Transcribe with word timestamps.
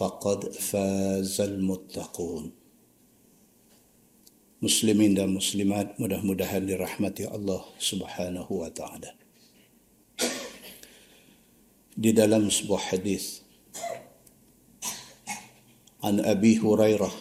faqad 0.00 0.50
fazal 0.56 1.60
muttaqun 1.60 2.50
muslimin 4.64 5.12
dan 5.14 5.30
muslimat 5.30 5.94
mudah-mudahan 6.00 6.64
dirahmati 6.64 7.28
Allah 7.28 7.62
Subhanahu 7.76 8.64
wa 8.64 8.70
taala 8.72 9.12
di 11.96 12.10
dalam 12.16 12.48
sebuah 12.48 12.92
hadis 12.92 13.44
an 16.00 16.24
Abi 16.24 16.56
Hurairah 16.56 17.12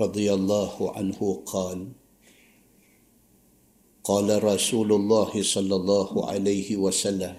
radhiyallahu 0.00 0.92
anhu 0.96 1.42
qala 1.48 1.92
قال 4.04 4.28
رسول 4.28 4.92
الله 4.92 5.32
صلى 5.32 5.74
الله 5.80 6.10
عليه 6.28 6.76
وسلم 6.76 7.34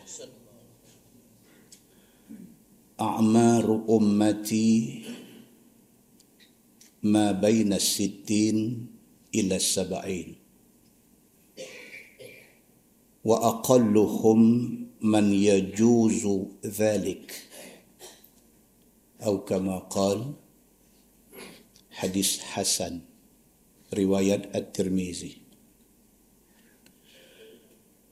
أعمار 3.01 3.67
أمتي 3.91 5.03
ما 7.03 7.33
بين 7.33 7.73
الستين 7.73 8.87
إلى 9.35 9.57
السبعين. 9.57 10.29
وأقلهم 13.25 14.41
من 15.01 15.27
يجوز 15.33 16.23
ذلك. 16.67 17.29
أو 19.21 19.45
كما 19.45 19.79
قال 19.93 20.33
حديث 21.91 22.39
حسن 22.41 23.01
رواية 23.93 24.49
الترمذي. 24.55 25.35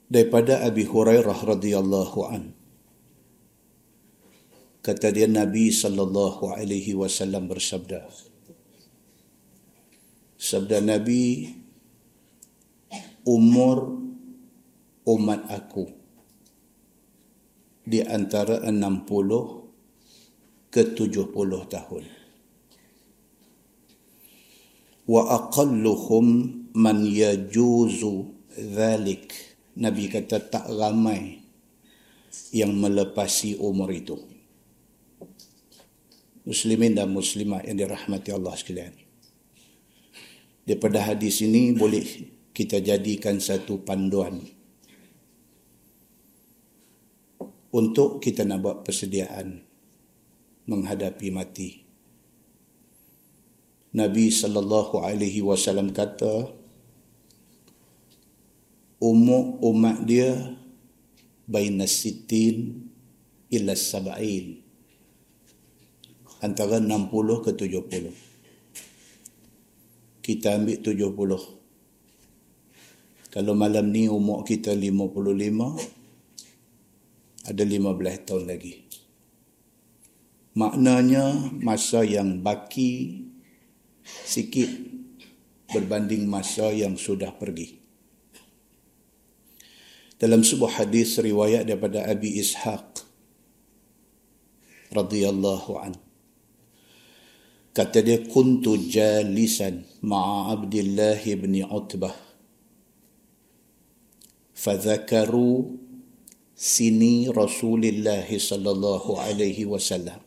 Daripada 0.09 0.65
Abi 0.65 0.89
Hurairah 0.89 1.37
radhiyallahu 1.37 2.19
anhu 2.33 2.58
kata 4.79 5.11
dia 5.11 5.27
Nabi 5.27 5.75
sallallahu 5.75 6.55
alaihi 6.55 6.95
wasallam 6.95 7.51
bersabda. 7.51 8.07
Sabda 10.39 10.79
Nabi 10.79 11.51
umur 13.27 13.99
umat 15.03 15.51
aku 15.51 15.91
di 17.83 17.99
antara 17.99 18.63
60 18.63 20.71
ke 20.71 20.95
70 20.95 21.35
tahun. 21.67 22.05
Wa 25.09 25.41
aqalluhum 25.43 26.25
man 26.77 27.03
yajuzu 27.03 28.31
dhalik. 28.55 29.33
Nabi 29.79 30.07
kata 30.07 30.39
tak 30.39 30.69
ramai 30.69 31.41
yang 32.53 32.77
melepasi 32.77 33.57
umur 33.57 33.89
itu 33.89 34.28
muslimin 36.49 36.97
dan 36.97 37.13
muslimat 37.13 37.61
yang 37.69 37.77
dirahmati 37.77 38.33
Allah 38.33 38.57
sekalian. 38.57 38.97
Daripada 40.65 41.05
hadis 41.05 41.45
ini 41.45 41.77
boleh 41.77 42.05
kita 42.57 42.81
jadikan 42.81 43.37
satu 43.37 43.85
panduan 43.85 44.41
untuk 47.69 48.17
kita 48.17 48.49
nak 48.49 48.59
buat 48.65 48.77
persediaan 48.81 49.61
menghadapi 50.65 51.29
mati. 51.29 51.69
Nabi 53.93 54.29
sallallahu 54.33 55.01
alaihi 55.05 55.41
wasallam 55.45 55.93
kata 55.93 56.49
umur 59.01 59.57
umat 59.65 60.05
dia 60.05 60.53
baina 61.49 61.89
sitin 61.89 62.85
ila 63.49 63.73
sab'in 63.73 64.68
antara 66.39 66.79
60 66.79 67.43
ke 67.43 67.51
70. 67.51 68.15
Kita 70.23 70.55
ambil 70.55 70.79
70. 70.79 71.59
Kalau 73.29 73.53
malam 73.53 73.93
ni 73.93 74.09
umur 74.09 74.41
kita 74.47 74.73
55, 74.73 77.45
ada 77.45 77.63
15 77.63 78.25
tahun 78.25 78.49
lagi. 78.49 78.89
Maknanya 80.57 81.53
masa 81.61 82.01
yang 82.01 82.41
baki 82.41 83.21
sikit 84.25 84.65
berbanding 85.69 86.25
masa 86.25 86.73
yang 86.73 86.97
sudah 86.97 87.29
pergi. 87.37 87.77
Dalam 90.19 90.43
sebuah 90.43 90.83
hadis 90.83 91.15
riwayat 91.21 91.63
daripada 91.63 92.03
Abi 92.03 92.43
Ishaq 92.43 93.07
radhiyallahu 94.91 95.79
anhu 95.79 96.08
kata 97.79 98.03
dia 98.03 98.19
kuntu 98.27 98.75
jalisan 98.75 99.87
ma'a 100.03 100.51
Abdullah 100.51 101.15
bin 101.15 101.63
Utbah 101.63 102.11
fadzakaru 104.51 105.79
sini 106.59 107.31
Rasulullah 107.31 108.27
sallallahu 108.27 109.15
alaihi 109.15 109.63
wasallam 109.63 110.19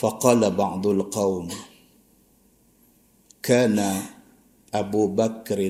فقال 0.00 0.40
بعض 0.56 0.86
القوم 0.86 1.52
كان 3.44 3.76
أبو 4.72 5.02
بكر 5.12 5.60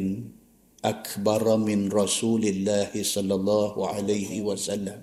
أكبر 0.87 1.45
من 1.57 1.91
رسول 1.91 2.43
الله 2.47 2.95
صلى 2.95 3.35
الله 3.35 3.75
عليه 3.75 4.31
وسلم 4.47 4.99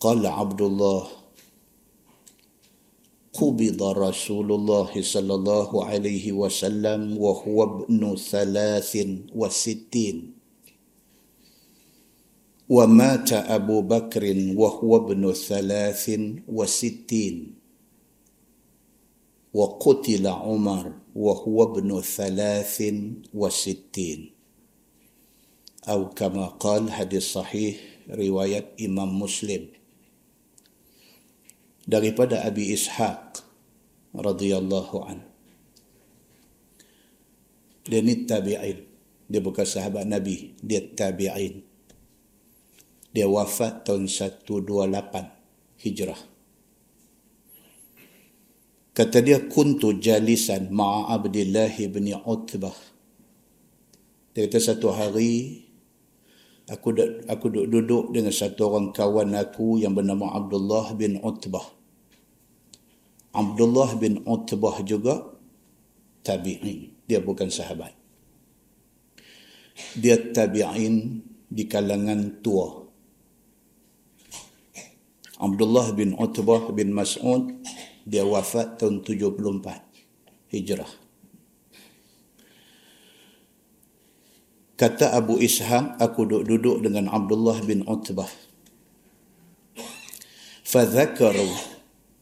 قال 0.00 0.22
عبد 0.26 0.60
الله 0.62 1.19
قبض 3.40 3.80
رسول 3.82 4.52
الله 4.52 4.92
صلى 5.00 5.34
الله 5.34 5.70
عليه 5.84 6.32
وسلم 6.32 7.16
وهو 7.16 7.58
ابن 7.64 8.16
ثلاث 8.16 8.92
وستين. 9.32 10.16
ومات 12.68 13.32
أبو 13.32 13.82
بكر 13.82 14.24
وهو 14.56 14.96
ابن 14.96 15.32
ثلاث 15.32 16.04
وستين. 16.48 17.36
وقتل 19.54 20.26
عمر 20.26 20.84
وهو 21.16 21.56
ابن 21.62 22.00
ثلاث 22.00 22.76
وستين. 23.34 24.20
أو 25.88 26.12
كما 26.12 26.46
قال 26.60 26.92
حديث 26.92 27.24
صحيح 27.40 27.76
رواية 28.10 28.76
إمام 28.84 29.22
مسلم. 29.22 29.79
Daripada 31.90 32.46
Abi 32.46 32.70
Ishaq 32.70 33.42
radhiyallahu 34.14 34.96
an. 35.10 35.26
Dia 37.82 37.98
ni 38.06 38.22
tabi'in. 38.22 38.86
Dia 39.26 39.42
bukan 39.42 39.66
sahabat 39.66 40.06
Nabi, 40.06 40.54
dia 40.62 40.86
tabi'in. 40.86 41.66
Dia 43.10 43.26
wafat 43.26 43.82
tahun 43.82 44.06
128 44.06 45.82
Hijrah. 45.82 46.22
Kata 48.94 49.18
dia 49.18 49.42
kuntu 49.50 49.98
jalisan 49.98 50.70
ma'a 50.70 51.10
Abdullah 51.18 51.74
bin 51.90 52.14
Utbah. 52.22 52.74
Dia 54.30 54.46
kata 54.46 54.62
satu 54.62 54.94
hari 54.94 55.66
Aku 56.70 56.94
aku 57.26 57.50
duduk, 57.50 57.66
duduk 57.66 58.04
dengan 58.14 58.30
satu 58.30 58.70
orang 58.70 58.94
kawan 58.94 59.34
aku 59.34 59.82
yang 59.82 59.90
bernama 59.90 60.38
Abdullah 60.38 60.94
bin 60.94 61.18
Utbah. 61.18 61.79
Abdullah 63.30 63.94
bin 63.94 64.26
Utbah 64.26 64.82
juga 64.82 65.22
tabi'in. 66.26 66.90
Dia 67.06 67.22
bukan 67.22 67.46
sahabat. 67.46 67.94
Dia 69.94 70.18
tabi'in 70.34 71.22
di 71.46 71.64
kalangan 71.70 72.42
tua. 72.42 72.86
Abdullah 75.40 75.96
bin 75.96 76.12
Utbah 76.18 76.68
bin 76.74 76.92
Mas'ud 76.92 77.48
dia 78.04 78.26
wafat 78.26 78.76
tahun 78.76 79.06
74 79.06 80.52
Hijrah. 80.52 80.92
Kata 84.76 85.12
Abu 85.12 85.36
Ishaq, 85.36 86.00
aku 86.00 86.24
duduk-duduk 86.24 86.80
dengan 86.80 87.12
Abdullah 87.12 87.60
bin 87.64 87.84
Utbah. 87.84 88.28
Fadzakaru 90.64 91.69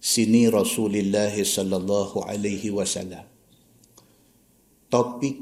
sini 0.09 0.49
Rasulullah 0.49 1.29
sallallahu 1.29 2.25
alaihi 2.25 2.73
wasallam. 2.73 3.29
Topik 4.89 5.37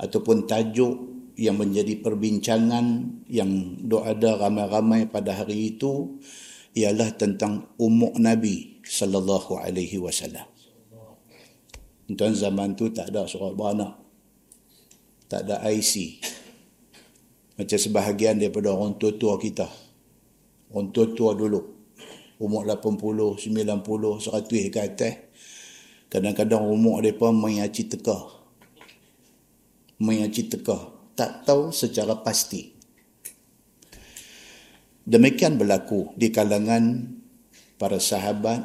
ataupun 0.00 0.48
tajuk 0.48 1.12
yang 1.36 1.60
menjadi 1.60 2.00
perbincangan 2.00 3.20
yang 3.28 3.76
ada 4.08 4.40
ramai-ramai 4.40 5.12
pada 5.12 5.36
hari 5.36 5.76
itu 5.76 6.16
ialah 6.72 7.12
tentang 7.20 7.68
umuk 7.76 8.16
Nabi 8.16 8.80
sallallahu 8.80 9.60
alaihi 9.60 10.00
wasallam. 10.00 10.48
Tuan 12.08 12.32
zaman 12.32 12.72
tu 12.72 12.88
tak 12.88 13.12
ada 13.12 13.28
surat 13.28 13.52
beranak 13.52 14.04
tak 15.34 15.50
ada 15.50 15.66
IC. 15.66 16.22
Macam 17.58 17.74
sebahagian 17.74 18.38
daripada 18.38 18.70
orang 18.70 18.94
tua-tua 18.94 19.34
kita. 19.42 19.66
Orang 20.70 20.94
tua-tua 20.94 21.34
dulu. 21.34 21.73
Umur 22.42 22.66
80, 22.66 23.38
90, 23.38 24.18
100 24.18 24.74
ke 24.74 24.80
atas. 24.82 25.14
Kadang-kadang 26.10 26.62
umur 26.66 27.02
mereka 27.02 27.34
mengaci 27.34 27.90
teka. 27.90 28.30
Mengaci 29.98 30.46
teka. 30.46 30.94
Tak 31.14 31.46
tahu 31.46 31.70
secara 31.70 32.18
pasti. 32.22 32.74
Demikian 35.04 35.60
berlaku 35.60 36.16
di 36.16 36.32
kalangan 36.32 37.12
para 37.76 38.00
sahabat 38.00 38.64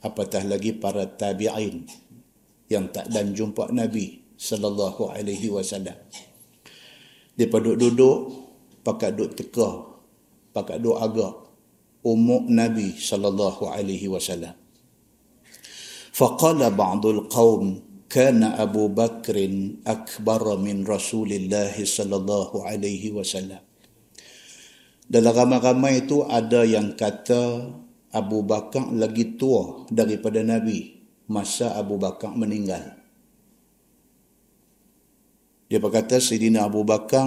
apatah 0.00 0.40
lagi 0.48 0.72
para 0.72 1.04
tabi'in 1.04 1.84
yang 2.72 2.88
tak 2.88 3.12
dan 3.12 3.36
jumpa 3.36 3.68
Nabi 3.68 4.24
sallallahu 4.40 5.12
alaihi 5.12 5.52
wasallam. 5.52 5.96
Dia 7.34 7.46
duduk 7.50 7.76
duduk 7.76 8.18
pakai 8.80 9.12
duduk 9.12 9.36
teka, 9.36 9.70
pakai 10.56 10.80
duduk 10.80 10.96
agak 10.96 11.43
umuk 12.05 12.47
Nabi 12.47 12.95
sallallahu 12.95 13.69
alaihi 13.69 14.07
wasallam. 14.07 14.55
فقال 16.19 16.75
بعض 16.75 17.03
القوم 17.05 17.63
كان 18.11 18.43
أبو 18.43 18.91
بكر 18.91 19.37
أكبر 19.87 20.43
من 20.59 20.83
رسول 20.83 21.31
الله 21.31 21.79
صلى 21.79 22.15
الله 22.15 22.49
عليه 22.67 23.03
وسلم 23.15 23.61
dalam 25.09 25.33
ramai-ramai 25.33 26.05
itu 26.05 26.21
ada 26.21 26.61
yang 26.61 26.93
kata 26.93 27.65
Abu 28.13 28.45
Bakar 28.45 28.93
lagi 28.93 29.41
tua 29.41 29.89
daripada 29.89 30.45
Nabi 30.45 31.01
masa 31.25 31.73
Abu 31.73 31.97
Bakar 31.97 32.37
meninggal. 32.37 32.93
Dia 35.65 35.81
berkata 35.81 36.21
Sayyidina 36.21 36.61
Abu 36.61 36.85
Bakar 36.85 37.25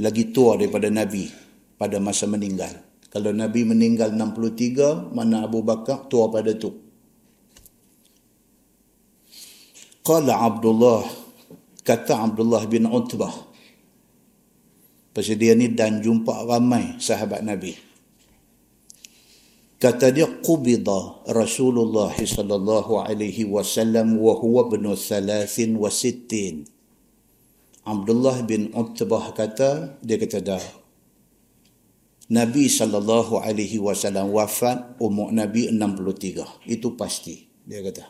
lagi 0.00 0.32
tua 0.32 0.56
daripada 0.56 0.88
Nabi 0.88 1.28
pada 1.76 2.00
masa 2.00 2.24
meninggal. 2.24 2.81
Kalau 3.13 3.29
Nabi 3.29 3.61
meninggal 3.61 4.09
63, 4.09 5.13
mana 5.13 5.45
Abu 5.45 5.61
Bakar 5.61 6.09
tua 6.09 6.33
pada 6.33 6.49
tu. 6.57 6.73
Qala 10.01 10.41
Abdullah, 10.41 11.05
kata 11.85 12.25
Abdullah 12.25 12.65
bin 12.65 12.89
Utbah. 12.89 13.29
Pasal 15.13 15.37
dia 15.37 15.53
ni 15.53 15.69
dan 15.69 16.01
jumpa 16.01 16.41
ramai 16.49 16.97
sahabat 16.97 17.45
Nabi. 17.45 17.77
Kata 19.77 20.09
dia 20.09 20.25
qubida 20.41 21.21
Rasulullah 21.29 22.17
sallallahu 22.17 22.97
alaihi 22.97 23.45
wasallam 23.45 24.17
wa 24.17 24.33
huwa 24.41 24.73
ibn 24.73 24.89
63 24.89 26.65
Abdullah 27.83 28.41
bin 28.47 28.71
Utbah 28.73 29.35
kata 29.35 29.99
dia 29.99 30.15
kata 30.15 30.39
dah 30.39 30.82
Nabi 32.33 32.65
sallallahu 32.65 33.45
alaihi 33.45 33.77
wasallam 33.77 34.33
wafat 34.33 34.97
umur 34.97 35.29
Nabi 35.29 35.69
63 35.69 36.65
itu 36.65 36.97
pasti 36.97 37.45
dia 37.61 37.85
kata. 37.85 38.09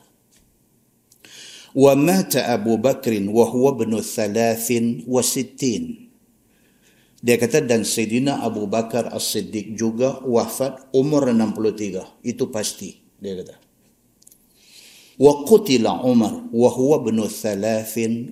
Wa 1.75 1.91
mata 1.99 2.47
Abu 2.47 2.79
Bakr 2.79 3.19
wa 3.27 3.43
huwa 3.43 3.75
ibn 3.75 3.99
63 3.99 5.03
dia 7.23 7.35
kata 7.35 7.67
dan 7.67 7.83
Sayyidina 7.83 8.39
Abu 8.43 8.63
Bakar 8.67 9.11
As-Siddiq 9.11 9.75
juga 9.75 10.23
wafat 10.23 10.87
umur 10.95 11.27
63 11.27 12.23
itu 12.23 12.47
pasti 12.47 13.03
dia 13.19 13.35
kata. 13.43 13.59
Wa 15.19 15.43
qutila 15.43 15.99
Umar 16.07 16.47
wa 16.47 16.69
huwa 16.71 17.03
ibn 17.03 17.19
63 17.27 18.31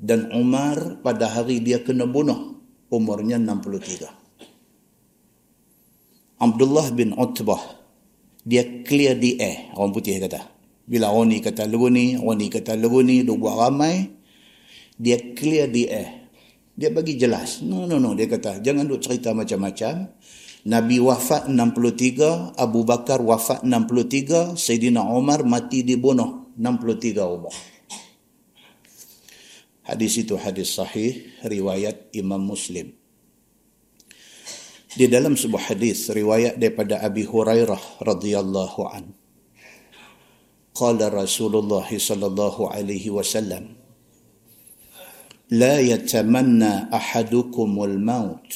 dan 0.00 0.32
Umar 0.32 1.04
pada 1.04 1.28
hari 1.28 1.60
dia 1.60 1.84
kena 1.84 2.08
bunuh 2.08 2.56
umurnya 2.88 3.36
63 3.36 4.19
Abdullah 6.40 6.88
bin 6.96 7.12
Utbah 7.14 7.80
dia 8.44 8.64
clear 8.84 9.16
the 9.20 9.36
air. 9.36 9.68
Orang 9.76 9.92
putih 9.92 10.16
kata. 10.16 10.48
Bila 10.88 11.12
orang 11.12 11.30
ni 11.30 11.38
kata 11.38 11.68
lagu 11.68 11.86
ni 11.86 12.18
orang 12.18 12.38
ni 12.40 12.46
kata 12.48 12.74
lagu 12.74 13.04
ni 13.04 13.22
dia 13.22 13.36
buat 13.36 13.54
ramai 13.54 14.10
dia 14.96 15.20
clear 15.36 15.68
the 15.68 15.84
air. 15.86 16.10
Dia 16.74 16.88
bagi 16.88 17.20
jelas. 17.20 17.60
No 17.60 17.84
no 17.84 18.00
no. 18.00 18.16
Dia 18.16 18.26
kata 18.26 18.64
jangan 18.64 18.88
duk 18.88 19.04
cerita 19.04 19.36
macam-macam. 19.36 20.08
Nabi 20.60 21.00
wafat 21.00 21.48
63 21.48 22.56
Abu 22.56 22.84
Bakar 22.84 23.24
wafat 23.24 23.64
63 23.64 24.60
Sayyidina 24.60 25.00
Umar 25.08 25.40
mati 25.44 25.80
dibunuh 25.84 26.52
63 26.56 27.16
umur. 27.24 27.52
Hadis 29.88 30.20
itu 30.20 30.36
hadis 30.36 30.76
sahih 30.76 31.32
riwayat 31.42 32.12
Imam 32.12 32.44
Muslim. 32.44 32.99
Di 34.90 35.06
dalam 35.06 35.38
sebuah 35.38 35.70
hadis 35.70 36.10
riwayat 36.10 36.58
daripada 36.58 36.98
Abi 36.98 37.22
Hurairah 37.22 38.02
radhiyallahu 38.02 38.80
an. 38.90 39.14
Qala 40.74 41.10
Rasulullah 41.10 41.86
sallallahu 41.86 42.70
alaihi 42.70 43.10
wasallam 43.10 43.78
لا 45.50 45.82
يتمنى 45.82 46.94
أحدكم 46.94 47.70
الموت 47.82 48.48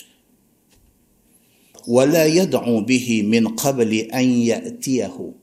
ولا 1.90 2.22
يدعو 2.22 2.86
به 2.86 3.06
من 3.26 3.58
قبل 3.58 4.14
أن 4.14 4.26
يأتيه 4.30 5.34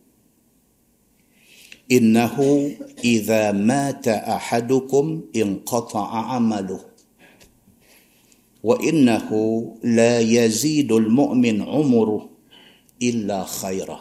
innahu 1.91 2.71
idza 3.03 3.51
mata 3.53 4.23
ahadukum 4.23 5.27
inqata'a 5.35 6.39
amaluh 6.39 6.79
innahu 8.61 9.75
la 9.81 10.21
yazidul 10.21 11.09
mu'min 11.09 11.65
umruh 11.65 12.29
illa 13.01 13.41
khaira 13.41 13.97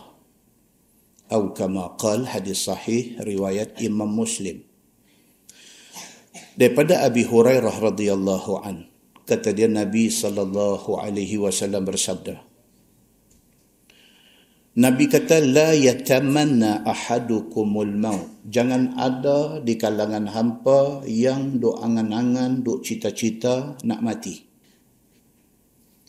atau 1.30 1.54
kama 1.56 1.94
qal 1.96 2.26
hadis 2.26 2.68
sahih 2.68 3.16
riwayat 3.22 3.78
Imam 3.80 4.10
Muslim 4.10 4.66
daripada 6.58 7.06
Abi 7.06 7.24
Hurairah 7.24 7.72
radhiyallahu 7.72 8.60
an 8.66 8.90
kata 9.24 9.54
dia 9.54 9.70
Nabi 9.70 10.10
sallallahu 10.10 10.98
alaihi 10.98 11.38
wasallam 11.38 11.86
bersabda 11.86 12.50
Nabi 14.80 15.10
kata 15.10 15.42
la 15.42 15.74
yatamanna 15.74 16.86
ahadukumul 16.86 17.90
maut. 17.90 18.30
Jangan 18.46 18.94
ada 18.94 19.58
di 19.58 19.74
kalangan 19.74 20.30
hampa 20.30 21.02
yang 21.10 21.58
duk 21.58 21.74
angan-angan, 21.82 22.62
duk 22.62 22.86
cita-cita 22.86 23.74
nak 23.82 24.00
mati. 24.00 24.49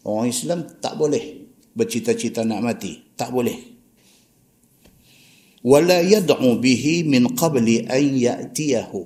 Orang 0.06 0.30
Islam 0.30 0.66
tak 0.82 0.98
boleh 0.98 1.46
bercita-cita 1.78 2.42
nak 2.42 2.62
mati. 2.66 3.02
Tak 3.14 3.30
boleh. 3.30 3.58
Wala 5.62 6.02
yad'u 6.02 6.58
bihi 6.58 7.06
min 7.06 7.38
qabli 7.38 7.86
an 7.86 8.02
ya'tiyahu. 8.02 9.02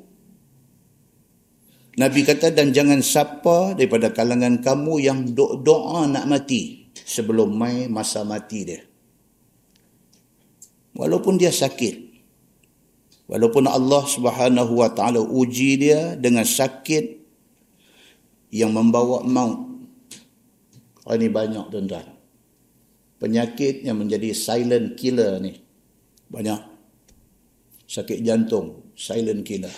Nabi 1.96 2.28
kata 2.28 2.52
dan 2.52 2.75
jangan 2.75 3.00
siapa 3.00 3.75
daripada 3.75 4.12
kalangan 4.12 4.60
kamu 4.60 4.94
yang 5.00 5.20
doa 5.36 6.08
nak 6.08 6.28
mati 6.28 6.92
sebelum 6.92 7.56
mai 7.56 7.88
masa 7.88 8.28
mati 8.28 8.68
dia 8.68 8.84
walaupun 10.96 11.36
dia 11.36 11.52
sakit 11.52 12.16
walaupun 13.28 13.68
Allah 13.68 14.04
Subhanahu 14.08 14.80
wa 14.80 14.90
taala 14.96 15.20
uji 15.20 15.75
dia 15.78 16.16
dengan 16.16 16.48
sakit 16.48 17.28
yang 18.56 18.72
membawa 18.72 19.22
maut. 19.28 19.75
Oh, 21.06 21.14
ini 21.14 21.30
banyak 21.30 21.70
tuan-tuan. 21.70 22.18
Penyakit 23.22 23.86
yang 23.86 24.02
menjadi 24.02 24.34
silent 24.34 24.98
killer 24.98 25.38
ni. 25.38 25.54
Banyak. 26.26 26.62
Sakit 27.86 28.26
jantung, 28.26 28.90
silent 28.98 29.46
killer. 29.46 29.70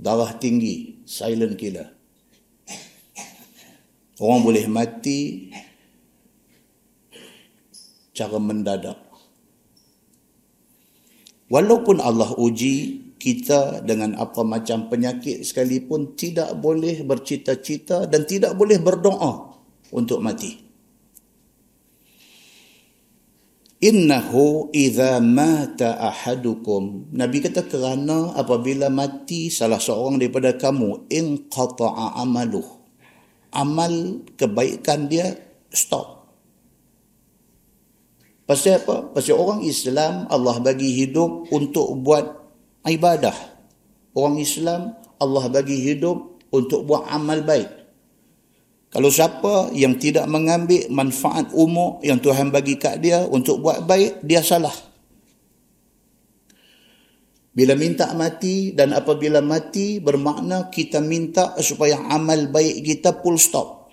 Darah 0.00 0.32
tinggi, 0.40 1.04
silent 1.04 1.60
killer. 1.60 1.92
Orang 4.16 4.40
boleh 4.48 4.64
mati 4.64 5.52
cara 8.16 8.40
mendadak. 8.40 8.96
Walaupun 11.52 12.00
Allah 12.00 12.32
uji 12.40 13.12
kita 13.20 13.84
dengan 13.84 14.16
apa 14.16 14.40
macam 14.40 14.88
penyakit 14.88 15.44
sekalipun 15.44 16.16
tidak 16.16 16.56
boleh 16.56 17.04
bercita-cita 17.04 18.08
dan 18.08 18.24
tidak 18.24 18.56
boleh 18.56 18.80
berdoa 18.80 19.51
untuk 19.94 20.24
mati. 20.24 20.58
Innahu 23.82 24.70
idza 24.70 25.18
mata 25.18 25.98
ahadukum 25.98 27.10
Nabi 27.10 27.42
kata 27.42 27.66
kerana 27.66 28.30
apabila 28.38 28.86
mati 28.86 29.50
salah 29.50 29.82
seorang 29.82 30.22
daripada 30.22 30.54
kamu 30.54 31.10
in 31.10 31.50
qata'a 31.50 32.14
amaluh 32.22 32.62
amal 33.50 34.22
kebaikan 34.38 35.10
dia 35.10 35.34
stop 35.74 36.22
Pasal 38.42 38.82
apa? 38.82 39.06
Pasal 39.14 39.38
orang 39.38 39.62
Islam 39.62 40.26
Allah 40.28 40.58
bagi 40.60 40.92
hidup 40.92 41.48
untuk 41.54 41.94
buat 42.02 42.26
ibadah. 42.84 43.32
Orang 44.12 44.36
Islam 44.42 44.98
Allah 45.22 45.46
bagi 45.48 45.78
hidup 45.78 46.42
untuk 46.50 46.84
buat 46.84 47.06
amal 47.08 47.40
baik. 47.46 47.81
Kalau 48.92 49.08
siapa 49.08 49.72
yang 49.72 49.96
tidak 49.96 50.28
mengambil 50.28 50.84
manfaat 50.92 51.48
umur 51.56 52.04
yang 52.04 52.20
Tuhan 52.20 52.52
bagi 52.52 52.76
kat 52.76 53.00
dia 53.00 53.24
untuk 53.24 53.64
buat 53.64 53.88
baik, 53.88 54.20
dia 54.20 54.44
salah. 54.44 54.74
Bila 57.52 57.72
minta 57.72 58.12
mati 58.12 58.76
dan 58.76 58.92
apabila 58.92 59.40
mati 59.40 59.96
bermakna 59.96 60.68
kita 60.68 61.00
minta 61.00 61.56
supaya 61.64 62.04
amal 62.12 62.52
baik 62.52 62.84
kita 62.84 63.16
full 63.24 63.40
stop. 63.40 63.88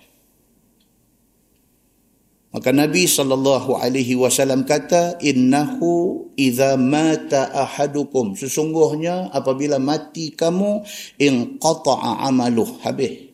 Maka 2.49 2.73
Nabi 2.75 3.05
sallallahu 3.05 3.79
alaihi 3.79 4.19
wasallam 4.19 4.67
kata 4.67 5.21
innahu 5.21 6.27
idza 6.35 6.75
mata 6.75 7.51
ahadukum 7.55 8.33
sesungguhnya 8.35 9.31
apabila 9.31 9.77
mati 9.77 10.33
kamu 10.33 10.81
in 11.21 11.61
qata'a 11.61 12.25
amaluh 12.25 12.67
habis 12.81 13.28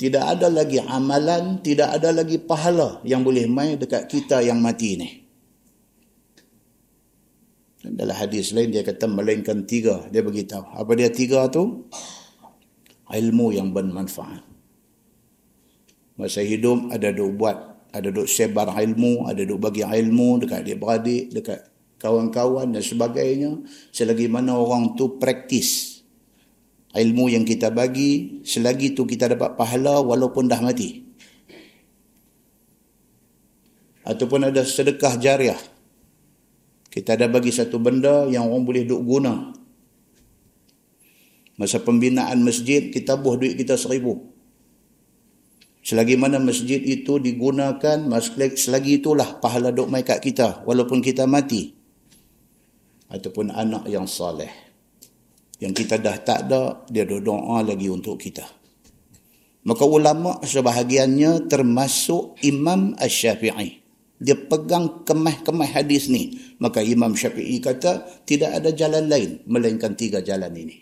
tidak 0.00 0.24
ada 0.24 0.48
lagi 0.48 0.80
amalan 0.80 1.60
tidak 1.60 2.00
ada 2.00 2.08
lagi 2.08 2.40
pahala 2.40 3.04
yang 3.04 3.20
boleh 3.20 3.44
mai 3.44 3.76
dekat 3.76 4.08
kita 4.08 4.40
yang 4.40 4.56
mati 4.56 4.96
ni. 4.96 5.08
Dalam 7.84 8.16
hadis 8.16 8.56
lain 8.56 8.72
dia 8.72 8.80
kata 8.80 9.04
melainkan 9.04 9.68
tiga. 9.68 10.08
Dia 10.08 10.24
beritahu. 10.24 10.72
Apa 10.72 10.96
dia 10.96 11.12
tiga 11.12 11.52
tu? 11.52 11.84
Ilmu 13.12 13.52
yang 13.52 13.76
bermanfaat. 13.76 14.40
Masa 16.16 16.44
hidup 16.44 16.92
ada 16.92 17.12
duk 17.12 17.36
buat, 17.36 17.56
ada 17.92 18.08
duk 18.08 18.28
sebar 18.28 18.72
ilmu, 18.72 19.28
ada 19.28 19.44
duk 19.44 19.60
bagi 19.60 19.84
ilmu 19.84 20.44
dekat 20.44 20.64
adik-beradik, 20.64 21.32
dekat 21.32 21.60
kawan-kawan 22.00 22.72
dan 22.72 22.80
sebagainya. 22.84 23.64
Selagi 23.92 24.28
mana 24.32 24.56
orang 24.56 24.96
tu 24.96 25.20
praktis 25.20 25.89
ilmu 26.90 27.30
yang 27.30 27.46
kita 27.46 27.70
bagi, 27.70 28.42
selagi 28.42 28.98
tu 28.98 29.06
kita 29.06 29.30
dapat 29.30 29.54
pahala 29.54 30.02
walaupun 30.02 30.50
dah 30.50 30.58
mati. 30.58 31.06
Ataupun 34.02 34.50
ada 34.50 34.66
sedekah 34.66 35.14
jariah. 35.20 35.60
Kita 36.90 37.14
ada 37.14 37.30
bagi 37.30 37.54
satu 37.54 37.78
benda 37.78 38.26
yang 38.26 38.50
orang 38.50 38.66
boleh 38.66 38.82
duk 38.82 39.02
guna. 39.06 39.54
Masa 41.54 41.78
pembinaan 41.78 42.42
masjid, 42.42 42.90
kita 42.90 43.14
buh 43.14 43.38
duit 43.38 43.54
kita 43.54 43.78
seribu. 43.78 44.32
Selagi 45.80 46.18
mana 46.18 46.42
masjid 46.42 46.82
itu 46.82 47.22
digunakan, 47.22 47.98
selagi 48.58 48.98
itulah 48.98 49.38
pahala 49.38 49.70
duk 49.70 49.86
mai 49.86 50.02
kat 50.02 50.18
kita 50.18 50.66
walaupun 50.66 50.98
kita 50.98 51.30
mati. 51.30 51.76
Ataupun 53.06 53.54
anak 53.54 53.86
yang 53.86 54.10
saleh. 54.10 54.69
Yang 55.60 55.84
kita 55.84 56.00
dah 56.00 56.16
tak 56.24 56.48
ada, 56.48 56.88
dia 56.88 57.04
doa 57.04 57.60
lagi 57.60 57.92
untuk 57.92 58.16
kita. 58.16 58.48
Maka 59.68 59.84
ulama 59.84 60.40
sebahagiannya 60.40 61.52
termasuk 61.52 62.40
Imam 62.40 62.96
Ash-Syafi'i. 62.96 63.76
Dia 64.20 64.36
pegang 64.36 65.04
kemah-kemah 65.04 65.68
hadis 65.68 66.08
ni. 66.08 66.56
Maka 66.60 66.80
Imam 66.80 67.12
Syafi'i 67.12 67.60
kata 67.60 68.24
tidak 68.24 68.56
ada 68.56 68.72
jalan 68.72 69.08
lain 69.08 69.44
melainkan 69.44 69.92
tiga 69.96 70.24
jalan 70.24 70.52
ini. 70.56 70.76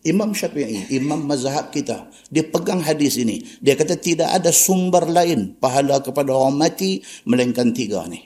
Imam 0.00 0.32
Syafi'i, 0.32 0.88
imam 0.96 1.28
mazhab 1.28 1.68
kita, 1.68 2.08
dia 2.32 2.40
pegang 2.48 2.80
hadis 2.80 3.20
ini. 3.20 3.44
Dia 3.60 3.76
kata 3.76 4.00
tidak 4.00 4.32
ada 4.32 4.48
sumber 4.48 5.04
lain 5.04 5.60
pahala 5.60 6.00
kepada 6.00 6.32
orang 6.32 6.56
mati 6.56 7.04
melainkan 7.28 7.76
tiga 7.76 8.08
ni. 8.08 8.24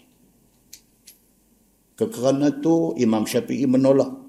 Kerana 1.99 2.55
tu 2.63 2.95
Imam 2.99 3.27
Syafi'i 3.27 3.67
menolak 3.67 4.24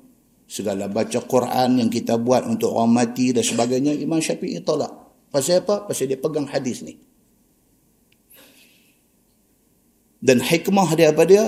segala 0.45 0.85
baca 0.85 1.19
Quran 1.21 1.81
yang 1.81 1.89
kita 1.89 2.21
buat 2.21 2.45
untuk 2.45 2.73
orang 2.73 3.05
mati 3.05 3.33
dan 3.33 3.41
sebagainya. 3.41 3.97
Imam 3.97 4.21
Syafi'i 4.21 4.61
tolak. 4.61 4.93
Pasal 5.33 5.65
apa? 5.65 5.83
Pasal 5.89 6.07
dia 6.07 6.19
pegang 6.21 6.47
hadis 6.47 6.85
ni. 6.85 6.95
Dan 10.21 10.41
hikmah 10.41 10.89
dia 10.97 11.11
apa 11.13 11.23
dia? 11.27 11.45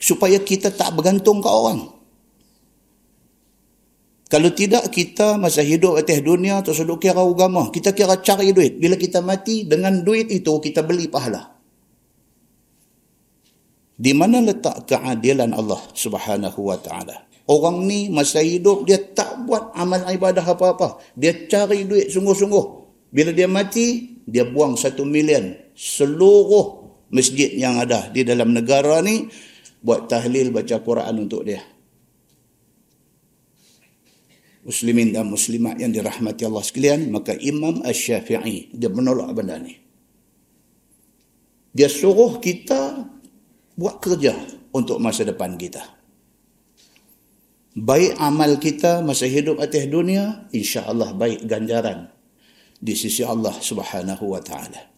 Supaya 0.00 0.42
kita 0.42 0.74
tak 0.74 0.96
bergantung 0.98 1.38
ke 1.38 1.50
orang. 1.50 2.02
Kalau 4.32 4.48
tidak 4.48 4.88
kita 4.88 5.36
masa 5.36 5.60
hidup 5.60 6.00
atas 6.00 6.24
dunia 6.24 6.64
tu 6.64 6.72
sudah 6.72 6.96
kira 6.96 7.20
agama. 7.20 7.68
Kita 7.68 7.92
kira 7.92 8.16
cari 8.16 8.56
duit. 8.56 8.80
Bila 8.80 8.96
kita 8.96 9.20
mati 9.20 9.68
dengan 9.68 10.00
duit 10.00 10.32
itu 10.32 10.56
kita 10.56 10.80
beli 10.80 11.06
pahala. 11.06 11.52
Di 13.92 14.16
mana 14.16 14.40
letak 14.40 14.88
keadilan 14.88 15.52
Allah 15.52 15.84
subhanahu 15.92 16.58
wa 16.64 16.80
ta'ala? 16.80 17.31
Orang 17.50 17.86
ni 17.90 18.06
masa 18.08 18.38
hidup 18.38 18.86
dia 18.86 19.02
tak 19.02 19.42
buat 19.46 19.74
amal 19.74 20.06
ibadah 20.06 20.46
apa-apa. 20.46 21.02
Dia 21.18 21.48
cari 21.50 21.86
duit 21.86 22.10
sungguh-sungguh. 22.14 22.64
Bila 23.12 23.34
dia 23.34 23.50
mati, 23.50 24.18
dia 24.24 24.46
buang 24.46 24.78
satu 24.78 25.02
million. 25.02 25.52
Seluruh 25.74 26.86
masjid 27.12 27.52
yang 27.52 27.76
ada 27.82 28.08
di 28.08 28.22
dalam 28.22 28.54
negara 28.54 29.02
ni 29.04 29.26
buat 29.82 30.06
tahlil 30.06 30.54
baca 30.54 30.78
Quran 30.80 31.26
untuk 31.26 31.44
dia 31.44 31.60
muslimin 34.62 35.10
dan 35.10 35.26
muslimat 35.26 35.78
yang 35.78 35.90
dirahmati 35.90 36.46
Allah 36.46 36.62
sekalian, 36.62 37.10
maka 37.10 37.34
Imam 37.42 37.82
Ash-Syafi'i 37.82 38.70
dia 38.74 38.90
menolak 38.90 39.34
benda 39.34 39.58
ni. 39.58 39.74
Dia 41.74 41.90
suruh 41.90 42.38
kita 42.38 43.10
buat 43.74 43.98
kerja 43.98 44.36
untuk 44.70 45.02
masa 45.02 45.26
depan 45.26 45.58
kita. 45.58 45.82
Baik 47.72 48.20
amal 48.20 48.60
kita 48.60 49.00
masa 49.00 49.24
hidup 49.24 49.56
atas 49.56 49.88
dunia, 49.88 50.44
insya-Allah 50.52 51.16
baik 51.16 51.48
ganjaran 51.48 52.12
di 52.76 52.92
sisi 52.92 53.24
Allah 53.24 53.56
Subhanahu 53.56 54.28
wa 54.28 54.44
taala. 54.44 54.92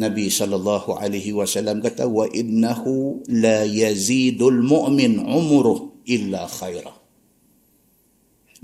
Nabi 0.00 0.32
sallallahu 0.32 0.96
alaihi 0.96 1.36
wasallam 1.36 1.84
kata 1.84 2.08
wa 2.08 2.24
innahu 2.32 3.20
la 3.28 3.66
yazidul 3.66 4.62
mu'min 4.64 5.20
umruh 5.20 6.00
illa 6.08 6.48
khairah. 6.48 6.96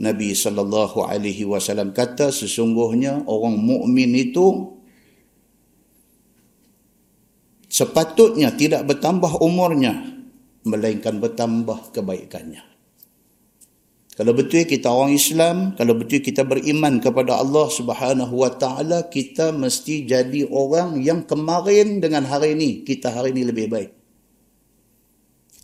Nabi 0.00 0.32
sallallahu 0.32 1.04
alaihi 1.04 1.44
wasallam 1.44 1.92
kata 1.92 2.32
sesungguhnya 2.32 3.28
orang 3.28 3.60
mukmin 3.60 4.14
itu 4.16 4.72
sepatutnya 7.68 8.56
tidak 8.56 8.88
bertambah 8.88 9.42
umurnya 9.42 10.13
melainkan 10.64 11.20
bertambah 11.20 11.92
kebaikannya. 11.92 12.74
Kalau 14.14 14.30
betul 14.30 14.62
kita 14.62 14.94
orang 14.94 15.10
Islam, 15.10 15.74
kalau 15.74 15.98
betul 15.98 16.22
kita 16.22 16.46
beriman 16.46 17.02
kepada 17.02 17.34
Allah 17.34 17.66
Subhanahu 17.66 18.46
wa 18.46 18.52
taala, 18.54 19.10
kita 19.10 19.50
mesti 19.50 20.06
jadi 20.06 20.46
orang 20.46 21.02
yang 21.02 21.26
kemarin 21.26 21.98
dengan 21.98 22.22
hari 22.22 22.54
ini 22.54 22.86
kita 22.86 23.10
hari 23.10 23.34
ini 23.34 23.42
lebih 23.42 23.66
baik. 23.74 23.90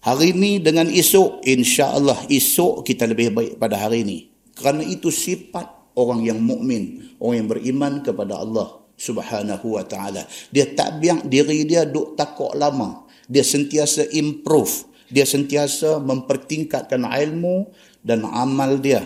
Hari 0.02 0.34
ini 0.34 0.58
dengan 0.58 0.90
esok, 0.90 1.46
insya 1.46 1.94
Allah 1.94 2.18
esok 2.26 2.82
kita 2.82 3.06
lebih 3.06 3.30
baik 3.30 3.52
pada 3.62 3.78
hari 3.78 4.02
ini. 4.02 4.18
Kerana 4.58 4.82
itu 4.82 5.14
sifat 5.14 5.94
orang 5.94 6.26
yang 6.26 6.42
mukmin, 6.42 7.14
orang 7.22 7.46
yang 7.46 7.48
beriman 7.54 7.92
kepada 8.02 8.34
Allah 8.34 8.82
Subhanahu 8.98 9.78
wa 9.78 9.84
taala. 9.86 10.26
Dia 10.50 10.74
tak 10.74 10.98
biang 10.98 11.30
diri 11.30 11.62
dia 11.62 11.86
duk 11.86 12.18
takut 12.18 12.50
lama. 12.58 13.06
Dia 13.30 13.46
sentiasa 13.46 14.10
improve, 14.10 14.89
dia 15.10 15.26
sentiasa 15.26 15.98
mempertingkatkan 15.98 17.02
ilmu 17.02 17.70
dan 18.00 18.24
amal 18.24 18.78
dia. 18.78 19.04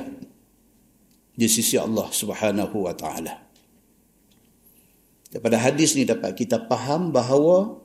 di 1.35 1.51
sisi 1.51 1.75
Allah 1.75 2.09
Subhanahu 2.15 2.87
wa 2.87 2.95
taala. 2.95 3.43
Daripada 5.35 5.59
hadis 5.59 5.99
ni 5.99 6.07
dapat 6.07 6.39
kita 6.39 6.71
faham 6.71 7.11
bahawa 7.11 7.83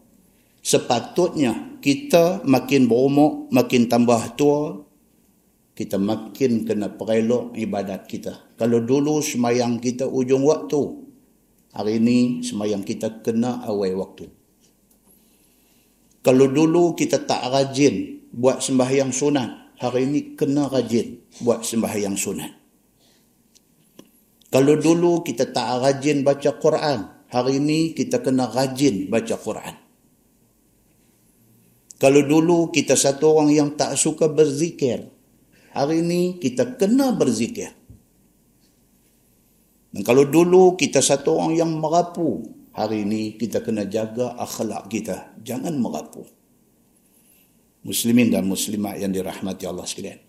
sepatutnya 0.61 1.81
kita 1.81 2.45
makin 2.45 2.85
berumur, 2.85 3.49
makin 3.49 3.89
tambah 3.89 4.37
tua, 4.37 4.85
kita 5.73 5.97
makin 5.97 6.69
kena 6.69 6.93
perelok 6.93 7.57
ibadat 7.57 8.05
kita. 8.05 8.53
Kalau 8.53 8.85
dulu 8.85 9.17
semayang 9.25 9.81
kita 9.81 10.05
ujung 10.05 10.45
waktu, 10.45 11.09
hari 11.73 11.97
ini 11.97 12.45
semayang 12.45 12.85
kita 12.85 13.25
kena 13.25 13.65
awal 13.65 13.97
waktu. 13.97 14.29
Kalau 16.19 16.51
dulu 16.51 16.99
kita 16.99 17.23
tak 17.23 17.47
rajin 17.47 18.27
buat 18.35 18.59
sembahyang 18.59 19.15
sunat, 19.15 19.79
hari 19.79 20.03
ini 20.03 20.19
kena 20.35 20.67
rajin 20.67 21.23
buat 21.39 21.63
sembahyang 21.63 22.19
sunat. 22.19 22.51
Kalau 24.49 24.75
dulu 24.75 25.23
kita 25.23 25.47
tak 25.53 25.79
rajin 25.79 26.25
baca 26.25 26.57
Quran, 26.59 26.99
hari 27.31 27.61
ini 27.61 27.95
kita 27.95 28.19
kena 28.19 28.51
rajin 28.51 29.07
baca 29.07 29.35
Quran. 29.39 29.75
Kalau 31.99 32.21
dulu 32.23 32.71
kita 32.71 32.95
satu 32.95 33.35
orang 33.35 33.51
yang 33.51 33.69
tak 33.75 33.95
suka 33.95 34.27
berzikir, 34.27 35.07
hari 35.71 36.03
ini 36.03 36.39
kita 36.39 36.75
kena 36.75 37.15
berzikir. 37.15 37.75
Dan 39.89 40.01
kalau 40.05 40.27
dulu 40.27 40.79
kita 40.79 40.99
satu 41.03 41.39
orang 41.39 41.53
yang 41.59 41.71
merapu, 41.75 42.58
hari 42.79 43.03
ini 43.03 43.35
kita 43.35 43.59
kena 43.59 43.83
jaga 43.83 44.39
akhlak 44.39 44.87
kita. 44.87 45.35
Jangan 45.43 45.75
merapu. 45.75 46.23
Muslimin 47.83 48.31
dan 48.31 48.47
muslimat 48.47 48.95
yang 48.99 49.11
dirahmati 49.11 49.67
Allah 49.67 49.83
sekalian. 49.83 50.19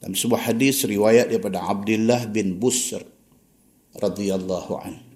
Dalam 0.00 0.16
sebuah 0.16 0.48
hadis 0.48 0.88
riwayat 0.88 1.28
daripada 1.28 1.60
Abdullah 1.60 2.24
bin 2.32 2.56
Busr 2.56 3.04
radhiyallahu 4.00 4.72
anhu 4.80 5.10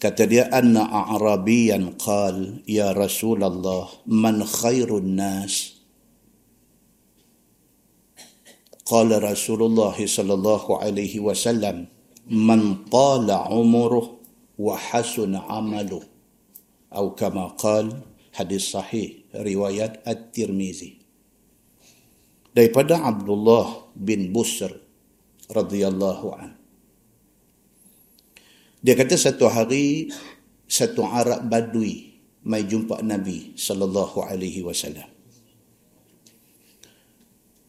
kata 0.00 0.24
dia 0.24 0.48
anna 0.48 0.88
a'rabiyan 0.88 2.00
qal 2.00 2.64
ya 2.64 2.96
rasulullah 2.96 3.84
man 4.08 4.40
khairun 4.40 5.12
nas 5.12 5.76
qala 8.88 9.20
rasulullah 9.20 9.92
sallallahu 9.92 10.80
alaihi 10.80 11.20
wasallam 11.20 11.84
man 12.32 12.88
tala 12.88 13.52
umruh 13.52 14.19
wa 14.60 14.76
hasuna 14.76 15.48
amaluh 15.48 16.04
atau 16.92 17.16
kama 17.16 17.56
qal 17.56 18.04
hadis 18.36 18.68
sahih 18.68 19.24
riwayat 19.32 20.04
at-tirmizi 20.04 21.00
daripada 22.52 23.00
Abdullah 23.00 23.88
bin 23.96 24.28
Busr 24.36 24.68
radhiyallahu 25.48 26.26
anhu 26.36 26.60
dia 28.80 28.96
kata 28.96 29.16
satu 29.16 29.48
hari 29.48 30.12
satu 30.64 31.04
Arab 31.04 31.48
Badui 31.52 32.10
mai 32.48 32.64
jumpa 32.64 33.04
Nabi 33.04 33.52
sallallahu 33.52 34.24
alaihi 34.24 34.64
wasallam. 34.64 35.04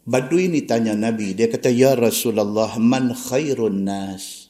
Badui 0.08 0.50
ni 0.50 0.66
tanya 0.66 0.98
Nabi, 0.98 1.38
dia 1.38 1.46
kata 1.52 1.70
ya 1.70 1.94
Rasulullah 1.94 2.74
man 2.82 3.14
khairun 3.14 3.86
nas? 3.86 4.41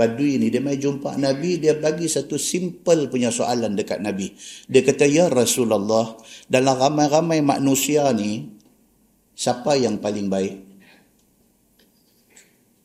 Badui 0.00 0.40
ni 0.40 0.48
dia 0.48 0.64
mai 0.64 0.80
jumpa 0.80 1.20
Nabi, 1.20 1.60
dia 1.60 1.76
bagi 1.76 2.08
satu 2.08 2.40
simple 2.40 3.12
punya 3.12 3.28
soalan 3.28 3.76
dekat 3.76 4.00
Nabi. 4.00 4.32
Dia 4.64 4.80
kata 4.80 5.04
ya 5.04 5.28
Rasulullah, 5.28 6.16
dalam 6.48 6.80
ramai-ramai 6.80 7.44
manusia 7.44 8.08
ni 8.16 8.48
siapa 9.36 9.76
yang 9.76 10.00
paling 10.00 10.32
baik? 10.32 10.70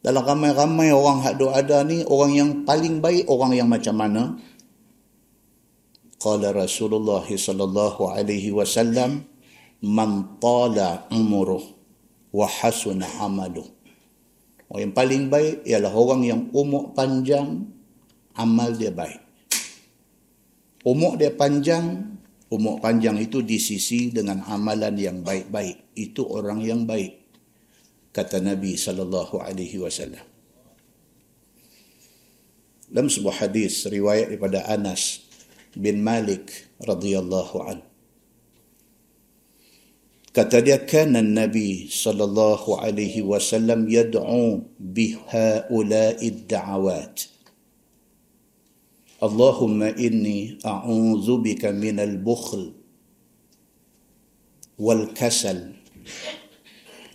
dalam 0.06 0.22
ramai-ramai 0.22 0.94
orang 0.94 1.26
hak 1.26 1.42
ada 1.42 1.82
ni 1.82 2.06
orang 2.06 2.32
yang 2.38 2.50
paling 2.62 3.02
baik 3.02 3.26
orang 3.26 3.58
yang 3.58 3.66
macam 3.66 3.98
mana 3.98 4.38
qala 6.22 6.54
rasulullah 6.54 7.26
sallallahu 7.26 8.14
alaihi 8.14 8.54
wasallam 8.54 9.26
man 9.82 10.38
tala 10.38 11.10
umruh 11.10 11.66
wa 12.30 12.46
hasuna 12.46 13.10
amaluh 13.18 13.66
orang 14.76 14.92
yang 14.92 14.94
paling 14.94 15.24
baik 15.32 15.56
ialah 15.64 15.94
orang 15.96 16.22
yang 16.28 16.42
umur 16.52 16.92
panjang 16.92 17.64
amal 18.36 18.76
dia 18.76 18.92
baik 18.92 19.24
umur 20.84 21.16
dia 21.16 21.32
panjang 21.32 22.20
umur 22.52 22.84
panjang 22.84 23.16
itu 23.24 23.40
di 23.40 23.56
sisi 23.56 24.12
dengan 24.12 24.44
amalan 24.52 25.00
yang 25.00 25.24
baik-baik 25.24 25.96
itu 25.96 26.28
orang 26.28 26.60
yang 26.60 26.84
baik 26.84 27.26
kata 28.16 28.40
Nabi 28.40 28.80
sallallahu 28.80 29.44
alaihi 29.44 29.76
wasallam. 29.84 30.24
Dalam 32.88 33.12
sebuah 33.12 33.44
hadis 33.44 33.84
riwayat 33.84 34.32
daripada 34.32 34.64
Anas 34.72 35.28
bin 35.76 36.00
Malik 36.00 36.72
radhiyallahu 36.80 37.56
an. 37.68 37.84
Katanya 40.36 40.84
kana 40.84 41.24
Nabi 41.24 41.88
sallallahu 41.88 42.84
alaihi 42.84 43.24
wasallam 43.24 43.88
yad'u 43.88 44.68
bihaula'i 44.76 46.44
da'awat. 46.44 47.32
Allahumma 49.24 49.96
inni 49.96 50.60
a'udzu 50.60 51.40
bika 51.40 51.72
min 51.72 52.04
al-bukhl 52.04 52.76
wal 54.76 55.08
kasal 55.16 55.72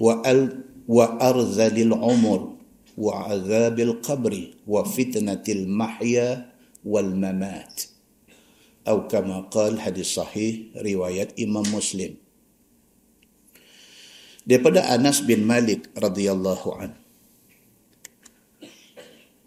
wa 0.00 0.24
al 0.24 0.64
wa 0.88 1.20
arzalil 1.20 1.92
umur 1.92 2.56
wa 2.96 3.28
azabil 3.28 4.00
qabr 4.00 4.56
wa 4.64 4.80
fitnatil 4.88 5.68
mahya 5.68 6.48
wal 6.80 7.12
mamat. 7.12 7.92
Atau 8.88 9.12
kama 9.12 9.44
قال 9.52 9.76
hadis 9.76 10.16
sahih 10.16 10.72
riwayat 10.72 11.36
Imam 11.36 11.68
Muslim. 11.68 12.16
Daripada 14.50 14.90
Anas 14.90 15.22
bin 15.22 15.46
Malik 15.46 15.86
radhiyallahu 15.94 16.68
an 16.82 16.98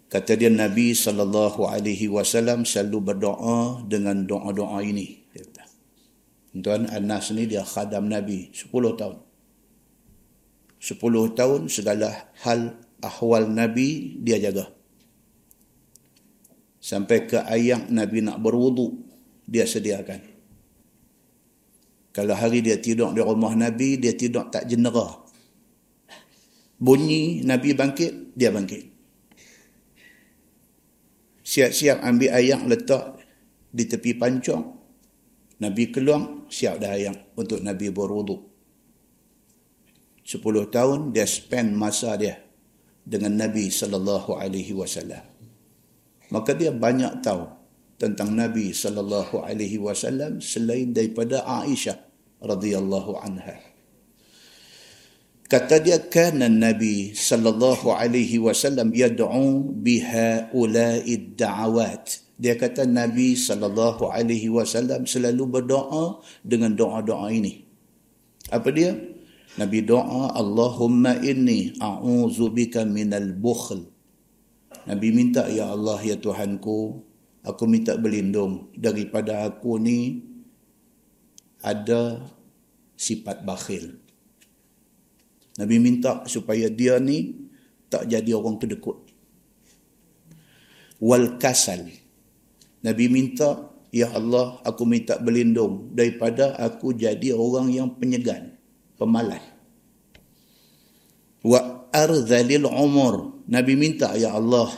kata 0.08 0.40
dia 0.40 0.48
Nabi 0.48 0.96
sallallahu 0.96 1.68
alaihi 1.68 2.08
wasallam 2.08 2.64
selalu 2.64 3.12
berdoa 3.12 3.84
dengan 3.84 4.24
doa-doa 4.24 4.80
ini 4.80 5.20
tuan 6.64 6.88
Anas 6.88 7.28
ni 7.36 7.44
dia 7.44 7.60
khadam 7.60 8.08
Nabi 8.08 8.48
10 8.56 8.72
tahun 8.72 9.20
10 10.84 11.00
tahun 11.36 11.60
segala 11.68 12.32
hal 12.44 12.80
ahwal 13.04 13.48
Nabi 13.48 14.20
dia 14.20 14.40
jaga. 14.40 14.68
Sampai 16.80 17.24
ke 17.24 17.40
ayam 17.40 17.88
Nabi 17.88 18.20
nak 18.20 18.40
berwudu, 18.44 18.92
dia 19.48 19.64
sediakan. 19.64 20.33
Kalau 22.14 22.38
hari 22.38 22.62
dia 22.62 22.78
tidur 22.78 23.10
di 23.10 23.18
rumah 23.18 23.58
Nabi, 23.58 23.98
dia 23.98 24.14
tidur 24.14 24.46
tak 24.46 24.70
jenera. 24.70 25.18
Bunyi 26.78 27.42
Nabi 27.42 27.74
bangkit, 27.74 28.38
dia 28.38 28.54
bangkit. 28.54 28.86
Siap-siap 31.42 32.06
ambil 32.06 32.30
ayam 32.30 32.70
letak 32.70 33.18
di 33.74 33.90
tepi 33.90 34.14
pancong. 34.14 34.78
Nabi 35.58 35.90
keluar, 35.90 36.46
siap 36.46 36.78
dah 36.78 36.94
ayam 36.94 37.18
untuk 37.34 37.58
Nabi 37.58 37.90
berwuduk. 37.90 38.46
10 40.22 40.40
tahun 40.70 41.10
dia 41.10 41.26
spend 41.26 41.74
masa 41.74 42.14
dia 42.14 42.38
dengan 43.02 43.34
Nabi 43.36 43.68
sallallahu 43.68 44.38
alaihi 44.38 44.72
wasallam. 44.72 45.20
Maka 46.30 46.56
dia 46.56 46.72
banyak 46.72 47.20
tahu 47.20 47.44
tentang 48.00 48.32
Nabi 48.32 48.72
sallallahu 48.72 49.44
alaihi 49.44 49.76
wasallam 49.76 50.40
selain 50.40 50.96
daripada 50.96 51.44
Aisyah 51.44 52.03
radhiyallahu 52.44 53.18
anha. 53.18 53.56
Kata 55.44 55.76
dia 55.78 56.00
kana 56.00 56.48
Nabi 56.48 57.12
sallallahu 57.12 57.92
alaihi 57.92 58.40
wasallam 58.40 58.90
yad'u 58.96 59.70
biha 59.76 60.50
ula'id 60.56 61.36
da'awat. 61.36 62.24
Dia 62.40 62.58
kata 62.58 62.88
Nabi 62.88 63.38
sallallahu 63.38 64.10
alaihi 64.10 64.50
wasallam 64.50 65.06
selalu 65.06 65.44
berdoa 65.60 66.24
dengan 66.42 66.74
doa-doa 66.74 67.30
ini. 67.30 67.62
Apa 68.50 68.72
dia? 68.74 68.96
Nabi 69.54 69.86
doa 69.86 70.34
Allahumma 70.34 71.22
inni 71.22 71.78
a'udzu 71.78 72.50
bika 72.50 72.82
minal 72.82 73.30
bukhl. 73.38 73.86
Nabi 74.90 75.14
minta 75.14 75.46
ya 75.46 75.70
Allah 75.70 76.02
ya 76.02 76.18
Tuhanku, 76.18 77.06
aku 77.46 77.62
minta 77.70 77.94
berlindung 77.94 78.74
daripada 78.74 79.46
aku 79.46 79.78
ni 79.78 80.26
ada 81.62 82.18
sifat 83.04 83.44
bakhil. 83.44 84.00
Nabi 85.60 85.76
minta 85.76 86.24
supaya 86.24 86.72
dia 86.72 86.96
ni 86.96 87.36
tak 87.92 88.08
jadi 88.08 88.32
orang 88.32 88.56
kedekut. 88.56 89.04
Wal 91.04 91.36
kasal. 91.36 91.84
Nabi 92.80 93.04
minta, 93.12 93.70
Ya 93.94 94.10
Allah, 94.10 94.58
aku 94.66 94.82
minta 94.88 95.20
berlindung 95.20 95.94
daripada 95.94 96.58
aku 96.58 96.96
jadi 96.96 97.30
orang 97.36 97.70
yang 97.70 97.94
penyegan 97.94 98.58
pemalas 98.98 99.54
wa 101.44 101.86
arzalil 101.92 102.66
umur. 102.66 103.44
Nabi 103.44 103.76
minta, 103.76 104.16
Ya 104.16 104.32
Allah, 104.32 104.72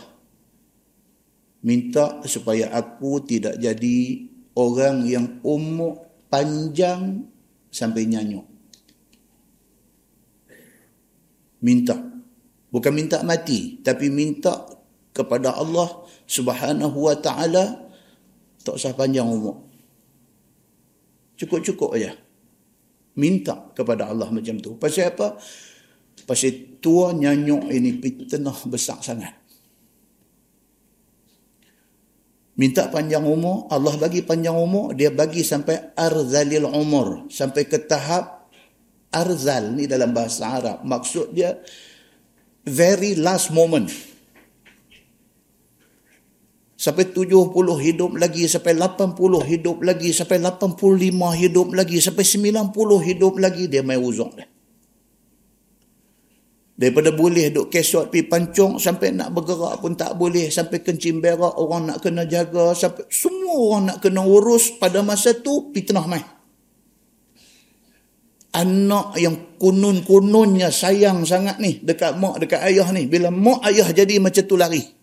minta 1.62 2.20
supaya 2.26 2.74
aku 2.74 3.22
tidak 3.22 3.62
jadi 3.62 4.26
orang 4.58 5.06
yang 5.06 5.38
umur 5.46 6.02
panjang 6.26 7.30
sampai 7.76 8.08
nyanyuk. 8.08 8.48
Minta. 11.60 12.00
Bukan 12.72 12.92
minta 12.96 13.20
mati, 13.20 13.80
tapi 13.84 14.08
minta 14.08 14.64
kepada 15.12 15.52
Allah 15.52 16.04
subhanahu 16.24 16.96
wa 16.96 17.16
ta'ala 17.16 17.88
tak 18.64 18.76
usah 18.76 18.96
panjang 18.96 19.28
umur. 19.28 19.64
Cukup-cukup 21.36 21.96
aja. 22.00 22.16
Minta 23.16 23.72
kepada 23.72 24.08
Allah 24.08 24.28
macam 24.28 24.56
tu. 24.60 24.76
Pasal 24.76 25.12
apa? 25.12 25.36
Pasal 26.24 26.80
tua 26.80 27.12
nyanyuk 27.16 27.68
ini 27.72 27.96
fitnah 28.00 28.56
besar 28.68 29.00
sangat. 29.00 29.45
Minta 32.56 32.88
panjang 32.88 33.20
umur, 33.20 33.68
Allah 33.68 33.92
bagi 34.00 34.24
panjang 34.24 34.56
umur, 34.56 34.96
dia 34.96 35.12
bagi 35.12 35.44
sampai 35.44 35.92
arzalil 35.92 36.64
umur. 36.64 37.28
Sampai 37.28 37.68
ke 37.68 37.76
tahap 37.84 38.48
arzal 39.12 39.76
ni 39.76 39.84
dalam 39.84 40.16
bahasa 40.16 40.56
Arab. 40.56 40.80
Maksud 40.80 41.36
dia 41.36 41.60
very 42.64 43.12
last 43.12 43.52
moment. 43.52 43.92
Sampai 46.80 47.12
70 47.12 47.52
hidup 47.76 48.16
lagi, 48.16 48.48
sampai 48.48 48.72
80 48.72 49.44
hidup 49.44 49.84
lagi, 49.84 50.16
sampai 50.16 50.40
85 50.40 51.36
hidup 51.36 51.68
lagi, 51.76 52.00
sampai 52.00 52.24
90 52.24 52.72
hidup 53.04 53.34
lagi, 53.36 53.68
dia 53.68 53.84
main 53.84 54.00
uzuk 54.00 54.32
dia. 54.32 54.48
Daripada 56.76 57.08
boleh 57.08 57.48
duk 57.48 57.72
kesot 57.72 58.12
pi 58.12 58.28
pancung 58.28 58.76
sampai 58.76 59.16
nak 59.16 59.32
bergerak 59.32 59.80
pun 59.80 59.96
tak 59.96 60.12
boleh. 60.20 60.52
Sampai 60.52 60.84
kencing 60.84 61.24
berak 61.24 61.56
orang 61.56 61.88
nak 61.88 62.04
kena 62.04 62.28
jaga. 62.28 62.76
Sampai 62.76 63.08
semua 63.08 63.56
orang 63.56 63.82
nak 63.92 63.98
kena 64.04 64.20
urus 64.20 64.76
pada 64.76 65.00
masa 65.00 65.32
tu 65.32 65.72
pi 65.72 65.84
tengah 65.84 66.04
main. 66.04 66.24
Anak 68.56 69.16
yang 69.20 69.56
kunun-kununnya 69.60 70.72
sayang 70.72 71.28
sangat 71.28 71.60
ni 71.60 71.80
dekat 71.80 72.16
mak, 72.16 72.40
dekat 72.40 72.60
ayah 72.64 72.88
ni. 72.92 73.08
Bila 73.08 73.32
mak 73.32 73.64
ayah 73.68 73.88
jadi 73.92 74.20
macam 74.20 74.44
tu 74.44 74.56
lari 74.56 74.95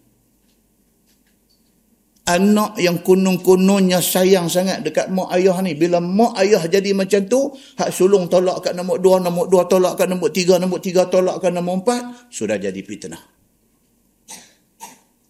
anak 2.24 2.80
yang 2.80 3.04
kunung-kunungnya 3.04 4.00
sayang 4.00 4.48
sangat 4.48 4.80
dekat 4.84 5.12
mak 5.12 5.32
ayah 5.36 5.60
ni. 5.60 5.76
Bila 5.76 6.00
mak 6.00 6.40
ayah 6.40 6.64
jadi 6.64 6.96
macam 6.96 7.28
tu, 7.28 7.52
hak 7.76 7.92
sulung 7.92 8.32
tolak 8.32 8.64
kat 8.64 8.74
nombor 8.76 9.00
dua, 9.04 9.20
nombor 9.20 9.52
dua 9.52 9.68
tolak 9.68 10.00
kat 10.00 10.08
nombor 10.08 10.32
tiga, 10.32 10.56
nombor 10.60 10.80
tiga 10.80 11.08
tolak 11.12 11.44
kat 11.44 11.52
nombor 11.52 11.84
empat, 11.84 12.32
sudah 12.32 12.56
jadi 12.56 12.80
fitnah. 12.80 13.20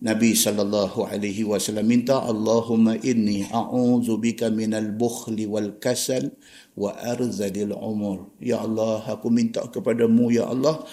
Nabi 0.04 0.36
sallallahu 0.36 1.08
alaihi 1.08 1.48
wasallam 1.48 1.88
minta 1.88 2.20
Allahumma 2.20 3.00
inni 3.08 3.48
a'udzu 3.48 4.20
bika 4.20 4.52
minal 4.52 4.92
bukhli 4.92 5.48
wal 5.48 5.80
kasal 5.80 6.28
wa 6.76 6.92
arzalil 7.00 7.72
umur. 7.72 8.36
Ya 8.44 8.60
Allah, 8.60 9.00
aku 9.08 9.32
minta 9.32 9.64
kepadamu 9.64 10.28
ya 10.28 10.52
Allah 10.52 10.84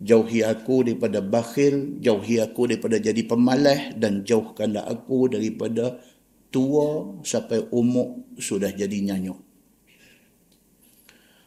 jauhi 0.00 0.44
aku 0.44 0.84
daripada 0.84 1.24
bakhil, 1.24 2.00
jauhi 2.00 2.40
aku 2.40 2.68
daripada 2.68 3.00
jadi 3.00 3.22
pemalas 3.24 3.96
dan 3.96 4.22
jauhkanlah 4.26 4.84
aku 4.84 5.32
daripada 5.32 5.96
tua 6.52 7.20
sampai 7.24 7.68
umur 7.72 8.24
sudah 8.36 8.72
jadi 8.72 8.96
nyanyuk. 9.12 9.40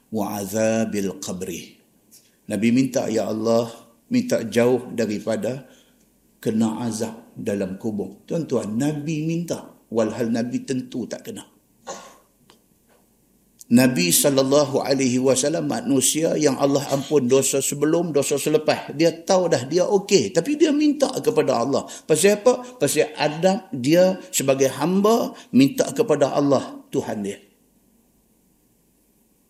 Wa 0.09 0.41
azabil 0.41 1.13
qabri. 1.21 1.77
Nabi 2.49 2.67
minta 2.73 3.05
ya 3.05 3.29
Allah 3.29 3.69
minta 4.09 4.41
jauh 4.41 4.89
daripada 4.97 5.69
kena 6.41 6.81
azab 6.81 7.29
dalam 7.37 7.77
kubur. 7.77 8.25
Tuan-tuan, 8.25 8.73
Nabi 8.73 9.21
minta 9.27 9.69
walhal 9.93 10.33
Nabi 10.33 10.65
tentu 10.65 11.05
tak 11.05 11.29
kena. 11.29 11.45
Nabi 13.69 14.09
sallallahu 14.09 14.81
alaihi 14.81 15.21
wasallam 15.21 15.69
manusia 15.69 16.33
yang 16.33 16.57
Allah 16.57 16.81
ampun 16.89 17.29
dosa 17.29 17.61
sebelum 17.61 18.09
dosa 18.09 18.41
selepas. 18.41 18.89
Dia 18.97 19.13
tahu 19.13 19.45
dah 19.45 19.61
dia 19.69 19.85
okey 19.85 20.33
tapi 20.33 20.57
dia 20.57 20.73
minta 20.73 21.05
kepada 21.21 21.61
Allah. 21.61 21.85
Pasal 22.09 22.41
apa? 22.41 22.65
Pasal 22.81 23.13
Adam 23.13 23.61
dia 23.69 24.17
sebagai 24.33 24.73
hamba 24.73 25.37
minta 25.53 25.85
kepada 25.93 26.33
Allah 26.33 26.81
Tuhan 26.89 27.21
dia. 27.21 27.37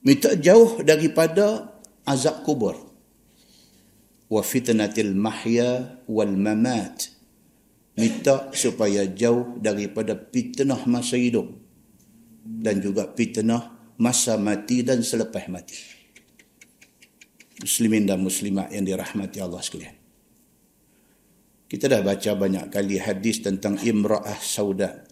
Minta 0.04 0.36
jauh 0.36 0.84
daripada 0.84 1.80
azab 2.04 2.44
kubur. 2.44 2.76
Wa 4.28 4.44
fitnatil 4.44 5.16
mahya 5.16 6.04
wal 6.12 6.36
mamat. 6.36 7.08
Minta 7.96 8.52
supaya 8.52 9.08
jauh 9.08 9.56
daripada 9.64 10.12
fitnah 10.16 10.84
masa 10.92 11.16
hidup 11.16 11.48
dan 12.44 12.84
juga 12.84 13.08
fitnah 13.16 13.79
masa 14.00 14.40
mati 14.40 14.82
dan 14.82 15.04
selepas 15.04 15.46
mati. 15.52 15.76
Muslimin 17.60 18.08
dan 18.08 18.24
muslimat 18.24 18.72
yang 18.72 18.88
dirahmati 18.88 19.44
Allah 19.44 19.60
sekalian. 19.60 19.96
Kita 21.70 21.86
dah 21.86 22.02
baca 22.02 22.32
banyak 22.34 22.72
kali 22.72 22.98
hadis 22.98 23.44
tentang 23.44 23.76
imra'ah 23.78 24.40
sauda. 24.40 25.06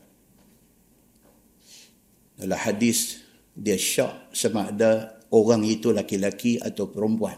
Dalam 2.40 2.58
hadis, 2.58 3.22
dia 3.52 3.76
syak 3.76 4.32
sama 4.32 4.72
ada 4.72 5.20
orang 5.30 5.68
itu 5.68 5.92
laki-laki 5.92 6.58
atau 6.58 6.88
perempuan. 6.88 7.38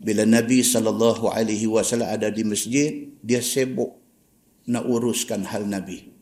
Bila 0.00 0.24
Nabi 0.24 0.64
SAW 0.64 1.36
ada 2.00 2.28
di 2.32 2.42
masjid, 2.46 3.12
dia 3.20 3.44
sibuk 3.44 4.00
nak 4.70 4.88
uruskan 4.88 5.44
hal 5.44 5.68
Nabi. 5.68 6.19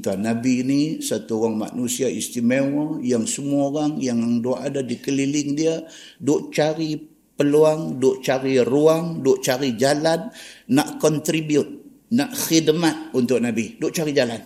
Tuan 0.00 0.24
Nabi 0.24 0.64
ini 0.64 0.80
satu 1.04 1.44
orang 1.44 1.68
manusia 1.68 2.08
istimewa 2.08 2.96
yang 3.04 3.28
semua 3.28 3.68
orang 3.68 4.00
yang 4.00 4.40
duk 4.40 4.56
ada 4.56 4.80
di 4.80 4.96
keliling 4.96 5.52
dia 5.52 5.84
duk 6.16 6.48
cari 6.48 6.96
peluang, 7.36 8.00
duk 8.00 8.24
cari 8.24 8.56
ruang, 8.64 9.20
duk 9.20 9.44
cari 9.44 9.76
jalan 9.76 10.32
nak 10.72 10.96
contribute, 10.96 11.68
nak 12.08 12.32
khidmat 12.32 13.12
untuk 13.12 13.42
Nabi. 13.44 13.76
Duk 13.76 13.92
cari 13.92 14.16
jalan. 14.16 14.40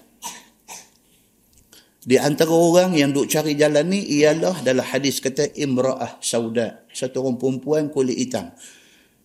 Di 2.07 2.19
antara 2.19 2.55
orang 2.55 2.95
yang 2.95 3.11
duk 3.15 3.31
cari 3.31 3.59
jalan 3.59 3.87
ni 3.87 4.03
ialah 4.23 4.63
dalam 4.67 4.83
hadis 4.83 5.23
kata 5.23 5.51
imra'ah 5.55 6.23
sauda, 6.23 6.87
satu 6.91 7.23
orang 7.23 7.39
perempuan 7.39 7.83
kulit 7.91 8.19
hitam. 8.19 8.51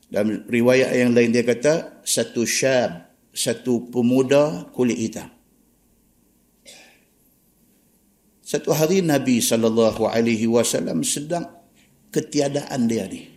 Dalam 0.09 0.45
riwayat 0.49 0.89
yang 0.97 1.17
lain 1.17 1.33
dia 1.33 1.45
kata 1.45 2.01
satu 2.05 2.45
syab, 2.45 3.09
satu 3.33 3.89
pemuda 3.89 4.69
kulit 4.73 4.97
hitam. 4.97 5.40
Satu 8.51 8.75
hari 8.75 8.99
Nabi 8.99 9.39
sallallahu 9.39 10.11
alaihi 10.11 10.43
wasallam 10.43 11.07
sedang 11.07 11.47
ketiadaan 12.11 12.83
dia 12.83 13.07
ni. 13.07 13.31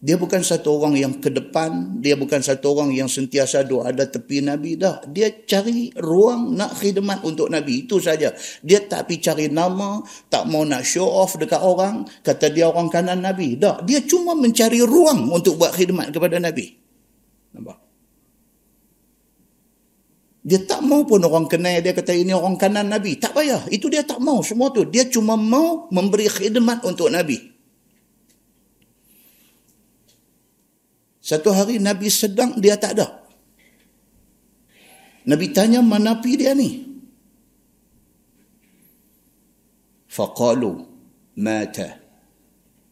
Dia 0.00 0.16
bukan 0.16 0.40
satu 0.40 0.80
orang 0.80 0.96
yang 0.96 1.20
ke 1.20 1.28
depan, 1.28 2.00
dia 2.00 2.16
bukan 2.16 2.40
satu 2.40 2.72
orang 2.72 2.96
yang 2.96 3.04
sentiasa 3.04 3.68
doa 3.68 3.92
ada 3.92 4.08
tepi 4.08 4.40
Nabi 4.40 4.80
dah. 4.80 5.04
Dia 5.04 5.44
cari 5.44 5.92
ruang 5.92 6.56
nak 6.56 6.80
khidmat 6.80 7.20
untuk 7.20 7.52
Nabi 7.52 7.84
itu 7.84 8.00
saja. 8.00 8.32
Dia 8.64 8.80
tak 8.80 9.12
pi 9.12 9.20
cari 9.20 9.52
nama, 9.52 10.00
tak 10.32 10.48
mau 10.48 10.64
nak 10.64 10.80
show 10.80 11.04
off 11.04 11.36
dekat 11.36 11.60
orang, 11.60 12.08
kata 12.24 12.48
dia 12.48 12.72
orang 12.72 12.88
kanan 12.88 13.20
Nabi. 13.20 13.60
Dah, 13.60 13.84
dia 13.84 14.00
cuma 14.08 14.32
mencari 14.32 14.80
ruang 14.80 15.28
untuk 15.28 15.60
buat 15.60 15.76
khidmat 15.76 16.16
kepada 16.16 16.40
Nabi. 16.40 16.80
Nampak? 17.52 17.85
Dia 20.46 20.62
tak 20.62 20.86
mau 20.86 21.02
pun 21.02 21.18
orang 21.26 21.50
kenal 21.50 21.82
dia 21.82 21.90
kata 21.90 22.14
ini 22.14 22.30
orang 22.30 22.54
kanan 22.54 22.86
Nabi. 22.86 23.18
Tak 23.18 23.34
payah. 23.34 23.66
Itu 23.66 23.90
dia 23.90 24.06
tak 24.06 24.22
mau 24.22 24.46
semua 24.46 24.70
tu. 24.70 24.86
Dia 24.86 25.10
cuma 25.10 25.34
mau 25.34 25.90
memberi 25.90 26.30
khidmat 26.30 26.86
untuk 26.86 27.10
Nabi. 27.10 27.50
Satu 31.18 31.50
hari 31.50 31.82
Nabi 31.82 32.06
sedang, 32.06 32.54
dia 32.62 32.78
tak 32.78 32.94
ada. 32.94 33.26
Nabi 35.26 35.50
tanya, 35.50 35.82
mana 35.82 36.22
pi 36.22 36.38
dia 36.38 36.54
ni? 36.54 36.86
Faqalu, 40.06 40.86
mata. 41.42 41.98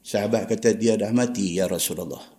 Sahabat 0.03 0.51
kata, 0.51 0.75
dia 0.75 0.99
dah 0.99 1.15
mati, 1.15 1.55
ya 1.63 1.71
Rasulullah. 1.71 2.34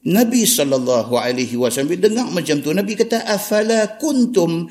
Nabi 0.00 0.48
sallallahu 0.48 1.12
alaihi 1.12 1.60
wasallam 1.60 2.00
dengar 2.00 2.32
macam 2.32 2.64
tu 2.64 2.72
Nabi 2.72 2.96
kata 2.96 3.20
afala 3.28 4.00
kuntum 4.00 4.64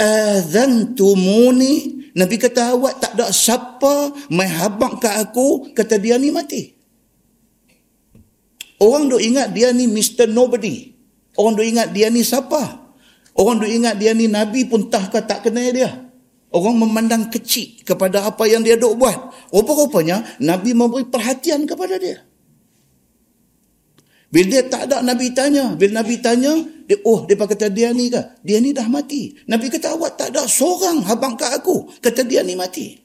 adzantumuni 0.00 2.00
Nabi 2.16 2.36
kata 2.40 2.76
awak 2.76 2.96
tak 2.96 3.12
ada 3.20 3.28
siapa 3.28 4.16
mai 4.32 4.48
habaq 4.48 5.04
kat 5.04 5.28
aku 5.28 5.76
kata 5.76 6.00
dia 6.00 6.16
ni 6.16 6.32
mati 6.32 6.72
Orang 8.82 9.12
duk 9.12 9.22
ingat 9.22 9.54
dia 9.54 9.70
ni 9.70 9.86
Mr. 9.86 10.26
Nobody 10.26 10.90
Orang 11.38 11.54
duk 11.54 11.68
ingat 11.68 11.94
dia 11.94 12.10
ni 12.10 12.26
siapa 12.26 12.82
Orang 13.38 13.62
duk 13.62 13.70
ingat 13.70 13.94
dia 14.00 14.10
ni 14.16 14.26
Nabi 14.26 14.66
pun 14.66 14.90
tak 14.90 15.12
tak 15.12 15.46
kenal 15.46 15.70
dia 15.70 16.02
Orang 16.52 16.76
memandang 16.76 17.32
kecil 17.32 17.80
kepada 17.80 18.28
apa 18.28 18.44
yang 18.44 18.60
dia 18.60 18.76
duk 18.76 19.00
buat. 19.00 19.32
Rupa-rupanya 19.48 20.36
Nabi 20.36 20.76
memberi 20.76 21.08
perhatian 21.08 21.64
kepada 21.64 21.96
dia. 21.96 22.20
Bila 24.32 24.48
dia 24.48 24.64
tak 24.64 24.88
ada 24.88 25.04
Nabi 25.04 25.28
tanya. 25.36 25.76
Bila 25.76 26.00
Nabi 26.00 26.16
tanya, 26.24 26.56
dia, 26.88 26.96
oh 27.04 27.28
dia 27.28 27.36
kata 27.36 27.68
dia 27.68 27.92
ni 27.92 28.08
ke? 28.08 28.40
Dia 28.40 28.64
ni 28.64 28.72
dah 28.72 28.88
mati. 28.88 29.36
Nabi 29.44 29.68
kata 29.68 29.92
awak 29.92 30.16
tak 30.16 30.32
ada 30.32 30.48
seorang 30.48 31.04
habang 31.04 31.36
kat 31.36 31.52
aku. 31.52 31.92
Kata 32.00 32.24
dia 32.24 32.40
ni 32.40 32.56
mati. 32.56 32.96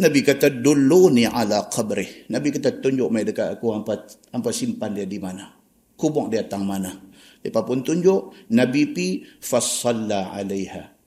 Nabi 0.00 0.24
kata 0.24 0.48
dulu 0.48 1.12
ni 1.12 1.28
ala 1.28 1.68
qabrih. 1.68 2.24
Nabi 2.32 2.48
kata 2.56 2.80
tunjuk 2.80 3.12
mai 3.12 3.28
dekat 3.28 3.60
aku 3.60 3.68
hampa, 3.68 4.00
hampa 4.32 4.48
simpan 4.48 4.96
dia 4.96 5.04
di 5.04 5.20
mana. 5.20 5.52
Kubur 5.92 6.32
dia 6.32 6.48
tang 6.48 6.64
mana. 6.64 6.96
Lepas 7.44 7.62
pun 7.68 7.84
tunjuk, 7.84 8.32
Nabi 8.48 8.88
pi 8.96 9.28
fasalla 9.44 10.32
alaiha. 10.32 10.99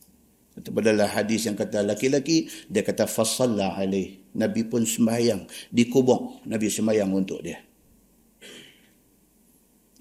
Itu 0.54 0.70
adalah 0.70 1.10
hadis 1.10 1.50
yang 1.50 1.58
kata 1.58 1.82
laki-laki, 1.82 2.46
dia 2.70 2.86
kata 2.86 3.10
fasalla 3.10 3.74
alaih. 3.74 4.22
Nabi 4.38 4.66
pun 4.66 4.86
sembahyang 4.86 5.46
di 5.70 5.90
kubur. 5.90 6.46
Nabi 6.46 6.70
sembahyang 6.70 7.10
untuk 7.10 7.42
dia. 7.42 7.58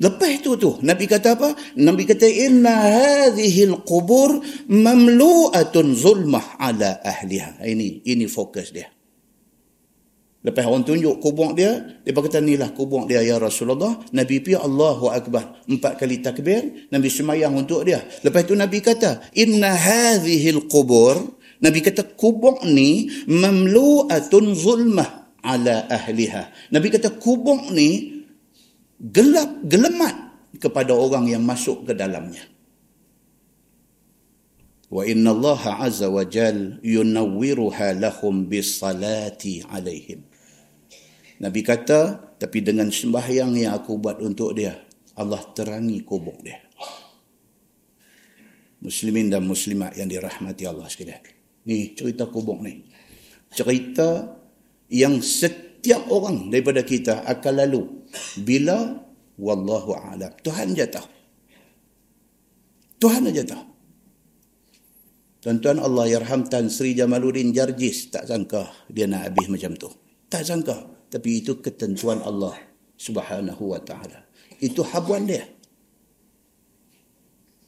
Lepas 0.03 0.43
tu 0.43 0.59
tu 0.59 0.83
Nabi 0.83 1.07
kata 1.07 1.38
apa? 1.38 1.55
Nabi 1.79 2.03
kata 2.03 2.27
inna 2.27 2.75
hadhihi 2.75 3.71
al-qubur 3.71 4.43
mamlu'atun 4.67 5.95
zulmah 5.95 6.59
ala 6.59 6.99
ahliha. 7.07 7.62
Ini 7.62 8.03
ini 8.09 8.27
fokus 8.27 8.75
dia. 8.75 8.91
Lepas 10.42 10.66
orang 10.66 10.83
tunjuk 10.83 11.22
kubur 11.22 11.55
dia, 11.55 12.02
dia 12.02 12.11
kata 12.11 12.42
inilah 12.42 12.74
kubur 12.74 13.07
dia 13.07 13.22
ya 13.22 13.38
Rasulullah. 13.38 14.02
Nabi 14.11 14.42
pi 14.42 14.59
Allahu 14.59 15.07
akbar. 15.14 15.62
Empat 15.70 16.02
kali 16.02 16.18
takbir, 16.18 16.90
Nabi 16.90 17.07
semayang 17.07 17.55
untuk 17.55 17.87
dia. 17.87 18.02
Lepas 18.26 18.50
tu 18.50 18.59
Nabi 18.59 18.83
kata, 18.83 19.22
inna 19.38 19.70
hadhihi 19.70 20.59
al-qubur 20.59 21.38
Nabi 21.62 21.78
kata 21.78 22.18
kubur 22.18 22.59
ni 22.66 23.07
mamlu'atun 23.31 24.50
zulmah 24.50 25.38
ala 25.46 25.87
ahliha. 25.87 26.74
Nabi 26.74 26.90
kata 26.90 27.14
kubur 27.22 27.70
ni 27.70 28.22
gelap 28.98 29.62
gelemat 29.62 30.35
kepada 30.59 30.90
orang 30.90 31.31
yang 31.31 31.46
masuk 31.46 31.87
ke 31.87 31.94
dalamnya 31.94 32.42
wa 34.92 35.02
inna 35.09 35.33
Allah 35.33 35.88
azza 35.88 36.12
wa 36.12 36.20
jal 36.22 36.76
yunawwiruha 36.85 37.96
lahum 37.96 38.44
bisalati 38.46 39.64
alaihim 39.66 40.20
Nabi 41.40 41.61
kata 41.64 42.33
tapi 42.37 42.61
dengan 42.61 42.92
sembahyang 42.92 43.57
yang 43.57 43.73
aku 43.79 43.97
buat 43.97 44.21
untuk 44.21 44.53
dia 44.59 44.77
Allah 45.16 45.40
terangi 45.57 46.03
kubur 46.05 46.37
dia 46.45 46.61
Muslimin 48.83 49.31
dan 49.31 49.47
muslimat 49.47 49.95
yang 49.95 50.11
dirahmati 50.11 50.66
Allah 50.66 50.90
sekalian. 50.90 51.23
Ni 51.71 51.95
cerita 51.95 52.27
kubur 52.27 52.59
ni. 52.59 52.83
Cerita 53.55 54.27
yang 54.90 55.23
setiap 55.23 56.11
orang 56.11 56.51
daripada 56.51 56.83
kita 56.83 57.23
akan 57.23 57.55
lalu 57.62 57.83
bila 58.42 58.99
wallahu 59.38 59.95
a'lam. 59.95 60.35
Tuhan 60.42 60.75
je 60.75 60.87
tahu. 60.90 61.09
Tuhan 62.99 63.23
aja 63.31 63.42
tahu. 63.47 63.64
Tuan-tuan 65.42 65.83
Allah 65.83 66.07
yarham 66.07 66.47
Tan 66.47 66.71
Sri 66.71 66.95
Jamaluddin 66.95 67.51
Jarjis 67.51 68.14
tak 68.14 68.31
sangka 68.31 68.71
dia 68.87 69.11
nak 69.11 69.27
habis 69.27 69.51
macam 69.51 69.75
tu. 69.75 69.90
Tak 70.31 70.47
sangka. 70.47 70.87
Tapi 71.12 71.44
itu 71.44 71.61
ketentuan 71.61 72.25
Allah 72.25 72.57
subhanahu 72.96 73.77
wa 73.77 73.81
ta'ala. 73.85 74.25
Itu 74.57 74.81
habuan 74.81 75.29
dia. 75.29 75.44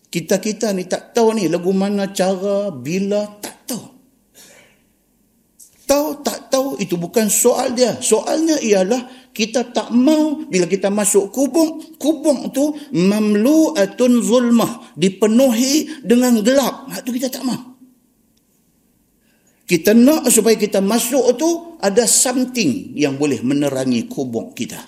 Kita-kita 0.09 0.73
ni 0.73 0.89
tak 0.89 1.13
tahu 1.13 1.37
ni 1.37 1.45
lagu 1.53 1.69
mana 1.77 2.09
cara, 2.09 2.73
bila, 2.73 3.37
tak 3.45 3.69
tahu. 3.69 3.85
Tahu, 5.85 6.09
tak 6.25 6.49
tahu, 6.49 6.81
itu 6.81 6.97
bukan 6.97 7.29
soal 7.29 7.77
dia. 7.77 8.01
Soalnya 8.01 8.57
ialah 8.65 9.29
kita 9.35 9.75
tak 9.75 9.93
mau 9.93 10.47
bila 10.47 10.65
kita 10.65 10.89
masuk 10.89 11.29
kubur, 11.35 11.83
kubur 12.01 12.49
tu 12.55 12.73
mamlu'atun 12.95 14.23
zulmah, 14.25 14.95
dipenuhi 14.97 16.01
dengan 16.01 16.41
gelap. 16.41 16.89
Itu 17.03 17.11
kita 17.13 17.29
tak 17.29 17.45
mau. 17.45 17.75
Kita 19.67 19.97
nak 19.97 20.31
supaya 20.31 20.55
kita 20.55 20.79
masuk 20.79 21.35
tu 21.35 21.74
ada 21.85 22.09
something 22.09 22.97
yang 22.97 23.21
boleh 23.21 23.45
menerangi 23.45 24.09
kubur 24.09 24.57
kita. 24.57 24.81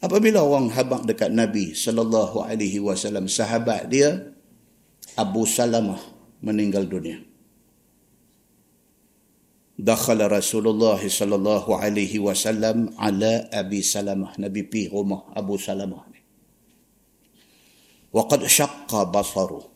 Apabila 0.00 0.46
orang 0.46 0.70
habaq 0.70 1.02
dekat 1.04 1.34
Nabi 1.34 1.74
sallallahu 1.74 2.46
alaihi 2.46 2.78
wasallam 2.78 3.26
sahabat 3.26 3.90
dia 3.90 4.32
Abu 5.18 5.44
Salamah 5.44 5.98
meninggal 6.40 6.86
dunia. 6.86 7.20
Dakhala 9.76 10.30
Rasulullah 10.30 10.96
sallallahu 10.96 11.74
alaihi 11.74 12.22
wasallam 12.22 12.94
ala 12.96 13.50
Abi 13.50 13.82
Salamah. 13.82 14.38
Nabi 14.38 14.62
pi 14.64 14.88
rumah 14.88 15.26
Abu 15.36 15.58
Salamah 15.58 16.06
ni. 16.08 16.20
Wa 18.14 18.24
qad 18.30 18.46
shaqqa 18.46 19.10
basaru 19.10 19.69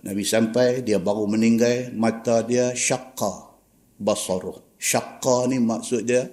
Nabi 0.00 0.24
sampai 0.24 0.80
dia 0.80 0.96
baru 0.96 1.28
meninggal 1.28 1.92
mata 1.92 2.40
dia 2.40 2.72
syaqqa 2.72 3.52
basaru 4.00 4.56
syaqqa 4.80 5.48
ni 5.52 5.60
maksud 5.60 6.08
dia 6.08 6.24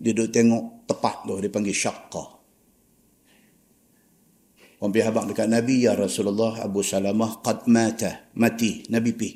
dia 0.00 0.10
duduk 0.16 0.32
tengok 0.32 0.88
tepat 0.88 1.28
tu 1.28 1.34
dia 1.40 1.52
panggil 1.52 1.76
syaqqa 1.76 2.24
Orang 4.84 4.92
pihak 4.92 5.16
dekat 5.16 5.48
Nabi 5.48 5.88
ya 5.88 5.96
Rasulullah 5.96 6.60
Abu 6.60 6.84
Salamah 6.84 7.40
qad 7.40 7.64
mata 7.72 8.28
mati 8.36 8.84
Nabi 8.92 9.12
pi 9.16 9.30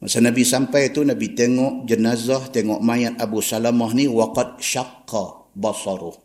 Masa 0.00 0.24
Nabi 0.24 0.48
sampai 0.48 0.88
tu 0.96 1.04
Nabi 1.04 1.36
tengok 1.36 1.84
jenazah, 1.84 2.48
tengok 2.48 2.80
mayat 2.80 3.20
Abu 3.20 3.44
Salamah 3.44 3.92
ni 3.92 4.08
waqad 4.08 4.56
syaqqa 4.56 5.52
basaruh. 5.52 6.16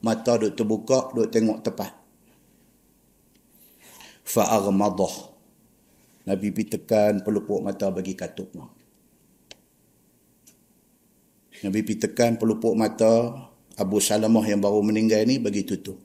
Mata 0.00 0.40
duk 0.40 0.56
terbuka, 0.56 1.12
duk 1.12 1.28
tengok 1.28 1.60
tepat. 1.60 1.92
Fa'aghmadah. 4.24 5.27
Nabi 6.28 6.52
pergi 6.52 6.76
tekan 6.76 7.24
pelupuk 7.24 7.64
mata 7.64 7.88
bagi 7.88 8.12
katup. 8.12 8.52
Nabi 11.64 11.80
pergi 11.80 12.04
tekan 12.04 12.36
pelupuk 12.36 12.76
mata 12.76 13.32
Abu 13.80 13.96
Salamah 13.96 14.44
yang 14.44 14.60
baru 14.60 14.84
meninggal 14.84 15.24
ni 15.24 15.40
bagi 15.40 15.64
tutup. 15.64 15.96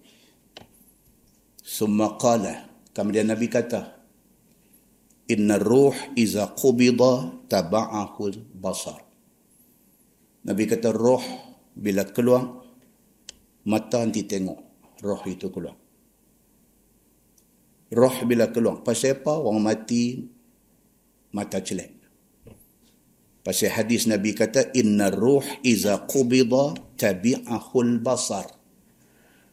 Summa 1.59 2.15
qala. 2.15 2.71
Kemudian 2.95 3.27
Nabi 3.27 3.51
kata, 3.51 3.99
inna 5.27 5.59
ruh 5.59 5.97
iza 6.15 6.47
qubida 6.55 7.43
taba'ahul 7.51 8.47
basar. 8.55 9.03
Nabi 10.47 10.63
kata 10.69 10.93
roh 10.95 11.23
bila 11.73 12.07
keluar 12.07 12.63
mata 13.65 13.99
nanti 13.99 14.23
tengok 14.23 14.59
roh 15.03 15.21
itu 15.27 15.51
keluar. 15.51 15.82
Roh 17.93 18.25
bila 18.25 18.49
keluar 18.49 18.81
pasal 18.81 19.21
apa 19.21 19.37
orang 19.37 19.61
mati 19.61 20.25
mata 21.29 21.61
celek. 21.61 21.93
Pasal 23.45 23.69
hadis 23.75 24.09
Nabi 24.09 24.33
kata 24.33 24.73
inna 24.73 25.13
ruh 25.13 25.45
iza 25.61 26.01
qubida 26.09 26.73
tabi'ahul 26.97 28.01
basar. 28.01 28.49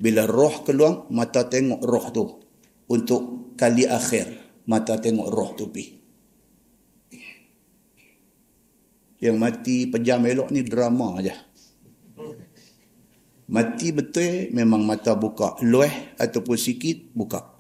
Bila 0.01 0.25
roh 0.25 0.65
keluar 0.65 1.11
mata 1.13 1.45
tengok 1.45 1.83
roh 1.85 2.07
tu 2.09 2.25
untuk 2.89 3.53
kali 3.61 3.85
akhir 3.85 4.41
mata 4.65 4.97
tengok 4.97 5.29
roh 5.29 5.51
tu 5.53 5.69
pi. 5.69 5.85
Yang 9.21 9.37
mati 9.37 9.77
pejam 9.85 10.25
elok 10.25 10.49
ni 10.49 10.65
drama 10.65 11.21
aja. 11.21 11.37
Mati 13.51 13.93
betul 13.93 14.49
memang 14.57 14.81
mata 14.81 15.13
buka. 15.13 15.61
Lueh 15.61 16.17
ataupun 16.17 16.57
sikit 16.57 17.13
buka. 17.13 17.60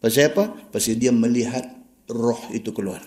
Pasal 0.00 0.32
apa? 0.32 0.44
Pasal 0.70 1.00
dia 1.00 1.10
melihat 1.10 1.64
roh 2.06 2.40
itu 2.52 2.70
keluar. 2.70 3.02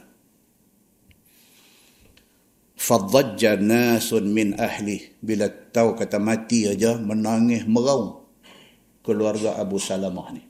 Fadzajja 2.80 3.60
nasun 3.60 4.32
min 4.32 4.58
ahli. 4.58 5.19
Bila 5.21 5.49
tahu 5.49 5.93
kata 5.93 6.17
mati 6.17 6.65
aja 6.65 6.97
menangis 6.97 7.67
meraung 7.69 8.25
keluarga 9.04 9.58
Abu 9.58 9.82
Salamah 9.82 10.30
ni 10.36 10.49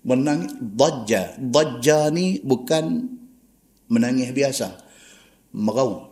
menangis 0.00 0.56
dajja 0.56 1.36
dajja 1.36 2.08
ni 2.08 2.40
bukan 2.40 3.04
menangis 3.92 4.32
biasa 4.32 4.80
meraung 5.52 6.08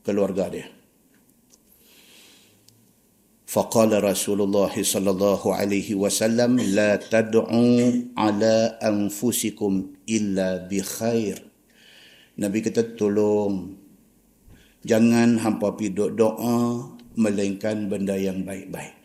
keluarga 0.00 0.48
dia 0.48 0.66
فقال 3.47 3.91
رسول 4.01 4.39
الله 4.49 4.73
صلى 4.81 5.09
الله 5.13 5.41
عليه 5.45 5.89
وسلم 5.93 6.57
لا 6.73 6.95
تدعوا 6.95 7.77
على 8.17 8.55
أنفسكم 8.81 9.71
إلا 10.09 10.71
بخير 10.71 11.37
Nabi 12.33 12.65
kata 12.65 12.97
tolong 12.97 13.77
jangan 14.81 15.37
hampa 15.37 15.77
pergi 15.77 15.93
doa 16.17 16.89
melainkan 17.13 17.85
benda 17.85 18.17
yang 18.17 18.41
baik-baik 18.41 19.03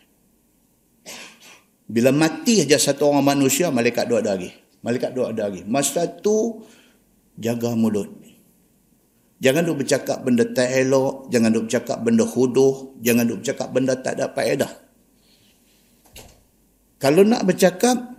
Bila 1.89 2.13
mati 2.13 2.61
aja 2.61 2.77
satu 2.77 3.09
orang 3.09 3.33
manusia, 3.33 3.73
malaikat 3.73 4.05
dua 4.05 4.21
ada 4.21 4.37
lagi. 4.37 4.53
Malaikat 4.85 5.09
dua 5.09 5.33
ada 5.33 5.49
lagi. 5.49 5.65
Masa 5.65 6.05
tu, 6.05 6.61
jaga 7.33 7.73
mulut. 7.73 8.13
Jangan 9.44 9.68
duk 9.68 9.84
bercakap 9.84 10.24
benda 10.24 10.48
tak 10.48 10.72
elok, 10.72 11.28
jangan 11.28 11.52
duk 11.52 11.68
bercakap 11.68 12.00
benda 12.00 12.24
huduh, 12.24 12.96
jangan 13.04 13.28
duk 13.28 13.44
bercakap 13.44 13.68
benda 13.76 13.92
tak 14.00 14.16
ada 14.16 14.32
faedah. 14.32 14.72
Kalau 16.96 17.20
nak 17.28 17.44
bercakap, 17.44 18.16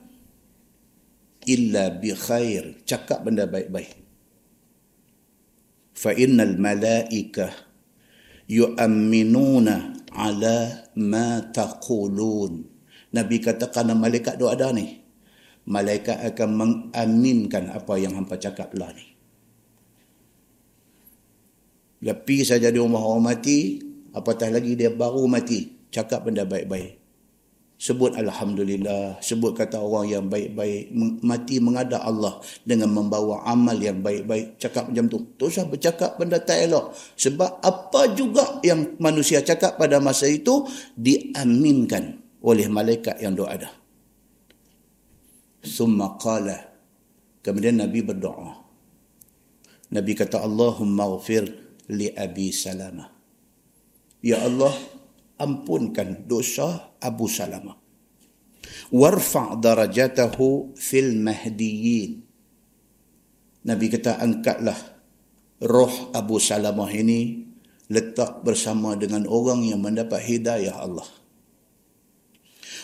illa 1.50 1.90
bi 1.90 2.14
khair. 2.14 2.86
Cakap 2.86 3.26
benda 3.26 3.50
baik-baik. 3.50 4.06
Fa 5.98 6.14
innal 6.14 6.62
malaikah 6.62 7.50
yu'amminuna 8.46 10.06
ala 10.14 10.86
ma 11.02 11.42
taqulun. 11.50 12.70
Nabi 13.16 13.36
kata 13.42 13.74
kerana 13.74 13.98
malaikat 13.98 14.38
doa 14.38 14.54
ada 14.54 14.70
ni. 14.76 15.02
Malaikat 15.66 16.22
akan 16.22 16.50
mengaminkan 16.54 17.74
apa 17.74 17.98
yang 17.98 18.14
hampa 18.14 18.38
cakap 18.38 18.70
lah 18.78 18.94
ni. 18.94 19.15
Lepi 22.04 22.44
saja 22.44 22.68
di 22.68 22.80
rumah 22.80 23.00
orang 23.00 23.36
mati, 23.36 23.80
apatah 24.12 24.52
lagi 24.52 24.76
dia 24.76 24.92
baru 24.92 25.24
mati. 25.30 25.88
Cakap 25.92 26.28
benda 26.28 26.44
baik-baik. 26.44 27.06
Sebut 27.76 28.16
Alhamdulillah, 28.16 29.20
sebut 29.20 29.52
kata 29.52 29.84
orang 29.84 30.08
yang 30.08 30.26
baik-baik, 30.32 30.96
mati 31.24 31.60
mengadak 31.60 32.00
Allah 32.00 32.40
dengan 32.64 32.88
membawa 32.96 33.44
amal 33.44 33.76
yang 33.76 34.00
baik-baik. 34.00 34.56
Cakap 34.56 34.88
macam 34.88 35.12
tu. 35.12 35.20
Tak 35.36 35.48
usah 35.52 35.66
bercakap 35.68 36.16
benda 36.16 36.40
tak 36.40 36.64
elok. 36.72 36.96
Sebab 37.20 37.60
apa 37.60 38.16
juga 38.16 38.64
yang 38.64 38.96
manusia 38.96 39.44
cakap 39.44 39.76
pada 39.76 40.00
masa 40.00 40.24
itu, 40.32 40.64
diaminkan 40.96 42.16
oleh 42.40 42.72
malaikat 42.72 43.20
yang 43.20 43.36
doa 43.36 43.60
ada. 43.60 43.70
Summa 45.60 46.16
qala. 46.16 46.56
Kemudian 47.44 47.84
Nabi 47.84 48.00
berdoa. 48.08 48.56
Nabi 49.92 50.12
kata 50.16 50.42
Allahumma 50.42 51.12
ghafir 51.12 51.65
li 51.92 52.10
Abi 52.14 52.50
Salamah. 52.50 53.10
Ya 54.26 54.42
Allah, 54.42 54.74
ampunkan 55.38 56.26
dosa 56.26 56.96
Abu 57.02 57.30
Salamah. 57.30 57.78
Warfa' 58.90 59.58
darajatahu 59.58 60.78
fil 60.78 61.18
mahdiyin. 61.22 62.22
Nabi 63.66 63.86
kata 63.90 64.22
angkatlah 64.22 64.78
roh 65.66 66.14
Abu 66.14 66.38
Salamah 66.38 66.90
ini 66.94 67.46
letak 67.90 68.42
bersama 68.42 68.98
dengan 68.98 69.30
orang 69.30 69.62
yang 69.66 69.82
mendapat 69.82 70.22
hidayah 70.26 70.82
Allah 70.82 71.06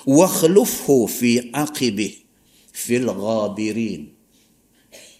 wa 0.05 0.25
khlufhu 0.25 1.05
fi 1.05 1.51
aqibih 1.53 2.25
fil 2.73 3.09
ghabirin 3.09 4.10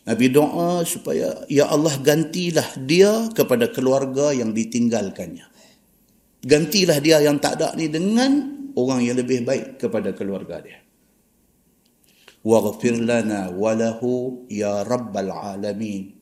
Nabi 0.02 0.34
doa 0.34 0.82
supaya 0.82 1.46
ya 1.46 1.70
Allah 1.70 1.94
gantilah 2.02 2.74
dia 2.82 3.30
kepada 3.38 3.70
keluarga 3.70 4.34
yang 4.34 4.50
ditinggalkannya. 4.50 5.46
Gantilah 6.42 6.98
dia 6.98 7.22
yang 7.22 7.38
tak 7.38 7.62
ada 7.62 7.78
ni 7.78 7.86
dengan 7.86 8.50
orang 8.74 9.06
yang 9.06 9.22
lebih 9.22 9.46
baik 9.46 9.78
kepada 9.78 10.10
keluarga 10.18 10.58
dia. 10.58 10.82
Waghfir 12.42 12.98
lana 12.98 13.54
walahu 13.54 14.50
ya 14.50 14.82
rabbal 14.82 15.30
alamin. 15.30 16.18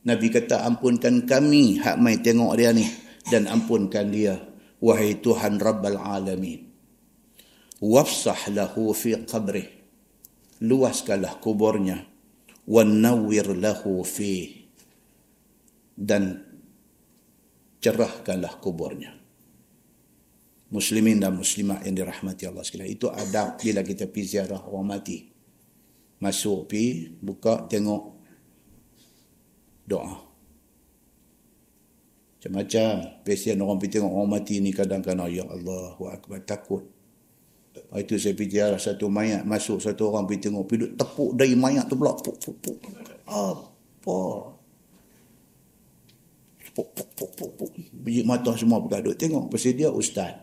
Nabi 0.00 0.32
kata 0.32 0.64
ampunkan 0.64 1.28
kami 1.28 1.76
hak 1.76 2.00
mai 2.00 2.24
tengok 2.24 2.56
dia 2.56 2.72
ni 2.72 2.88
dan 3.28 3.44
ampunkan 3.44 4.08
dia 4.08 4.40
wahai 4.80 5.20
Tuhan 5.20 5.60
rabbal 5.60 6.00
alamin. 6.00 6.72
Wafsah 7.84 8.48
lahu 8.48 8.96
fi 8.96 9.12
qabrih. 9.28 9.68
Luaskanlah 10.64 11.36
kuburnya 11.36 12.09
wanawwir 12.68 13.56
lahu 13.56 14.04
fi 14.04 14.66
dan 15.96 16.44
cerahkanlah 17.80 18.60
kuburnya. 18.60 19.16
Muslimin 20.70 21.18
dan 21.18 21.34
muslimat 21.34 21.82
yang 21.82 21.98
dirahmati 21.98 22.46
Allah 22.46 22.62
sekalian. 22.62 22.94
Itu 22.94 23.10
adab 23.10 23.58
bila 23.58 23.82
kita 23.82 24.06
pergi 24.06 24.38
ziarah 24.38 24.62
orang 24.70 24.86
mati. 24.86 25.26
Masuk 26.22 26.70
pi 26.70 27.10
buka 27.18 27.66
tengok. 27.66 28.02
Doa. 29.82 30.14
Macam-macam. 32.38 32.92
Pesian 33.26 33.58
orang 33.58 33.82
pergi 33.82 33.98
tengok 33.98 34.12
orang 34.14 34.30
mati 34.30 34.62
ni 34.62 34.70
kadang-kadang 34.70 35.26
ya 35.26 35.42
Allah 35.42 35.98
akbar 36.14 36.38
takut 36.46 36.99
itu 37.70 38.18
saya 38.18 38.34
pergi 38.34 38.58
arah 38.58 38.78
satu 38.78 39.06
mayat 39.06 39.46
masuk 39.46 39.82
satu 39.82 40.10
orang 40.10 40.26
pergi 40.26 40.50
tengok 40.50 40.64
pergi 40.66 40.86
tepuk 40.94 41.30
dari 41.38 41.54
mayat 41.54 41.86
tu 41.86 41.94
pula 41.94 42.14
puk 42.18 42.38
puk 42.38 42.56
puk. 42.62 42.78
Apa? 43.26 44.18
Puk 46.70 46.88
puk 46.94 47.08
puk 47.14 47.30
puk 47.34 47.50
puk. 47.58 47.70
Biji 47.90 48.22
mata 48.26 48.54
semua 48.54 48.82
bergadut 48.82 49.14
tengok 49.14 49.50
pasal 49.50 49.74
dia 49.74 49.90
ustaz. 49.90 50.38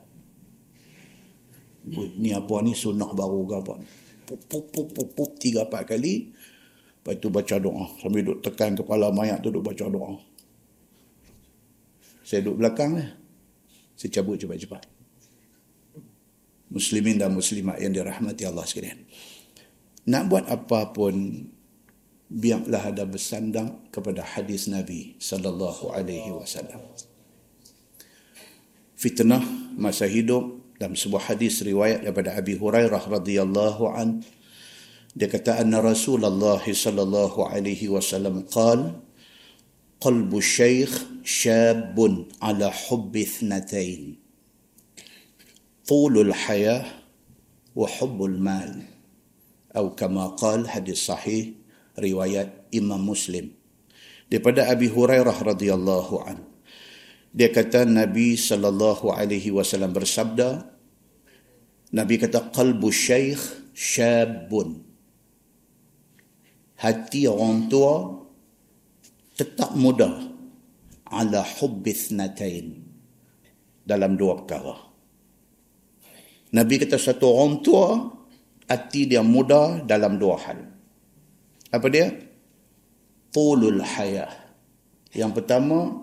Ni 2.20 2.36
apa 2.36 2.56
ni 2.63 2.76
sunnah 2.76 3.12
baru 3.16 3.48
ke 3.48 3.56
apa 3.63 3.74
puk 4.28 4.42
puk 4.48 4.66
puk 4.72 4.88
puk 4.92 5.08
puk 5.16 5.32
tiga 5.40 5.63
empat 5.68 5.88
kali. 5.88 6.32
Lepas 7.00 7.24
tu 7.24 7.32
baca 7.32 7.56
doa 7.56 7.88
sambil 8.04 8.28
duduk 8.28 8.44
tekan 8.44 8.76
kepala 8.76 9.08
mayat 9.12 9.40
tu 9.40 9.52
duduk 9.52 9.72
baca 9.72 9.88
doa. 9.88 10.20
Saya 12.28 12.44
duduk 12.44 12.60
belakang 12.60 13.00
lah. 13.00 13.16
Saya 13.96 14.20
cabut 14.20 14.36
cepat-cepat 14.36 14.97
muslimin 16.71 17.19
dan 17.19 17.32
muslimat 17.32 17.80
yang 17.80 17.95
dirahmati 17.95 18.43
Allah 18.43 18.65
sekalian. 18.67 18.99
Nak 20.08 20.23
buat 20.32 20.45
apa 20.47 20.95
pun 20.95 21.47
biarlah 22.27 22.91
ada 22.91 23.08
bersandang 23.08 23.88
kepada 23.91 24.23
hadis 24.23 24.67
Nabi 24.67 25.15
sallallahu 25.19 25.95
alaihi 25.95 26.32
wasallam. 26.32 26.80
Fitnah 28.97 29.43
masa 29.77 30.10
hidup 30.10 30.75
dalam 30.77 30.97
sebuah 30.97 31.34
hadis 31.34 31.62
riwayat 31.63 32.03
daripada 32.03 32.36
Abi 32.36 32.58
Hurairah 32.58 33.01
radhiyallahu 33.01 33.84
an 33.93 34.21
dia 35.17 35.25
kata 35.25 35.58
anna 35.58 35.82
Rasulullah 35.82 36.62
sallallahu 36.62 37.49
alaihi 37.49 37.89
wasallam 37.89 38.45
qala 38.45 38.93
qalbu 39.97 40.38
syekh 40.38 40.93
syabun 41.25 42.30
ala 42.38 42.69
hubbi 42.69 43.25
ithnatain 43.25 44.21
طول 45.88 46.31
الحياة 46.31 46.85
وحب 47.75 48.18
المال 48.25 48.83
أو 49.77 49.95
كما 49.95 50.27
قال 50.38 50.68
حديث 50.68 50.99
صحيح 50.99 51.45
رواية 51.99 52.71
إمام 52.75 53.03
مسلم 53.09 53.51
daripada 54.33 54.64
Abi 54.73 54.88
Hurairah 54.88 55.37
radhiyallahu 55.45 56.25
an 56.25 56.40
dia 57.37 57.53
kata 57.53 57.85
Nabi 57.85 58.33
sallallahu 58.33 59.12
alaihi 59.12 59.53
wasallam 59.53 59.92
bersabda 59.92 60.64
Nabi 61.92 62.16
kata 62.16 62.49
qalbu 62.49 62.88
syekh 62.88 63.40
syabun 63.77 64.81
hati 66.81 67.29
orang 67.29 67.68
tua 67.68 68.25
tetap 69.37 69.77
muda 69.77 70.33
ala 71.12 71.45
hubbi 71.61 71.92
thnatain 71.92 72.81
dalam 73.85 74.16
dua 74.16 74.40
perkara 74.40 74.86
Nabi 76.58 76.82
kata 76.82 76.98
satu 76.98 77.30
orang 77.30 77.62
tua, 77.62 77.86
hati 78.65 79.06
dia 79.06 79.22
muda 79.22 79.78
dalam 79.86 80.17
dua 80.17 80.36
hal. 80.41 80.60
Apa 81.70 81.86
dia? 81.86 82.10
Tulul 83.30 83.78
hayah. 83.86 84.34
Yang 85.13 85.32
pertama, 85.38 86.02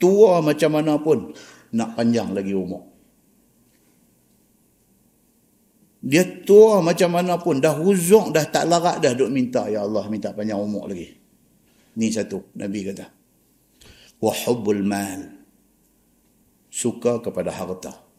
tua 0.00 0.40
macam 0.40 0.70
mana 0.72 0.96
pun, 0.96 1.36
nak 1.76 1.92
panjang 1.92 2.32
lagi 2.32 2.56
umur. 2.56 2.88
Dia 6.00 6.24
tua 6.40 6.80
macam 6.80 7.12
mana 7.12 7.36
pun, 7.36 7.60
dah 7.60 7.76
huzuk, 7.76 8.32
dah 8.32 8.48
tak 8.48 8.64
larat 8.72 8.96
dah 8.96 9.12
duk 9.12 9.28
minta, 9.28 9.68
Ya 9.68 9.84
Allah 9.84 10.08
minta 10.08 10.32
panjang 10.32 10.56
umur 10.56 10.88
lagi. 10.88 11.20
Ni 12.00 12.08
satu, 12.08 12.48
Nabi 12.56 12.88
kata. 12.88 13.12
Wahubbul 14.24 14.80
mal. 14.88 15.20
Suka 16.72 17.20
kepada 17.20 17.52
harta 17.52 18.11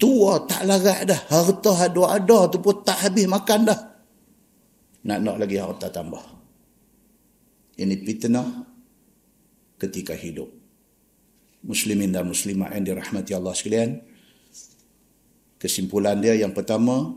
tua 0.00 0.48
tak 0.48 0.64
larat 0.64 1.04
dah. 1.04 1.20
Harta 1.28 1.72
ada-ada 1.76 2.48
tu 2.48 2.58
pun 2.64 2.80
tak 2.80 3.04
habis 3.04 3.28
makan 3.28 3.68
dah. 3.68 3.80
Nak-nak 5.04 5.36
lagi 5.36 5.60
harta 5.60 5.92
tambah. 5.92 6.24
Ini 7.76 7.94
fitnah 8.00 8.48
ketika 9.76 10.16
hidup. 10.16 10.48
Muslimin 11.60 12.08
dan 12.08 12.24
muslimat 12.24 12.72
yang 12.72 12.84
dirahmati 12.88 13.36
Allah 13.36 13.52
sekalian. 13.52 14.00
Kesimpulan 15.60 16.16
dia 16.24 16.32
yang 16.32 16.56
pertama, 16.56 17.12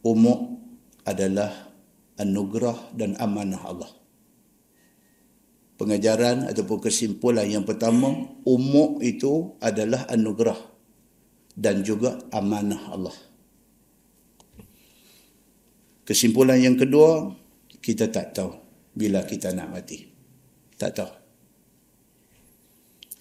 umur 0.00 0.56
adalah 1.04 1.52
anugerah 2.16 2.96
dan 2.96 3.12
amanah 3.20 3.60
Allah. 3.68 3.92
Pengajaran 5.76 6.48
ataupun 6.48 6.88
kesimpulan 6.88 7.44
yang 7.48 7.68
pertama, 7.68 8.32
umur 8.48 8.96
itu 9.04 9.56
adalah 9.60 10.08
anugerah 10.08 10.71
dan 11.52 11.84
juga 11.84 12.20
amanah 12.32 12.82
Allah. 12.88 13.16
Kesimpulan 16.02 16.58
yang 16.58 16.74
kedua, 16.74 17.30
kita 17.78 18.10
tak 18.10 18.34
tahu 18.34 18.52
bila 18.92 19.22
kita 19.22 19.54
nak 19.54 19.70
mati. 19.70 20.10
Tak 20.76 20.90
tahu. 20.98 21.12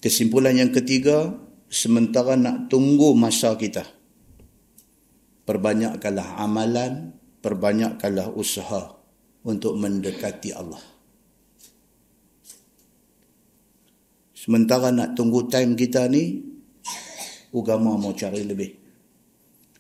Kesimpulan 0.02 0.58
yang 0.58 0.74
ketiga, 0.74 1.30
sementara 1.70 2.34
nak 2.34 2.74
tunggu 2.74 3.14
masa 3.14 3.54
kita, 3.54 3.86
perbanyakkanlah 5.46 6.42
amalan, 6.42 7.14
perbanyakkanlah 7.46 8.34
usaha 8.34 8.98
untuk 9.46 9.78
mendekati 9.78 10.58
Allah. 10.58 10.82
Sementara 14.34 14.90
nak 14.90 15.14
tunggu 15.14 15.46
time 15.54 15.78
kita 15.78 16.10
ni, 16.10 16.51
agama 17.52 18.00
mau 18.00 18.16
cari 18.16 18.48
lebih. 18.48 18.72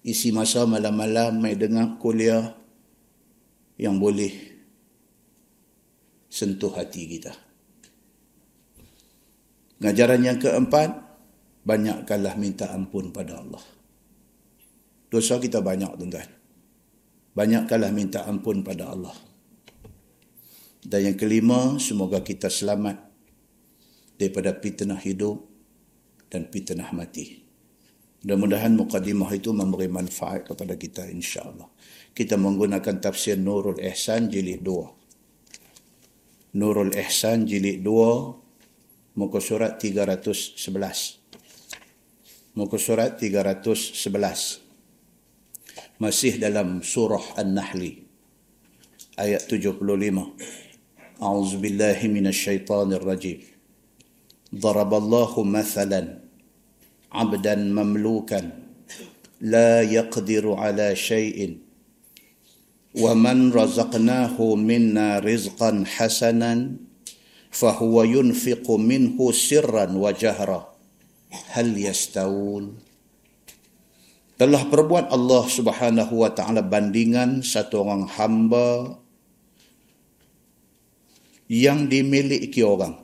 Isi 0.03 0.33
masa 0.35 0.67
malam-malam 0.67 1.39
mai 1.39 1.55
dengar 1.55 1.95
kuliah 2.01 2.57
yang 3.79 3.97
boleh 3.97 4.33
sentuh 6.31 6.71
hati 6.73 7.07
kita. 7.07 7.33
Ngajaran 9.81 10.21
yang 10.21 10.37
keempat, 10.37 10.89
banyakkanlah 11.65 12.37
minta 12.37 12.69
ampun 12.69 13.09
pada 13.09 13.41
Allah. 13.41 13.63
Dosa 15.11 15.41
kita 15.41 15.59
banyak 15.59 15.91
tuan-tuan. 15.97 16.29
Banyakkanlah 17.33 17.91
minta 17.91 18.23
ampun 18.27 18.61
pada 18.61 18.93
Allah. 18.93 19.15
Dan 20.81 21.13
yang 21.13 21.17
kelima, 21.17 21.77
semoga 21.77 22.25
kita 22.25 22.49
selamat 22.49 22.97
daripada 24.17 24.53
fitnah 24.57 24.97
hidup 24.97 25.45
dan 26.29 26.49
fitnah 26.49 26.89
mati. 26.93 27.41
Mudah-mudahan 28.21 28.77
mukadimah 28.77 29.33
itu 29.33 29.49
memberi 29.49 29.89
manfaat 29.89 30.45
kepada 30.45 30.77
kita 30.77 31.09
insya 31.09 31.41
Allah. 31.41 31.65
Kita 32.13 32.37
menggunakan 32.37 33.01
tafsir 33.01 33.33
Nurul 33.33 33.81
Ihsan 33.81 34.29
jilid 34.29 34.61
2. 34.61 36.53
Nurul 36.53 36.93
Ihsan 36.93 37.49
jilid 37.49 37.81
2 37.81 39.17
muka 39.17 39.41
surat 39.41 39.81
311. 39.81 40.53
Muka 42.53 42.77
surat 42.77 43.17
311. 43.17 44.61
Masih 45.97 46.37
dalam 46.37 46.85
surah 46.85 47.41
An-Nahli 47.41 48.05
ayat 49.17 49.49
75. 49.49 49.81
A'udzubillahi 51.17 52.05
minasyaitonirrajim. 52.05 53.49
Darab 54.53 54.93
Allahu 54.93 55.41
mathalan 55.41 56.20
عبدا 57.12 57.54
مملوكا 57.56 58.40
لا 59.40 59.82
يقدر 59.82 60.44
على 60.54 60.96
شيء 60.96 61.58
ومن 62.96 63.52
رزقناه 63.52 64.36
منا 64.40 65.08
رزقا 65.18 65.84
حسنا 65.84 66.52
فهو 67.50 67.96
ينفق 68.02 68.66
منه 68.70 69.18
سرا 69.32 69.86
وجهرا 69.92 70.60
هل 71.52 71.68
يستوون 71.76 72.64
telah 74.36 74.68
perbuat 74.68 75.08
Allah 75.08 75.44
Subhanahu 75.48 76.20
wa 76.20 76.28
taala 76.28 76.60
bandingan 76.60 77.40
satu 77.40 77.80
orang 77.80 78.04
hamba 78.04 79.00
yang 81.48 81.88
dimiliki 81.88 82.60
orang 82.60 83.00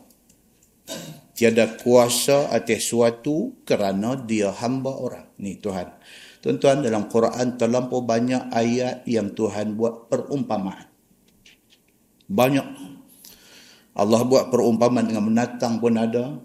tiada 1.37 1.77
kuasa 1.77 2.49
atas 2.49 2.89
suatu 2.89 3.61
kerana 3.61 4.17
dia 4.17 4.49
hamba 4.49 4.89
orang. 4.97 5.29
Ni 5.37 5.53
Tuhan. 5.61 5.93
Tuan-tuan 6.41 6.81
dalam 6.81 7.05
Quran 7.05 7.61
terlampau 7.61 8.01
banyak 8.01 8.49
ayat 8.49 9.05
yang 9.05 9.37
Tuhan 9.37 9.77
buat 9.77 10.09
perumpamaan. 10.09 10.89
Banyak. 12.25 12.67
Allah 13.97 14.21
buat 14.25 14.49
perumpamaan 14.49 15.05
dengan 15.13 15.29
menatang 15.29 15.77
pun 15.77 15.93
ada. 15.93 16.41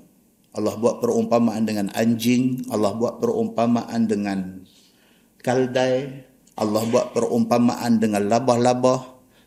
Allah 0.52 0.74
buat 0.76 1.00
perumpamaan 1.00 1.64
dengan 1.64 1.88
anjing. 1.96 2.68
Allah 2.68 2.92
buat 2.92 3.16
perumpamaan 3.16 4.04
dengan 4.04 4.60
kaldai. 5.40 6.28
Allah 6.60 6.82
buat 6.92 7.16
perumpamaan 7.16 7.96
dengan 7.96 8.28
labah-labah. 8.28 9.00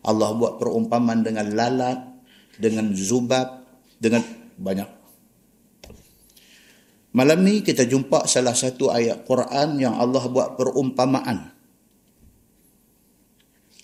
Allah 0.05 0.29
buat 0.33 0.57
perumpamaan 0.57 1.21
dengan 1.21 1.53
lalat. 1.53 2.01
Dengan 2.57 2.93
zubab. 2.93 3.65
Dengan 4.01 4.21
banyak. 4.57 4.94
Malam 7.15 7.47
ni 7.47 7.63
kita 7.63 7.87
jumpa 7.87 8.27
salah 8.27 8.51
satu 8.51 8.91
ayat 8.91 9.23
Quran 9.23 9.79
yang 9.79 9.95
Allah 9.95 10.27
buat 10.27 10.59
perumpamaan. 10.59 11.47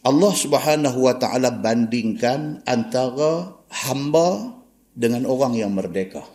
Allah 0.03 0.33
Subhanahu 0.35 1.07
wa 1.07 1.15
taala 1.15 1.47
bandingkan 1.47 2.59
antara 2.67 3.55
hamba 3.87 4.59
dengan 4.91 5.23
orang 5.23 5.55
yang 5.55 5.71
merdeka. 5.71 6.27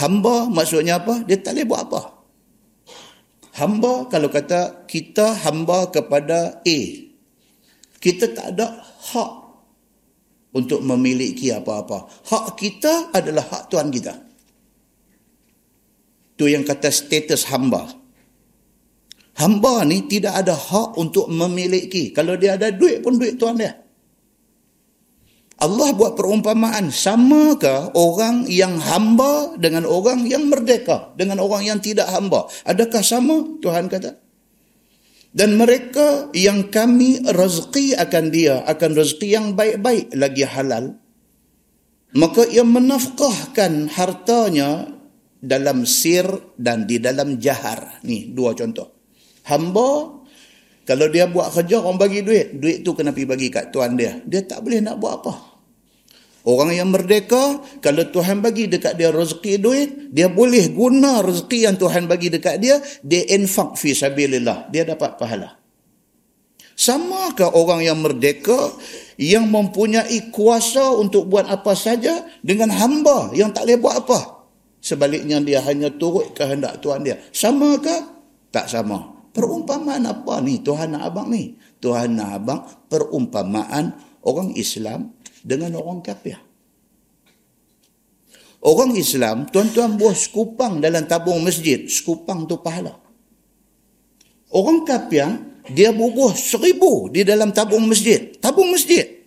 Hamba 0.00 0.48
maksudnya 0.48 0.96
apa? 0.96 1.20
Dia 1.28 1.36
tak 1.36 1.60
boleh 1.60 1.68
buat 1.68 1.82
apa. 1.84 2.00
Hamba 3.60 4.08
kalau 4.08 4.32
kata 4.32 4.88
kita 4.88 5.36
hamba 5.44 5.92
kepada 5.92 6.64
A. 6.64 6.80
Kita 8.00 8.32
tak 8.32 8.56
ada 8.56 8.80
hak 9.12 9.32
untuk 10.56 10.80
memiliki 10.80 11.52
apa-apa. 11.52 12.08
Hak 12.24 12.56
kita 12.56 13.12
adalah 13.12 13.44
hak 13.52 13.68
Tuhan 13.68 13.92
kita. 13.92 14.33
Tu 16.34 16.50
yang 16.50 16.66
kata 16.66 16.90
status 16.90 17.46
hamba. 17.50 17.86
Hamba 19.34 19.82
ni 19.82 20.06
tidak 20.06 20.46
ada 20.46 20.54
hak 20.54 20.94
untuk 20.94 21.26
memiliki. 21.26 22.14
Kalau 22.14 22.38
dia 22.38 22.54
ada 22.54 22.70
duit 22.70 23.02
pun 23.02 23.18
duit 23.18 23.34
tuan 23.34 23.58
dia. 23.58 23.74
Allah 25.58 25.94
buat 25.94 26.18
perumpamaan. 26.18 26.90
Samakah 26.90 27.94
orang 27.94 28.46
yang 28.50 28.78
hamba 28.78 29.54
dengan 29.58 29.86
orang 29.86 30.26
yang 30.26 30.46
merdeka? 30.50 31.14
Dengan 31.14 31.42
orang 31.42 31.66
yang 31.66 31.78
tidak 31.78 32.10
hamba? 32.10 32.46
Adakah 32.66 33.02
sama? 33.02 33.58
Tuhan 33.62 33.86
kata. 33.90 34.18
Dan 35.34 35.58
mereka 35.58 36.30
yang 36.30 36.70
kami 36.70 37.26
rezeki 37.26 37.98
akan 37.98 38.24
dia. 38.30 38.62
Akan 38.66 38.94
rezeki 38.94 39.28
yang 39.34 39.46
baik-baik 39.58 40.14
lagi 40.14 40.46
halal. 40.46 40.94
Maka 42.14 42.46
ia 42.46 42.62
menafkahkan 42.62 43.90
hartanya 43.90 44.93
dalam 45.44 45.84
sir 45.84 46.24
dan 46.56 46.88
di 46.88 46.96
dalam 46.98 47.36
jahar. 47.36 48.00
Ni 48.08 48.32
dua 48.32 48.56
contoh. 48.56 48.88
Hamba 49.44 50.24
kalau 50.84 51.08
dia 51.08 51.24
buat 51.24 51.48
kerja 51.48 51.80
orang 51.80 51.96
bagi 51.96 52.20
duit, 52.20 52.60
duit 52.60 52.84
tu 52.84 52.92
kena 52.92 53.12
pergi 53.12 53.28
bagi 53.28 53.48
kat 53.48 53.72
tuan 53.72 53.96
dia. 53.96 54.20
Dia 54.24 54.44
tak 54.44 54.60
boleh 54.60 54.84
nak 54.84 55.00
buat 55.00 55.14
apa. 55.24 55.34
Orang 56.44 56.76
yang 56.76 56.92
merdeka, 56.92 57.56
kalau 57.80 58.04
Tuhan 58.12 58.44
bagi 58.44 58.68
dekat 58.68 59.00
dia 59.00 59.08
rezeki 59.08 59.54
duit, 59.56 59.88
dia 60.12 60.28
boleh 60.28 60.68
guna 60.76 61.24
rezeki 61.24 61.58
yang 61.64 61.76
Tuhan 61.80 62.04
bagi 62.04 62.28
dekat 62.28 62.60
dia, 62.60 62.76
dia 63.00 63.24
infak 63.32 63.80
fi 63.80 63.96
sabilillah. 63.96 64.68
Dia 64.68 64.84
dapat 64.84 65.16
pahala. 65.16 65.56
Samakah 66.76 67.56
orang 67.56 67.80
yang 67.80 67.96
merdeka 68.04 68.76
yang 69.16 69.48
mempunyai 69.48 70.28
kuasa 70.28 70.92
untuk 71.00 71.32
buat 71.32 71.48
apa 71.48 71.72
saja 71.72 72.28
dengan 72.44 72.68
hamba 72.76 73.32
yang 73.32 73.48
tak 73.54 73.64
boleh 73.64 73.80
buat 73.80 73.96
apa? 74.04 74.33
Sebaliknya 74.84 75.40
dia 75.40 75.64
hanya 75.64 75.88
turut 75.88 76.36
kehendak 76.36 76.84
Tuhan 76.84 77.08
dia. 77.08 77.16
Sama 77.32 77.80
ke? 77.80 77.96
Tak 78.52 78.68
sama. 78.68 79.16
Perumpamaan 79.32 80.04
apa 80.04 80.44
ni 80.44 80.60
Tuhan 80.60 80.92
nak 80.92 81.08
abang 81.08 81.32
ni? 81.32 81.56
Tuhan 81.80 82.20
nak 82.20 82.30
abang 82.36 82.60
perumpamaan 82.92 83.96
orang 84.20 84.52
Islam 84.52 85.16
dengan 85.40 85.80
orang 85.80 86.04
kafir. 86.04 86.36
Orang 88.60 88.92
Islam, 88.96 89.48
tuan-tuan 89.48 89.96
buah 89.96 90.16
sekupang 90.16 90.84
dalam 90.84 91.08
tabung 91.08 91.40
masjid. 91.40 91.84
Sekupang 91.88 92.44
tu 92.44 92.60
pahala. 92.60 92.96
Orang 94.52 94.84
kafir, 94.84 95.24
dia 95.72 95.96
bubuh 95.96 96.36
seribu 96.36 97.08
di 97.08 97.24
dalam 97.24 97.56
tabung 97.56 97.88
masjid. 97.88 98.36
Tabung 98.36 98.68
masjid. 98.68 99.24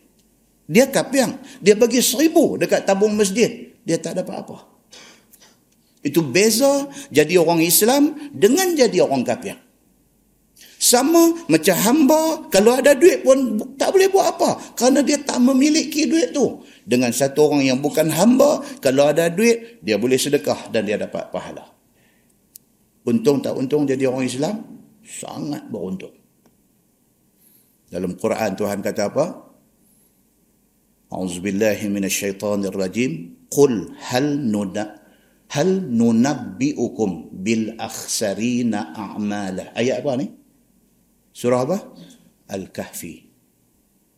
Dia 0.70 0.86
kapiang. 0.86 1.41
Dia 1.62 1.74
bagi 1.74 1.97
seribu 1.97 2.62
dekat 2.62 2.86
tabung 2.86 3.18
masjid. 3.18 3.74
Dia 3.82 3.97
tak 3.97 4.22
dapat 4.22 4.45
apa. 4.45 4.76
Itu 6.08 6.24
beza 6.24 6.88
jadi 7.12 7.36
orang 7.36 7.60
Islam 7.60 8.16
dengan 8.32 8.72
jadi 8.80 9.03
orang 9.03 9.28
kafir. 9.28 9.60
Sama 10.78 11.49
macam 11.49 11.74
hamba 11.74 12.22
kalau 12.53 12.78
ada 12.78 12.93
duit 12.93 13.26
pun 13.26 13.60
tak 13.76 13.91
boleh 13.91 14.08
buat 14.14 14.38
apa. 14.38 14.78
Kerana 14.78 15.03
dia 15.03 15.20
tak 15.20 15.41
memiliki 15.43 16.08
duit 16.08 16.32
tu. 16.32 16.64
Dengan 16.88 17.12
satu 17.12 17.51
orang 17.51 17.68
yang 17.68 17.80
bukan 17.84 18.08
hamba, 18.08 18.64
kalau 18.80 19.12
ada 19.12 19.28
duit, 19.28 19.84
dia 19.84 19.99
boleh 19.99 20.16
sedekah 20.16 20.72
dan 20.72 20.88
dia 20.88 20.95
dapat 20.95 21.28
pahala. 21.34 21.68
Untung 23.03 23.43
tak 23.43 23.58
untung 23.58 23.84
jadi 23.84 24.08
orang 24.08 24.24
Islam? 24.24 24.55
Sangat 25.03 25.68
beruntung. 25.68 26.14
Dalam 27.91 28.16
Quran 28.16 28.55
Tuhan 28.55 28.80
kata 28.80 29.01
apa? 29.12 29.26
A'udzubillahi 31.12 31.88
minasyaitonirrajim. 31.89 33.12
Qul 33.47 33.95
hal 34.12 34.43
nuda 34.43 34.96
hal 35.53 35.69
nunabbiukum 35.83 37.31
bil 37.31 37.75
akhsarina 37.79 38.91
a'mala 38.95 39.71
ayat 39.75 40.03
apa 40.03 40.11
ni 40.19 40.27
surah 41.31 41.61
apa 41.63 41.77
Al-Kahfi. 42.47 43.27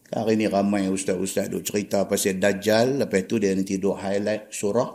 Hari 0.10 0.38
ni 0.38 0.46
ramai 0.50 0.90
ustaz-ustaz 0.90 1.50
duk 1.50 1.66
cerita 1.66 2.06
pasal 2.06 2.38
Dajjal. 2.42 3.02
Lepas 3.02 3.26
tu 3.30 3.42
dia 3.42 3.54
nanti 3.54 3.78
duk 3.82 3.98
highlight 3.98 4.50
surah 4.54 4.90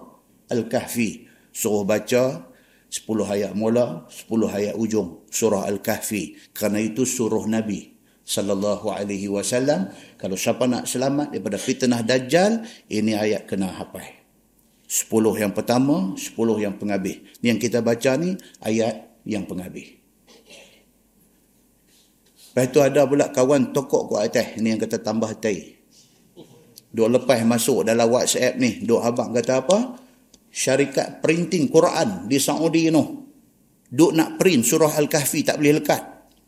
Al-Kahfi. 0.50 1.26
Suruh 1.54 1.86
baca 1.86 2.50
10 2.90 3.06
ayat 3.06 3.54
mula, 3.54 4.06
10 4.10 4.30
ayat 4.50 4.74
ujung 4.74 5.26
surah 5.30 5.66
Al-Kahfi. 5.70 6.54
Kerana 6.54 6.82
itu 6.82 7.06
suruh 7.06 7.46
Nabi 7.46 7.94
sallallahu 8.24 8.88
alaihi 8.88 9.28
wasallam 9.28 9.92
kalau 10.16 10.34
siapa 10.34 10.64
nak 10.64 10.88
selamat 10.88 11.36
daripada 11.36 11.60
fitnah 11.60 12.00
dajjal 12.00 12.64
ini 12.88 13.12
ayat 13.12 13.44
kena 13.44 13.68
hafal 13.68 14.00
10 14.94 15.42
yang 15.42 15.50
pertama 15.50 16.14
10 16.14 16.38
yang 16.62 16.78
penghabis 16.78 17.18
ni 17.42 17.50
yang 17.50 17.58
kita 17.58 17.82
baca 17.82 18.14
ni 18.14 18.38
ayat 18.62 19.10
yang 19.26 19.42
penghabis 19.42 20.04
Lepas 22.54 22.70
tu 22.70 22.78
ada 22.78 23.02
pula 23.02 23.34
kawan 23.34 23.74
tokok 23.74 24.14
kat 24.14 24.30
atas. 24.30 24.46
Ni 24.62 24.70
yang 24.70 24.78
kata 24.78 25.02
tambah 25.02 25.26
tai. 25.42 25.74
Duk 26.94 27.10
lepas 27.10 27.42
masuk 27.42 27.82
dalam 27.82 28.06
WhatsApp 28.06 28.54
ni. 28.62 28.78
Duk 28.78 29.02
abang 29.02 29.34
kata 29.34 29.66
apa? 29.66 29.98
Syarikat 30.54 31.18
printing 31.18 31.66
Quran 31.66 32.30
di 32.30 32.38
Saudi 32.38 32.94
tu. 32.94 33.02
Duk 33.90 34.14
nak 34.14 34.38
print 34.38 34.62
surah 34.62 34.94
Al-Kahfi 35.02 35.42
tak 35.42 35.58
boleh 35.58 35.82
lekat. 35.82 36.02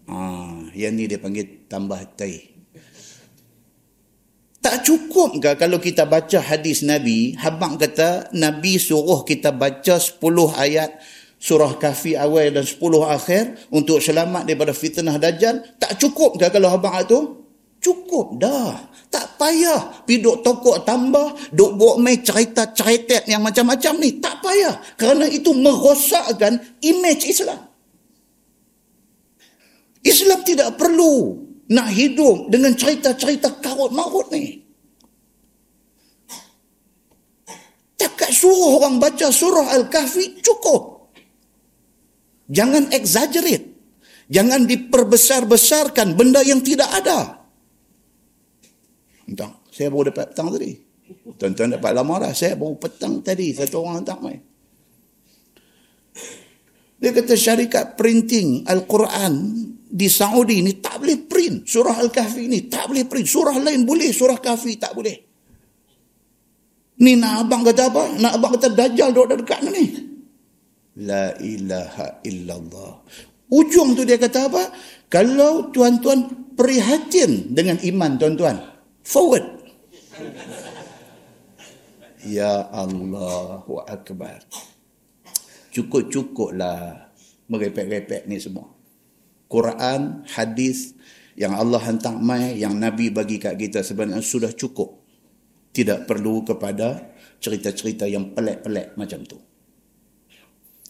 Ha, 0.07 0.17
yang 0.79 0.95
ni 0.95 1.11
dia 1.11 1.19
panggil 1.19 1.67
tambah 1.67 1.99
tai. 2.15 2.56
Tak 4.65 4.83
cukup 4.83 5.39
ke 5.39 5.51
kalau 5.61 5.79
kita 5.79 6.09
baca 6.09 6.41
hadis 6.43 6.83
Nabi, 6.83 7.37
habang 7.39 7.79
kata 7.79 8.33
Nabi 8.35 8.81
suruh 8.81 9.23
kita 9.23 9.55
baca 9.55 10.01
10 10.01 10.19
ayat 10.57 10.91
surah 11.37 11.77
kafi 11.77 12.17
awal 12.17 12.51
dan 12.51 12.65
sepuluh 12.65 13.05
akhir 13.05 13.69
untuk 13.71 14.01
selamat 14.01 14.49
daripada 14.49 14.73
fitnah 14.73 15.21
dajjal? 15.21 15.63
Tak 15.77 16.01
cukup 16.01 16.41
ke 16.41 16.49
kalau 16.49 16.73
abang 16.73 16.97
tu 17.07 17.47
cukup 17.79 18.41
dah. 18.41 18.91
Tak 19.07 19.39
payah. 19.39 20.03
Pergi 20.03 20.19
duk 20.19 20.43
tokok 20.43 20.83
tambah 20.83 21.55
duk 21.55 21.79
buat 21.79 22.03
main 22.03 22.19
cerita-cerita 22.19 23.31
yang 23.31 23.47
macam-macam 23.47 23.93
ni. 24.03 24.19
Tak 24.19 24.43
payah. 24.43 24.75
Kerana 24.99 25.31
itu 25.31 25.55
merosakkan 25.55 26.59
image 26.83 27.31
Islam. 27.31 27.71
Islam 30.03 30.43
tidak 30.43 30.75
perlu 30.75 31.46
nak 31.67 31.89
hidup 31.91 32.51
dengan 32.53 32.73
cerita-cerita 32.79 33.59
karut-marut 33.59 34.31
ni 34.31 34.67
Takat 37.97 38.29
suruh 38.29 38.77
orang 38.77 39.01
baca 39.01 39.33
surah 39.33 39.73
Al-Kahfi 39.73 40.45
cukup. 40.45 41.09
Jangan 42.53 42.93
exaggerate. 42.93 43.73
Jangan 44.29 44.69
diperbesar-besarkan 44.69 46.13
benda 46.13 46.45
yang 46.45 46.61
tidak 46.61 46.93
ada. 46.93 47.49
Entah, 49.27 49.65
saya 49.73 49.89
baru 49.89 50.13
dapat 50.13 50.29
petang 50.29 50.53
tadi. 50.53 50.71
Tuan-tuan 51.41 51.73
dapat 51.79 51.93
lama 51.97 52.15
dah. 52.29 52.33
Saya 52.37 52.55
baru 52.55 52.77
petang 52.77 53.25
tadi. 53.25 53.57
Satu 53.57 53.83
orang 53.83 54.05
hantar 54.05 54.19
mai. 54.21 54.39
Dia 56.97 57.11
kata 57.13 57.33
syarikat 57.37 57.97
printing 57.97 58.65
Al-Quran 58.69 59.35
di 59.87 60.11
Saudi 60.11 60.61
ni 60.67 60.83
tak 60.83 60.99
boleh 60.99 61.19
print. 61.25 61.63
Surah 61.63 62.03
Al-Kahfi 62.03 62.51
ni 62.51 62.67
tak 62.67 62.91
boleh 62.91 63.07
print. 63.07 63.27
Surah 63.31 63.57
lain 63.63 63.87
boleh, 63.87 64.11
surah 64.11 64.43
Kahfi 64.43 64.75
tak 64.77 64.93
boleh. 64.99 65.17
Ni 66.97 67.13
nak 67.15 67.47
abang 67.47 67.63
kata 67.63 67.93
apa? 67.93 68.03
Nak 68.19 68.33
abang 68.41 68.53
kata 68.57 68.73
Dajjal 68.73 69.13
duduk 69.13 69.45
dekat 69.45 69.61
ni. 69.69 69.85
La 71.05 71.37
ilaha 71.39 72.25
illallah. 72.25 72.93
Ujung 73.53 73.95
tu 73.95 74.03
dia 74.03 74.17
kata 74.17 74.49
apa? 74.49 74.63
Kalau 75.07 75.71
tuan-tuan 75.71 76.51
prihatin 76.57 77.53
dengan 77.53 77.79
iman 77.79 78.17
tuan-tuan, 78.17 78.57
forward. 79.05 79.45
Ya 82.27 82.67
Allah 82.75 83.63
Akbar. 83.87 84.43
Cukup-cukuplah 85.71 87.13
merepek-repek 87.47 88.25
ni 88.27 88.41
semua. 88.41 88.76
Quran, 89.47 90.27
hadis 90.27 90.97
yang 91.39 91.55
Allah 91.55 91.79
hantar 91.85 92.17
mai, 92.19 92.59
yang 92.59 92.75
Nabi 92.75 93.13
bagi 93.13 93.37
kat 93.39 93.55
kita 93.61 93.85
sebenarnya 93.85 94.25
sudah 94.25 94.51
cukup. 94.57 95.05
Tidak 95.71 96.09
perlu 96.09 96.43
kepada 96.43 97.15
cerita-cerita 97.39 98.09
yang 98.09 98.33
pelik-pelik 98.33 98.97
macam 98.97 99.21
tu. 99.29 99.37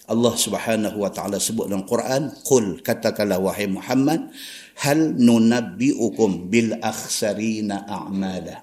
Allah 0.06 0.34
Subhanahu 0.38 1.02
wa 1.02 1.10
taala 1.10 1.42
sebut 1.42 1.66
dalam 1.66 1.82
Quran, 1.82 2.30
"Qul 2.46 2.78
katakanlah 2.78 3.42
wahai 3.42 3.66
Muhammad, 3.66 4.30
hal 4.86 5.18
nunabbiukum 5.18 6.46
bil 6.46 6.78
akhsarina 6.78 7.82
a'mala." 7.90 8.62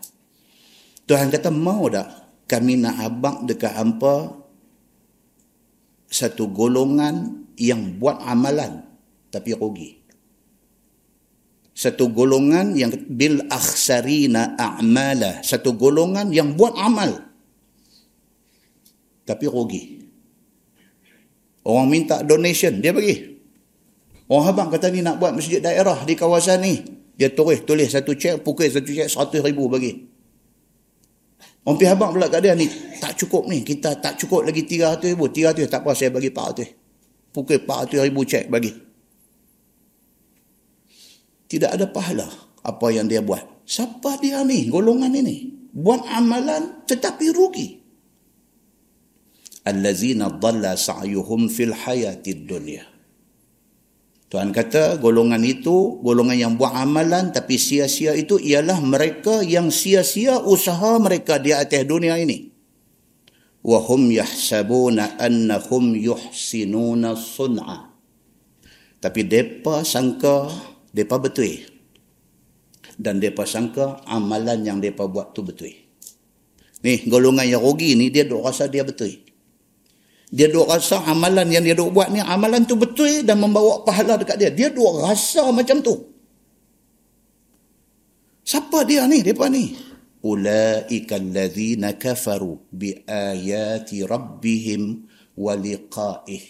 Tuhan 1.04 1.28
kata, 1.28 1.52
"Mau 1.52 1.92
tak 1.92 2.08
kami 2.48 2.80
nak 2.80 2.96
abang 3.04 3.44
dekat 3.44 3.76
hampa 3.76 4.40
satu 6.08 6.48
golongan 6.48 7.44
yang 7.60 8.00
buat 8.00 8.24
amalan 8.24 8.93
tapi 9.34 9.58
rugi?" 9.58 10.06
Satu 11.74 12.14
golongan 12.14 12.78
yang 12.78 12.94
bil 13.10 13.50
akhsarina 13.50 14.54
a'mala, 14.54 15.42
satu 15.42 15.74
golongan 15.74 16.30
yang 16.30 16.54
buat 16.54 16.78
amal 16.78 17.34
tapi 19.24 19.46
rugi. 19.48 20.04
Orang 21.64 21.88
minta 21.88 22.20
donation, 22.28 22.84
dia 22.84 22.92
bagi. 22.92 23.24
Orang 24.28 24.52
abang 24.52 24.70
kata 24.72 24.92
ni 24.92 25.00
nak 25.00 25.20
buat 25.20 25.32
masjid 25.32 25.64
daerah 25.64 26.04
di 26.04 26.14
kawasan 26.16 26.60
ni. 26.60 26.84
Dia 27.16 27.32
tulis, 27.32 27.64
tulis 27.64 27.88
satu 27.88 28.16
cek, 28.16 28.44
pukul 28.44 28.68
satu 28.68 28.92
cek, 28.92 29.08
satu 29.08 29.40
ribu 29.40 29.72
bagi. 29.72 30.12
Orang 31.64 31.80
pihak 31.80 31.96
abang 31.96 32.12
pula 32.12 32.28
kat 32.28 32.44
dia 32.44 32.52
ni, 32.52 32.68
tak 33.00 33.16
cukup 33.16 33.48
ni. 33.48 33.64
Kita 33.64 33.96
tak 33.96 34.20
cukup 34.20 34.44
lagi 34.44 34.68
tiga 34.68 34.96
ratus 34.96 35.16
ribu. 35.16 35.32
Tiga 35.32 35.56
ratus, 35.56 35.72
tak 35.72 35.88
apa 35.88 35.96
saya 35.96 36.12
bagi 36.12 36.28
empat 36.28 36.46
ratus. 36.52 36.70
Pukul 37.32 37.64
empat 37.64 37.78
ratus 37.88 38.00
ribu 38.04 38.22
cek 38.28 38.52
bagi. 38.52 38.72
Tidak 41.54 41.70
ada 41.70 41.86
pahala 41.86 42.26
apa 42.66 42.90
yang 42.90 43.06
dia 43.06 43.22
buat. 43.22 43.62
Siapa 43.62 44.18
dia 44.18 44.42
ni, 44.42 44.74
golongan 44.74 45.14
ini? 45.14 45.70
Buat 45.70 46.02
amalan 46.10 46.82
tetapi 46.90 47.30
rugi. 47.30 47.68
Allazina 49.62 50.34
dhalla 50.34 50.74
sa'yuhum 50.74 51.54
fil 51.54 51.78
hayatid 51.78 52.50
dunya. 52.50 52.82
Tuhan 54.34 54.50
kata 54.50 54.98
golongan 54.98 55.46
itu 55.46 56.02
golongan 56.02 56.34
yang 56.34 56.54
buat 56.58 56.74
amalan 56.74 57.30
tapi 57.30 57.62
sia-sia 57.62 58.18
itu 58.18 58.42
ialah 58.42 58.82
mereka 58.82 59.46
yang 59.46 59.70
sia-sia 59.70 60.42
usaha 60.42 60.98
mereka 60.98 61.38
di 61.38 61.54
atas 61.54 61.86
dunia 61.86 62.18
ini. 62.18 62.50
Wa 63.62 63.78
hum 63.78 64.10
yahsabuna 64.10 65.22
annahum 65.22 65.94
yuhsinuna 65.94 67.14
sun'a. 67.14 67.94
Tapi 68.98 69.22
depa 69.22 69.86
sangka 69.86 70.73
depa 70.94 71.18
betul. 71.18 71.66
Dan 72.94 73.18
depa 73.18 73.44
sangka 73.50 74.06
amalan 74.06 74.62
yang 74.62 74.78
depa 74.78 75.10
buat 75.10 75.34
tu 75.34 75.42
betul. 75.42 75.74
Ni 76.84 77.04
golongan 77.10 77.48
yang 77.48 77.64
rugi 77.64 77.98
ni 77.98 78.14
dia 78.14 78.28
dok 78.28 78.46
rasa 78.46 78.70
dia 78.70 78.86
betul. 78.86 79.24
Dia 80.34 80.50
duk 80.50 80.66
rasa 80.66 81.06
amalan 81.06 81.46
yang 81.54 81.62
dia 81.62 81.78
duk 81.78 81.94
buat 81.94 82.10
ni 82.10 82.18
amalan 82.18 82.66
tu 82.66 82.74
betul 82.74 83.22
dan 83.22 83.38
membawa 83.38 83.86
pahala 83.86 84.18
dekat 84.18 84.42
dia. 84.42 84.50
Dia 84.50 84.74
duk 84.74 85.06
rasa 85.06 85.54
macam 85.54 85.78
tu. 85.86 85.94
Siapa 88.42 88.82
dia 88.84 89.06
ni 89.06 89.22
depa 89.22 89.46
ni? 89.48 89.78
Ulaika 90.26 91.22
allazina 91.22 91.94
kafaru 91.96 92.66
bi 92.74 92.98
ayati 93.06 94.02
rabbihim 94.04 95.06
wa 95.38 95.54
liqa'ih. 95.54 96.46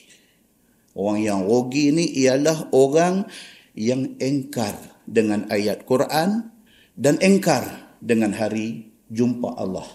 Orang 0.95 1.19
yang 1.19 1.41
rugi 1.43 1.91
ni 1.91 2.05
ialah 2.23 2.71
orang 2.71 3.27
yang 3.73 4.17
engkar 4.21 4.77
dengan 5.09 5.49
ayat 5.49 5.83
Quran 5.83 6.53
dan 6.93 7.17
engkar 7.21 7.97
dengan 7.99 8.33
hari 8.37 8.93
jumpa 9.09 9.57
Allah 9.57 9.89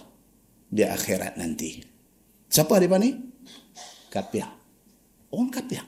di 0.68 0.82
akhirat 0.84 1.38
nanti 1.38 1.80
siapa 2.50 2.76
depa 2.82 2.98
ni 2.98 3.28
kafir. 4.08 4.48
Orang 5.28 5.52
kafir. 5.52 5.84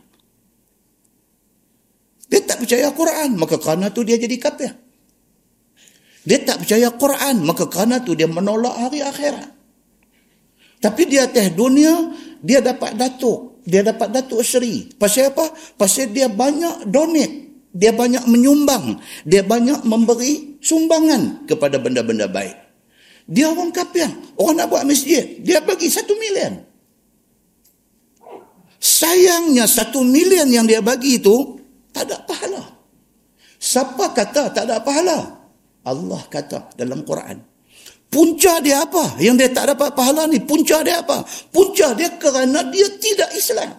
Dia 2.30 2.40
tak 2.46 2.62
percaya 2.62 2.92
Quran, 2.94 3.34
maka 3.34 3.58
kerana 3.58 3.90
tu 3.90 4.06
dia 4.06 4.14
jadi 4.20 4.36
kafir. 4.38 4.70
Dia 6.22 6.38
tak 6.46 6.62
percaya 6.62 6.94
Quran, 6.94 7.42
maka 7.42 7.66
kerana 7.66 7.98
tu 8.04 8.14
dia 8.14 8.30
menolak 8.30 8.76
hari 8.76 9.02
akhirat. 9.02 9.50
Tapi 10.78 11.02
di 11.10 11.16
atas 11.18 11.50
dunia, 11.56 12.14
dia 12.44 12.62
dapat 12.62 12.94
datuk. 12.94 13.64
Dia 13.66 13.84
dapat 13.84 14.14
datuk 14.14 14.40
seri. 14.46 14.88
Pasal 14.94 15.34
apa? 15.34 15.52
Pasal 15.76 16.14
dia 16.14 16.30
banyak 16.30 16.88
donate. 16.88 17.49
Dia 17.70 17.94
banyak 17.94 18.26
menyumbang. 18.26 18.98
Dia 19.22 19.46
banyak 19.46 19.86
memberi 19.86 20.58
sumbangan 20.58 21.46
kepada 21.46 21.78
benda-benda 21.78 22.26
baik. 22.26 22.56
Dia 23.30 23.54
orang 23.54 23.70
kafir. 23.70 24.10
Orang 24.34 24.58
nak 24.58 24.68
buat 24.74 24.82
masjid. 24.82 25.38
Dia 25.38 25.62
bagi 25.62 25.86
satu 25.86 26.18
milion. 26.18 26.66
Sayangnya 28.80 29.70
satu 29.70 30.02
milion 30.02 30.48
yang 30.50 30.66
dia 30.66 30.82
bagi 30.82 31.22
itu 31.22 31.60
tak 31.94 32.10
ada 32.10 32.18
pahala. 32.26 32.64
Siapa 33.60 34.16
kata 34.16 34.50
tak 34.50 34.64
ada 34.66 34.80
pahala? 34.80 35.18
Allah 35.84 36.22
kata 36.32 36.74
dalam 36.74 37.04
Quran. 37.04 37.38
Punca 38.10 38.58
dia 38.58 38.82
apa? 38.82 39.20
Yang 39.22 39.36
dia 39.38 39.50
tak 39.54 39.66
dapat 39.76 39.94
pahala 39.94 40.26
ni, 40.26 40.42
punca 40.42 40.82
dia 40.82 40.98
apa? 40.98 41.22
Punca 41.54 41.94
dia 41.94 42.10
kerana 42.18 42.66
dia 42.66 42.90
tidak 42.98 43.30
Islam. 43.38 43.78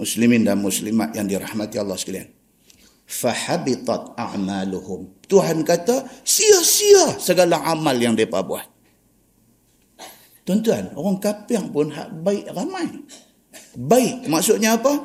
Muslimin 0.00 0.48
dan 0.48 0.56
muslimat 0.64 1.12
yang 1.12 1.28
dirahmati 1.28 1.76
Allah 1.76 2.00
sekalian. 2.00 2.32
Fahabitat 3.04 4.16
a'maluhum. 4.16 5.12
Tuhan 5.28 5.60
kata, 5.60 6.08
sia-sia 6.24 7.20
segala 7.20 7.60
amal 7.68 7.92
yang 8.00 8.16
mereka 8.16 8.40
buat. 8.40 8.64
Tuan-tuan, 10.48 10.96
orang 10.96 11.20
kafir 11.20 11.60
pun 11.68 11.92
hak 11.92 12.16
baik 12.24 12.48
ramai. 12.56 12.88
Baik, 13.76 14.24
maksudnya 14.24 14.80
apa? 14.80 15.04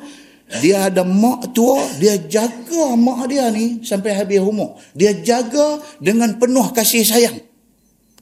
Dia 0.62 0.86
ada 0.86 1.02
mak 1.02 1.50
tua, 1.52 1.82
dia 1.98 2.16
jaga 2.16 2.94
mak 2.94 3.26
dia 3.26 3.50
ni 3.50 3.82
sampai 3.82 4.14
habis 4.14 4.38
umur. 4.38 4.78
Dia 4.94 5.12
jaga 5.12 5.82
dengan 5.98 6.38
penuh 6.38 6.70
kasih 6.70 7.02
sayang. 7.02 7.36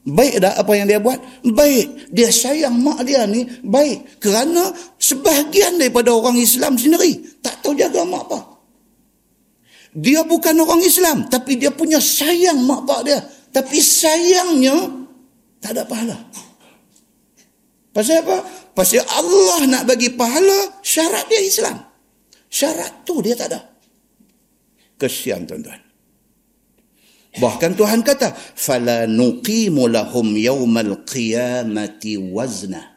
Baik 0.05 0.37
dah 0.37 0.53
apa 0.53 0.69
yang 0.77 0.85
dia 0.85 1.01
buat? 1.01 1.17
Baik. 1.41 2.13
Dia 2.13 2.29
sayang 2.29 2.77
mak 2.77 3.01
dia 3.01 3.25
ni 3.25 3.41
baik. 3.65 4.21
Kerana 4.21 4.69
sebahagian 5.01 5.81
daripada 5.81 6.13
orang 6.13 6.37
Islam 6.37 6.77
sendiri 6.77 7.41
tak 7.41 7.65
tahu 7.65 7.73
jaga 7.73 8.05
mak 8.05 8.29
apa. 8.29 8.39
Dia 9.97 10.21
bukan 10.21 10.61
orang 10.61 10.85
Islam. 10.85 11.25
Tapi 11.25 11.57
dia 11.57 11.73
punya 11.73 11.97
sayang 11.97 12.61
mak 12.69 12.85
pak 12.85 13.01
dia. 13.01 13.17
Tapi 13.49 13.81
sayangnya 13.81 14.77
tak 15.57 15.73
ada 15.73 15.89
pahala. 15.89 16.17
Pasal 17.89 18.21
apa? 18.21 18.45
Pasal 18.77 19.01
Allah 19.09 19.59
nak 19.65 19.83
bagi 19.89 20.13
pahala 20.13 20.83
syarat 20.85 21.25
dia 21.25 21.41
Islam. 21.41 21.81
Syarat 22.45 23.07
tu 23.09 23.25
dia 23.25 23.33
tak 23.33 23.49
ada. 23.49 23.63
Kesian 25.01 25.49
tuan-tuan. 25.49 25.84
Bahkan 27.35 27.71
Tuhan 27.75 27.99
kata, 28.01 28.31
"Fala 28.35 29.03
nuqimu 29.07 29.91
lahum 29.91 30.35
yawmal 30.35 31.03
qiyamati 31.03 32.15
wazna." 32.19 32.95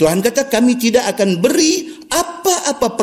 Tuhan 0.00 0.18
kata 0.24 0.48
kami 0.48 0.80
tidak 0.80 1.14
akan 1.14 1.38
beri 1.38 2.02
apa-apa 2.10 2.98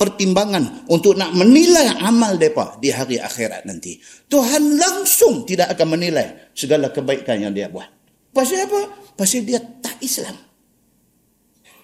pertimbangan 0.00 0.88
untuk 0.88 1.18
nak 1.18 1.34
menilai 1.36 1.98
amal 2.00 2.38
mereka 2.40 2.78
di 2.80 2.88
hari 2.88 3.20
akhirat 3.20 3.68
nanti. 3.68 4.00
Tuhan 4.30 4.80
langsung 4.80 5.44
tidak 5.44 5.76
akan 5.76 5.98
menilai 5.98 6.48
segala 6.56 6.88
kebaikan 6.88 7.42
yang 7.42 7.52
dia 7.52 7.68
buat. 7.68 7.90
Pasal 8.32 8.64
apa? 8.64 9.12
Pasal 9.18 9.44
dia 9.44 9.60
tak 9.60 9.98
Islam. 10.00 10.48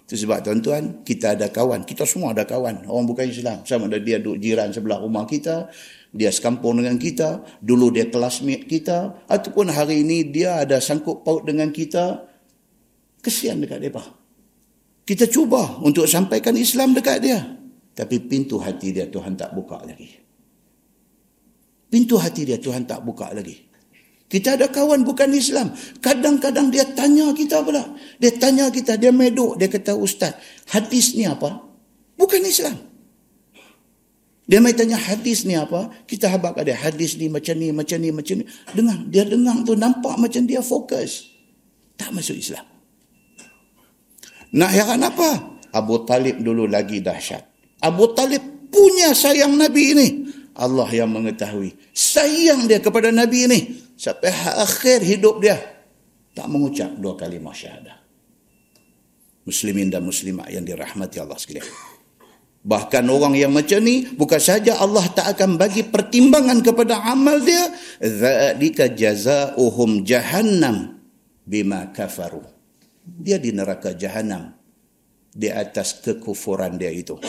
Itu 0.05 0.21
sebab 0.21 0.45
tuan-tuan, 0.45 1.01
kita 1.01 1.33
ada 1.33 1.49
kawan. 1.49 1.89
Kita 1.89 2.05
semua 2.05 2.37
ada 2.37 2.45
kawan. 2.45 2.85
Orang 2.85 3.09
bukan 3.09 3.25
Islam. 3.25 3.65
Sama 3.65 3.89
ada 3.89 3.97
dia 3.97 4.21
duduk 4.21 4.37
jiran 4.37 4.69
sebelah 4.69 5.01
rumah 5.01 5.25
kita. 5.25 5.73
Dia 6.15 6.31
sekampung 6.31 6.79
dengan 6.79 6.95
kita. 6.95 7.43
Dulu 7.59 7.91
dia 7.91 8.07
kelasmate 8.07 8.71
kita. 8.71 9.27
Ataupun 9.27 9.75
hari 9.75 10.07
ini 10.07 10.31
dia 10.31 10.62
ada 10.62 10.79
sangkut 10.79 11.27
paut 11.27 11.43
dengan 11.43 11.75
kita. 11.75 12.23
Kesian 13.19 13.59
dekat 13.59 13.83
dia. 13.83 13.91
Kita 15.05 15.27
cuba 15.27 15.83
untuk 15.83 16.07
sampaikan 16.07 16.55
Islam 16.55 16.95
dekat 16.95 17.19
dia. 17.19 17.43
Tapi 17.99 18.23
pintu 18.31 18.62
hati 18.62 18.95
dia 18.95 19.11
Tuhan 19.11 19.35
tak 19.35 19.53
buka 19.53 19.83
lagi. 19.83 20.23
Pintu 21.91 22.15
hati 22.17 22.47
dia 22.47 22.62
Tuhan 22.62 22.87
tak 22.87 23.03
buka 23.03 23.35
lagi. 23.35 23.75
Kita 24.25 24.59
ada 24.59 24.67
kawan 24.67 25.07
bukan 25.07 25.31
Islam. 25.31 25.71
Kadang-kadang 26.03 26.73
dia 26.73 26.83
tanya 26.91 27.31
kita 27.37 27.62
pula. 27.62 27.87
Dia 28.19 28.35
tanya 28.35 28.67
kita, 28.73 28.99
dia 28.99 29.15
meduk. 29.15 29.55
Dia 29.61 29.71
kata, 29.71 29.95
Ustaz, 29.95 30.35
hadis 30.75 31.15
ni 31.15 31.23
apa? 31.23 31.62
Bukan 32.19 32.43
Islam. 32.43 32.75
Dia 34.45 34.61
mai 34.61 34.76
tanya 34.76 35.01
hadis 35.01 35.49
ni 35.49 35.57
apa? 35.57 35.88
Kita 36.05 36.28
habak 36.28 36.61
ada 36.61 36.76
hadis 36.76 37.16
ni 37.16 37.32
macam 37.32 37.57
ni, 37.57 37.72
macam 37.72 37.97
ni, 37.97 38.12
macam 38.12 38.34
ni. 38.40 38.45
Dengar, 38.76 38.99
dia 39.09 39.24
dengar 39.24 39.57
tu 39.64 39.72
nampak 39.72 40.20
macam 40.20 40.45
dia 40.45 40.61
fokus. 40.61 41.32
Tak 41.97 42.12
masuk 42.12 42.36
Islam. 42.36 42.66
Nak 44.55 44.70
heran 44.70 45.01
apa? 45.01 45.30
Abu 45.72 46.05
Talib 46.05 46.45
dulu 46.45 46.68
lagi 46.68 47.01
dahsyat. 47.01 47.42
Abu 47.80 48.12
Talib 48.12 48.68
punya 48.68 49.16
sayang 49.16 49.57
Nabi 49.57 49.82
ini. 49.97 50.09
Allah 50.55 50.86
yang 50.92 51.11
mengetahui. 51.11 51.74
Sayang 51.90 52.68
dia 52.70 52.78
kepada 52.78 53.11
Nabi 53.11 53.49
ini. 53.49 53.61
Sampai 53.97 54.30
akhir 54.30 55.03
hidup 55.03 55.40
dia. 55.40 55.57
Tak 56.36 56.47
mengucap 56.53 56.95
dua 57.01 57.16
kalimah 57.16 57.55
syahadah. 57.55 57.97
Muslimin 59.49 59.88
dan 59.88 60.05
muslimat 60.05 60.53
yang 60.53 60.62
dirahmati 60.62 61.18
Allah 61.18 61.38
sekalian. 61.38 61.66
Bahkan 62.65 63.05
orang 63.12 63.37
yang 63.37 63.53
macam 63.53 63.77
ni, 63.85 64.09
bukan 64.17 64.41
saja 64.41 64.81
Allah 64.81 65.05
tak 65.12 65.37
akan 65.37 65.61
bagi 65.61 65.85
pertimbangan 65.85 66.65
kepada 66.65 66.97
amal 67.05 67.37
dia. 67.45 67.69
Zalika 68.01 68.89
jazauhum 68.89 70.01
jahannam 70.01 70.97
bima 71.45 71.93
kafaru. 71.93 72.41
Dia 73.05 73.37
di 73.37 73.53
neraka 73.53 73.93
jahannam 73.93 74.57
di 75.29 75.53
atas 75.53 76.01
kekufuran 76.01 76.81
dia 76.81 76.89
itu. 76.89 77.21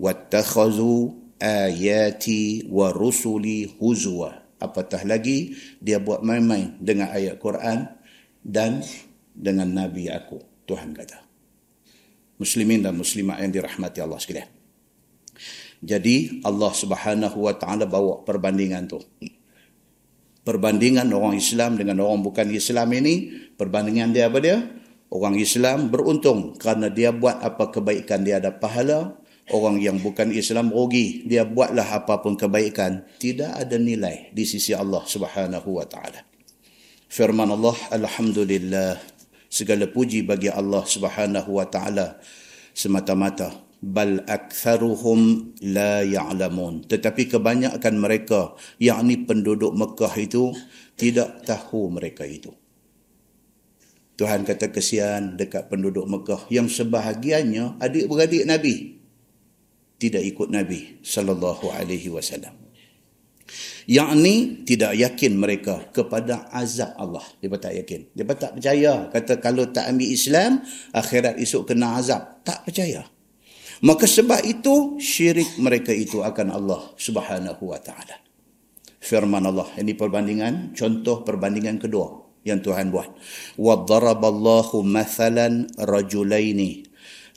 Wattakhazu 0.00 1.12
ayati 1.36 2.64
wa 2.72 2.88
rusuli 2.88 3.68
huzwa. 3.68 4.48
Apatah 4.64 5.04
lagi 5.04 5.60
dia 5.76 6.00
buat 6.00 6.24
main-main 6.24 6.80
dengan 6.80 7.12
ayat 7.12 7.36
Quran 7.36 7.84
dan 8.40 8.80
dengan 9.36 9.68
Nabi 9.68 10.08
aku. 10.08 10.40
Tuhan 10.64 10.96
kata. 10.96 11.23
Muslimin 12.40 12.82
dan 12.82 12.98
muslimat 12.98 13.38
yang 13.38 13.52
dirahmati 13.54 13.98
Allah 14.02 14.18
sekalian. 14.18 14.50
Jadi 15.84 16.40
Allah 16.42 16.72
subhanahu 16.72 17.44
wa 17.44 17.54
ta'ala 17.54 17.84
bawa 17.84 18.24
perbandingan 18.24 18.88
tu. 18.88 18.98
Perbandingan 20.44 21.08
orang 21.12 21.36
Islam 21.36 21.76
dengan 21.76 22.00
orang 22.04 22.24
bukan 22.24 22.48
Islam 22.52 22.88
ini. 22.96 23.48
Perbandingan 23.54 24.12
dia 24.12 24.28
apa 24.32 24.40
dia? 24.40 24.60
Orang 25.12 25.38
Islam 25.38 25.92
beruntung 25.92 26.58
kerana 26.58 26.90
dia 26.90 27.14
buat 27.14 27.38
apa 27.38 27.70
kebaikan 27.70 28.26
dia 28.26 28.42
ada 28.42 28.50
pahala 28.50 29.14
orang 29.52 29.76
yang 29.76 30.00
bukan 30.00 30.32
Islam 30.32 30.72
rugi 30.72 31.26
dia 31.28 31.44
buatlah 31.44 31.84
apapun 32.00 32.38
kebaikan 32.38 33.04
tidak 33.20 33.52
ada 33.52 33.76
nilai 33.76 34.32
di 34.32 34.48
sisi 34.48 34.72
Allah 34.72 35.04
Subhanahu 35.04 35.68
wa 35.68 35.84
taala 35.84 36.24
firman 37.12 37.52
Allah 37.52 37.76
alhamdulillah 37.92 39.13
segala 39.54 39.86
puji 39.86 40.26
bagi 40.26 40.50
Allah 40.50 40.82
Subhanahu 40.82 41.62
wa 41.62 41.66
taala 41.70 42.18
semata-mata. 42.74 43.62
Bal 43.84 44.24
aktharuhum 44.24 45.52
la 45.60 46.00
ya'lamun. 46.00 46.88
Tetapi 46.88 47.28
kebanyakan 47.28 47.94
mereka 48.00 48.56
yakni 48.80 49.28
penduduk 49.28 49.76
Mekah 49.76 50.14
itu 50.16 50.56
tidak 50.96 51.44
tahu 51.44 51.92
mereka 51.92 52.24
itu. 52.24 52.48
Tuhan 54.16 54.48
kata 54.48 54.72
kesian 54.72 55.36
dekat 55.36 55.68
penduduk 55.68 56.08
Mekah. 56.08 56.48
Yang 56.48 56.80
sebahagiannya 56.80 57.76
adik-beradik 57.76 58.48
Nabi. 58.48 59.04
Tidak 60.00 60.22
ikut 60.32 60.48
Nabi 60.48 61.04
sallallahu 61.04 61.68
alaihi 61.68 62.08
wasallam 62.08 62.63
yakni 63.84 64.64
tidak 64.64 64.96
yakin 64.96 65.32
mereka 65.36 65.88
kepada 65.92 66.48
azab 66.52 66.92
Allah. 66.96 67.24
Depa 67.40 67.56
tak 67.60 67.76
yakin. 67.78 68.10
Depa 68.12 68.34
tak 68.36 68.56
percaya. 68.58 69.08
Kata 69.12 69.40
kalau 69.40 69.68
tak 69.68 69.88
ambil 69.90 70.08
Islam 70.08 70.64
akhirat 70.92 71.36
esok 71.40 71.72
kena 71.72 72.00
azab. 72.00 72.44
Tak 72.44 72.68
percaya. 72.68 73.04
Maka 73.84 74.08
sebab 74.08 74.40
itu 74.46 74.96
syirik 74.96 75.60
mereka 75.60 75.92
itu 75.92 76.24
akan 76.24 76.54
Allah 76.54 76.80
Subhanahu 76.96 77.68
wa 77.68 77.78
taala. 77.82 78.16
Firman 79.02 79.44
Allah. 79.44 79.68
Ini 79.76 79.92
perbandingan 79.92 80.72
contoh 80.72 81.20
perbandingan 81.20 81.76
kedua 81.76 82.24
yang 82.48 82.64
Tuhan 82.64 82.88
buat. 82.88 83.12
Wa 83.60 83.84
daraballahu 83.84 84.80
mathalan 84.84 85.68
rajulaini 85.76 86.88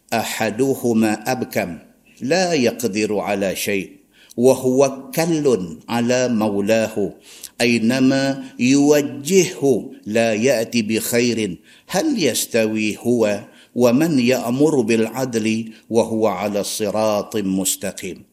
ahaduhuma 0.08 1.28
abkam 1.28 1.84
la 2.24 2.56
yaqdiru 2.56 3.20
ala 3.20 3.52
syai' 3.52 3.97
wa 4.38 4.54
huwa 4.54 5.10
kallun 5.10 5.82
ala 5.90 6.30
maulahu 6.30 7.18
aynama 7.58 8.54
yuwajjihu 8.62 9.98
la 10.06 10.38
ya'ti 10.38 10.86
bi 10.86 11.02
khairin 11.02 11.58
hal 11.90 12.14
yastawi 12.14 12.94
huwa 12.94 13.50
wa 13.78 13.90
man 13.94 14.18
ya'muru 14.18 14.86
bil 14.86 15.10
adli 15.10 15.74
wa 15.90 16.06
huwa 16.06 16.46
ala 16.46 16.62
siratin 16.62 17.46
mustaqim. 17.50 18.26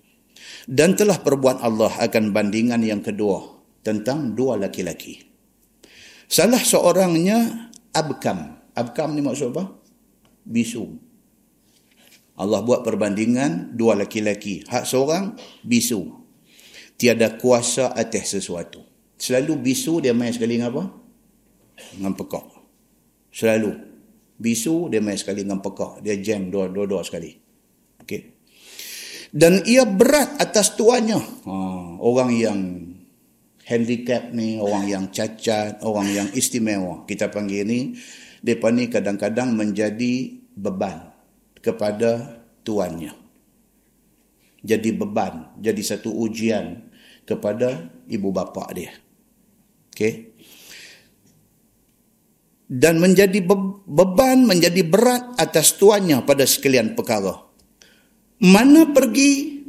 Dan 0.65 0.97
telah 0.97 1.21
perbuat 1.21 1.61
Allah 1.61 1.93
akan 1.93 2.33
bandingan 2.33 2.81
yang 2.81 3.05
kedua 3.05 3.45
tentang 3.85 4.33
dua 4.33 4.57
laki-laki. 4.57 5.21
Salah 6.25 6.61
seorangnya 6.61 7.69
abkam. 7.93 8.57
Abkam 8.73 9.13
ni 9.13 9.21
maksud 9.21 9.53
apa? 9.53 9.77
Bisu. 10.49 11.04
Allah 12.35 12.67
buat 12.67 12.83
perbandingan 12.83 13.79
dua 13.79 13.95
laki-laki. 13.95 14.67
Hak 14.67 14.83
seorang, 14.83 15.39
bisu. 15.63 16.03
Tiada 16.99 17.39
kuasa 17.39 17.95
atas 17.95 18.35
sesuatu. 18.35 18.83
Selalu 19.15 19.55
bisu 19.63 20.03
dia 20.03 20.11
main 20.11 20.35
sekali 20.35 20.59
dengan 20.59 20.75
apa? 20.75 20.85
Dengan 21.95 22.15
pekak. 22.19 22.47
Selalu. 23.31 23.71
Bisu 24.35 24.91
dia 24.91 24.99
main 24.99 25.15
sekali 25.15 25.47
dengan 25.47 25.63
pekak. 25.63 26.03
Dia 26.03 26.19
jam 26.19 26.51
dua-dua 26.51 27.07
sekali. 27.07 27.39
Okey. 28.03 28.35
Dan 29.31 29.63
ia 29.67 29.87
berat 29.87 30.39
atas 30.39 30.75
tuannya. 30.75 31.19
Ha, 31.19 31.55
orang 32.03 32.31
yang 32.35 32.59
handicap 33.67 34.35
ni, 34.35 34.59
orang 34.59 34.87
yang 34.91 35.05
cacat, 35.11 35.83
orang 35.87 36.11
yang 36.11 36.29
istimewa. 36.35 37.07
Kita 37.07 37.31
panggil 37.31 37.63
ni, 37.63 37.81
mereka 38.43 38.71
ni 38.75 38.85
kadang-kadang 38.91 39.55
menjadi 39.55 40.35
beban 40.55 41.14
kepada 41.65 42.45
tuannya. 42.61 43.17
Jadi 44.61 44.93
beban, 44.93 45.57
jadi 45.61 45.81
satu 45.81 46.13
ujian 46.13 46.93
kepada 47.25 47.89
ibu 48.09 48.29
bapa 48.29 48.69
dia. 48.77 48.93
Okey. 49.93 50.37
Dan 52.65 52.97
menjadi 52.97 53.45
beban, 53.85 54.49
menjadi 54.49 54.81
berat 54.85 55.37
atas 55.37 55.77
tuannya 55.77 56.25
pada 56.25 56.49
sekalian 56.49 56.97
perkara. 56.97 57.45
Mana 58.41 58.89
pergi, 58.89 59.63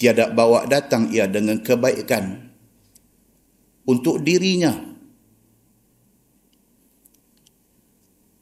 tiada 0.00 0.32
bawa 0.32 0.64
datang 0.64 1.12
ia 1.12 1.28
dengan 1.28 1.60
kebaikan 1.60 2.50
untuk 3.84 4.24
dirinya. 4.24 4.89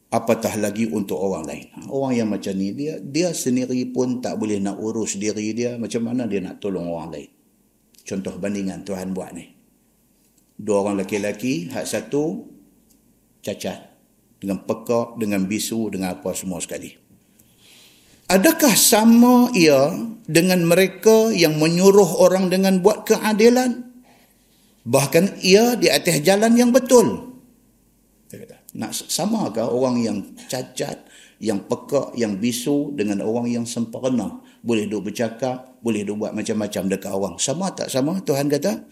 Apatah 0.09 0.57
lagi 0.57 0.89
untuk 0.89 1.21
orang 1.21 1.45
lain. 1.45 1.67
Orang 1.93 2.13
yang 2.17 2.29
macam 2.33 2.57
ni, 2.57 2.73
dia 2.73 2.97
dia 2.97 3.29
sendiri 3.37 3.77
pun 3.93 4.25
tak 4.25 4.41
boleh 4.41 4.57
nak 4.57 4.81
urus 4.81 5.21
diri 5.21 5.53
dia. 5.53 5.77
Macam 5.77 6.09
mana 6.09 6.25
dia 6.25 6.41
nak 6.41 6.65
tolong 6.65 6.89
orang 6.89 7.13
lain? 7.13 7.31
Contoh 8.09 8.41
bandingan 8.41 8.89
Tuhan 8.89 9.13
buat 9.13 9.37
ni. 9.37 9.53
Dua 10.57 10.81
orang 10.81 11.05
lelaki-lelaki, 11.05 11.69
hak 11.69 11.85
satu 11.85 12.49
cacat. 13.45 13.85
Dengan 14.41 14.65
pekak, 14.65 15.21
dengan 15.21 15.45
bisu, 15.45 15.93
dengan 15.93 16.17
apa 16.17 16.33
semua 16.33 16.63
sekali. 16.65 16.97
Adakah 18.33 18.73
sama 18.77 19.53
ia 19.53 19.93
dengan 20.25 20.65
mereka 20.65 21.33
yang 21.37 21.61
menyuruh 21.61 22.17
orang 22.25 22.49
dengan 22.49 22.81
buat 22.81 23.05
keadilan? 23.05 23.93
Bahkan 24.89 25.45
ia 25.45 25.77
di 25.77 25.93
atas 25.93 26.25
jalan 26.25 26.57
yang 26.57 26.73
betul. 26.73 27.28
Nak 28.77 28.93
sama 28.93 29.49
ke 29.49 29.64
orang 29.64 29.97
yang 30.05 30.19
cacat, 30.45 31.09
yang 31.41 31.64
pekak, 31.64 32.12
yang 32.21 32.37
bisu 32.37 32.93
dengan 32.93 33.25
orang 33.25 33.49
yang 33.49 33.64
sempurna? 33.64 34.45
Boleh 34.61 34.85
duk 34.85 35.09
bercakap, 35.09 35.81
boleh 35.81 36.05
duk 36.05 36.21
buat 36.21 36.37
macam-macam 36.37 36.83
dekat 36.93 37.12
orang. 37.14 37.35
Sama 37.41 37.73
tak 37.73 37.89
sama? 37.89 38.21
Tuhan 38.21 38.53
kata, 38.53 38.85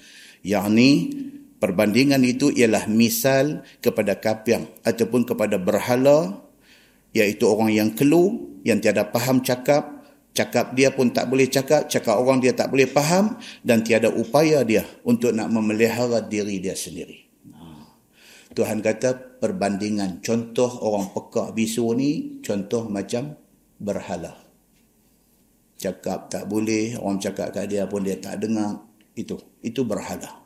yang 0.47 0.73
ni 0.73 1.13
perbandingan 1.61 2.25
itu 2.25 2.49
ialah 2.55 2.89
misal 2.89 3.67
kepada 3.85 4.17
kapiang 4.17 4.65
ataupun 4.81 5.29
kepada 5.29 5.61
berhala 5.61 6.41
iaitu 7.13 7.45
orang 7.45 7.73
yang 7.73 7.89
kelu 7.93 8.57
yang 8.65 8.81
tiada 8.81 9.09
faham 9.13 9.45
cakap 9.45 9.97
Cakap 10.37 10.77
dia 10.77 10.93
pun 10.93 11.09
tak 11.09 11.33
boleh 11.33 11.49
cakap, 11.49 11.89
cakap 11.89 12.21
orang 12.21 12.45
dia 12.45 12.53
tak 12.53 12.69
boleh 12.69 12.85
faham 12.85 13.41
dan 13.65 13.81
tiada 13.81 14.13
upaya 14.13 14.61
dia 14.69 14.85
untuk 15.01 15.33
nak 15.33 15.49
memelihara 15.49 16.21
diri 16.21 16.61
dia 16.61 16.77
sendiri. 16.77 17.26
Ha. 18.57 18.65
Tuhan 18.65 18.81
kata 18.81 19.37
perbandingan 19.37 20.25
contoh 20.25 20.81
orang 20.81 21.13
pekak 21.13 21.53
bisu 21.53 21.93
ni 21.93 22.41
contoh 22.41 22.89
macam 22.89 23.37
berhala. 23.77 24.33
Cakap 25.77 26.33
tak 26.33 26.49
boleh, 26.49 26.97
orang 26.97 27.21
cakap 27.21 27.53
kat 27.53 27.69
dia 27.69 27.85
pun 27.85 28.01
dia 28.01 28.17
tak 28.17 28.41
dengar. 28.41 28.81
Itu, 29.13 29.37
itu 29.61 29.85
berhala. 29.85 30.41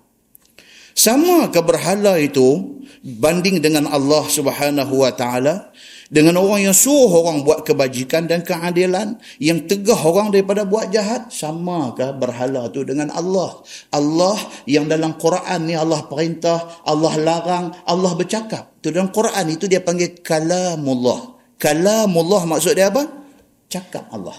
Sama 0.91 1.55
ke 1.55 1.63
berhala 1.63 2.19
itu 2.19 2.83
banding 3.07 3.63
dengan 3.63 3.87
Allah 3.87 4.27
Subhanahu 4.27 5.07
wa 5.07 5.15
taala 5.15 5.71
dengan 6.11 6.43
orang 6.43 6.67
yang 6.67 6.75
suruh 6.75 7.23
orang 7.23 7.47
buat 7.47 7.63
kebajikan 7.63 8.27
dan 8.27 8.43
keadilan 8.43 9.23
yang 9.39 9.63
tegah 9.71 9.97
orang 9.97 10.35
daripada 10.35 10.67
buat 10.67 10.91
jahat 10.91 11.31
samakah 11.31 12.19
berhala 12.19 12.67
tu 12.75 12.83
dengan 12.83 13.15
Allah? 13.15 13.63
Allah 13.95 14.35
yang 14.67 14.91
dalam 14.91 15.15
Quran 15.15 15.71
ni 15.71 15.79
Allah 15.79 16.03
perintah 16.11 16.83
Allah 16.83 17.15
larang 17.15 17.67
Allah 17.87 18.13
bercakap. 18.19 18.83
Tu 18.83 18.91
dalam 18.91 19.15
Quran 19.15 19.55
itu 19.55 19.71
dia 19.71 19.79
panggil 19.79 20.19
kalamullah. 20.19 21.39
Kalamullah 21.63 22.43
maksud 22.43 22.75
dia 22.75 22.91
apa? 22.91 23.07
Cakap 23.71 24.11
Allah. 24.11 24.35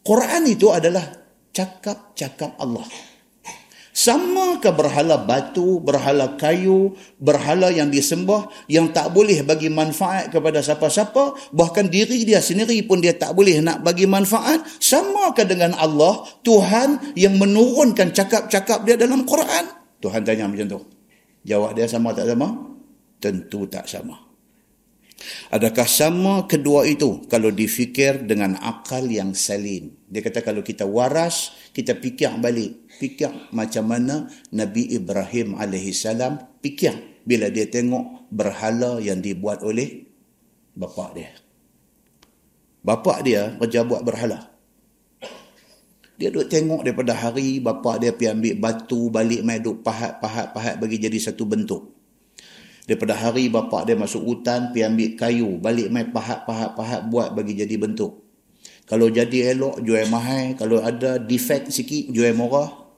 Quran 0.00 0.42
itu 0.48 0.72
adalah 0.72 1.04
cakap-cakap 1.52 2.56
Allah 2.56 2.88
sama 3.98 4.62
ke 4.62 4.70
berhala 4.70 5.18
batu, 5.18 5.82
berhala 5.82 6.38
kayu, 6.38 6.94
berhala 7.18 7.66
yang 7.74 7.90
disembah 7.90 8.46
yang 8.70 8.94
tak 8.94 9.10
boleh 9.10 9.42
bagi 9.42 9.66
manfaat 9.66 10.30
kepada 10.30 10.62
siapa-siapa, 10.62 11.50
bahkan 11.50 11.90
diri 11.90 12.22
dia 12.22 12.38
sendiri 12.38 12.78
pun 12.86 13.02
dia 13.02 13.18
tak 13.18 13.34
boleh 13.34 13.58
nak 13.58 13.82
bagi 13.82 14.06
manfaat, 14.06 14.62
sama 14.78 15.34
ke 15.34 15.42
dengan 15.42 15.74
Allah, 15.74 16.22
Tuhan 16.46 17.18
yang 17.18 17.42
menurunkan 17.42 18.14
cakap-cakap 18.14 18.86
dia 18.86 18.94
dalam 18.94 19.26
Quran? 19.26 19.66
Tuhan 19.98 20.22
tanya 20.22 20.46
macam 20.46 20.78
tu. 20.78 20.80
Jawab 21.42 21.74
dia 21.74 21.90
sama 21.90 22.14
tak 22.14 22.30
sama? 22.30 22.54
Tentu 23.18 23.66
tak 23.66 23.90
sama. 23.90 24.27
Adakah 25.50 25.88
sama 25.90 26.34
kedua 26.46 26.86
itu 26.86 27.26
kalau 27.26 27.50
difikir 27.50 28.22
dengan 28.22 28.54
akal 28.62 29.02
yang 29.10 29.34
salim? 29.34 29.98
Dia 30.06 30.22
kata 30.22 30.46
kalau 30.46 30.62
kita 30.62 30.86
waras, 30.86 31.52
kita 31.74 31.98
fikir 31.98 32.38
balik. 32.38 32.86
Fikir 32.98 33.50
macam 33.50 33.90
mana 33.90 34.30
Nabi 34.54 34.94
Ibrahim 34.94 35.58
AS 35.58 36.06
fikir 36.62 37.22
bila 37.26 37.50
dia 37.50 37.66
tengok 37.66 38.30
berhala 38.30 39.02
yang 39.02 39.18
dibuat 39.18 39.66
oleh 39.66 40.06
bapa 40.78 41.10
dia. 41.12 41.34
Bapa 42.86 43.20
dia 43.26 43.58
kerja 43.58 43.82
buat 43.82 44.06
berhala. 44.06 44.54
Dia 46.18 46.34
duduk 46.34 46.50
tengok 46.50 46.82
daripada 46.82 47.14
hari 47.14 47.62
bapa 47.62 47.98
dia 47.98 48.10
pergi 48.10 48.34
ambil 48.34 48.54
batu 48.58 49.06
balik 49.10 49.42
mai 49.46 49.62
duduk 49.62 49.86
pahat-pahat-pahat 49.86 50.78
bagi 50.78 50.98
jadi 50.98 51.18
satu 51.18 51.46
bentuk. 51.46 51.97
Daripada 52.88 53.12
hari 53.12 53.52
bapa 53.52 53.84
dia 53.84 54.00
masuk 54.00 54.24
hutan, 54.24 54.72
pergi 54.72 54.88
ambil 54.88 55.10
kayu, 55.12 55.60
balik 55.60 55.92
main 55.92 56.08
pahat-pahat-pahat 56.08 57.12
buat 57.12 57.36
bagi 57.36 57.52
jadi 57.52 57.76
bentuk. 57.76 58.24
Kalau 58.88 59.12
jadi 59.12 59.52
elok, 59.52 59.84
jual 59.84 60.08
mahal. 60.08 60.56
Kalau 60.56 60.80
ada 60.80 61.20
defect 61.20 61.68
sikit, 61.68 62.08
jual 62.08 62.32
murah. 62.32 62.88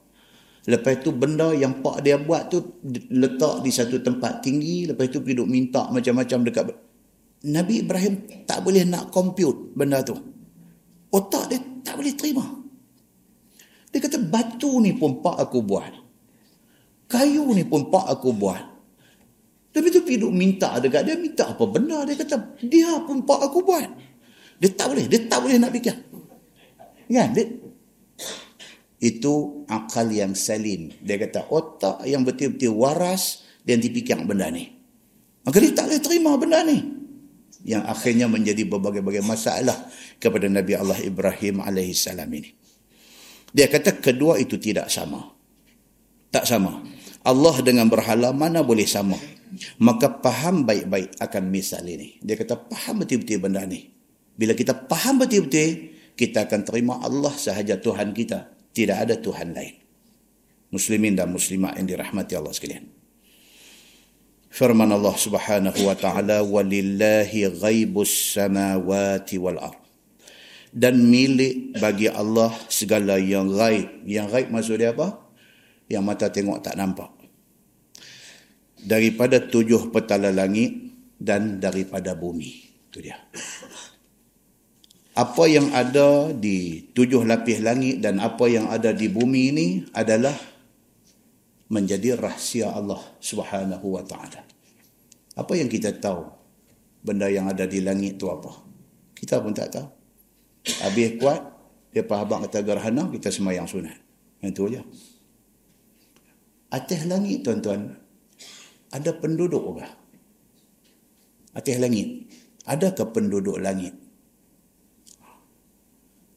Lepas 0.63 1.03
tu 1.03 1.11
benda 1.11 1.51
yang 1.51 1.83
pak 1.83 1.99
dia 2.07 2.15
buat 2.15 2.47
tu 2.47 2.79
letak 3.11 3.59
di 3.59 3.67
satu 3.67 3.99
tempat 3.99 4.39
tinggi. 4.39 4.87
Lepas 4.87 5.11
tu 5.11 5.19
pergi 5.19 5.43
minta 5.43 5.91
macam-macam 5.91 6.39
dekat... 6.47 6.65
Nabi 7.51 7.83
Ibrahim 7.83 8.45
tak 8.47 8.63
boleh 8.63 8.87
nak 8.87 9.11
compute 9.11 9.75
benda 9.75 9.99
tu. 9.99 10.15
Otak 11.11 11.51
dia 11.51 11.59
tak 11.83 11.99
boleh 11.99 12.15
terima. 12.15 12.45
Dia 13.91 13.99
kata 13.99 14.23
batu 14.23 14.79
ni 14.79 14.95
pun 14.95 15.19
pak 15.19 15.35
aku 15.43 15.59
buat. 15.59 15.91
Kayu 17.11 17.43
ni 17.51 17.67
pun 17.67 17.91
pak 17.91 18.07
aku 18.07 18.31
buat. 18.31 18.70
Pergi 20.11 20.27
duk 20.27 20.35
minta 20.35 20.75
dekat 20.75 21.07
dia, 21.07 21.15
minta 21.15 21.55
apa 21.55 21.63
benda. 21.71 22.03
Dia 22.03 22.19
kata, 22.19 22.59
dia 22.67 22.99
pun 23.07 23.23
pak 23.23 23.47
aku 23.47 23.63
buat. 23.63 23.87
Dia 24.59 24.67
tak 24.75 24.91
boleh, 24.91 25.07
dia 25.07 25.23
tak 25.23 25.39
boleh 25.39 25.55
nak 25.55 25.71
fikir. 25.71 25.95
Kan? 27.07 27.31
Dia, 27.31 27.47
itu 28.99 29.63
akal 29.71 30.11
yang 30.11 30.35
salim. 30.35 30.91
Dia 30.99 31.15
kata, 31.15 31.47
otak 31.47 32.03
yang 32.03 32.27
betul-betul 32.27 32.75
waras 32.75 33.47
dan 33.63 33.79
dipikir 33.79 34.19
benda 34.27 34.51
ni. 34.51 34.67
Maka 35.47 35.63
dia 35.63 35.71
tak 35.71 35.87
boleh 35.87 36.03
terima 36.03 36.35
benda 36.35 36.59
ni. 36.67 36.83
Yang 37.63 37.83
akhirnya 37.87 38.27
menjadi 38.27 38.67
berbagai-bagai 38.67 39.23
masalah 39.23 39.79
kepada 40.19 40.51
Nabi 40.51 40.75
Allah 40.75 40.99
Ibrahim 40.99 41.63
AS 41.63 42.11
ini. 42.11 42.51
Dia 43.55 43.71
kata 43.71 43.95
kedua 44.03 44.43
itu 44.43 44.59
tidak 44.59 44.91
sama. 44.91 45.23
Tak 46.35 46.43
sama. 46.43 46.83
Allah 47.23 47.55
dengan 47.63 47.87
berhala 47.87 48.35
mana 48.35 48.59
boleh 48.59 48.83
sama 48.83 49.15
Maka 49.83 50.21
faham 50.23 50.63
baik-baik 50.63 51.19
akan 51.19 51.43
misal 51.51 51.83
ini. 51.83 52.19
Dia 52.23 52.39
kata 52.39 52.69
faham 52.71 53.03
betul-betul 53.03 53.39
benda 53.43 53.63
ni. 53.67 53.91
Bila 54.35 54.55
kita 54.55 54.73
faham 54.87 55.19
betul-betul, 55.19 55.91
kita 56.15 56.47
akan 56.47 56.61
terima 56.63 56.99
Allah 57.03 57.35
sahaja 57.35 57.77
Tuhan 57.77 58.15
kita. 58.15 58.51
Tidak 58.71 58.97
ada 58.97 59.19
Tuhan 59.19 59.51
lain. 59.51 59.75
Muslimin 60.71 61.19
dan 61.19 61.27
muslimah 61.35 61.75
yang 61.75 61.87
dirahmati 61.87 62.33
Allah 62.39 62.55
sekalian. 62.55 62.87
Firman 64.51 64.91
Allah 64.91 65.15
subhanahu 65.15 65.79
wa 65.83 65.95
ta'ala, 65.95 66.43
walillahi 66.43 67.51
ghaibus 67.51 68.35
samawati 68.35 69.35
wal 69.39 69.59
ard. 69.59 69.79
dan 70.71 70.95
milik 71.03 71.75
bagi 71.83 72.07
Allah 72.07 72.55
segala 72.71 73.19
yang 73.19 73.51
gaib. 73.51 74.07
Yang 74.07 74.27
gaib 74.31 74.47
maksud 74.55 74.79
dia 74.79 74.95
apa? 74.95 75.19
Yang 75.91 76.03
mata 76.07 76.27
tengok 76.31 76.63
tak 76.63 76.79
nampak 76.79 77.11
daripada 78.85 79.41
tujuh 79.41 79.93
petala 79.93 80.33
langit 80.33 80.91
dan 81.21 81.61
daripada 81.61 82.17
bumi. 82.17 82.51
Itu 82.89 82.99
dia. 83.01 83.17
Apa 85.11 85.43
yang 85.45 85.75
ada 85.75 86.31
di 86.31 86.87
tujuh 86.95 87.27
lapis 87.27 87.59
langit 87.59 87.99
dan 87.99 88.17
apa 88.23 88.47
yang 88.47 88.71
ada 88.71 88.95
di 88.95 89.11
bumi 89.11 89.41
ini 89.51 89.67
adalah 89.91 90.33
menjadi 91.71 92.19
rahsia 92.19 92.71
Allah 92.71 92.99
Subhanahu 93.19 93.95
wa 93.95 94.03
taala. 94.03 94.43
Apa 95.35 95.53
yang 95.55 95.71
kita 95.71 95.95
tahu 95.95 96.27
benda 97.03 97.31
yang 97.31 97.47
ada 97.47 97.63
di 97.67 97.79
langit 97.79 98.19
itu 98.19 98.27
apa? 98.27 98.51
Kita 99.15 99.39
pun 99.39 99.55
tak 99.55 99.71
tahu. 99.71 99.87
Habis 100.83 101.17
kuat 101.17 101.41
Dia 101.91 102.07
abang 102.07 102.39
kata 102.47 102.63
gerhana, 102.63 103.11
kita 103.11 103.27
semayang 103.27 103.67
sunat. 103.67 103.99
Itu 104.39 104.71
aja. 104.71 104.79
Atas 106.71 107.03
langit 107.03 107.43
tuan-tuan, 107.43 107.99
ada 108.91 109.11
penduduk 109.15 109.79
ke? 109.79 109.87
Atas 111.55 111.77
langit. 111.79 112.27
Adakah 112.67 113.11
penduduk 113.11 113.59
langit? 113.59 113.95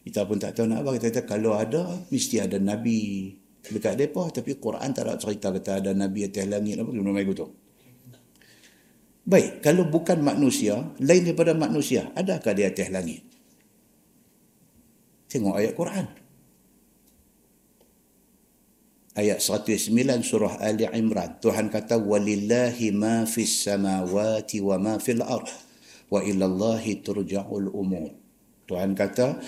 Kita 0.04 0.28
pun 0.28 0.36
tak 0.36 0.54
tahu 0.54 0.68
nak 0.68 0.84
apa. 0.84 1.00
Kita 1.00 1.06
kata 1.10 1.22
kalau 1.24 1.56
ada, 1.56 1.88
mesti 2.12 2.36
ada 2.38 2.60
Nabi 2.60 3.32
dekat 3.64 3.96
mereka. 3.96 4.28
Tapi 4.30 4.60
Quran 4.60 4.88
tak 4.92 5.04
ada 5.08 5.16
cerita 5.16 5.48
kata 5.50 5.80
ada 5.80 5.90
Nabi 5.96 6.28
atas 6.28 6.44
langit. 6.44 6.76
Apa 6.76 6.90
gimana 6.92 7.12
mereka 7.16 7.32
tu? 7.44 7.48
Baik, 9.24 9.64
kalau 9.64 9.88
bukan 9.88 10.20
manusia, 10.20 10.76
lain 11.00 11.24
daripada 11.24 11.56
manusia, 11.56 12.12
adakah 12.12 12.52
di 12.52 12.62
atas 12.68 12.92
langit? 12.92 13.24
Tengok 15.32 15.56
ayat 15.56 15.72
Quran 15.72 16.23
ayat 19.14 19.38
109 19.38 19.94
surah 20.26 20.58
Ali 20.58 20.90
Imran. 20.90 21.38
Tuhan 21.38 21.70
kata, 21.70 21.98
وَلِلَّهِ 22.02 22.76
مَا 22.94 23.24
فِي 23.24 23.46
السَّمَاوَاتِ 23.46 24.50
وَمَا 24.58 24.94
فِي 24.98 25.22
الْأَرْضِ 25.22 25.50
وَإِلَى 26.10 26.44
اللَّهِ 26.44 26.84
turja'ul 27.06 27.70
umur. 27.70 28.10
Tuhan 28.66 28.98
kata, 28.98 29.38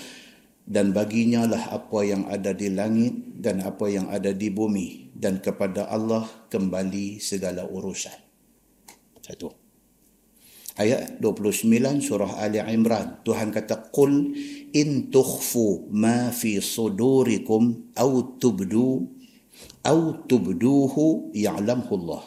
dan 0.67 0.91
baginya 0.91 1.47
lah 1.47 1.79
apa 1.79 1.99
yang 2.03 2.27
ada 2.27 2.51
di 2.51 2.67
langit 2.71 3.39
dan 3.39 3.63
apa 3.63 3.87
yang 3.87 4.07
ada 4.11 4.31
di 4.31 4.51
bumi. 4.51 5.11
Dan 5.17 5.41
kepada 5.41 5.89
Allah 5.89 6.27
kembali 6.51 7.17
segala 7.17 7.65
urusan. 7.65 8.13
Satu. 9.23 9.49
Ayat 10.77 11.17
29 11.17 12.05
surah 12.05 12.37
Ali 12.37 12.61
Imran. 12.61 13.25
Tuhan 13.25 13.49
kata, 13.49 13.89
qul 13.89 14.37
in 14.77 15.09
tukhfu 15.09 15.89
ma 15.89 16.29
fi 16.29 16.61
sudurikum 16.61 17.97
aw 17.97 18.37
tubdu 18.37 19.16
ya'lamhu 21.33 21.91
Allah 21.95 22.23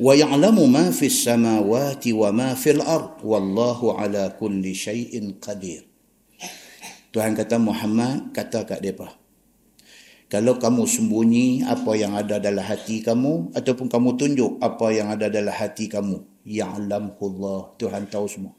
wa 0.00 0.12
ya'lamu 0.14 0.64
ma 0.70 0.88
fi 0.94 1.10
samawati 1.10 2.14
wa 2.14 2.30
ma 2.30 2.48
fil 2.54 2.80
ard. 2.80 3.20
Wallahu 3.22 3.98
ala 3.98 4.32
kulli 4.38 4.72
shay'in 4.74 5.38
qadir. 5.42 5.84
Tuhan 7.14 7.38
kata 7.38 7.62
Muhammad 7.62 8.34
kata 8.34 8.66
kat 8.66 8.82
depa 8.82 9.14
kalau 10.26 10.58
kamu 10.58 10.82
sembunyi 10.82 11.62
apa 11.62 11.94
yang 11.94 12.18
ada 12.18 12.42
dalam 12.42 12.64
hati 12.64 13.06
kamu 13.06 13.54
ataupun 13.54 13.86
kamu 13.86 14.18
tunjuk 14.18 14.58
apa 14.58 14.90
yang 14.90 15.14
ada 15.14 15.30
dalam 15.30 15.54
hati 15.54 15.86
kamu 15.86 16.26
ya'lamullah 16.42 17.78
Tuhan 17.78 18.10
tahu 18.10 18.26
semua. 18.26 18.54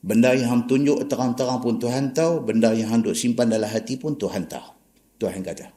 Benda 0.00 0.32
yang 0.32 0.48
hang 0.48 0.64
tunjuk 0.64 1.10
terang-terang 1.12 1.60
pun 1.60 1.76
Tuhan 1.76 2.16
tahu 2.16 2.40
benda 2.40 2.72
yang 2.72 2.88
hang 2.88 3.02
duk 3.04 3.12
simpan 3.12 3.52
dalam 3.52 3.68
hati 3.68 4.00
pun 4.00 4.16
Tuhan 4.16 4.48
tahu 4.48 4.79
Tuhan 5.20 5.44
kata 5.44 5.68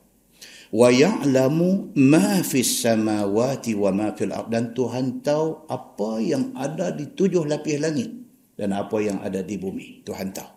wa 0.74 0.90
ya'lamu 0.90 1.94
ma 2.00 2.42
fis 2.42 2.82
samawati 2.82 3.78
wa 3.78 3.92
ma 3.94 4.08
fil 4.16 4.34
ard 4.34 4.50
dan 4.50 4.74
Tuhan 4.74 5.22
tahu 5.22 5.70
apa 5.70 6.12
yang 6.24 6.56
ada 6.58 6.90
di 6.90 7.12
tujuh 7.14 7.46
lapis 7.46 7.78
langit 7.78 8.10
dan 8.58 8.74
apa 8.74 8.98
yang 9.04 9.22
ada 9.22 9.46
di 9.46 9.60
bumi 9.60 10.02
Tuhan 10.08 10.34
tahu 10.34 10.52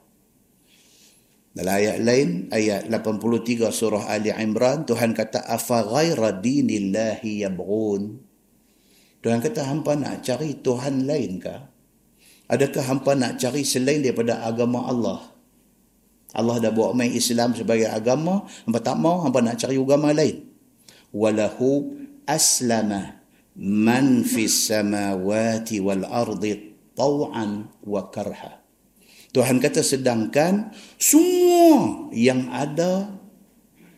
dalam 1.57 1.73
ayat 1.73 1.99
lain 2.01 2.29
ayat 2.53 2.89
83 2.89 3.69
surah 3.69 4.09
Ali 4.09 4.33
Imran 4.33 4.89
Tuhan 4.89 5.13
kata 5.13 5.45
afa 5.45 5.85
ghaira 5.85 6.33
dinillahi 6.33 7.45
yabghun 7.45 8.25
Tuhan 9.27 9.43
kata 9.43 9.67
hampa 9.67 9.99
nak 9.99 10.23
cari 10.23 10.55
Tuhan 10.63 11.03
lain 11.03 11.43
ke? 11.43 11.57
Adakah 12.47 12.85
hampa 12.87 13.19
nak 13.19 13.43
cari 13.43 13.67
selain 13.67 13.99
daripada 13.99 14.39
agama 14.47 14.87
Allah? 14.87 15.35
Allah 16.37 16.61
dah 16.61 16.69
buat 16.69 16.93
main 16.93 17.09
Islam 17.17 17.57
sebagai 17.57 17.89
agama, 17.89 18.45
hampa 18.69 18.81
tak 18.85 19.01
mau, 19.01 19.25
hampa 19.25 19.41
nak 19.41 19.57
cari 19.57 19.81
agama 19.81 20.13
lain. 20.13 20.45
Walahu 21.17 21.97
aslama 22.29 23.17
man 23.57 24.21
fis 24.21 24.69
samawati 24.69 25.81
wal 25.81 26.05
ardi 26.05 26.77
taw'an 26.93 27.73
wa 27.81 28.13
karha. 28.13 28.61
Tuhan 29.33 29.61
kata 29.61 29.81
sedangkan 29.81 30.77
semua 31.01 32.09
yang 32.13 32.53
ada 32.53 33.17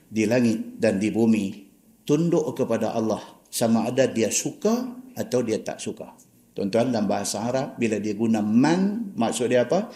di 0.07 0.27
langit 0.27 0.79
dan 0.79 1.03
di 1.03 1.11
bumi 1.11 1.69
tunduk 2.07 2.55
kepada 2.55 2.95
Allah 2.95 3.23
sama 3.51 3.91
ada 3.91 4.07
dia 4.07 4.31
suka 4.31 4.99
atau 5.19 5.43
dia 5.43 5.59
tak 5.63 5.83
suka. 5.83 6.15
Tuan-tuan 6.59 6.91
dalam 6.91 7.07
bahasa 7.07 7.39
Arab 7.43 7.79
bila 7.79 8.03
dia 8.03 8.19
guna 8.19 8.43
man 8.43 9.15
maksud 9.15 9.47
dia 9.51 9.63
apa? 9.63 9.91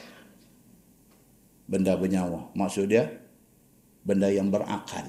Benda 1.72 1.96
bernyawa. 1.96 2.52
Maksud 2.52 2.92
dia 2.92 3.08
benda 4.04 4.28
yang 4.28 4.52
berakal. 4.52 5.08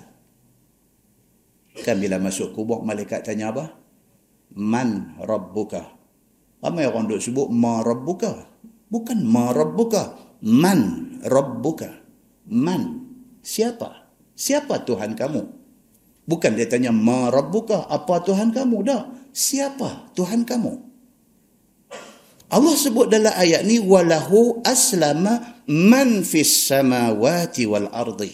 Kan 1.84 2.00
bila 2.00 2.24
masuk 2.24 2.56
kubur 2.56 2.80
malaikat 2.88 3.28
tanya 3.28 3.52
apa? 3.52 3.76
Man 4.56 5.20
rabbuka. 5.20 5.92
Ramai 6.64 6.88
orang 6.88 7.12
duk 7.12 7.20
sebut 7.20 7.52
ma 7.52 7.84
rabbuka. 7.84 8.48
Bukan 8.88 9.28
ma 9.28 9.52
rabbuka. 9.52 10.16
Man 10.40 11.20
rabbuka. 11.28 12.00
Man. 12.48 13.12
Siapa? 13.44 14.08
Siapa 14.32 14.88
Tuhan 14.88 15.20
kamu? 15.20 15.42
Bukan 16.24 16.56
dia 16.56 16.72
tanya 16.72 16.96
ma 16.96 17.28
rabbuka. 17.28 17.92
Apa 17.92 18.24
Tuhan 18.24 18.56
kamu? 18.56 18.78
Dah 18.88 19.04
siapa 19.34 20.14
Tuhan 20.16 20.46
kamu? 20.48 20.94
Allah 22.54 22.76
sebut 22.78 23.10
dalam 23.10 23.34
ayat 23.34 23.66
ni 23.66 23.82
walahu 23.82 24.62
aslama 24.62 25.53
man 25.70 26.24
fis 26.26 26.70
samawati 26.70 27.64
wal 27.68 27.90
ardi. 27.92 28.32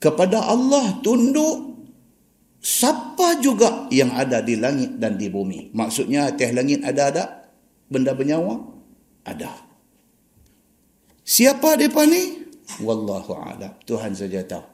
Kepada 0.00 0.44
Allah 0.44 1.00
tunduk 1.00 1.80
siapa 2.60 3.40
juga 3.40 3.88
yang 3.88 4.12
ada 4.12 4.44
di 4.44 4.60
langit 4.60 5.00
dan 5.00 5.16
di 5.16 5.32
bumi. 5.32 5.72
Maksudnya 5.72 6.32
atas 6.32 6.52
langit 6.52 6.84
ada 6.84 7.02
ada 7.08 7.24
benda 7.88 8.12
bernyawa? 8.12 8.60
Ada. 9.24 9.48
Siapa 11.24 11.80
depa 11.80 12.04
ni? 12.04 12.44
Wallahu 12.84 13.32
a'lam. 13.32 13.72
Tuhan 13.88 14.12
saja 14.12 14.44
tahu. 14.44 14.64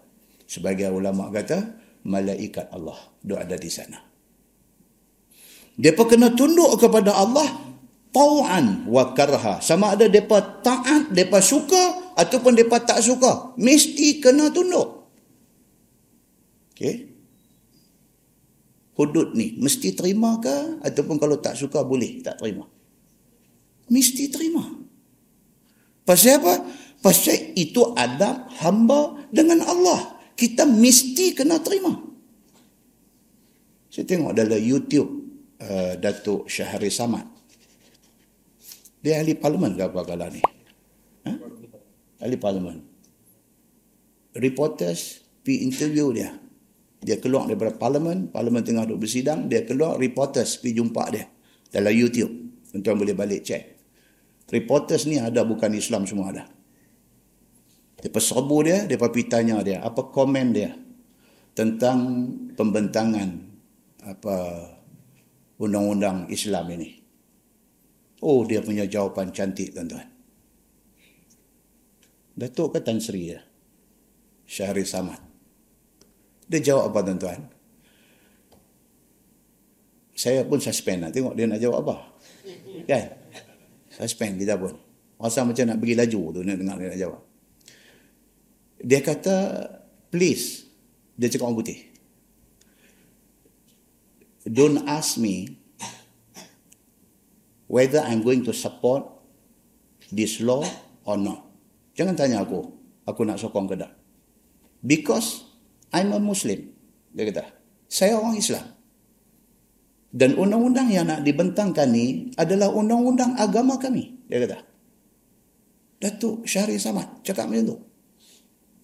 Sebagai 0.51 0.91
ulama 0.91 1.31
kata, 1.31 1.79
malaikat 2.03 2.75
Allah 2.75 2.99
duk 3.23 3.39
ada 3.39 3.55
di 3.55 3.71
sana. 3.71 4.03
Mereka 5.79 6.05
kena 6.11 6.35
tunduk 6.35 6.75
kepada 6.77 7.15
Allah 7.15 7.70
tau'an 8.11 8.87
wa 8.87 9.15
karha. 9.15 9.59
Sama 9.63 9.95
ada 9.95 10.07
mereka 10.07 10.63
taat, 10.63 11.11
mereka 11.11 11.39
suka 11.43 12.15
ataupun 12.19 12.55
mereka 12.55 12.83
tak 12.83 13.01
suka. 13.03 13.55
Mesti 13.57 14.23
kena 14.23 14.51
tunduk. 14.51 15.11
Okay. 16.75 17.11
Hudud 19.01 19.33
ni 19.33 19.57
mesti 19.57 19.97
terima 19.97 20.37
ke 20.45 20.81
ataupun 20.85 21.17
kalau 21.17 21.41
tak 21.41 21.57
suka 21.57 21.81
boleh 21.81 22.21
tak 22.21 22.37
terima? 22.37 22.69
Mesti 23.89 24.29
terima. 24.29 24.65
Pasal 26.05 26.43
apa? 26.43 26.55
Pasal 27.01 27.57
itu 27.57 27.97
adab 27.97 28.53
hamba 28.61 29.17
dengan 29.33 29.65
Allah. 29.65 30.21
Kita 30.37 30.69
mesti 30.69 31.33
kena 31.33 31.61
terima. 31.65 31.97
Saya 33.89 34.05
tengok 34.05 34.37
dalam 34.37 34.61
YouTube 34.61 35.09
uh, 35.65 35.97
Datuk 35.97 36.47
Syahri 36.47 36.93
Samad. 36.93 37.40
Dia 39.01 39.21
ahli 39.21 39.33
parlimen 39.33 39.77
ke 39.77 39.83
apa 39.89 40.01
kala 40.05 40.29
ni? 40.29 40.41
Ha? 41.25 41.33
Ahli 42.21 42.37
parlimen. 42.37 42.85
Reporters 44.37 45.25
pi 45.41 45.65
interview 45.65 46.13
dia. 46.13 46.37
Dia 47.01 47.17
keluar 47.17 47.49
daripada 47.49 47.73
parlimen, 47.73 48.29
parlimen 48.29 48.61
tengah 48.61 48.85
duduk 48.85 49.09
bersidang, 49.09 49.49
dia 49.49 49.65
keluar 49.65 49.97
reporters 49.97 50.61
pi 50.61 50.77
jumpa 50.77 51.09
dia 51.09 51.33
dalam 51.73 51.97
YouTube. 51.97 52.53
Tuan 52.85 53.01
boleh 53.01 53.17
balik 53.17 53.41
cek. 53.41 53.63
Reporters 54.53 55.09
ni 55.09 55.17
ada 55.17 55.49
bukan 55.49 55.73
Islam 55.73 56.05
semua 56.05 56.29
ada. 56.29 56.45
Dia 58.01 58.13
serbu 58.13 58.57
dia, 58.69 58.85
dia 58.85 59.01
pergi 59.01 59.25
tanya 59.29 59.65
dia, 59.65 59.81
apa 59.81 60.13
komen 60.13 60.47
dia 60.53 60.73
tentang 61.57 62.29
pembentangan 62.57 63.29
apa 64.05 64.37
undang-undang 65.57 66.29
Islam 66.33 66.69
ini. 66.77 67.00
Oh, 68.21 68.45
dia 68.45 68.61
punya 68.61 68.85
jawapan 68.85 69.33
cantik, 69.33 69.73
tuan-tuan. 69.73 70.05
Datuk 72.37 72.77
ke 72.77 72.79
Tan 72.85 73.01
Sri 73.01 73.33
ya? 73.33 73.41
Syahri 74.45 74.85
Samad. 74.85 75.21
Dia 76.49 76.61
jawab 76.61 76.93
apa, 76.93 77.01
tuan-tuan? 77.05 77.41
Saya 80.17 80.45
pun 80.45 80.61
suspend 80.61 81.09
nak 81.09 81.17
tengok 81.17 81.33
dia 81.33 81.49
nak 81.49 81.61
jawab 81.65 81.81
apa. 81.81 81.97
Kan? 82.85 83.05
Suspend 83.89 84.37
kita 84.37 84.61
pun. 84.61 84.77
Rasa 85.17 85.49
macam 85.49 85.65
nak 85.65 85.81
pergi 85.81 85.97
laju 85.97 86.23
tu, 86.37 86.41
nak 86.45 86.57
dengar 86.61 86.77
dia 86.77 86.89
nak 86.93 87.01
jawab. 87.01 87.23
Dia 88.85 89.01
kata, 89.01 89.37
please. 90.13 90.69
Dia 91.17 91.33
cakap 91.33 91.49
orang 91.49 91.61
putih 91.65 91.91
don't 94.49 94.81
ask 94.89 95.21
me 95.21 95.60
whether 97.71 98.03
I'm 98.03 98.27
going 98.27 98.43
to 98.43 98.53
support 98.53 99.07
this 100.11 100.43
law 100.43 100.67
or 101.07 101.15
not. 101.15 101.47
Jangan 101.95 102.19
tanya 102.19 102.43
aku, 102.43 102.67
aku 103.07 103.23
nak 103.23 103.39
sokong 103.39 103.71
ke 103.71 103.79
tak. 103.79 103.95
Because 104.83 105.47
I'm 105.95 106.11
a 106.11 106.19
Muslim. 106.19 106.75
Dia 107.15 107.31
kata, 107.31 107.47
saya 107.87 108.19
orang 108.19 108.35
Islam. 108.35 108.67
Dan 110.11 110.35
undang-undang 110.35 110.91
yang 110.91 111.07
nak 111.07 111.23
dibentangkan 111.23 111.87
ni 111.87 112.35
adalah 112.35 112.75
undang-undang 112.75 113.39
agama 113.39 113.79
kami. 113.79 114.27
Dia 114.27 114.43
kata. 114.43 114.59
Datuk 116.03 116.49
Syahri 116.49 116.81
Samad 116.83 117.23
cakap 117.23 117.47
macam 117.47 117.71
tu. 117.71 117.77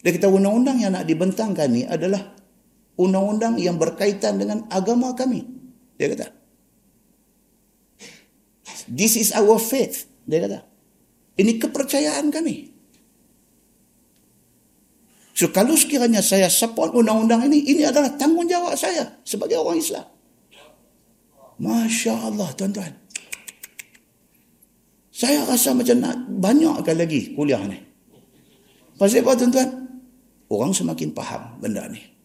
Dia 0.07 0.15
kata 0.15 0.31
undang-undang 0.31 0.79
yang 0.79 0.95
nak 0.95 1.09
dibentangkan 1.09 1.67
ni 1.67 1.83
adalah 1.83 2.39
undang-undang 2.95 3.59
yang 3.59 3.75
berkaitan 3.75 4.39
dengan 4.39 4.71
agama 4.71 5.17
kami. 5.19 5.43
Dia 5.99 6.13
kata. 6.15 6.36
This 8.87 9.19
is 9.19 9.35
our 9.35 9.59
faith. 9.59 10.07
Dia 10.27 10.43
kata. 10.47 10.61
Ini 11.37 11.61
kepercayaan 11.61 12.33
kami. 12.33 12.73
So 15.37 15.53
kalau 15.53 15.77
sekiranya 15.77 16.25
saya 16.25 16.49
support 16.49 16.97
undang-undang 16.97 17.45
ini, 17.53 17.61
ini 17.69 17.85
adalah 17.85 18.09
tanggungjawab 18.17 18.73
saya 18.73 19.21
sebagai 19.21 19.61
orang 19.61 19.77
Islam. 19.77 20.09
Masya 21.61 22.33
Allah 22.33 22.49
tuan-tuan. 22.57 22.93
Saya 25.13 25.45
rasa 25.45 25.77
macam 25.77 25.97
nak 26.01 26.17
banyakkan 26.29 26.97
lagi 26.97 27.37
kuliah 27.37 27.61
ni. 27.69 27.77
Pasal 28.97 29.25
apa 29.25 29.37
tuan-tuan? 29.37 29.69
Orang 30.49 30.73
semakin 30.73 31.13
faham 31.13 31.61
benda 31.61 31.85
ni. 31.93 32.16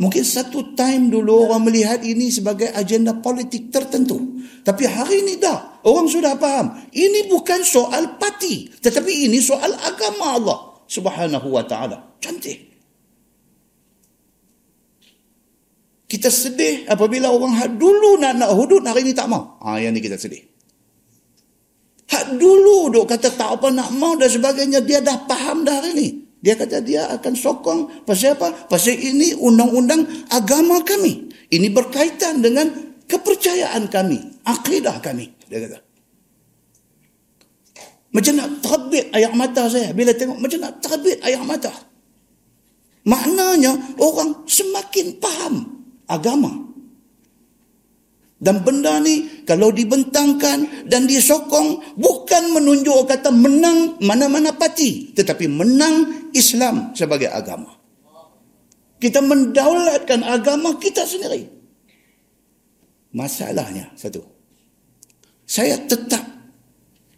Mungkin 0.00 0.24
satu 0.24 0.72
time 0.72 1.12
dulu 1.12 1.44
orang 1.44 1.68
melihat 1.68 2.00
ini 2.00 2.32
sebagai 2.32 2.72
agenda 2.72 3.12
politik 3.20 3.68
tertentu. 3.68 4.40
Tapi 4.64 4.88
hari 4.88 5.20
ini 5.28 5.36
dah. 5.36 5.84
Orang 5.84 6.08
sudah 6.08 6.40
faham. 6.40 6.72
Ini 6.88 7.28
bukan 7.28 7.60
soal 7.60 8.16
parti. 8.16 8.64
Tetapi 8.80 9.28
ini 9.28 9.44
soal 9.44 9.76
agama 9.76 10.40
Allah 10.40 10.58
subhanahu 10.88 11.52
wa 11.52 11.64
ta'ala. 11.68 12.16
Cantik. 12.16 12.72
Kita 16.08 16.32
sedih 16.32 16.88
apabila 16.88 17.28
orang 17.28 17.60
hak 17.60 17.76
dulu 17.76 18.18
nak 18.18 18.40
nak 18.40 18.50
hudud 18.56 18.80
hari 18.82 19.04
ini 19.04 19.12
tak 19.12 19.28
mau. 19.28 19.60
Ha, 19.62 19.84
yang 19.84 19.92
ni 19.92 20.00
kita 20.00 20.16
sedih. 20.16 20.42
Hak 22.08 22.40
dulu 22.40 22.88
duk 22.88 23.04
kata 23.04 23.36
tak 23.36 23.60
apa 23.60 23.68
nak 23.68 23.92
mau 23.94 24.16
dan 24.16 24.32
sebagainya. 24.32 24.80
Dia 24.80 25.04
dah 25.04 25.28
faham 25.28 25.62
dah 25.62 25.76
hari 25.76 25.92
ini. 25.92 26.08
Dia 26.40 26.56
kata 26.56 26.80
dia 26.80 27.04
akan 27.12 27.32
sokong. 27.36 27.80
Pasal 28.08 28.36
apa? 28.36 28.68
Pasal 28.68 28.96
ini 28.96 29.36
undang-undang 29.36 30.08
agama 30.32 30.80
kami. 30.80 31.28
Ini 31.52 31.68
berkaitan 31.68 32.40
dengan 32.40 32.96
kepercayaan 33.04 33.92
kami. 33.92 34.40
Akidah 34.48 34.96
kami. 35.04 35.28
Dia 35.50 35.60
kata. 35.68 35.78
Macam 38.10 38.32
nak 38.34 38.50
terbit 38.64 39.06
air 39.14 39.30
mata 39.36 39.68
saya. 39.68 39.92
Bila 39.92 40.16
tengok 40.16 40.38
macam 40.40 40.58
nak 40.64 40.74
terbit 40.82 41.20
air 41.22 41.38
mata. 41.44 41.70
Maknanya 43.04 43.96
orang 44.00 44.44
semakin 44.48 45.20
faham 45.20 45.54
agama. 46.08 46.69
Dan 48.40 48.64
benda 48.64 48.96
ni 49.04 49.44
kalau 49.44 49.68
dibentangkan 49.68 50.88
dan 50.88 51.04
disokong 51.04 51.96
bukan 52.00 52.56
menunjuk 52.56 53.04
kata 53.04 53.28
menang 53.28 54.00
mana-mana 54.00 54.56
parti 54.56 55.12
tetapi 55.12 55.44
menang 55.44 56.28
Islam 56.32 56.96
sebagai 56.96 57.28
agama. 57.28 57.76
Kita 58.96 59.20
mendaulatkan 59.20 60.24
agama 60.24 60.80
kita 60.80 61.04
sendiri. 61.04 61.52
Masalahnya 63.12 63.92
satu. 63.92 64.24
Saya 65.44 65.76
tetap 65.84 66.24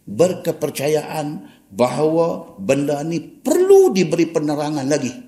berkepercayaan 0.03 1.47
bahawa 1.71 2.59
benda 2.59 2.99
ni 3.07 3.23
perlu 3.23 3.95
diberi 3.95 4.27
penerangan 4.27 4.87
lagi 4.91 5.23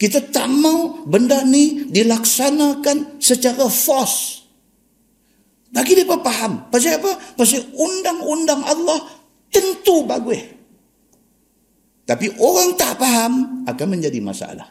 kita 0.00 0.32
tak 0.32 0.48
mau 0.48 1.04
benda 1.04 1.44
ni 1.44 1.84
dilaksanakan 1.92 3.20
secara 3.20 3.68
force. 3.68 4.39
Bagi 5.70 5.94
dia 5.94 6.06
faham. 6.06 6.66
Pasal 6.66 6.98
apa? 6.98 7.14
Pasal 7.38 7.62
undang-undang 7.74 8.62
Allah 8.66 8.98
tentu 9.50 10.02
bagus. 10.02 10.42
Tapi 12.06 12.26
orang 12.42 12.74
tak 12.74 12.98
faham 12.98 13.62
akan 13.70 13.86
menjadi 13.86 14.18
masalah. 14.18 14.66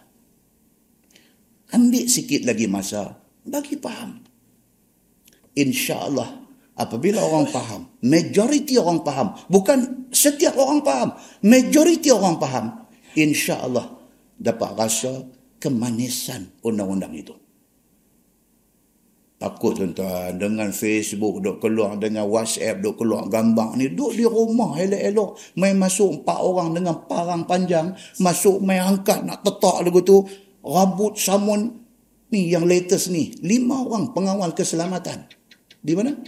Ambil 1.72 2.04
sikit 2.12 2.44
lagi 2.44 2.68
masa. 2.68 3.16
Bagi 3.48 3.80
faham. 3.80 4.20
InsyaAllah 5.56 6.30
apabila 6.76 7.24
orang 7.24 7.48
faham. 7.48 7.88
Majoriti 8.04 8.76
orang 8.76 9.00
faham. 9.08 9.40
Bukan 9.48 10.12
setiap 10.12 10.60
orang 10.60 10.84
faham. 10.84 11.10
Majoriti 11.48 12.12
orang 12.12 12.36
faham. 12.44 12.66
InsyaAllah 13.16 13.88
dapat 14.36 14.70
rasa 14.76 15.24
kemanisan 15.64 16.60
undang-undang 16.60 17.16
itu. 17.16 17.36
Takut 19.40 19.72
tuan-tuan 19.72 20.36
dengan 20.36 20.68
Facebook 20.76 21.40
duk 21.40 21.64
keluar 21.64 21.96
dengan 21.96 22.28
WhatsApp 22.28 22.84
duk 22.84 23.00
keluar 23.00 23.24
gambar 23.32 23.80
ni 23.80 23.88
duk 23.88 24.12
di 24.12 24.28
rumah 24.28 24.76
elok-elok. 24.76 25.56
Main 25.56 25.80
masuk 25.80 26.20
empat 26.20 26.44
orang 26.44 26.76
dengan 26.76 27.08
parang 27.08 27.48
panjang 27.48 27.96
masuk 28.20 28.60
main 28.60 28.84
angkat 28.84 29.24
nak 29.24 29.40
tetak 29.40 29.80
lagu 29.80 30.04
tu 30.04 30.28
rambut 30.60 31.16
samun 31.16 31.72
ni 32.36 32.52
yang 32.52 32.68
latest 32.68 33.16
ni. 33.16 33.32
Lima 33.40 33.80
orang 33.80 34.12
pengawal 34.12 34.52
keselamatan. 34.52 35.32
Di 35.80 35.96
mana? 35.96 36.20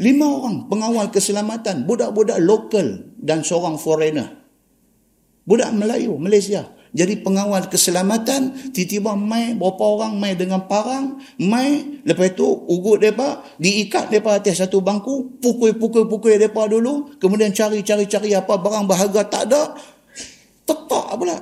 Lima 0.00 0.26
orang 0.40 0.72
pengawal 0.72 1.12
keselamatan. 1.12 1.84
Budak-budak 1.84 2.40
lokal 2.40 3.12
dan 3.20 3.44
seorang 3.44 3.76
foreigner. 3.76 4.40
Budak 5.44 5.68
Melayu, 5.76 6.16
Malaysia. 6.16 6.64
Jadi 6.92 7.24
pengawal 7.24 7.72
keselamatan, 7.72 8.72
tiba-tiba 8.76 9.16
mai 9.16 9.56
berapa 9.56 9.80
orang 9.80 10.12
mai 10.20 10.36
dengan 10.36 10.68
parang, 10.68 11.16
mai 11.40 12.04
lepas 12.04 12.36
itu 12.36 12.44
ugut 12.68 13.00
mereka, 13.00 13.40
diikat 13.56 14.12
mereka 14.12 14.36
atas 14.36 14.60
satu 14.60 14.84
bangku, 14.84 15.40
pukul-pukul-pukul 15.40 16.36
mereka 16.36 16.68
dulu, 16.68 17.16
kemudian 17.16 17.48
cari-cari-cari 17.48 18.36
apa 18.36 18.60
barang 18.60 18.84
berharga 18.84 19.24
tak 19.24 19.42
ada, 19.48 19.72
tetak 20.68 21.06
pula. 21.16 21.36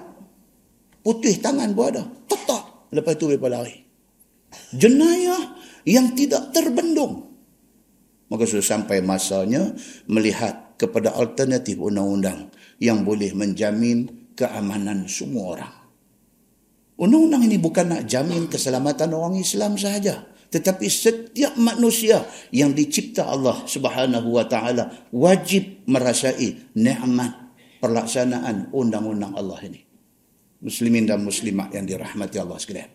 Putih 1.03 1.35
tangan 1.43 1.75
pun 1.75 1.99
ada, 1.99 2.07
tetak. 2.31 2.63
Lepas 2.95 3.19
itu 3.19 3.25
mereka 3.27 3.51
lari. 3.51 3.77
Jenayah 4.71 5.59
yang 5.83 6.15
tidak 6.15 6.55
terbendung. 6.55 7.27
Maka 8.31 8.47
sudah 8.47 8.63
sampai 8.63 9.03
masanya 9.03 9.75
melihat 10.07 10.79
kepada 10.79 11.11
alternatif 11.19 11.83
undang-undang 11.83 12.55
yang 12.79 13.03
boleh 13.03 13.35
menjamin 13.35 14.20
keamanan 14.41 15.05
semua 15.05 15.45
orang. 15.57 15.75
Undang-undang 17.01 17.45
ini 17.49 17.57
bukan 17.57 17.97
nak 17.97 18.03
jamin 18.09 18.49
keselamatan 18.49 19.13
orang 19.17 19.41
Islam 19.41 19.77
sahaja, 19.77 20.25
tetapi 20.53 20.85
setiap 20.89 21.57
manusia 21.57 22.25
yang 22.53 22.77
dicipta 22.77 23.25
Allah 23.25 23.65
Subhanahu 23.65 24.37
wa 24.37 24.45
taala 24.45 25.09
wajib 25.09 25.85
merasai 25.89 26.77
nikmat 26.77 27.57
pelaksanaan 27.81 28.69
undang-undang 28.73 29.33
Allah 29.33 29.61
ini. 29.65 29.81
Muslimin 30.61 31.09
dan 31.09 31.25
muslimat 31.25 31.73
yang 31.73 31.89
dirahmati 31.89 32.37
Allah 32.37 32.61
sekalian. 32.61 32.93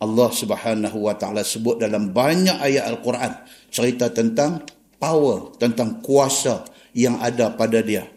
Allah 0.00 0.30
Subhanahu 0.32 0.98
wa 1.04 1.12
taala 1.12 1.44
sebut 1.44 1.76
dalam 1.76 2.16
banyak 2.16 2.64
ayat 2.64 2.88
Al-Quran 2.88 3.32
cerita 3.68 4.08
tentang 4.08 4.64
power, 4.96 5.52
tentang 5.60 6.00
kuasa 6.00 6.64
yang 6.96 7.20
ada 7.20 7.52
pada 7.52 7.84
dia 7.84 8.08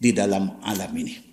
di 0.00 0.16
dalam 0.16 0.56
alam 0.64 0.92
ini. 0.96 1.27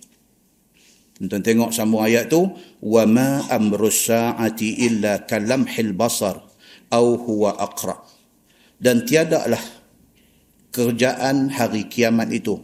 Tuan 1.16 1.40
tengok 1.40 1.72
sambung 1.72 2.04
ayat 2.04 2.28
tu 2.28 2.44
wa 2.84 3.02
ma 3.08 3.40
amru 3.48 3.88
saati 3.88 4.84
illa 4.84 5.24
kalamhil 5.24 5.96
basar 5.96 6.44
au 6.92 7.16
huwa 7.16 7.56
aqra. 7.56 7.96
Dan 8.76 9.08
tiadalah 9.08 9.60
kerjaan 10.68 11.48
hari 11.48 11.88
kiamat 11.88 12.28
itu 12.28 12.60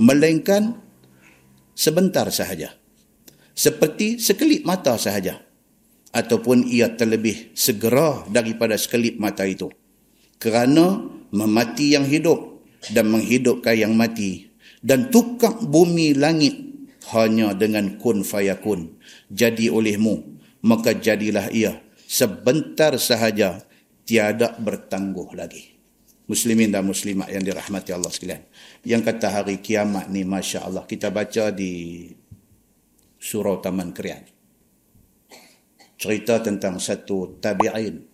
melainkan 0.00 0.80
sebentar 1.76 2.32
sahaja. 2.32 2.72
Seperti 3.52 4.16
sekelip 4.16 4.64
mata 4.64 4.96
sahaja 4.96 5.44
ataupun 6.16 6.64
ia 6.64 6.96
terlebih 6.96 7.52
segera 7.52 8.24
daripada 8.32 8.80
sekelip 8.80 9.20
mata 9.20 9.44
itu. 9.44 9.68
Kerana 10.40 11.04
memati 11.28 11.92
yang 11.92 12.08
hidup 12.08 12.64
dan 12.96 13.12
menghidupkan 13.12 13.76
yang 13.76 13.92
mati 13.92 14.48
dan 14.80 15.12
tukar 15.12 15.60
bumi 15.60 16.16
langit 16.16 16.71
hanya 17.10 17.50
dengan 17.58 17.98
kun 17.98 18.22
fayakun 18.22 18.94
jadi 19.26 19.74
olehmu 19.74 20.38
maka 20.62 20.94
jadilah 20.94 21.50
ia 21.50 21.82
sebentar 22.06 22.94
sahaja 23.00 23.64
tiada 24.06 24.54
bertangguh 24.60 25.32
lagi. 25.32 25.74
Muslimin 26.30 26.70
dan 26.70 26.86
muslimat 26.86 27.28
yang 27.28 27.42
dirahmati 27.42 27.90
Allah 27.92 28.08
sekalian. 28.08 28.46
Yang 28.86 29.02
kata 29.10 29.28
hari 29.42 29.58
kiamat 29.58 30.08
ni 30.08 30.22
masya 30.22 30.64
Allah 30.64 30.86
kita 30.86 31.10
baca 31.10 31.50
di 31.50 32.08
surau 33.18 33.58
taman 33.58 33.90
krian. 33.90 34.22
Cerita 35.98 36.38
tentang 36.40 36.78
satu 36.78 37.42
tabi'in. 37.42 38.06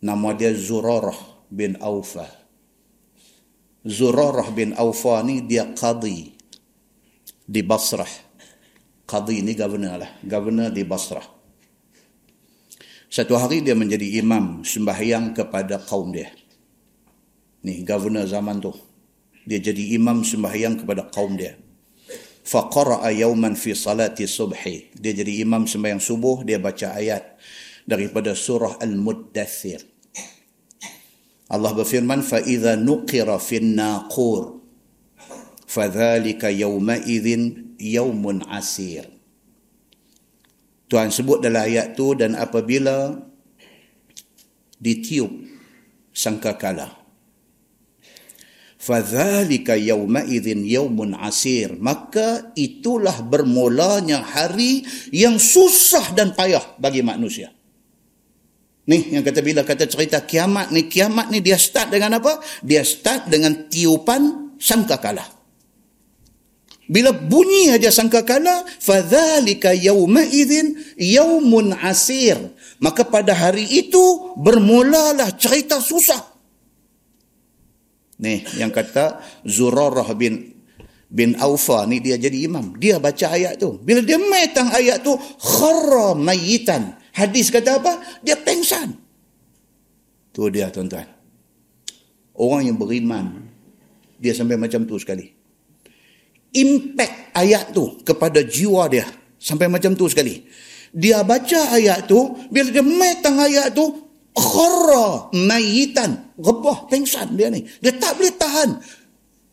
Nama 0.00 0.28
dia 0.34 0.50
Zurarah 0.56 1.46
bin 1.52 1.76
Aufah 1.76 2.40
Zurarah 3.84 4.48
bin 4.52 4.72
Awfa 4.76 5.24
ni 5.24 5.44
dia 5.44 5.68
qadi 5.76 6.39
di 7.49 7.61
Basrah. 7.61 8.09
Qadi 9.05 9.45
ni 9.45 9.53
governor 9.53 10.01
lah. 10.01 10.11
Governor 10.25 10.73
di 10.73 10.81
Basrah. 10.81 11.25
Satu 13.05 13.37
hari 13.37 13.61
dia 13.61 13.77
menjadi 13.77 14.19
imam 14.19 14.65
sembahyang 14.65 15.37
kepada 15.37 15.77
kaum 15.79 16.09
dia. 16.09 16.33
Ni 17.63 17.85
governor 17.85 18.25
zaman 18.25 18.59
tu. 18.59 18.73
Dia 19.45 19.61
jadi 19.61 19.93
imam 19.93 20.25
sembahyang 20.25 20.81
kepada 20.81 21.05
kaum 21.13 21.37
dia. 21.37 21.53
Faqara'a 22.45 23.13
yawman 23.13 23.53
fi 23.53 23.77
salati 23.77 24.25
subhi. 24.25 24.89
Dia 24.97 25.13
jadi 25.13 25.45
imam 25.45 25.69
sembahyang 25.69 26.01
subuh, 26.01 26.41
dia 26.41 26.57
baca 26.57 26.97
ayat 26.97 27.37
daripada 27.85 28.33
surah 28.33 28.81
Al-Muddathir. 28.81 29.81
Allah 31.45 31.71
berfirman, 31.77 32.25
فَإِذَا 32.25 32.81
نُقِرَ 32.81 33.29
فِي 33.37 33.55
النَّاقُورِ 33.61 34.58
fadhalika 35.70 36.50
yawma'idhin 36.50 37.78
yawmun 37.78 38.42
asir. 38.50 39.06
Tuhan 40.90 41.14
sebut 41.14 41.38
dalam 41.38 41.62
ayat 41.62 41.94
tu 41.94 42.18
dan 42.18 42.34
apabila 42.34 43.14
ditiup 44.82 45.30
sangka 46.10 46.58
kala. 46.58 46.98
Fadhalika 48.80 49.78
yawma'idhin 49.78 50.66
yawmun 50.66 51.14
asir. 51.14 51.78
Maka 51.78 52.50
itulah 52.58 53.22
bermulanya 53.22 54.26
hari 54.26 54.82
yang 55.14 55.38
susah 55.38 56.10
dan 56.18 56.34
payah 56.34 56.74
bagi 56.82 57.06
manusia. 57.06 57.54
Ni 58.90 59.14
yang 59.14 59.22
kata 59.22 59.38
bila 59.46 59.62
kata 59.62 59.86
cerita 59.86 60.26
kiamat 60.26 60.74
ni, 60.74 60.90
kiamat 60.90 61.30
ni 61.30 61.38
dia 61.38 61.54
start 61.54 61.94
dengan 61.94 62.18
apa? 62.18 62.42
Dia 62.66 62.82
start 62.82 63.30
dengan 63.30 63.70
tiupan 63.70 64.50
sangka 64.58 64.98
kalah. 64.98 65.39
Bila 66.90 67.14
bunyi 67.14 67.70
aja 67.70 67.94
sangkakala, 67.94 68.66
fadzalika 68.82 69.70
yauma 69.70 70.26
idzin 70.26 70.74
yaumun 70.98 71.70
asir. 71.78 72.34
Maka 72.82 73.06
pada 73.06 73.30
hari 73.30 73.62
itu 73.62 74.34
bermulalah 74.34 75.30
cerita 75.38 75.78
susah. 75.78 76.18
Ni 78.18 78.42
yang 78.58 78.74
kata 78.74 79.22
Zurarah 79.46 80.10
bin 80.18 80.50
bin 81.06 81.38
Aufa 81.38 81.86
ni 81.86 82.02
dia 82.02 82.18
jadi 82.18 82.50
imam. 82.50 82.74
Dia 82.74 82.98
baca 82.98 83.38
ayat 83.38 83.62
tu. 83.62 83.78
Bila 83.86 84.02
dia 84.02 84.18
metang 84.18 84.74
ayat 84.74 85.06
tu, 85.06 85.14
kharra 85.38 86.18
mayitan. 86.18 86.98
Hadis 87.14 87.54
kata 87.54 87.78
apa? 87.78 88.02
Dia 88.26 88.34
pengsan. 88.34 88.98
Tu 90.34 90.42
dia 90.50 90.74
tuan-tuan. 90.74 91.06
Orang 92.34 92.66
yang 92.66 92.78
beriman, 92.78 93.46
dia 94.18 94.34
sampai 94.34 94.58
macam 94.58 94.82
tu 94.86 94.98
sekali. 94.98 95.39
Impact 96.50 97.34
ayat 97.34 97.74
tu 97.74 98.00
kepada 98.02 98.42
jiwa 98.42 98.86
dia. 98.90 99.06
Sampai 99.40 99.70
macam 99.70 99.94
tu 99.94 100.06
sekali. 100.10 100.44
Dia 100.90 101.22
baca 101.22 101.74
ayat 101.74 102.10
tu, 102.10 102.18
bila 102.50 102.68
dia 102.70 102.82
metang 102.82 103.38
ayat 103.38 103.70
tu, 103.74 103.86
khara 104.34 105.30
mayitan. 105.34 106.34
Rebah, 106.34 106.90
pengsan 106.90 107.38
dia 107.38 107.50
ni. 107.50 107.62
Dia 107.78 107.94
tak 107.94 108.18
boleh 108.18 108.34
tahan. 108.34 108.70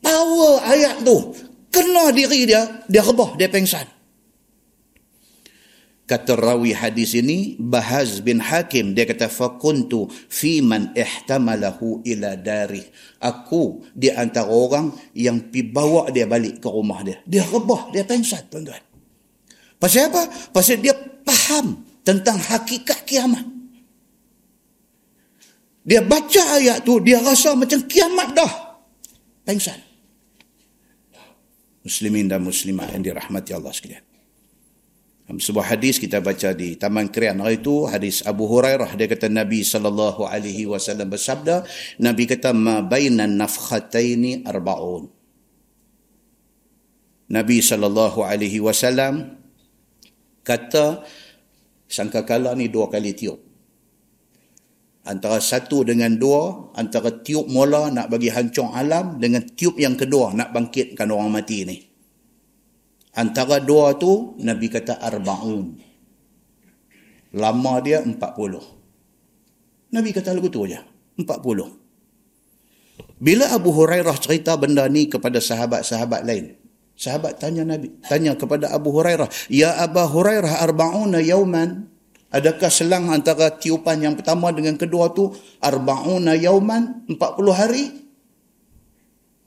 Power 0.02 0.54
ayat 0.66 1.06
tu. 1.06 1.34
Kena 1.70 2.10
diri 2.16 2.50
dia, 2.50 2.86
dia 2.89 3.02
rebah, 3.06 3.38
dia 3.38 3.52
pengsan 3.52 3.97
kata 6.08 6.39
rawi 6.39 6.72
hadis 6.72 7.14
ini 7.20 7.60
Bahaz 7.60 8.24
bin 8.24 8.39
Hakim 8.39 8.95
dia 8.95 9.03
kata 9.03 9.28
fakuntu 9.28 10.08
fi 10.32 10.64
man 10.64 10.95
ihtamalahu 10.95 12.01
ila 12.08 12.39
dari 12.39 12.82
aku 13.20 13.84
di 13.91 14.08
antara 14.08 14.47
orang 14.47 14.95
yang 15.12 15.51
pi 15.51 15.68
bawa 15.68 16.08
dia 16.10 16.24
balik 16.24 16.64
ke 16.64 16.68
rumah 16.72 17.03
dia. 17.03 17.20
Dia 17.28 17.43
rebah 17.43 17.91
dia 17.91 18.08
pengsat 18.08 18.47
tuan-tuan. 18.47 18.80
Pasal 19.78 20.10
apa? 20.10 20.32
Pasal 20.55 20.80
dia 20.80 20.95
faham 21.28 21.84
tentang 22.01 22.39
hakikat 22.39 23.03
kiamat. 23.03 23.43
Dia 25.84 26.01
baca 26.01 26.43
ayat 26.55 26.88
tu 26.88 27.03
dia 27.03 27.20
rasa 27.20 27.51
macam 27.53 27.84
kiamat 27.84 28.32
dah. 28.32 28.53
Pengsat 29.43 29.88
muslimin 31.88 32.28
dan 32.28 32.43
muslimat 32.43 32.91
yang 32.91 32.99
dirahmati 32.99 33.55
Allah 33.55 33.72
sekalian 33.72 34.07
sebuah 35.28 35.75
hadis 35.75 35.99
kita 35.99 36.23
baca 36.23 36.55
di 36.55 36.80
Taman 36.80 37.11
Krian 37.11 37.43
hari 37.43 37.59
itu 37.59 37.84
hadis 37.84 38.23
Abu 38.23 38.47
Hurairah 38.47 38.95
dia 38.95 39.11
kata 39.11 39.28
Nabi 39.28 39.59
sallallahu 39.59 40.23
alaihi 40.23 40.63
wasallam 40.63 41.11
bersabda 41.11 41.67
Nabi 41.99 42.23
kata 42.32 42.55
ma 42.55 42.80
bainan 42.80 43.36
nafkhataini 43.36 44.47
arbaun. 44.47 45.11
Nabi 47.28 47.59
sallallahu 47.59 48.23
alaihi 48.23 48.63
wasallam 48.63 49.36
kata 50.47 51.03
sangkakala 51.91 52.55
ni 52.55 52.71
dua 52.71 52.88
kali 52.88 53.11
tiup. 53.11 53.43
Antara 55.11 55.43
satu 55.43 55.84
dengan 55.84 56.15
dua 56.15 56.71
antara 56.71 57.11
tiup 57.11 57.51
mula 57.51 57.91
nak 57.91 58.07
bagi 58.07 58.32
hancur 58.32 58.71
alam 58.71 59.19
dengan 59.19 59.43
tiup 59.43 59.75
yang 59.75 59.99
kedua 59.99 60.32
nak 60.32 60.55
bangkitkan 60.55 61.11
orang 61.11 61.36
mati 61.36 61.67
ni 61.67 61.97
Antara 63.18 63.57
dua 63.57 63.97
tu 63.97 64.38
Nabi 64.38 64.70
kata 64.70 65.01
arba'un. 65.01 65.74
Lama 67.34 67.74
dia 67.82 68.05
empat 68.05 68.38
puluh. 68.38 68.61
Nabi 69.89 70.13
kata 70.13 70.38
lagu 70.38 70.53
tu 70.53 70.70
aja. 70.70 70.86
Empat 71.18 71.41
puluh. 71.41 71.74
Bila 73.18 73.49
Abu 73.49 73.74
Hurairah 73.74 74.13
cerita 74.22 74.53
benda 74.53 74.86
ni 74.86 75.09
kepada 75.09 75.41
sahabat-sahabat 75.41 76.22
lain. 76.22 76.53
Sahabat 76.97 77.41
tanya 77.41 77.65
Nabi, 77.65 77.93
tanya 78.05 78.34
kepada 78.34 78.74
Abu 78.74 78.89
Hurairah, 78.89 79.30
"Ya 79.53 79.74
Abu 79.82 80.01
Hurairah 80.01 80.65
arba'una 80.65 81.22
yauman?" 81.22 81.89
Adakah 82.34 82.68
selang 82.68 83.07
antara 83.13 83.53
tiupan 83.53 84.03
yang 84.03 84.13
pertama 84.20 84.51
dengan 84.51 84.76
kedua 84.76 85.13
tu 85.13 85.32
arba'una 85.63 86.36
yauman? 86.36 87.07
Empat 87.07 87.39
puluh 87.39 87.55
hari? 87.55 87.88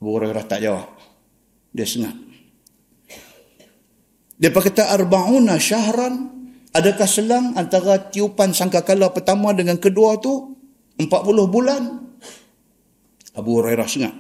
Abu 0.00 0.10
Hurairah 0.16 0.44
tak 0.48 0.64
jawab. 0.64 0.88
Dia 1.74 1.86
sengat. 1.86 2.29
Dia 4.40 4.48
kata 4.48 4.88
arba'una 4.96 5.60
syahran. 5.60 6.32
Adakah 6.72 7.04
selang 7.04 7.52
antara 7.60 8.00
tiupan 8.08 8.56
sangkakala 8.56 9.12
pertama 9.12 9.52
dengan 9.52 9.76
kedua 9.76 10.16
tu? 10.16 10.56
40 10.96 11.12
bulan. 11.44 11.82
Abu 13.36 13.60
Hurairah 13.60 13.84
sengat. 13.84 14.16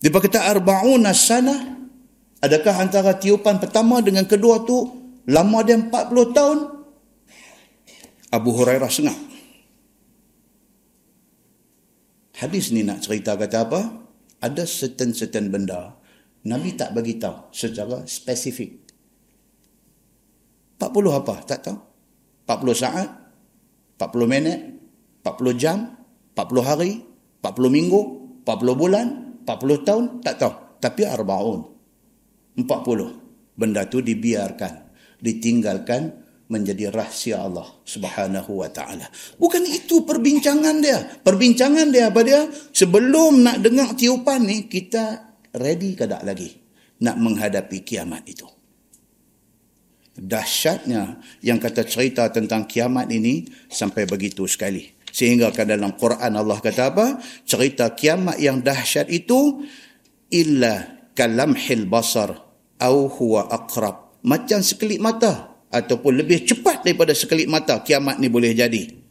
Dia 0.00 0.08
kata 0.08 0.48
arba'una 0.48 1.12
sana. 1.12 1.76
Adakah 2.40 2.74
antara 2.80 3.12
tiupan 3.20 3.60
pertama 3.60 4.00
dengan 4.00 4.24
kedua 4.24 4.64
tu 4.64 4.88
lama 5.28 5.60
dia 5.60 5.76
40 5.76 6.36
tahun? 6.36 6.58
Abu 8.32 8.50
Hurairah 8.52 8.88
sengat. 8.88 9.18
Hadis 12.40 12.72
ni 12.72 12.80
nak 12.80 13.04
cerita 13.04 13.36
kata 13.36 13.68
apa? 13.68 13.80
Ada 14.40 14.64
certain-certain 14.64 15.52
benda 15.52 16.03
Nabi 16.44 16.76
tak 16.76 16.92
bagi 16.92 17.16
tahu 17.16 17.48
secara 17.50 18.04
spesifik. 18.04 18.84
40 20.76 21.20
apa? 21.20 21.34
Tak 21.48 21.60
tahu. 21.64 21.78
40 22.44 22.76
saat, 22.76 23.08
40 23.96 24.28
minit, 24.28 24.60
40 25.24 25.56
jam, 25.56 25.96
40 26.36 26.60
hari, 26.60 27.00
40 27.40 27.72
minggu, 27.72 28.00
40 28.44 28.76
bulan, 28.76 29.06
40 29.48 29.86
tahun, 29.88 30.04
tak 30.20 30.36
tahu. 30.44 30.54
Tapi 30.84 31.02
arbaun. 31.08 31.64
40. 32.60 33.56
Benda 33.56 33.88
tu 33.88 34.04
dibiarkan, 34.04 34.92
ditinggalkan 35.24 36.24
menjadi 36.52 36.92
rahsia 36.92 37.40
Allah 37.40 37.64
Subhanahu 37.88 38.60
wa 38.60 38.68
taala. 38.68 39.08
Bukan 39.40 39.64
itu 39.64 40.04
perbincangan 40.04 40.76
dia. 40.84 41.00
Perbincangan 41.24 41.88
dia 41.88 42.12
apa 42.12 42.20
dia? 42.20 42.44
Sebelum 42.52 43.40
nak 43.40 43.64
dengar 43.64 43.96
tiupan 43.96 44.44
ni 44.44 44.68
kita 44.68 45.33
ready 45.58 45.94
ke 45.94 46.04
tak 46.06 46.26
lagi 46.26 46.50
nak 47.02 47.16
menghadapi 47.18 47.82
kiamat 47.82 48.26
itu. 48.26 48.46
Dahsyatnya 50.14 51.18
yang 51.42 51.58
kata 51.58 51.82
cerita 51.82 52.30
tentang 52.30 52.70
kiamat 52.70 53.10
ini 53.10 53.50
sampai 53.66 54.06
begitu 54.06 54.46
sekali. 54.46 54.94
Sehingga 55.10 55.50
kan 55.50 55.70
dalam 55.70 55.94
Quran 55.94 56.38
Allah 56.38 56.58
kata 56.58 56.90
apa? 56.90 57.06
Cerita 57.46 57.90
kiamat 57.94 58.38
yang 58.38 58.62
dahsyat 58.62 59.10
itu 59.10 59.62
illa 60.30 61.06
kalamhil 61.18 61.86
basar 61.86 62.34
au 62.78 63.10
huwa 63.10 63.50
aqrab. 63.50 64.22
Macam 64.22 64.62
sekelip 64.62 65.02
mata 65.02 65.54
ataupun 65.70 66.14
lebih 66.14 66.46
cepat 66.46 66.86
daripada 66.86 67.10
sekelip 67.10 67.50
mata 67.50 67.82
kiamat 67.82 68.22
ni 68.22 68.30
boleh 68.30 68.54
jadi 68.54 69.03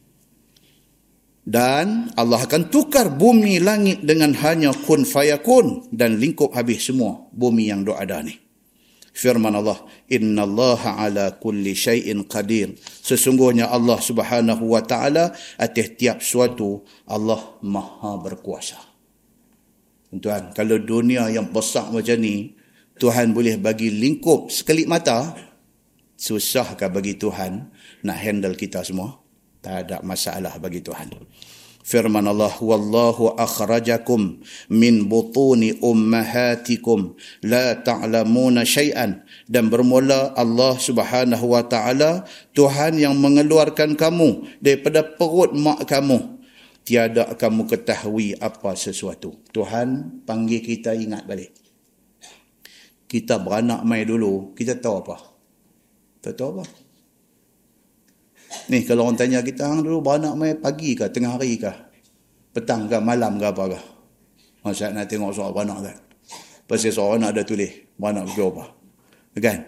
dan 1.43 2.07
Allah 2.15 2.47
akan 2.47 2.71
tukar 2.71 3.11
bumi 3.11 3.59
langit 3.59 3.99
dengan 4.07 4.31
hanya 4.39 4.71
kun 4.71 5.03
fayakun 5.03 5.91
dan 5.91 6.15
lingkup 6.15 6.55
habis 6.55 6.87
semua 6.87 7.27
bumi 7.35 7.67
yang 7.67 7.83
doa 7.83 7.99
ada 7.99 8.23
ni. 8.23 8.39
Firman 9.13 9.53
Allah, 9.53 9.77
Inna 10.09 10.41
Allah 10.41 10.81
ala 10.97 11.25
kulli 11.37 11.77
syai'in 11.77 12.25
qadir. 12.25 12.73
Sesungguhnya 12.81 13.69
Allah 13.69 14.01
subhanahu 14.01 14.73
wa 14.73 14.81
ta'ala 14.81 15.29
atas 15.61 15.87
tiap 15.93 16.17
suatu 16.25 16.81
Allah 17.05 17.61
maha 17.61 18.17
berkuasa. 18.17 18.81
Tuan, 20.17 20.49
kalau 20.57 20.81
dunia 20.81 21.29
yang 21.29 21.53
besar 21.53 21.93
macam 21.93 22.17
ni, 22.17 22.57
Tuhan 22.97 23.37
boleh 23.37 23.61
bagi 23.61 23.93
lingkup 23.93 24.49
sekelip 24.49 24.89
mata, 24.89 25.33
susahkah 26.17 26.89
bagi 26.89 27.17
Tuhan 27.17 27.69
nak 28.05 28.17
handle 28.17 28.57
kita 28.57 28.81
semua? 28.85 29.22
Tak 29.63 29.75
ada 29.87 29.97
masalah 30.03 30.59
bagi 30.59 30.83
Tuhan. 30.83 31.15
Firman 31.83 32.23
Allah, 32.27 32.51
Wallahu 32.63 33.35
akhrajakum 33.35 34.39
min 34.71 35.07
butuni 35.07 35.79
ummahatikum 35.83 37.15
la 37.43 37.75
ta'lamuna 37.79 38.67
syai'an. 38.67 39.23
Dan 39.47 39.67
bermula 39.67 40.35
Allah 40.35 40.75
subhanahu 40.79 41.55
wa 41.55 41.63
ta'ala, 41.63 42.27
Tuhan 42.55 42.99
yang 42.99 43.15
mengeluarkan 43.19 43.95
kamu 43.99 44.59
daripada 44.63 45.03
perut 45.03 45.55
mak 45.55 45.87
kamu 45.87 46.43
tiada 46.83 47.35
kamu 47.35 47.67
ketahui 47.67 48.35
apa 48.39 48.75
sesuatu. 48.75 49.39
Tuhan 49.55 50.19
panggil 50.27 50.59
kita 50.59 50.91
ingat 50.95 51.23
balik. 51.23 51.55
Kita 53.07 53.39
beranak 53.39 53.83
mai 53.87 54.03
dulu, 54.03 54.51
kita 54.55 54.79
tahu 54.79 54.95
apa? 55.03 55.17
Tak 56.23 56.33
tahu 56.35 56.59
apa? 56.59 56.82
Ni 58.71 58.85
kalau 58.87 59.09
orang 59.09 59.19
tanya 59.19 59.39
kita 59.43 59.67
hang 59.67 59.81
dulu 59.83 59.99
beranak 59.99 60.33
mai 60.37 60.53
pagi 60.55 60.93
ke 60.93 61.09
tengah 61.09 61.35
hari 61.35 61.59
ke? 61.59 61.71
Petang 62.53 62.85
ke 62.85 62.97
malam 63.01 63.41
ke 63.41 63.45
apa 63.49 63.63
ke? 63.77 63.79
Masa 64.63 64.93
nak 64.93 65.09
tengok 65.09 65.33
soal 65.35 65.51
beranak 65.51 65.91
kan. 65.91 65.97
Pasal 66.63 66.91
soal 66.95 67.19
anak 67.19 67.35
ada 67.35 67.43
tulis 67.43 67.71
beranak 67.99 68.29
ke 68.31 68.41
apa? 68.41 68.65
Kan? 69.41 69.59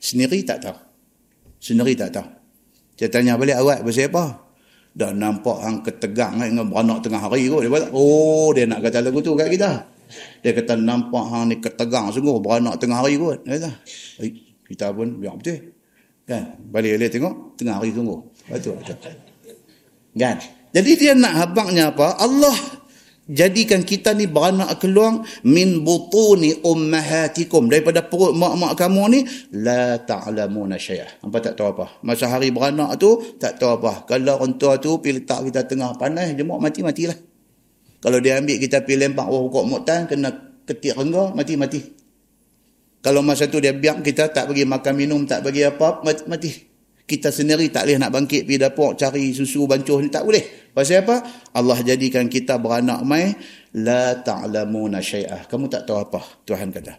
Sendiri 0.00 0.42
tak 0.42 0.64
tahu. 0.64 0.78
Sendiri 1.60 1.94
tak 1.94 2.10
tahu. 2.16 2.28
Saya 2.94 3.10
tanya 3.10 3.38
balik 3.38 3.58
awak 3.58 3.82
pasal 3.82 4.10
apa? 4.10 4.44
dah 4.94 5.10
nampak 5.10 5.58
hang 5.58 5.82
ketegang 5.82 6.38
dengan 6.38 6.70
beranak 6.70 7.02
tengah 7.02 7.18
hari 7.18 7.50
kot. 7.50 7.66
Dia 7.66 7.70
kata, 7.74 7.86
oh 7.90 8.54
dia 8.54 8.64
nak 8.70 8.78
kata 8.78 9.02
lagu 9.02 9.18
tu 9.18 9.34
kat 9.34 9.50
kita. 9.50 9.70
Dia 10.46 10.54
kata 10.54 10.78
nampak 10.78 11.24
hang 11.34 11.50
ni 11.50 11.58
ketegang 11.58 12.14
sungguh 12.14 12.38
beranak 12.38 12.78
tengah 12.78 13.02
hari 13.02 13.18
kot. 13.18 13.42
Dia 13.42 13.58
kata, 13.58 13.70
eh, 14.22 14.30
kita 14.70 14.94
pun 14.94 15.18
biar 15.18 15.34
betul. 15.34 15.73
Kan? 16.24 16.56
Balik-balik 16.72 17.12
tengok, 17.12 17.56
tengah 17.60 17.76
hari 17.76 17.92
sungguh. 17.92 18.20
Betul, 18.48 18.80
betul. 18.80 18.96
Kan? 20.16 20.36
Jadi 20.74 20.90
dia 20.96 21.12
nak 21.12 21.34
habaknya 21.36 21.92
apa? 21.92 22.16
Allah 22.18 22.56
jadikan 23.24 23.80
kita 23.80 24.12
ni 24.12 24.28
beranak 24.28 24.76
keluar 24.80 25.24
min 25.48 25.80
butuni 25.80 26.60
ummahatikum 26.60 27.72
daripada 27.72 28.04
perut 28.04 28.36
mak-mak 28.36 28.76
kamu 28.76 29.02
ni 29.08 29.20
la 29.64 29.96
ta'lamuna 29.96 30.76
syai'ah 30.76 31.24
apa 31.24 31.36
tak 31.40 31.56
tahu 31.56 31.72
apa 31.72 32.04
masa 32.04 32.28
hari 32.28 32.52
beranak 32.52 33.00
tu 33.00 33.16
tak 33.40 33.56
tahu 33.56 33.80
apa 33.80 34.04
kalau 34.04 34.36
orang 34.36 34.60
tua 34.60 34.76
tu 34.76 35.00
pergi 35.00 35.24
letak 35.24 35.40
kita 35.48 35.64
tengah 35.64 35.96
panas 35.96 36.36
jemuk 36.36 36.60
mati-matilah 36.60 37.16
kalau 38.04 38.20
dia 38.20 38.36
ambil 38.36 38.60
kita 38.60 38.84
lempar 38.84 39.24
bawah 39.24 39.48
pokok 39.48 39.64
muktan 39.64 40.00
kena 40.04 40.28
ketik 40.68 40.92
rengga 40.92 41.32
mati-mati 41.32 42.03
kalau 43.04 43.20
masa 43.20 43.44
tu 43.52 43.60
dia 43.60 43.76
biar 43.76 44.00
kita 44.00 44.32
tak 44.32 44.48
bagi 44.48 44.64
makan 44.64 44.96
minum 44.96 45.20
tak 45.28 45.44
bagi 45.44 45.60
apa 45.60 46.00
mati 46.24 46.74
kita 47.04 47.28
sendiri 47.28 47.68
tak 47.68 47.84
boleh 47.84 48.00
nak 48.00 48.10
bangkit 48.16 48.48
pergi 48.48 48.58
dapur 48.64 48.96
cari 48.96 49.36
susu 49.36 49.68
bancuh 49.68 50.00
ni 50.00 50.08
tak 50.08 50.24
boleh. 50.24 50.72
Pasal 50.72 51.04
apa? 51.04 51.20
Allah 51.52 51.78
jadikan 51.84 52.26
kita 52.32 52.56
beranak 52.56 53.04
mai 53.04 53.36
la 53.76 54.16
ta'lamuna 54.16 55.04
syai'ah. 55.04 55.44
Kamu 55.44 55.68
tak 55.68 55.84
tahu 55.84 56.00
apa? 56.00 56.20
Tuhan 56.48 56.72
kata. 56.72 56.96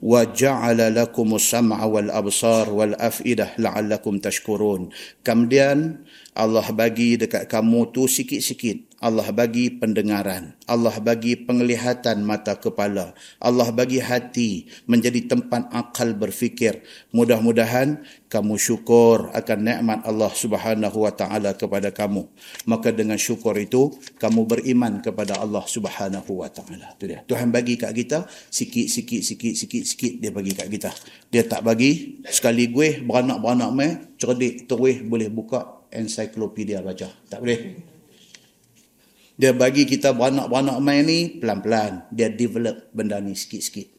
Wa 0.00 0.24
ja'ala 0.32 0.88
lakumus 0.88 1.44
sam'a 1.44 1.84
wal 1.84 2.08
absar 2.08 2.72
wal 2.72 2.96
af'idah 2.96 3.60
la'allakum 3.60 4.16
tashkurun. 4.16 4.88
Kemudian 5.20 6.02
Allah 6.34 6.64
bagi 6.72 7.20
dekat 7.20 7.46
kamu 7.46 7.92
tu 7.92 8.08
sikit-sikit 8.08 8.93
Allah 9.04 9.28
bagi 9.36 9.68
pendengaran, 9.68 10.56
Allah 10.64 10.96
bagi 10.96 11.36
penglihatan 11.36 12.24
mata 12.24 12.56
kepala, 12.56 13.12
Allah 13.36 13.68
bagi 13.68 14.00
hati 14.00 14.64
menjadi 14.88 15.28
tempat 15.28 15.68
akal 15.76 16.16
berfikir. 16.16 16.80
Mudah-mudahan 17.12 18.00
kamu 18.32 18.56
syukur 18.56 19.28
akan 19.36 19.58
nikmat 19.60 20.08
Allah 20.08 20.32
Subhanahu 20.32 21.04
wa 21.04 21.12
taala 21.12 21.52
kepada 21.52 21.92
kamu. 21.92 22.24
Maka 22.64 22.96
dengan 22.96 23.20
syukur 23.20 23.52
itu 23.60 23.92
kamu 24.16 24.48
beriman 24.48 25.04
kepada 25.04 25.36
Allah 25.36 25.68
Subhanahu 25.68 26.40
wa 26.40 26.48
taala. 26.48 26.96
Itu 26.96 27.04
dia. 27.04 27.20
Tuhan 27.28 27.52
bagi 27.52 27.76
kat 27.76 27.92
kita 27.92 28.24
sikit-sikit 28.48 29.20
sikit-sikit 29.20 29.84
sikit 29.84 30.12
dia 30.16 30.32
bagi 30.32 30.56
kat 30.56 30.72
kita. 30.72 30.90
Dia 31.28 31.44
tak 31.44 31.60
bagi 31.60 32.24
sekali 32.24 32.72
gue 32.72 33.04
beranak-beranak 33.04 33.68
mai 33.68 34.16
cerdik 34.16 34.64
terus 34.64 35.04
boleh 35.04 35.28
buka 35.28 35.84
ensiklopedia 35.92 36.80
baca. 36.80 37.12
Tak 37.28 37.44
boleh. 37.44 37.93
Dia 39.34 39.50
bagi 39.50 39.82
kita 39.82 40.14
beranak-beranak 40.14 40.78
main 40.78 41.02
ni 41.02 41.42
pelan-pelan. 41.42 42.06
Dia 42.14 42.30
develop 42.30 42.94
benda 42.94 43.18
ni 43.18 43.34
sikit-sikit. 43.34 43.94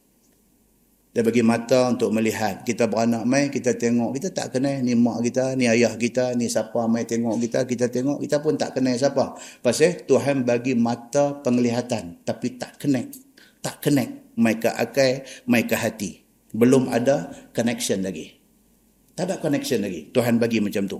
Dia 1.15 1.23
bagi 1.23 1.43
mata 1.43 1.91
untuk 1.91 2.11
melihat. 2.11 2.67
Kita 2.67 2.91
beranak 2.91 3.23
main, 3.23 3.47
kita 3.47 3.75
tengok. 3.75 4.19
Kita 4.19 4.35
tak 4.35 4.55
kenal 4.55 4.83
ni 4.83 4.99
mak 4.99 5.23
kita, 5.23 5.55
ni 5.55 5.63
ayah 5.63 5.95
kita, 5.95 6.35
ni 6.35 6.51
siapa 6.51 6.87
main 6.91 7.07
tengok 7.07 7.39
kita. 7.39 7.63
Kita 7.63 7.87
tengok, 7.87 8.19
kita 8.19 8.43
pun 8.43 8.59
tak 8.59 8.75
kenal 8.75 8.99
siapa. 8.99 9.35
Pasal 9.63 10.03
Tuhan 10.03 10.43
bagi 10.43 10.75
mata 10.75 11.39
penglihatan. 11.39 12.19
Tapi 12.27 12.59
tak 12.59 12.79
connect. 12.83 13.15
Tak 13.63 13.79
connect. 13.79 14.35
Mai 14.35 14.59
ke 14.59 14.67
akal, 14.67 15.23
mai 15.47 15.63
ke 15.63 15.75
hati. 15.79 16.23
Belum 16.51 16.91
ada 16.91 17.31
connection 17.55 18.03
lagi. 18.03 18.35
Tak 19.15 19.31
ada 19.31 19.35
connection 19.39 19.83
lagi. 19.83 20.11
Tuhan 20.11 20.35
bagi 20.35 20.59
macam 20.59 20.83
tu. 20.83 20.99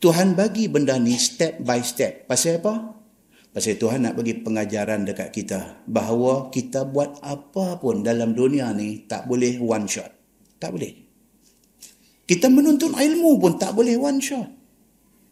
Tuhan 0.00 0.36
bagi 0.36 0.68
benda 0.68 1.00
ni 1.00 1.16
step 1.16 1.64
by 1.64 1.80
step. 1.80 2.28
Pasal 2.28 2.60
apa? 2.60 3.03
Pasal 3.54 3.78
Tuhan 3.78 4.02
nak 4.02 4.18
bagi 4.18 4.34
pengajaran 4.34 5.06
dekat 5.06 5.30
kita 5.30 5.86
bahawa 5.86 6.50
kita 6.50 6.82
buat 6.90 7.22
apa 7.22 7.78
pun 7.78 8.02
dalam 8.02 8.34
dunia 8.34 8.74
ni 8.74 9.06
tak 9.06 9.30
boleh 9.30 9.62
one 9.62 9.86
shot. 9.86 10.10
Tak 10.58 10.74
boleh. 10.74 10.90
Kita 12.26 12.50
menuntut 12.50 12.98
ilmu 12.98 13.38
pun 13.38 13.54
tak 13.54 13.78
boleh 13.78 13.94
one 13.94 14.18
shot. 14.18 14.50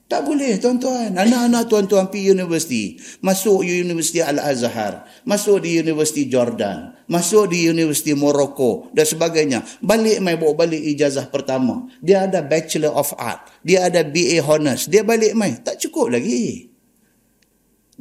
Tak 0.06 0.22
boleh 0.22 0.54
tuan-tuan. 0.62 1.18
Anak-anak 1.18 1.66
tuan-tuan 1.66 2.06
pergi 2.12 2.30
universiti. 2.36 2.94
Masuk 3.26 3.66
Universiti 3.66 4.22
Al-Azhar. 4.22 5.02
Masuk 5.26 5.64
di 5.64 5.82
Universiti 5.82 6.28
Jordan. 6.28 6.94
Masuk 7.10 7.50
di 7.50 7.66
Universiti 7.66 8.14
Morocco 8.14 8.92
dan 8.94 9.08
sebagainya. 9.08 9.66
Balik 9.82 10.22
mai 10.22 10.38
bawa 10.38 10.62
balik 10.62 10.78
ijazah 10.78 11.26
pertama. 11.26 11.90
Dia 11.98 12.28
ada 12.30 12.44
Bachelor 12.44 12.92
of 12.92 13.10
Art. 13.18 13.50
Dia 13.66 13.88
ada 13.88 14.06
BA 14.06 14.38
Honors. 14.44 14.86
Dia 14.86 15.00
balik 15.00 15.32
mai. 15.34 15.58
Tak 15.58 15.80
cukup 15.80 16.12
lagi. 16.12 16.71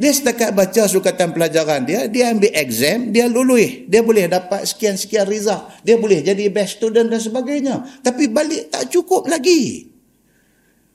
Dia 0.01 0.09
setakat 0.17 0.57
baca 0.57 0.89
sukatan 0.89 1.29
pelajaran 1.29 1.85
dia, 1.85 2.09
dia 2.09 2.33
ambil 2.33 2.49
exam, 2.57 3.13
dia 3.13 3.29
lulus. 3.29 3.85
Dia 3.85 4.01
boleh 4.01 4.25
dapat 4.25 4.65
sekian-sekian 4.65 5.29
result. 5.29 5.69
Dia 5.85 6.01
boleh 6.01 6.25
jadi 6.25 6.49
best 6.49 6.81
student 6.81 7.05
dan 7.05 7.21
sebagainya. 7.21 7.85
Tapi 8.01 8.25
balik 8.25 8.73
tak 8.73 8.89
cukup 8.89 9.29
lagi. 9.29 9.93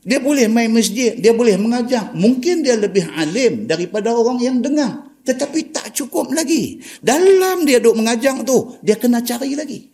Dia 0.02 0.18
boleh 0.18 0.50
main 0.50 0.74
masjid, 0.74 1.14
dia 1.14 1.30
boleh 1.30 1.54
mengajar. 1.54 2.10
Mungkin 2.18 2.66
dia 2.66 2.74
lebih 2.74 3.06
alim 3.14 3.70
daripada 3.70 4.10
orang 4.10 4.42
yang 4.42 4.58
dengar. 4.58 5.06
Tetapi 5.22 5.70
tak 5.70 5.94
cukup 5.94 6.34
lagi. 6.34 6.82
Dalam 6.98 7.62
dia 7.62 7.78
duduk 7.78 8.02
mengajar 8.02 8.42
tu, 8.42 8.74
dia 8.82 8.98
kena 8.98 9.22
cari 9.22 9.54
lagi. 9.54 9.86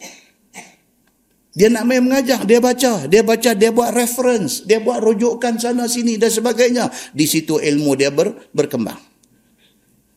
Dia 1.53 1.69
nak 1.69 1.85
main 1.85 2.01
mengajar, 2.01 2.49
dia 2.49 2.65
baca, 2.65 3.05
dia 3.05 3.21
baca, 3.21 3.51
dia 3.53 3.69
buat 3.69 3.93
reference, 3.93 4.65
dia 4.65 4.81
buat 4.81 5.05
rujukan 5.05 5.61
sana 5.61 5.85
sini 5.85 6.17
dan 6.17 6.33
sebagainya. 6.33 6.89
Di 7.13 7.29
situ 7.29 7.61
ilmu 7.61 7.93
dia 7.93 8.09
ber, 8.09 8.49
berkembang. 8.57 8.97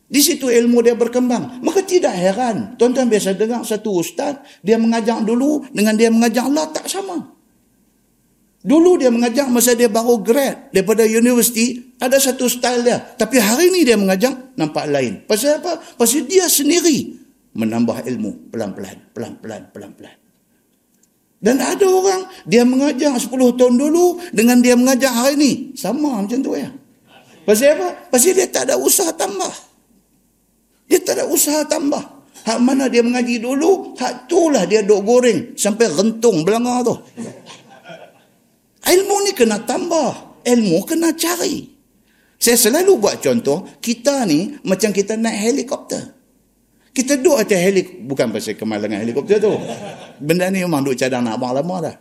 Di 0.06 0.22
situ 0.24 0.48
ilmu 0.48 0.80
dia 0.80 0.96
berkembang. 0.96 1.60
Maka 1.60 1.84
tidak 1.84 2.16
heran. 2.16 2.78
Tuan-tuan 2.80 3.12
biasa 3.12 3.36
dengar 3.36 3.68
satu 3.68 4.00
ustaz, 4.00 4.40
dia 4.64 4.80
mengajar 4.80 5.20
dulu 5.20 5.68
dengan 5.76 5.92
dia 5.92 6.08
mengajar 6.08 6.48
Allah 6.48 6.72
tak 6.72 6.88
sama. 6.88 7.36
Dulu 8.66 8.98
dia 8.98 9.12
mengajar 9.12 9.46
masa 9.52 9.76
dia 9.76 9.86
baru 9.86 10.18
grad 10.24 10.72
daripada 10.72 11.04
universiti, 11.06 11.94
ada 12.00 12.16
satu 12.16 12.48
style 12.48 12.82
dia. 12.82 12.98
Tapi 12.98 13.36
hari 13.38 13.70
ini 13.70 13.84
dia 13.84 13.94
mengajar, 13.94 14.56
nampak 14.56 14.88
lain. 14.88 15.22
Pasal 15.28 15.60
apa? 15.60 15.78
Pasal 16.00 16.24
dia 16.24 16.48
sendiri 16.48 17.12
menambah 17.52 18.08
ilmu 18.08 18.50
pelan-pelan, 18.50 19.12
pelan-pelan, 19.12 19.62
pelan-pelan. 19.70 20.25
Dan 21.36 21.60
ada 21.60 21.84
orang, 21.84 22.26
dia 22.48 22.64
mengajar 22.64 23.12
10 23.12 23.28
tahun 23.30 23.74
dulu 23.76 24.18
dengan 24.32 24.58
dia 24.64 24.72
mengajar 24.72 25.12
hari 25.12 25.36
ini. 25.36 25.52
Sama 25.76 26.24
macam 26.24 26.40
tu 26.40 26.56
ya. 26.56 26.72
Pasal 27.44 27.76
apa? 27.76 27.88
Pasal 28.10 28.34
dia 28.34 28.48
tak 28.48 28.72
ada 28.72 28.74
usaha 28.80 29.12
tambah. 29.12 29.52
Dia 30.88 30.98
tak 31.04 31.20
ada 31.20 31.24
usaha 31.28 31.62
tambah. 31.68 32.02
Hak 32.46 32.58
mana 32.62 32.86
dia 32.86 33.02
mengaji 33.02 33.42
dulu, 33.42 33.98
hak 33.98 34.30
itulah 34.30 34.64
dia 34.70 34.80
duk 34.86 35.02
goreng 35.02 35.58
sampai 35.58 35.90
rentung 35.90 36.46
belanga 36.46 36.86
tu. 36.86 36.94
Ilmu 38.86 39.16
ni 39.26 39.32
kena 39.34 39.60
tambah. 39.66 40.40
Ilmu 40.46 40.78
kena 40.86 41.10
cari. 41.18 41.66
Saya 42.38 42.54
selalu 42.54 43.02
buat 43.02 43.18
contoh, 43.18 43.66
kita 43.82 44.22
ni 44.30 44.56
macam 44.62 44.94
kita 44.94 45.18
naik 45.18 45.50
helikopter. 45.50 46.15
Kita 46.96 47.20
duduk 47.20 47.36
atas 47.36 47.60
helik 47.60 48.08
bukan 48.08 48.32
pasal 48.32 48.56
kemalangan 48.56 49.04
helikopter 49.04 49.36
tu. 49.36 49.52
Benda 50.16 50.48
ni 50.48 50.64
memang 50.64 50.80
duduk 50.80 50.96
cadang 50.96 51.28
nak 51.28 51.36
abang 51.36 51.52
lama 51.52 51.92
dah. 51.92 51.94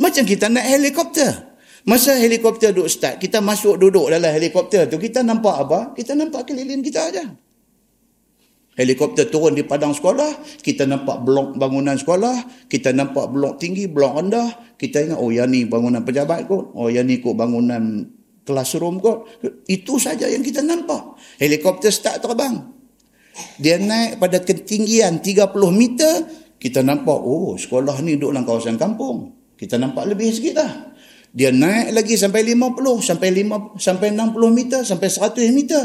Macam 0.00 0.24
kita 0.24 0.48
naik 0.48 0.80
helikopter. 0.80 1.52
Masa 1.84 2.16
helikopter 2.16 2.72
duduk 2.72 2.88
start, 2.88 3.18
kita 3.18 3.42
masuk 3.42 3.74
duduk 3.74 4.06
dalam 4.06 4.30
helikopter 4.30 4.86
tu, 4.86 5.02
kita 5.02 5.20
nampak 5.26 5.66
apa? 5.66 5.80
Kita 5.98 6.14
nampak 6.14 6.46
keliling 6.46 6.78
kita 6.78 7.10
aja. 7.10 7.26
Helikopter 8.78 9.26
turun 9.28 9.52
di 9.52 9.66
padang 9.66 9.90
sekolah, 9.90 10.62
kita 10.62 10.86
nampak 10.86 11.26
blok 11.26 11.58
bangunan 11.58 11.98
sekolah, 11.98 12.66
kita 12.70 12.94
nampak 12.94 13.28
blok 13.34 13.58
tinggi, 13.58 13.90
blok 13.90 14.14
rendah, 14.14 14.78
kita 14.78 15.10
ingat, 15.10 15.18
oh 15.18 15.28
yang 15.28 15.50
ni 15.50 15.66
bangunan 15.66 16.06
pejabat 16.06 16.46
kot, 16.48 16.72
oh 16.72 16.86
yang 16.86 17.04
ni 17.04 17.18
kot 17.18 17.34
bangunan 17.34 18.06
classroom 18.46 19.02
kot. 19.02 19.28
Itu 19.66 19.98
saja 19.98 20.30
yang 20.30 20.46
kita 20.46 20.62
nampak. 20.62 21.18
Helikopter 21.42 21.90
start 21.90 22.22
terbang. 22.22 22.81
Dia 23.56 23.80
naik 23.80 24.20
pada 24.20 24.40
ketinggian 24.44 25.24
30 25.24 25.52
meter, 25.72 26.14
kita 26.60 26.84
nampak, 26.84 27.16
oh 27.16 27.56
sekolah 27.56 27.98
ni 28.04 28.20
duduk 28.20 28.36
dalam 28.36 28.44
kawasan 28.44 28.76
kampung. 28.76 29.32
Kita 29.56 29.80
nampak 29.80 30.10
lebih 30.10 30.30
sikit 30.34 30.54
dah. 30.58 30.72
Dia 31.32 31.48
naik 31.48 31.96
lagi 31.96 32.14
sampai 32.20 32.44
50, 32.44 33.00
sampai 33.00 33.28
5, 33.32 33.80
sampai 33.80 34.12
60 34.12 34.52
meter, 34.52 34.80
sampai 34.84 35.08
100 35.08 35.48
meter. 35.56 35.82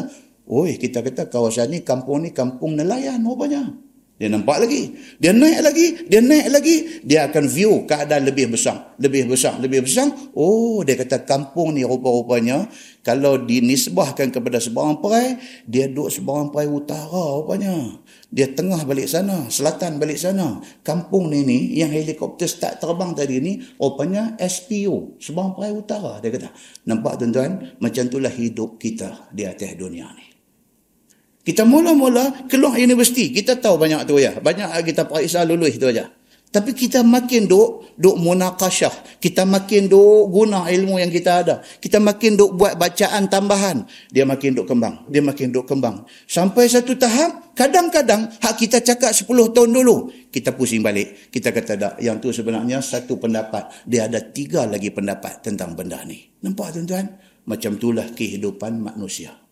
Oi, 0.48 0.76
kita 0.76 1.00
kata 1.04 1.32
kawasan 1.32 1.72
ni, 1.72 1.80
kampung 1.88 2.28
ni, 2.28 2.36
kampung 2.36 2.76
nelayan 2.76 3.24
rupanya. 3.24 3.87
Dia 4.18 4.34
nampak 4.34 4.66
lagi. 4.66 4.98
Dia 5.22 5.30
naik 5.30 5.60
lagi. 5.62 5.88
Dia 6.10 6.22
naik 6.26 6.48
lagi. 6.50 6.76
Dia 7.06 7.30
akan 7.30 7.46
view 7.46 7.86
keadaan 7.86 8.26
lebih 8.26 8.50
besar. 8.50 8.98
Lebih 8.98 9.30
besar. 9.30 9.62
Lebih 9.62 9.86
besar. 9.86 10.10
Oh, 10.34 10.82
dia 10.82 10.98
kata 10.98 11.22
kampung 11.22 11.78
ni 11.78 11.86
rupa-rupanya. 11.86 12.66
Kalau 13.06 13.38
dinisbahkan 13.38 14.34
kepada 14.34 14.58
sebarang 14.58 15.06
perai, 15.06 15.38
dia 15.70 15.86
duduk 15.86 16.10
sebarang 16.10 16.50
perai 16.50 16.66
utara 16.66 17.24
rupanya. 17.40 18.02
Dia 18.34 18.50
tengah 18.50 18.82
balik 18.90 19.06
sana. 19.06 19.54
Selatan 19.54 20.02
balik 20.02 20.18
sana. 20.18 20.66
Kampung 20.82 21.30
ni 21.30 21.46
ni, 21.46 21.78
yang 21.78 21.94
helikopter 21.94 22.50
start 22.50 22.82
terbang 22.82 23.14
tadi 23.14 23.38
ni, 23.38 23.62
rupanya 23.78 24.34
SPO. 24.42 25.22
Sebarang 25.22 25.54
perai 25.54 25.72
utara. 25.78 26.18
Dia 26.26 26.34
kata, 26.34 26.50
nampak 26.90 27.22
tuan-tuan? 27.22 27.78
Macam 27.78 28.10
itulah 28.10 28.34
hidup 28.34 28.82
kita 28.82 29.30
di 29.30 29.46
atas 29.46 29.78
dunia 29.78 30.10
ni. 30.18 30.27
Kita 31.48 31.64
mula-mula 31.64 32.44
keluar 32.52 32.76
universiti, 32.76 33.32
kita 33.32 33.56
tahu 33.56 33.80
banyak 33.80 34.04
tu 34.04 34.20
ya. 34.20 34.36
Banyak 34.36 34.84
kita 34.84 35.08
periksa 35.08 35.48
lulus 35.48 35.80
tu 35.80 35.88
aja. 35.88 36.12
Tapi 36.48 36.72
kita 36.76 37.04
makin 37.08 37.48
duk 37.48 37.96
duk 38.00 38.16
munakashah, 38.20 39.20
kita 39.20 39.48
makin 39.48 39.88
duk 39.88 40.32
guna 40.32 40.68
ilmu 40.68 41.00
yang 41.00 41.12
kita 41.12 41.44
ada. 41.44 41.56
Kita 41.64 42.04
makin 42.04 42.36
duk 42.36 42.56
buat 42.56 42.76
bacaan 42.76 43.32
tambahan, 43.32 43.88
dia 44.12 44.28
makin 44.28 44.60
duk 44.60 44.68
kembang, 44.68 45.08
dia 45.08 45.24
makin 45.24 45.56
duk 45.56 45.68
kembang. 45.68 46.04
Sampai 46.28 46.68
satu 46.68 47.00
tahap, 47.00 47.56
kadang-kadang 47.56 48.32
hak 48.44 48.56
kita 48.60 48.84
cakap 48.84 49.16
10 49.16 49.28
tahun 49.56 49.72
dulu, 49.72 50.12
kita 50.32 50.52
pusing 50.52 50.84
balik. 50.84 51.32
Kita 51.32 51.52
kata 51.56 51.74
tak, 51.80 51.94
yang 52.04 52.20
tu 52.20 52.32
sebenarnya 52.36 52.80
satu 52.80 53.20
pendapat, 53.20 53.88
dia 53.88 54.08
ada 54.08 54.20
tiga 54.20 54.68
lagi 54.68 54.92
pendapat 54.92 55.44
tentang 55.44 55.76
benda 55.76 56.04
ni. 56.04 56.28
Nampak 56.44 56.76
tuan-tuan? 56.76 57.08
Macam 57.48 57.76
itulah 57.76 58.08
kehidupan 58.12 58.84
manusia. 58.84 59.47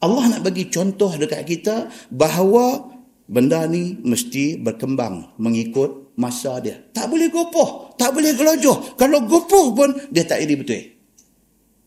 Allah 0.00 0.24
nak 0.32 0.40
bagi 0.40 0.72
contoh 0.72 1.12
dekat 1.12 1.44
kita 1.44 1.92
bahawa 2.08 2.88
benda 3.28 3.68
ni 3.68 4.00
mesti 4.00 4.56
berkembang 4.56 5.36
mengikut 5.36 6.16
masa 6.16 6.56
dia. 6.64 6.80
Tak 6.90 7.12
boleh 7.12 7.28
gopoh, 7.28 7.92
tak 8.00 8.16
boleh 8.16 8.32
gelojoh. 8.32 8.96
Kalau 8.96 9.24
gopoh 9.28 9.76
pun 9.76 9.92
dia 10.08 10.24
tak 10.24 10.40
jadi 10.44 10.56
betul. 10.56 10.82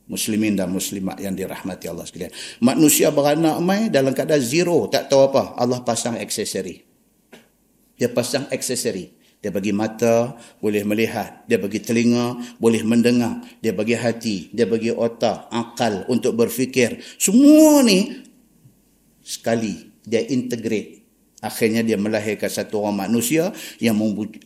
Muslimin 0.04 0.54
dan 0.54 0.70
muslimat 0.70 1.18
yang 1.18 1.34
dirahmati 1.34 1.90
Allah 1.90 2.06
sekalian. 2.06 2.34
Manusia 2.62 3.10
beranak 3.10 3.58
mai 3.64 3.88
dalam 3.88 4.12
keadaan 4.12 4.44
zero, 4.44 4.86
tak 4.92 5.10
tahu 5.10 5.32
apa. 5.32 5.58
Allah 5.58 5.80
pasang 5.82 6.20
aksesori. 6.20 6.76
Dia 7.98 8.12
pasang 8.12 8.46
aksesori. 8.52 9.23
Dia 9.44 9.52
bagi 9.52 9.76
mata, 9.76 10.40
boleh 10.64 10.88
melihat. 10.88 11.44
Dia 11.52 11.60
bagi 11.60 11.84
telinga, 11.84 12.40
boleh 12.64 12.80
mendengar. 12.88 13.44
Dia 13.60 13.76
bagi 13.76 13.92
hati, 13.92 14.48
dia 14.56 14.64
bagi 14.64 14.88
otak, 14.88 15.52
akal 15.52 16.08
untuk 16.08 16.40
berfikir. 16.40 17.04
Semua 17.20 17.84
ni 17.84 18.24
sekali 19.20 19.92
dia 20.08 20.24
integrate. 20.24 21.04
Akhirnya 21.44 21.84
dia 21.84 22.00
melahirkan 22.00 22.48
satu 22.48 22.88
orang 22.88 23.04
manusia 23.04 23.52
yang 23.84 24.00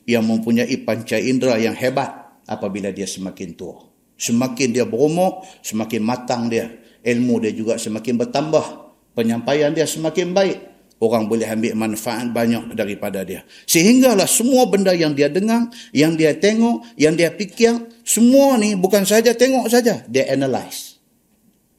yang 0.09 0.25
mempunyai 0.25 0.73
panca 0.81 1.21
indera 1.21 1.61
yang 1.61 1.77
hebat 1.77 2.41
apabila 2.49 2.89
dia 2.89 3.05
semakin 3.05 3.53
tua. 3.53 3.85
Semakin 4.17 4.73
dia 4.73 4.89
berumur, 4.89 5.45
semakin 5.61 6.01
matang 6.01 6.49
dia. 6.49 6.73
Ilmu 7.05 7.45
dia 7.45 7.53
juga 7.53 7.77
semakin 7.77 8.17
bertambah. 8.17 8.65
Penyampaian 9.13 9.69
dia 9.77 9.85
semakin 9.85 10.33
baik 10.33 10.76
orang 10.97 11.29
boleh 11.29 11.45
ambil 11.45 11.73
manfaat 11.77 12.29
banyak 12.33 12.73
daripada 12.73 13.21
dia. 13.21 13.45
Sehinggalah 13.69 14.25
semua 14.25 14.65
benda 14.65 14.93
yang 14.93 15.13
dia 15.13 15.29
dengar, 15.29 15.69
yang 15.93 16.17
dia 16.17 16.33
tengok, 16.33 16.85
yang 16.97 17.13
dia 17.13 17.29
fikir, 17.33 17.77
semua 18.01 18.57
ni 18.57 18.73
bukan 18.73 19.05
saja 19.05 19.33
tengok 19.37 19.69
saja, 19.69 20.01
dia 20.09 20.29
analyze. 20.33 20.97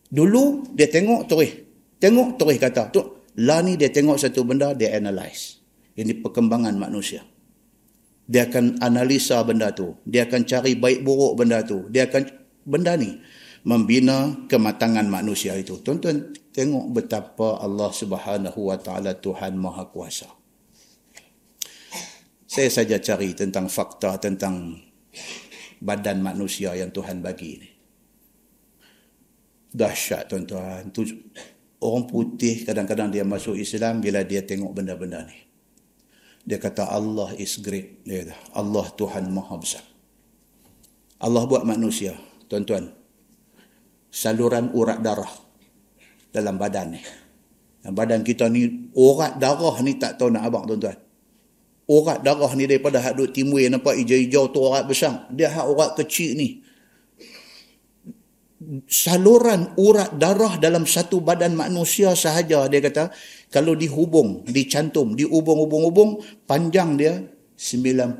Dulu 0.08 0.72
dia 0.72 0.88
tengok 0.88 1.26
terus. 1.26 1.52
Tengok 1.98 2.38
terus 2.38 2.56
kata, 2.62 2.94
tu 2.94 3.02
lah 3.38 3.62
ni 3.62 3.74
dia 3.74 3.90
tengok 3.90 4.18
satu 4.18 4.42
benda, 4.46 4.74
dia 4.74 4.94
analyze. 4.94 5.62
Ini 5.98 6.22
perkembangan 6.22 6.78
manusia. 6.78 7.26
Dia 8.28 8.46
akan 8.46 8.78
analisa 8.84 9.40
benda 9.42 9.74
tu. 9.74 9.98
Dia 10.06 10.28
akan 10.30 10.46
cari 10.46 10.78
baik 10.78 11.02
buruk 11.02 11.42
benda 11.42 11.64
tu. 11.66 11.90
Dia 11.90 12.06
akan 12.06 12.28
benda 12.68 12.92
ni 12.94 13.16
membina 13.66 14.46
kematangan 14.46 15.06
manusia 15.08 15.54
itu. 15.58 15.80
Tuan-tuan 15.82 16.34
tengok 16.54 16.90
betapa 16.94 17.62
Allah 17.62 17.90
Subhanahu 17.90 18.70
wa 18.70 18.76
taala 18.78 19.14
Tuhan 19.14 19.54
Maha 19.58 19.86
Kuasa. 19.90 20.30
Saya 22.48 22.70
saja 22.72 22.96
cari 22.98 23.36
tentang 23.36 23.70
fakta 23.70 24.18
tentang 24.18 24.74
badan 25.78 26.18
manusia 26.24 26.74
yang 26.74 26.90
Tuhan 26.90 27.22
bagi 27.22 27.48
ini. 27.60 27.70
Dahsyat 29.68 30.32
tuan-tuan. 30.32 30.90
Orang 31.78 32.10
putih 32.10 32.66
kadang-kadang 32.66 33.14
dia 33.14 33.22
masuk 33.22 33.54
Islam 33.54 34.02
bila 34.02 34.26
dia 34.26 34.42
tengok 34.42 34.74
benda-benda 34.74 35.22
ni. 35.22 35.38
Dia 36.42 36.58
kata 36.58 36.90
Allah 36.90 37.36
is 37.38 37.60
great. 37.62 38.02
Dia 38.02 38.26
kata, 38.26 38.34
Allah 38.56 38.86
Tuhan 38.96 39.28
Maha 39.30 39.54
Besar. 39.60 39.84
Allah 41.22 41.44
buat 41.44 41.62
manusia. 41.62 42.16
Tuan-tuan, 42.48 42.97
saluran 44.08 44.72
urat 44.72 44.98
darah 45.00 45.30
dalam 46.32 46.56
badan 46.56 46.96
ni. 46.96 47.00
Dan 47.78 47.94
badan 47.94 48.20
kita 48.26 48.50
ni, 48.50 48.90
urat 48.98 49.38
darah 49.38 49.78
ni 49.80 49.96
tak 49.96 50.18
tahu 50.18 50.34
nak 50.34 50.44
abang 50.44 50.66
tuan-tuan. 50.66 50.98
Urat 51.88 52.20
darah 52.20 52.52
ni 52.52 52.68
daripada 52.68 53.00
hak 53.00 53.16
duduk 53.16 53.32
timur 53.32 53.64
nampak 53.64 53.96
hijau-hijau 53.96 54.52
tu 54.52 54.60
urat 54.60 54.84
besar. 54.84 55.24
Dia 55.32 55.48
hak 55.48 55.66
urat 55.72 55.90
kecil 55.96 56.36
ni. 56.36 56.60
Saluran 58.90 59.72
urat 59.78 60.18
darah 60.18 60.58
dalam 60.58 60.82
satu 60.82 61.22
badan 61.22 61.54
manusia 61.54 62.12
sahaja 62.18 62.66
dia 62.66 62.82
kata 62.82 63.14
kalau 63.54 63.78
dihubung, 63.78 64.42
dicantum, 64.44 65.14
dihubung-hubung-hubung 65.14 66.20
panjang 66.44 66.98
dia 66.98 67.22
96 67.54 68.18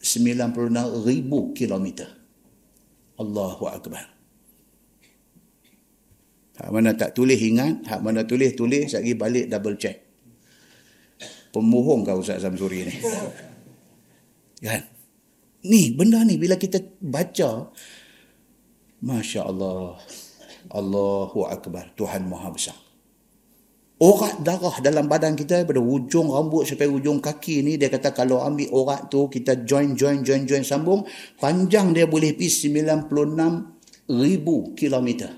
96 0.00 1.04
ribu 1.04 1.52
kilometer. 1.52 2.15
Allahu 3.16 3.64
Akbar. 3.68 4.04
Hak 6.56 6.72
mana 6.72 6.96
tak 6.96 7.12
tulis 7.12 7.36
ingat, 7.36 7.84
hak 7.84 8.00
mana 8.00 8.24
tulis 8.24 8.56
tulis, 8.56 8.88
lagi 8.96 9.12
balik 9.12 9.52
double 9.52 9.76
check. 9.76 10.08
Pemohong 11.52 12.04
kau 12.04 12.20
Ustaz 12.20 12.44
Samsuri 12.44 12.88
ni. 12.88 12.94
Kan? 14.64 14.82
Ni 15.68 15.92
benda 15.92 16.24
ni 16.24 16.40
bila 16.40 16.56
kita 16.56 16.80
baca 17.02 17.68
Masya 19.04 19.44
Allah 19.44 20.00
Allahu 20.72 21.44
Akbar 21.44 21.92
Tuhan 21.98 22.24
Maha 22.24 22.48
Besar 22.54 22.85
Orat 23.96 24.44
darah 24.44 24.76
dalam 24.84 25.08
badan 25.08 25.32
kita 25.32 25.64
pada 25.64 25.80
ujung 25.80 26.28
rambut 26.28 26.68
sampai 26.68 26.84
ujung 26.84 27.16
kaki 27.16 27.64
ni 27.64 27.80
dia 27.80 27.88
kata 27.88 28.12
kalau 28.12 28.44
ambil 28.44 28.68
orat 28.76 29.08
tu 29.08 29.24
kita 29.24 29.64
join 29.64 29.96
join 29.96 30.20
join 30.20 30.44
join 30.44 30.60
sambung 30.60 31.08
panjang 31.40 31.96
dia 31.96 32.04
boleh 32.04 32.36
pergi 32.36 32.76
96 32.76 34.12
ribu 34.12 34.76
kilometer. 34.76 35.32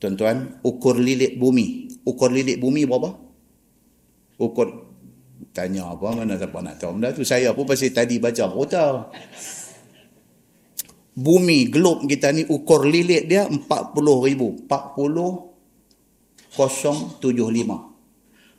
Tuan-tuan, 0.00 0.56
ukur 0.64 0.96
lilit 0.96 1.36
bumi. 1.36 1.92
Ukur 2.08 2.32
lilit 2.32 2.56
bumi 2.56 2.88
berapa? 2.88 3.12
Ukur 4.40 4.96
tanya 5.52 5.92
apa 5.92 6.16
mana 6.16 6.40
siapa 6.40 6.64
nak 6.64 6.80
tahu 6.80 6.96
benda 6.96 7.12
tu 7.12 7.28
saya 7.28 7.52
pun 7.52 7.68
pasti 7.68 7.92
tadi 7.92 8.16
baca 8.16 8.48
rota. 8.48 9.12
Bumi 11.12 11.68
globe 11.68 12.08
kita 12.08 12.32
ni 12.32 12.48
ukur 12.48 12.88
lilit 12.88 13.28
dia 13.28 13.44
40 13.44 13.60
ribu. 14.24 14.64
40 14.64 15.53
075. 16.54 17.18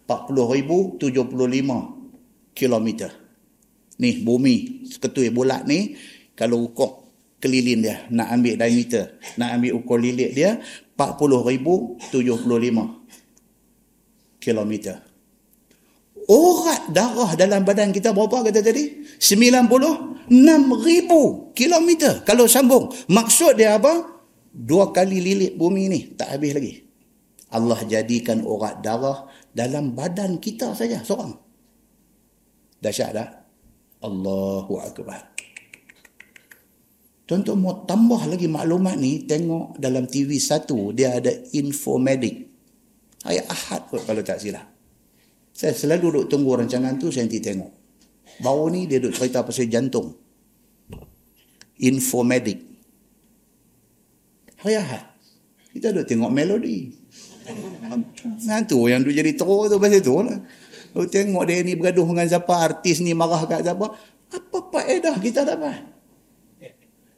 40,075 0.06 2.54
kilometer. 2.54 3.10
Ni 3.96 4.20
bumi 4.22 4.86
ketui 5.02 5.32
bulat 5.32 5.64
ni 5.66 5.96
kalau 6.36 6.68
ukur 6.70 7.08
keliling 7.40 7.82
dia 7.82 8.06
nak 8.12 8.28
ambil 8.36 8.60
diameter, 8.60 9.16
nak 9.40 9.56
ambil 9.56 9.80
ukur 9.80 9.98
lilit 9.98 10.36
dia 10.36 10.60
40,075 11.00 12.04
kilometer. 14.44 15.00
Urat 16.26 16.90
darah 16.90 17.38
dalam 17.38 17.62
badan 17.62 17.94
kita 17.94 18.10
berapa 18.10 18.50
kata 18.50 18.66
tadi? 18.66 19.06
96,000 19.22 20.26
kilometer. 21.54 22.26
Kalau 22.26 22.50
sambung, 22.50 22.90
maksud 23.06 23.62
dia 23.62 23.78
apa? 23.78 24.10
Dua 24.50 24.90
kali 24.90 25.22
lilit 25.22 25.54
bumi 25.54 25.86
ni 25.86 26.18
tak 26.18 26.34
habis 26.34 26.58
lagi. 26.58 26.85
Allah 27.54 27.80
jadikan 27.86 28.42
urat 28.42 28.82
darah 28.82 29.30
dalam 29.54 29.94
badan 29.94 30.42
kita 30.42 30.74
saja 30.74 31.06
seorang. 31.06 31.38
Dahsyat 32.82 33.12
tak? 33.14 33.30
Allahu 34.02 34.74
Akbar. 34.82 35.36
Tuan-tuan 37.26 37.58
mau 37.58 37.82
tambah 37.90 38.22
lagi 38.30 38.46
maklumat 38.46 39.02
ni, 39.02 39.26
tengok 39.26 39.82
dalam 39.82 40.06
TV 40.06 40.38
satu 40.38 40.94
dia 40.94 41.18
ada 41.18 41.34
infomedic. 41.58 42.46
Hari 43.26 43.42
Ahad 43.50 43.90
kot 43.90 44.06
kalau 44.06 44.22
tak 44.22 44.38
silap. 44.38 44.70
Saya 45.50 45.74
selalu 45.74 46.14
duduk 46.14 46.26
tunggu 46.30 46.54
rancangan 46.54 47.02
tu, 47.02 47.10
saya 47.10 47.26
nanti 47.26 47.42
tengok. 47.42 47.72
Baru 48.46 48.70
ni 48.70 48.86
dia 48.86 49.02
duduk 49.02 49.18
cerita 49.18 49.42
pasal 49.42 49.66
jantung. 49.66 50.14
Infomedic. 51.82 52.62
Hari 54.62 54.76
Ahad. 54.78 55.04
Kita 55.74 55.90
duduk 55.90 56.06
tengok 56.06 56.30
melodi. 56.30 56.94
Nantu 58.46 58.90
yang 58.90 59.06
duduk 59.06 59.16
jadi 59.16 59.32
teruk 59.38 59.70
tu 59.70 59.78
pasal 59.78 60.02
tu 60.02 60.16
lah. 60.22 60.40
Duduk 60.96 61.08
tengok 61.12 61.44
dia 61.46 61.62
ni 61.62 61.74
bergaduh 61.78 62.08
dengan 62.08 62.28
siapa, 62.28 62.54
artis 62.56 63.04
ni 63.04 63.12
marah 63.12 63.44
kat 63.46 63.62
siapa. 63.62 63.86
Apa 64.34 64.58
faedah 64.74 65.16
kita 65.22 65.46
dapat? 65.46 65.86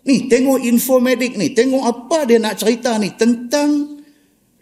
Ni 0.08 0.32
tengok 0.32 0.64
infomedik 0.64 1.36
ni, 1.36 1.52
tengok 1.52 1.84
apa 1.84 2.24
dia 2.24 2.40
nak 2.40 2.56
cerita 2.56 2.96
ni 2.96 3.12
tentang 3.16 4.00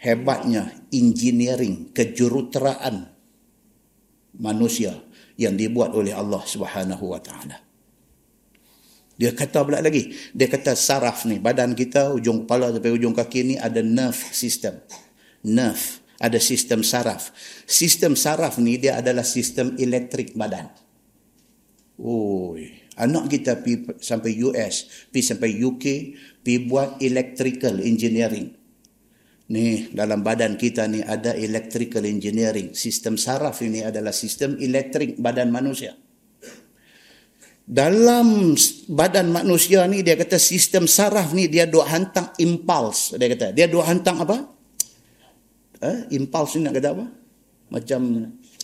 hebatnya 0.01 0.69
engineering, 0.89 1.93
kejuruteraan 1.93 3.09
manusia 4.41 4.93
yang 5.37 5.53
dibuat 5.53 5.93
oleh 5.93 6.17
Allah 6.17 6.41
Subhanahu 6.41 7.13
wa 7.13 7.21
taala. 7.21 7.61
Dia 9.15 9.31
kata 9.31 9.63
pula 9.63 9.79
lagi, 9.79 10.11
dia 10.35 10.51
kata 10.51 10.75
saraf 10.75 11.23
ni, 11.23 11.39
badan 11.39 11.71
kita 11.71 12.11
ujung 12.11 12.43
kepala 12.43 12.75
sampai 12.75 12.91
ujung 12.91 13.15
kaki 13.15 13.39
ni 13.47 13.55
ada 13.55 13.79
nerve 13.79 14.19
system. 14.35 14.75
Nerve, 15.45 16.01
ada 16.17 16.41
sistem 16.41 16.81
saraf. 16.81 17.29
Sistem 17.69 18.17
saraf 18.17 18.57
ni 18.57 18.81
dia 18.81 18.97
adalah 18.97 19.23
sistem 19.23 19.77
elektrik 19.77 20.33
badan. 20.33 20.73
Oi, 22.01 22.85
Anak 22.95 23.27
kita 23.27 23.59
pi 23.59 23.83
sampai 23.99 24.39
US, 24.47 24.87
pi 25.11 25.19
sampai 25.19 25.59
UK, 25.59 25.85
pi 26.39 26.63
buat 26.63 27.03
electrical 27.03 27.83
engineering. 27.83 28.55
Ni 29.51 29.91
dalam 29.91 30.23
badan 30.23 30.55
kita 30.55 30.87
ni 30.87 31.03
ada 31.03 31.35
electrical 31.35 32.07
engineering. 32.07 32.71
Sistem 32.71 33.19
saraf 33.19 33.59
ini 33.61 33.83
adalah 33.83 34.15
sistem 34.15 34.55
elektrik 34.63 35.19
badan 35.19 35.51
manusia. 35.51 35.91
Dalam 37.65 38.55
badan 38.87 39.27
manusia 39.27 39.83
ni 39.91 39.99
dia 39.99 40.15
kata 40.15 40.39
sistem 40.39 40.87
saraf 40.87 41.35
ni 41.35 41.51
dia 41.51 41.67
duk 41.67 41.83
hantar 41.83 42.31
impuls. 42.39 43.11
Dia 43.19 43.27
kata 43.27 43.51
dia 43.51 43.67
duk 43.67 43.83
hantar 43.83 44.23
apa? 44.23 44.54
Eh, 45.85 46.17
impuls 46.17 46.57
ni 46.57 46.65
nak 46.65 46.73
kata 46.81 46.89
apa? 46.97 47.05
Macam 47.69 48.01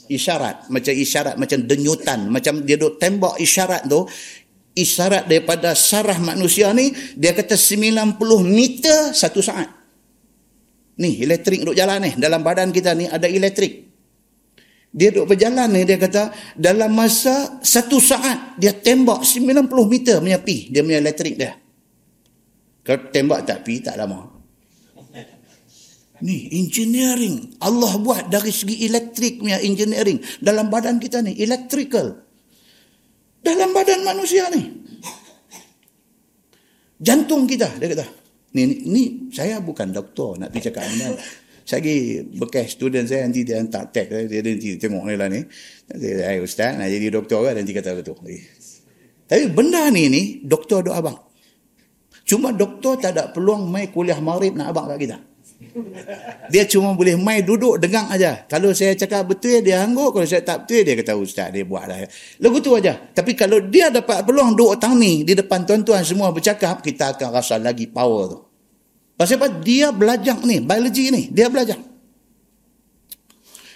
isyarat. 0.09 0.67
Macam 0.73 0.93
isyarat 0.93 1.35
macam 1.37 1.59
denyutan. 1.63 2.19
Macam 2.27 2.65
dia 2.65 2.75
duk 2.81 2.97
tembak 2.97 3.37
isyarat 3.37 3.85
tu 3.85 4.03
isyarat 4.71 5.27
daripada 5.27 5.75
sarah 5.75 6.15
manusia 6.17 6.71
ni 6.71 6.95
dia 7.19 7.35
kata 7.35 7.53
90 7.53 8.17
meter 8.47 9.13
satu 9.13 9.43
saat. 9.43 9.69
Ni 10.97 11.21
elektrik 11.21 11.61
duk 11.61 11.77
jalan 11.77 12.01
ni. 12.01 12.11
Dalam 12.17 12.41
badan 12.41 12.73
kita 12.73 12.97
ni 12.97 13.05
ada 13.05 13.29
elektrik. 13.29 13.93
Dia 14.91 15.07
duk 15.07 15.23
berjalan 15.23 15.71
ni 15.71 15.87
dia 15.87 15.95
kata 15.95 16.35
dalam 16.59 16.91
masa 16.91 17.63
satu 17.63 17.95
saat 18.01 18.59
dia 18.59 18.75
tembak 18.75 19.23
90 19.23 19.71
meter 19.87 20.19
punya 20.19 20.39
pi. 20.41 20.67
Dia 20.67 20.83
punya 20.83 20.99
elektrik 20.99 21.39
dia. 21.39 21.55
Kalau 22.81 23.13
tembak 23.13 23.45
tak 23.45 23.61
pi 23.61 23.79
tak 23.79 23.95
lama 23.95 24.40
Ni 26.21 26.49
engineering. 26.53 27.57
Allah 27.61 27.97
buat 27.97 28.29
dari 28.29 28.53
segi 28.53 28.85
elektrik 28.85 29.41
punya 29.41 29.57
engineering. 29.61 30.21
Dalam 30.37 30.69
badan 30.69 31.01
kita 31.01 31.25
ni. 31.25 31.33
Electrical. 31.41 32.21
Dalam 33.41 33.73
badan 33.73 34.05
manusia 34.05 34.45
ni. 34.53 34.61
Jantung 37.01 37.49
kita. 37.49 37.67
Dia 37.81 37.89
kata. 37.97 38.05
Ni, 38.53 38.67
ni, 38.69 38.75
ni 38.85 39.03
saya 39.33 39.57
bukan 39.63 39.89
doktor 39.89 40.37
nak 40.37 40.53
pergi 40.53 40.69
cakap 40.69 40.85
ni. 40.93 41.17
Saya 41.65 41.79
pergi 41.81 41.97
bekas 42.37 42.67
student 42.77 43.05
saya 43.09 43.25
nanti 43.25 43.41
dia 43.41 43.57
hantar 43.57 43.89
tag. 43.89 44.11
Dia 44.11 44.45
nanti 44.45 44.77
tengok 44.77 45.03
ni 45.09 45.15
lah 45.17 45.29
ni. 45.29 45.41
Saya 45.89 46.37
ustaz 46.37 46.77
nak 46.77 46.85
jadi 46.85 47.07
doktor 47.09 47.41
kan 47.49 47.57
nanti 47.57 47.73
kata 47.73 47.97
betul. 47.97 48.21
Eh. 48.29 48.45
Tapi 49.25 49.47
benda 49.49 49.87
ni 49.89 50.11
ni 50.11 50.21
doktor 50.45 50.85
doa 50.85 50.99
abang. 50.99 51.17
Cuma 52.27 52.53
doktor 52.53 52.99
tak 53.01 53.17
ada 53.17 53.31
peluang 53.33 53.65
mai 53.65 53.89
kuliah 53.89 54.19
marib 54.19 54.53
nak 54.53 54.75
abang 54.75 54.91
kat 54.91 54.99
kita. 55.01 55.17
Dia 56.51 56.67
cuma 56.67 56.97
boleh 56.97 57.15
mai 57.15 57.45
duduk 57.45 57.79
dengang 57.79 58.09
aja. 58.09 58.43
Kalau 58.49 58.73
saya 58.73 58.97
cakap 58.97 59.29
betul 59.29 59.61
dia 59.61 59.85
angguk, 59.85 60.11
kalau 60.11 60.27
saya 60.27 60.41
tak 60.41 60.65
betul 60.65 60.81
dia 60.83 60.93
kata 60.97 61.13
ustaz 61.15 61.47
dia 61.53 61.63
buat 61.63 61.85
lah. 61.85 62.03
Lagu 62.41 62.57
tu 62.59 62.73
aja. 62.73 62.97
Tapi 62.97 63.37
kalau 63.37 63.61
dia 63.61 63.93
dapat 63.93 64.25
peluang 64.25 64.57
duduk 64.57 64.81
tang 64.81 64.97
ni 64.97 65.21
di 65.21 65.37
depan 65.37 65.63
tuan-tuan 65.63 66.01
semua 66.01 66.33
bercakap, 66.33 66.81
kita 66.81 67.13
akan 67.13 67.29
rasa 67.29 67.61
lagi 67.61 67.85
power 67.85 68.23
tu. 68.31 68.39
Pasal 69.13 69.37
apa? 69.37 69.53
Dia 69.61 69.93
belajar 69.93 70.41
ni, 70.41 70.57
biologi 70.57 71.13
ni, 71.13 71.29
dia 71.29 71.45
belajar. 71.45 71.77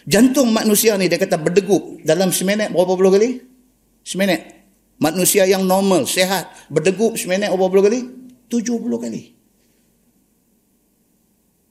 Jantung 0.10 0.49
manusia 0.49 0.98
ni 0.98 1.06
dia 1.06 1.22
kata 1.22 1.38
berdegup 1.38 2.02
dalam 2.02 2.34
seminit 2.34 2.74
berapa 2.74 2.98
puluh 2.98 3.14
kali? 3.14 3.45
Seminit. 4.02 4.57
Manusia 4.95 5.44
yang 5.44 5.68
normal, 5.68 6.07
sehat, 6.10 6.49
berdegup 6.72 7.14
seminit 7.14 7.53
berapa 7.53 7.68
puluh 7.70 7.84
kali? 7.86 7.99
Tujuh 8.49 8.82
puluh 8.82 8.98
kali. 8.98 9.35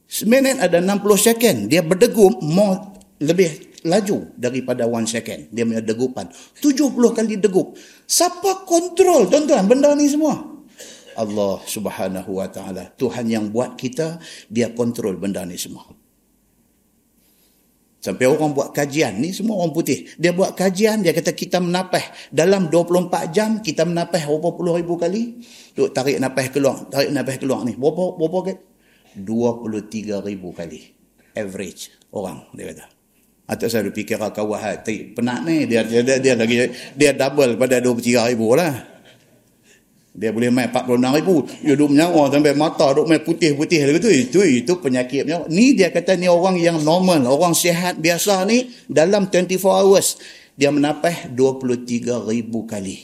Seminit 0.04 0.60
ada 0.60 0.78
60 0.78 1.00
second. 1.16 1.58
Dia 1.66 1.80
berdegup 1.80 2.38
more, 2.44 3.00
lebih 3.20 3.74
laju 3.84 4.32
daripada 4.36 4.88
1 4.88 5.04
second. 5.08 5.40
Dia 5.52 5.64
punya 5.68 5.84
degupan. 5.84 6.32
70 6.60 6.92
kali 7.12 7.36
degup. 7.40 7.76
Siapa 8.08 8.64
kontrol 8.64 9.28
tuan-tuan 9.28 9.68
benda 9.68 9.92
ni 9.96 10.08
semua? 10.08 10.54
Allah 11.14 11.62
subhanahu 11.62 12.42
wa 12.42 12.48
ta'ala. 12.50 12.90
Tuhan 12.98 13.30
yang 13.30 13.46
buat 13.54 13.78
kita, 13.78 14.18
dia 14.50 14.74
kontrol 14.74 15.14
benda 15.14 15.46
ni 15.46 15.54
semua. 15.54 15.86
Sampai 18.04 18.28
orang 18.28 18.52
buat 18.52 18.76
kajian, 18.76 19.16
ni 19.16 19.32
semua 19.32 19.64
orang 19.64 19.72
putih. 19.72 20.04
Dia 20.20 20.36
buat 20.36 20.52
kajian, 20.52 21.00
dia 21.00 21.16
kata 21.16 21.32
kita 21.32 21.56
menapah. 21.56 22.04
Dalam 22.28 22.68
24 22.68 23.32
jam, 23.32 23.64
kita 23.64 23.88
menapah 23.88 24.20
berapa 24.28 24.52
puluh 24.52 24.76
ribu 24.76 25.00
kali. 25.00 25.40
Duk 25.72 25.88
tarik 25.96 26.20
napah 26.20 26.52
keluar, 26.52 26.84
tarik 26.92 27.08
napah 27.08 27.40
keluar 27.40 27.64
ni. 27.64 27.72
Berapa, 27.72 28.12
berapa? 28.20 28.60
23 29.16 30.22
ribu 30.22 30.50
kali. 30.50 30.92
Average 31.34 32.10
orang 32.14 32.46
dia 32.54 32.70
kata. 32.70 32.86
Atau 33.44 33.68
saya 33.68 33.84
fikir 33.90 34.16
kawah 34.16 34.56
hati 34.56 35.12
penat 35.12 35.44
ni. 35.44 35.68
Dia, 35.68 35.84
dia, 35.84 36.00
dia, 36.00 36.16
dia 36.16 36.34
lagi 36.38 36.70
dia 36.96 37.12
double 37.12 37.60
pada 37.60 37.82
23 37.82 38.32
ribu 38.32 38.56
lah. 38.56 38.94
Dia 40.14 40.30
boleh 40.30 40.46
main 40.54 40.70
46 40.70 41.18
ribu. 41.18 41.42
Dia 41.60 41.74
duduk 41.74 41.90
menyawa 41.90 42.30
sampai 42.30 42.54
mata 42.54 42.86
duduk 42.94 43.10
main 43.10 43.20
putih-putih 43.20 43.98
itu, 43.98 44.10
itu 44.10 44.38
itu 44.62 44.72
penyakitnya 44.78 45.50
ni 45.50 45.74
dia 45.74 45.90
kata 45.90 46.14
ni 46.14 46.30
orang 46.30 46.54
yang 46.54 46.78
normal 46.86 47.26
orang 47.26 47.50
sihat 47.50 47.98
biasa 47.98 48.46
ni 48.46 48.70
dalam 48.86 49.26
24 49.26 49.58
hours 49.58 50.22
dia 50.54 50.70
menapah 50.70 51.34
23 51.34 52.30
ribu 52.30 52.62
kali. 52.62 53.02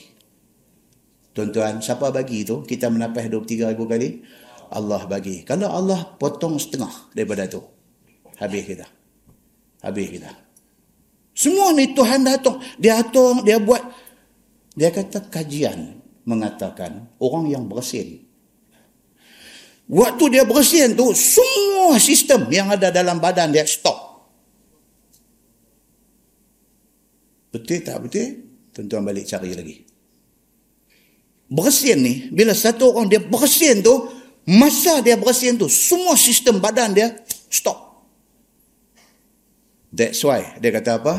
Tuan-tuan 1.35 1.83
siapa 1.83 2.15
bagi 2.15 2.47
tu? 2.47 2.63
Kita 2.63 2.87
menapah 2.87 3.27
23 3.27 3.75
ribu 3.75 3.91
kali 3.91 4.23
Allah 4.71 5.03
bagi. 5.11 5.43
Kalau 5.43 5.67
Allah 5.67 6.15
potong 6.15 6.55
setengah 6.57 7.11
daripada 7.11 7.51
tu, 7.51 7.63
habis 8.39 8.63
kita. 8.63 8.87
Habis 9.83 10.09
kita. 10.15 10.31
Semua 11.35 11.75
ni 11.75 11.91
Tuhan 11.91 12.23
dah 12.23 12.39
atur. 12.39 12.63
Dia 12.79 13.03
atur, 13.03 13.43
dia 13.43 13.59
buat. 13.59 13.83
Dia 14.79 14.95
kata 14.95 15.27
kajian 15.27 15.99
mengatakan 16.23 17.11
orang 17.19 17.51
yang 17.51 17.65
bersin. 17.67 18.23
Waktu 19.91 20.39
dia 20.39 20.47
bersin 20.47 20.95
tu, 20.95 21.11
semua 21.11 21.99
sistem 21.99 22.47
yang 22.55 22.71
ada 22.71 22.95
dalam 22.95 23.19
badan 23.19 23.51
dia 23.51 23.67
stop. 23.67 24.23
Betul 27.51 27.83
tak 27.83 27.99
betul? 27.99 28.47
Tuan-tuan 28.71 29.03
balik 29.03 29.27
cari 29.27 29.51
lagi. 29.51 29.83
Bersin 31.51 31.99
ni, 31.99 32.15
bila 32.31 32.55
satu 32.55 32.95
orang 32.95 33.11
dia 33.11 33.19
bersin 33.19 33.83
tu, 33.83 34.20
Masa 34.49 35.05
dia 35.05 35.17
bersin 35.21 35.57
tu, 35.61 35.69
semua 35.69 36.17
sistem 36.17 36.59
badan 36.59 36.97
dia 36.97 37.13
stop. 37.53 38.05
That's 39.91 40.23
why 40.23 40.57
dia 40.63 40.71
kata 40.71 41.03
apa? 41.03 41.15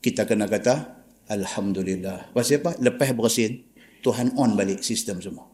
Kita 0.00 0.28
kena 0.28 0.46
kata 0.46 1.00
Alhamdulillah. 1.30 2.34
Pasal 2.34 2.58
apa? 2.60 2.74
Lepas 2.82 3.14
bersin, 3.14 3.62
Tuhan 4.02 4.34
on 4.34 4.58
balik 4.58 4.82
sistem 4.82 5.22
semua. 5.22 5.46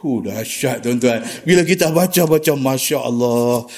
Huh, 0.00 0.24
dahsyat 0.24 0.80
tuan-tuan. 0.80 1.20
Bila 1.44 1.60
kita 1.60 1.92
baca-baca, 1.92 2.52
Masya 2.56 2.98
Allah. 3.04 3.68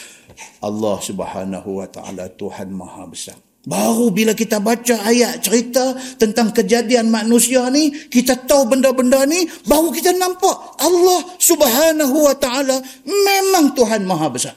Allah 0.63 0.97
subhanahu 1.03 1.83
wa 1.83 1.87
ta'ala 1.91 2.31
Tuhan 2.39 2.71
maha 2.71 3.05
besar. 3.11 3.37
Baru 3.63 4.11
bila 4.11 4.35
kita 4.35 4.59
baca 4.59 5.07
ayat 5.07 5.39
cerita 5.39 5.95
tentang 6.19 6.51
kejadian 6.51 7.07
manusia 7.07 7.63
ni, 7.71 7.95
kita 7.95 8.35
tahu 8.43 8.75
benda-benda 8.75 9.23
ni, 9.23 9.47
baru 9.71 9.95
kita 9.95 10.11
nampak 10.19 10.83
Allah 10.83 11.23
Subhanahu 11.39 12.27
Wa 12.27 12.35
Taala 12.43 12.83
memang 13.07 13.71
Tuhan 13.79 14.03
Maha 14.03 14.29
Besar. 14.35 14.57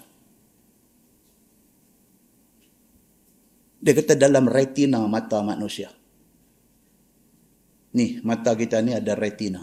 Dia 3.78 3.94
kata 3.94 4.18
dalam 4.18 4.50
retina 4.50 5.06
mata 5.06 5.38
manusia. 5.46 5.94
Ni, 7.94 8.18
mata 8.26 8.58
kita 8.58 8.82
ni 8.82 8.98
ada 8.98 9.14
retina. 9.14 9.62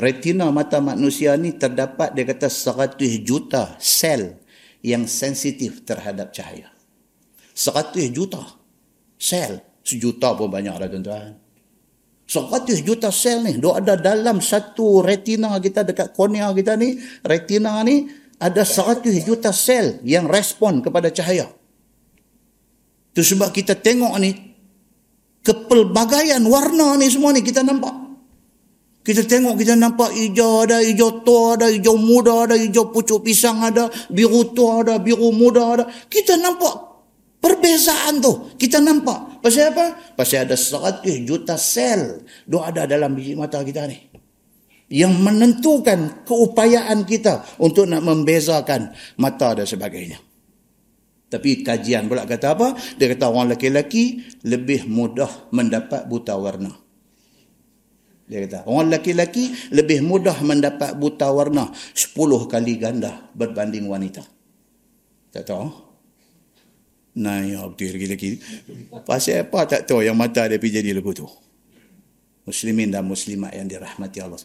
Retina 0.00 0.48
mata 0.48 0.80
manusia 0.80 1.36
ni 1.36 1.52
terdapat 1.52 2.16
dia 2.16 2.24
kata 2.24 2.48
100 2.48 2.96
juta 3.20 3.76
sel 3.76 4.40
yang 4.80 5.04
sensitif 5.04 5.84
terhadap 5.84 6.32
cahaya. 6.32 6.79
100 7.60 8.08
juta 8.08 8.40
sel. 9.20 9.60
Sejuta 9.84 10.32
pun 10.32 10.48
banyak 10.48 10.76
lah 10.80 10.88
tuan-tuan. 10.88 11.36
100 12.24 12.86
juta 12.86 13.12
sel 13.12 13.44
ni, 13.44 13.58
dia 13.58 13.74
ada 13.74 13.98
dalam 13.98 14.38
satu 14.38 15.02
retina 15.02 15.58
kita 15.60 15.82
dekat 15.82 16.14
kornea 16.14 16.48
kita 16.54 16.78
ni, 16.78 16.96
retina 17.26 17.82
ni 17.82 18.06
ada 18.38 18.62
100 18.62 19.02
juta 19.26 19.50
sel 19.50 19.98
yang 20.06 20.30
respon 20.30 20.80
kepada 20.80 21.10
cahaya. 21.10 21.50
Itu 23.10 23.26
sebab 23.34 23.50
kita 23.50 23.74
tengok 23.74 24.14
ni, 24.22 24.30
kepelbagaian 25.42 26.40
warna 26.46 26.94
ni 26.96 27.10
semua 27.10 27.34
ni 27.34 27.42
kita 27.42 27.66
nampak. 27.66 28.08
Kita 29.00 29.26
tengok, 29.26 29.58
kita 29.58 29.74
nampak 29.74 30.12
hijau 30.12 30.68
ada, 30.68 30.78
hijau 30.84 31.24
tua 31.24 31.56
ada, 31.58 31.66
hijau 31.72 31.98
muda 31.98 32.46
ada, 32.46 32.54
hijau 32.54 32.92
pucuk 32.94 33.26
pisang 33.26 33.58
ada, 33.64 33.90
biru 34.12 34.54
tua 34.54 34.86
ada, 34.86 35.00
biru 35.02 35.34
muda 35.34 35.62
ada. 35.66 35.84
Kita 36.06 36.36
nampak 36.38 36.89
perbezaan 37.40 38.20
tu. 38.20 38.54
Kita 38.54 38.78
nampak. 38.78 39.40
Pasal 39.40 39.72
apa? 39.72 40.14
Pasal 40.14 40.46
ada 40.46 40.54
100 40.54 41.02
juta 41.24 41.56
sel 41.56 42.22
dia 42.44 42.60
ada 42.60 42.84
dalam 42.84 43.16
biji 43.16 43.34
mata 43.34 43.64
kita 43.64 43.88
ni. 43.88 43.98
Yang 44.90 45.12
menentukan 45.22 46.26
keupayaan 46.28 47.08
kita 47.08 47.58
untuk 47.62 47.88
nak 47.88 48.04
membezakan 48.04 48.92
mata 49.16 49.56
dan 49.56 49.66
sebagainya. 49.66 50.18
Tapi 51.30 51.62
kajian 51.62 52.10
pula 52.10 52.26
kata 52.26 52.58
apa? 52.58 52.74
Dia 52.98 53.06
kata 53.14 53.30
orang 53.30 53.54
lelaki-lelaki 53.54 54.34
lebih 54.50 54.90
mudah 54.90 55.30
mendapat 55.54 56.10
buta 56.10 56.34
warna. 56.34 56.74
Dia 58.26 58.50
kata 58.50 58.66
orang 58.66 58.90
lelaki-lelaki 58.90 59.70
lebih 59.70 60.02
mudah 60.02 60.42
mendapat 60.42 60.98
buta 60.98 61.30
warna 61.30 61.70
10 61.94 62.50
kali 62.50 62.74
ganda 62.82 63.30
berbanding 63.38 63.86
wanita. 63.86 64.26
Tak 65.30 65.46
tahu? 65.46 65.89
Nah, 67.18 67.42
ya 67.42 67.66
betul 67.66 67.90
lelaki-lelaki. 67.90 68.38
Pasal 69.02 69.50
apa 69.50 69.66
tak 69.66 69.90
tahu 69.90 70.06
yang 70.06 70.14
mata 70.14 70.46
dia 70.46 70.62
pergi 70.62 70.78
jadi 70.78 70.94
lebu 70.94 71.10
tu. 71.10 71.26
Muslimin 72.46 72.94
dan 72.94 73.02
muslimat 73.02 73.50
yang 73.54 73.66
dirahmati 73.66 74.18
Allah. 74.22 74.38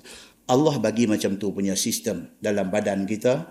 Allah 0.50 0.76
bagi 0.82 1.06
macam 1.06 1.38
tu 1.38 1.54
punya 1.54 1.78
sistem 1.78 2.34
dalam 2.42 2.70
badan 2.74 3.06
kita. 3.06 3.50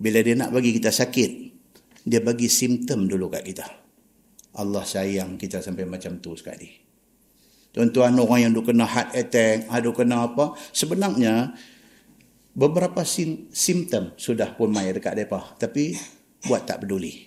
Bila 0.00 0.20
dia 0.24 0.34
nak 0.36 0.50
bagi 0.52 0.72
kita 0.72 0.88
sakit, 0.88 1.30
dia 2.04 2.20
bagi 2.20 2.48
simptom 2.48 3.08
dulu 3.08 3.32
kat 3.32 3.44
kita. 3.44 3.66
Allah 4.54 4.84
sayang 4.86 5.40
kita 5.40 5.64
sampai 5.64 5.88
macam 5.88 6.20
tu 6.20 6.36
sekali. 6.36 6.68
Tuan-tuan 7.74 8.14
orang 8.14 8.48
yang 8.48 8.52
duk 8.54 8.70
kena 8.70 8.86
heart 8.86 9.18
attack, 9.18 9.66
ada 9.66 9.88
kena 9.90 10.30
apa, 10.30 10.54
sebenarnya 10.70 11.58
beberapa 12.54 13.02
sim 13.02 13.50
simptom 13.50 14.14
sudah 14.14 14.54
pun 14.54 14.70
mai 14.70 14.94
dekat 14.94 15.18
depa, 15.18 15.58
tapi 15.58 15.98
buat 16.46 16.62
tak 16.70 16.86
peduli. 16.86 17.23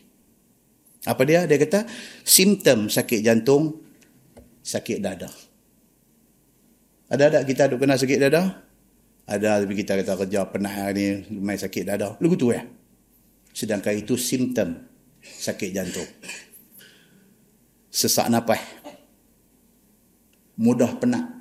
Apa 1.05 1.21
dia? 1.27 1.45
Dia 1.45 1.61
kata 1.61 1.85
simptom 2.25 2.89
sakit 2.89 3.21
jantung, 3.21 3.83
sakit 4.65 4.97
dada. 5.03 5.29
Ada 7.07 7.39
tak 7.39 7.43
kita 7.47 7.63
duk 7.71 7.83
kena 7.83 7.95
sakit 7.95 8.19
dada? 8.19 8.65
Ada 9.27 9.63
tapi 9.63 9.75
kita 9.75 9.99
kata 9.99 10.15
kerja 10.23 10.47
penat 10.47 10.95
ni 10.95 11.23
mai 11.37 11.59
sakit 11.59 11.83
dada. 11.83 12.15
Lagu 12.17 12.35
tu 12.39 12.51
ya. 12.51 12.63
Sedangkan 13.51 13.95
itu 13.95 14.15
simptom 14.15 14.75
sakit 15.21 15.69
jantung. 15.75 16.07
Sesak 17.91 18.27
nafas. 18.31 18.59
Mudah 20.57 20.95
penat. 20.97 21.37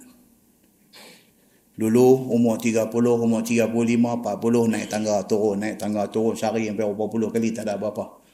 Dulu 1.76 2.32
umur 2.32 2.56
30, 2.56 2.88
umur 2.88 3.44
35, 3.44 3.68
40 3.68 4.72
naik 4.72 4.88
tangga 4.88 5.20
turun, 5.28 5.60
naik 5.60 5.76
tangga 5.76 6.08
turun 6.08 6.32
sehari 6.32 6.72
sampai 6.72 6.88
berapa 6.88 7.04
puluh 7.04 7.28
kali 7.28 7.52
tak 7.52 7.68
ada 7.68 7.76
apa-apa. 7.76 8.25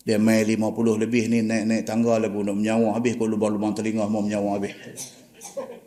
Dia 0.00 0.16
main 0.16 0.48
50 0.48 0.56
lebih 0.96 1.28
ni 1.28 1.44
naik-naik 1.44 1.84
tangga 1.84 2.16
lagu 2.16 2.40
nak 2.40 2.56
menyawa 2.56 2.96
habis 2.96 3.20
kau 3.20 3.28
lubang-lubang 3.28 3.76
telinga 3.76 4.08
mau 4.08 4.24
menyawa 4.24 4.56
habis. 4.56 4.72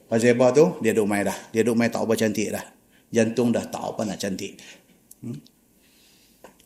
Pasal 0.05 0.37
apa 0.37 0.53
tu? 0.53 0.65
Dia 0.85 0.93
duk 0.93 1.09
main 1.09 1.25
dah. 1.25 1.37
Dia 1.49 1.65
duk 1.65 1.73
main 1.73 1.89
tak 1.89 2.05
apa 2.05 2.13
cantik 2.13 2.53
dah. 2.53 2.65
Jantung 3.09 3.49
dah 3.49 3.65
tak 3.65 3.81
apa 3.81 4.05
nak 4.05 4.21
cantik. 4.21 4.61
Hmm? 5.25 5.41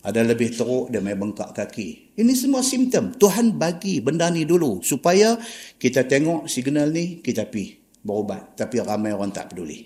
Ada 0.07 0.23
lebih 0.23 0.55
teruk, 0.55 0.87
dia 0.87 1.03
main 1.03 1.19
bengkak 1.19 1.51
kaki. 1.51 2.15
Ini 2.15 2.31
semua 2.35 2.63
simptom. 2.63 3.11
Tuhan 3.15 3.59
bagi 3.59 3.99
benda 3.99 4.31
ni 4.31 4.47
dulu. 4.47 4.79
Supaya 4.79 5.35
kita 5.75 6.07
tengok 6.07 6.47
signal 6.47 6.91
ni, 6.91 7.19
kita 7.19 7.47
pi 7.47 7.75
berubat. 8.03 8.55
Tapi 8.55 8.79
ramai 8.83 9.11
orang 9.11 9.35
tak 9.35 9.51
peduli. 9.51 9.83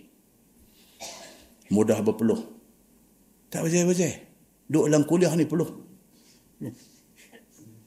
Mudah 1.73 2.01
berpeluh. 2.05 2.41
Tak 3.49 3.65
pasal-pasal. 3.65 4.13
Duk 4.69 4.85
dalam 4.89 5.05
kuliah 5.09 5.33
ni 5.33 5.49
peluh. 5.49 5.69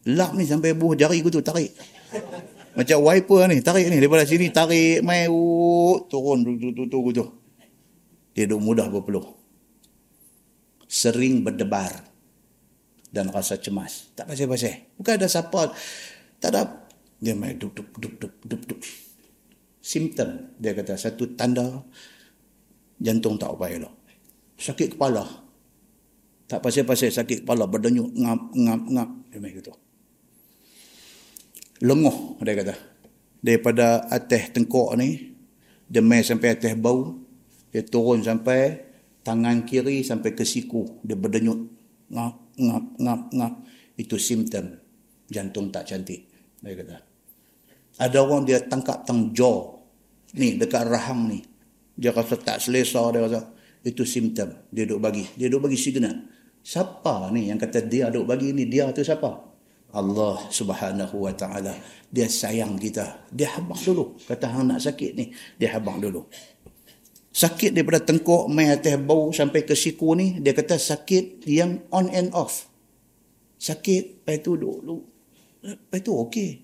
Lap 0.05 0.37
ni 0.37 0.45
sampai 0.45 0.77
buah 0.77 0.97
jari 1.01 1.25
ku 1.25 1.33
tu, 1.33 1.41
tarik. 1.41 1.73
Macam 2.75 3.07
wiper 3.07 3.49
ni, 3.49 3.63
tarik 3.65 3.89
ni. 3.89 3.97
Daripada 4.03 4.27
sini, 4.29 4.53
tarik, 4.53 5.01
main, 5.01 5.31
uh, 5.31 5.97
turun, 6.11 6.45
tu, 6.45 6.59
tu, 6.61 6.69
tu, 6.75 6.85
tu, 6.91 6.99
tu. 7.15 7.25
Dia 8.35 8.51
duk 8.51 8.61
mudah 8.61 8.91
berpeluh. 8.91 9.25
Sering 10.91 11.47
berdebar 11.47 12.03
dan 13.15 13.31
rasa 13.31 13.57
cemas. 13.63 14.11
Tak 14.19 14.27
pasal-pasal. 14.27 14.91
Bukan 14.99 15.15
ada 15.15 15.31
siapa. 15.31 15.71
Tak 16.43 16.51
ada. 16.51 16.63
Dia 17.23 17.39
main 17.39 17.55
duk, 17.55 17.79
duk, 17.79 17.95
duk, 17.95 18.15
duk, 18.19 18.35
duk, 18.43 18.63
duk. 18.67 18.81
Simptom. 19.79 20.59
Dia 20.59 20.75
kata 20.75 20.99
satu 20.99 21.39
tanda 21.39 21.87
jantung 22.99 23.39
tak 23.39 23.55
apa 23.55 23.71
elok. 23.71 23.95
Sakit 24.59 24.99
kepala. 24.99 25.23
Tak 26.51 26.59
pasal-pasal 26.59 27.15
sakit 27.15 27.47
kepala. 27.47 27.71
Berdenyut, 27.71 28.11
ngap, 28.19 28.51
ngap, 28.51 28.83
ngap. 28.91 29.11
Dia 29.31 29.39
main 29.39 29.55
gitu. 29.55 29.73
Lenguh, 31.85 32.41
dia 32.41 32.57
kata. 32.57 32.75
Daripada 33.45 34.09
atas 34.09 34.57
tengkok 34.57 34.97
ni, 34.97 35.37
dia 35.85 36.01
main 36.01 36.25
sampai 36.25 36.57
atas 36.57 36.73
bau. 36.81 37.21
Dia 37.69 37.85
turun 37.85 38.25
sampai 38.25 38.81
tangan 39.21 39.69
kiri 39.69 40.01
sampai 40.01 40.33
ke 40.33 40.49
siku. 40.49 41.05
Dia 41.05 41.13
berdenyut. 41.13 41.61
Ngap, 42.09 42.35
ngap, 42.57 42.85
ngap, 42.97 43.21
ngap. 43.37 43.53
Itu 44.01 44.17
simptom 44.17 44.81
jantung 45.29 45.69
tak 45.69 45.85
cantik. 45.93 46.25
Dia 46.65 46.73
kata. 46.73 46.97
Ada 48.01 48.17
orang 48.25 48.49
dia 48.49 48.65
tangkap 48.65 49.05
tang 49.05 49.37
jaw. 49.37 49.77
Ni, 50.41 50.57
dekat 50.57 50.89
rahang 50.89 51.29
ni. 51.29 51.45
Dia 51.95 52.17
rasa 52.17 52.41
tak 52.41 52.65
selesa. 52.65 53.13
Dia 53.13 53.29
rasa, 53.29 53.41
itu 53.85 54.09
simptom. 54.09 54.51
Dia 54.73 54.89
duk 54.89 55.05
bagi. 55.05 55.29
Dia 55.37 55.53
duk 55.53 55.69
bagi 55.69 55.77
signal. 55.77 56.33
Siapa 56.65 57.29
ni 57.29 57.53
yang 57.53 57.61
kata 57.61 57.85
dia 57.85 58.09
duk 58.09 58.25
bagi 58.25 58.57
ni? 58.57 58.65
Dia 58.65 58.89
tu 58.89 59.05
siapa? 59.05 59.54
Allah 59.95 60.51
subhanahu 60.51 61.23
wa 61.23 61.31
ta'ala. 61.31 61.73
Dia 62.11 62.27
sayang 62.27 62.75
kita. 62.77 63.31
Dia 63.31 63.55
habang 63.55 63.79
dulu. 63.79 64.19
Kata 64.27 64.51
hang 64.51 64.75
nak 64.75 64.83
sakit 64.83 65.11
ni. 65.15 65.31
Dia 65.55 65.79
habang 65.79 66.03
dulu 66.03 66.27
sakit 67.35 67.75
daripada 67.75 67.99
tengkok 67.99 68.47
mai 68.47 68.71
atas 68.71 68.95
bau 69.03 69.35
sampai 69.35 69.67
ke 69.67 69.75
siku 69.75 70.15
ni 70.15 70.39
dia 70.39 70.55
kata 70.55 70.79
sakit 70.79 71.43
yang 71.51 71.83
on 71.91 72.07
and 72.15 72.31
off 72.31 72.71
sakit 73.59 74.23
lepas 74.23 74.39
tu 74.39 74.55
dulu 74.55 75.03
lepas 75.67 75.99
tu 75.99 76.15
okey 76.15 76.63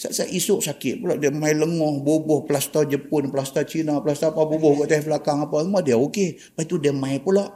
Saat-saat 0.00 0.32
esok 0.32 0.64
sakit 0.64 0.94
pula 0.96 1.20
dia 1.20 1.28
main 1.28 1.52
lengoh, 1.52 2.00
bubuh 2.00 2.48
plaster 2.48 2.88
Jepun, 2.88 3.28
plaster 3.28 3.68
Cina, 3.68 4.00
plaster 4.00 4.32
apa 4.32 4.48
bubuh 4.48 4.80
kat 4.80 4.96
atas 4.96 5.04
belakang 5.04 5.44
apa 5.44 5.60
semua 5.60 5.84
dia 5.84 6.00
okey. 6.00 6.40
Lepas 6.40 6.64
tu 6.64 6.80
dia 6.80 6.88
main 6.88 7.20
pula. 7.20 7.52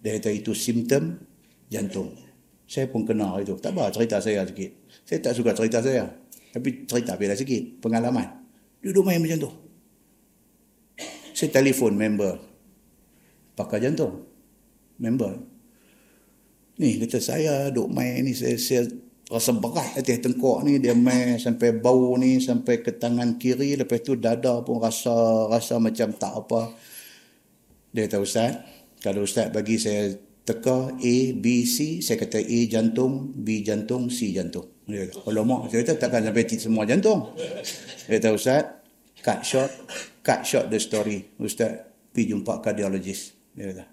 Dia 0.00 0.16
kata 0.16 0.32
itu 0.32 0.56
simptom 0.56 1.20
jantung. 1.68 2.16
Saya 2.74 2.90
pun 2.90 3.06
kena 3.06 3.38
itu. 3.38 3.54
Tak 3.54 3.70
apa 3.70 3.86
cerita 3.94 4.18
saya 4.18 4.42
sikit. 4.42 4.90
Saya 5.06 5.22
tak 5.22 5.38
suka 5.38 5.54
cerita 5.54 5.78
saya. 5.78 6.10
Tapi 6.50 6.82
cerita 6.90 7.14
bila 7.14 7.38
sikit. 7.38 7.78
Pengalaman. 7.78 8.26
Duduk 8.82 9.06
main 9.06 9.22
macam 9.22 9.46
tu. 9.46 9.50
Saya 11.38 11.54
telefon 11.54 11.94
member. 11.94 12.34
Pakar 13.54 13.78
jantung. 13.78 14.26
Member. 14.98 15.38
Ni 16.82 16.98
kata 16.98 17.22
saya 17.22 17.70
duk 17.70 17.86
main 17.94 18.26
ni 18.26 18.34
saya, 18.34 18.58
saya 18.58 18.90
rasa 19.30 19.54
berat 19.54 19.94
atas 19.94 20.18
tengkok 20.18 20.66
ni 20.66 20.82
dia 20.82 20.98
main 20.98 21.38
sampai 21.38 21.78
bau 21.78 22.18
ni 22.18 22.42
sampai 22.42 22.82
ke 22.82 22.98
tangan 22.98 23.38
kiri 23.38 23.78
lepas 23.78 24.02
tu 24.02 24.18
dada 24.18 24.60
pun 24.66 24.82
rasa 24.82 25.46
rasa 25.48 25.80
macam 25.80 26.12
tak 26.12 26.44
apa 26.44 26.76
dia 27.88 28.04
kata 28.04 28.20
ustaz 28.20 28.52
kalau 29.00 29.24
ustaz 29.24 29.48
bagi 29.48 29.80
saya 29.80 30.12
teka 30.44 30.92
A, 30.92 31.16
B, 31.32 31.44
C 31.64 32.04
saya 32.04 32.20
kata 32.20 32.40
A 32.40 32.58
jantung, 32.68 33.32
B 33.32 33.64
jantung, 33.64 34.12
C 34.12 34.30
jantung 34.32 34.68
dia 34.84 35.08
kata 35.08 35.24
kalau 35.24 35.42
mak 35.48 35.72
saya 35.72 35.80
kata 35.80 35.92
takkan 35.96 36.22
sampai 36.28 36.44
semua 36.60 36.84
jantung 36.84 37.32
dia 38.04 38.20
kata 38.20 38.36
ustaz 38.36 38.84
cut 39.24 39.40
short 39.40 39.72
cut 40.24 40.40
short 40.44 40.72
the 40.72 40.80
story. 40.80 41.20
Ustaz 41.36 41.84
pergi 42.12 42.32
jumpa 42.32 42.64
kardiologis. 42.64 43.36
Dia 43.52 43.72
kata. 43.72 43.84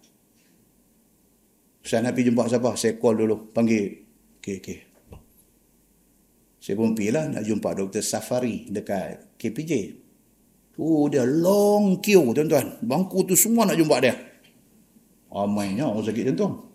Ustaz 1.84 1.99
nak 1.99 2.15
pergi 2.15 2.28
jumpa 2.32 2.44
siapa? 2.48 2.72
Saya 2.80 2.95
call 2.95 3.15
dulu. 3.19 3.52
Panggil. 3.52 3.86
Okey, 4.40 4.56
okey. 4.64 4.80
Saya 6.61 6.78
pun 6.78 6.95
pergi 6.95 7.10
lah 7.11 7.26
nak 7.28 7.44
jumpa 7.44 7.73
Dr. 7.73 8.03
Safari 8.06 8.72
dekat 8.72 9.36
KPJ. 9.36 9.72
Oh 10.80 11.11
dia 11.11 11.28
long 11.28 11.99
queue 11.99 12.32
tuan-tuan. 12.32 12.80
Bangku 12.80 13.28
tu 13.28 13.36
semua 13.36 13.68
nak 13.68 13.76
jumpa 13.76 13.99
dia. 13.99 14.15
Ramainya 15.32 15.88
orang 15.88 16.03
sakit 16.03 16.24
jantung. 16.28 16.68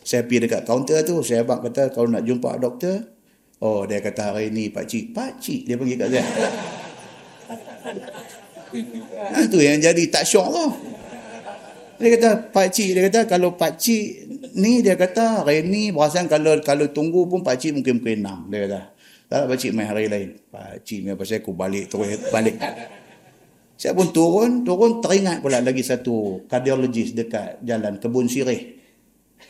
Saya 0.00 0.24
pergi 0.24 0.48
dekat 0.48 0.62
kaunter 0.64 1.04
tu. 1.04 1.20
Saya 1.20 1.44
abang 1.44 1.60
kata 1.60 1.92
kalau 1.92 2.08
nak 2.08 2.24
jumpa 2.24 2.56
doktor. 2.56 3.04
Oh 3.60 3.84
dia 3.84 4.00
kata 4.00 4.32
hari 4.32 4.48
ni 4.48 4.72
Pak 4.72 4.84
Cik. 4.88 5.12
Pak 5.12 5.38
Cik 5.38 5.60
dia 5.68 5.76
pergi 5.76 5.94
kat 6.00 6.08
saya. 6.08 6.24
Ha, 9.36 9.38
tu 9.48 9.60
yang 9.60 9.76
jadi 9.76 10.02
tak 10.08 10.24
syok 10.24 10.48
tu. 10.48 10.66
Dia 12.00 12.08
kata 12.16 12.28
Pak 12.48 12.66
Cik. 12.72 12.88
Dia 12.96 13.02
kata 13.12 13.20
kalau 13.28 13.54
Pak 13.60 13.76
Cik 13.76 14.04
ni 14.56 14.80
dia 14.80 14.96
kata 14.96 15.44
hari 15.44 15.60
ni 15.60 15.92
perasan 15.92 16.32
kalau 16.32 16.56
kalau 16.64 16.88
tunggu 16.88 17.28
pun 17.28 17.44
Pak 17.44 17.60
Cik 17.60 17.76
mungkin 17.76 18.00
mungkin 18.00 18.24
enam. 18.24 18.48
Dia 18.48 18.64
kata. 18.64 18.80
Tak 19.26 19.50
pakcik 19.50 19.74
main 19.74 19.90
hari 19.90 20.06
lain. 20.06 20.38
Pakcik 20.54 21.02
main 21.02 21.18
pasal 21.18 21.42
aku 21.42 21.50
balik 21.50 21.90
terus 21.90 22.30
balik. 22.30 22.62
Saya 23.76 23.92
pun 23.92 24.08
turun, 24.08 24.64
turun 24.64 25.04
teringat 25.04 25.44
pula 25.44 25.60
lagi 25.60 25.84
satu 25.84 26.48
kardiologis 26.48 27.12
dekat 27.12 27.60
jalan 27.60 28.00
Kebun 28.00 28.24
Sirih. 28.24 28.80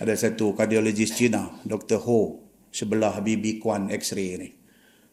Ada 0.03 0.19
satu 0.19 0.51
kardiologis 0.51 1.15
Cina, 1.15 1.63
Dr. 1.63 2.03
Ho, 2.03 2.43
sebelah 2.75 3.23
BB 3.23 3.63
Kwan 3.63 3.87
X-ray 3.87 4.35
ni. 4.35 4.51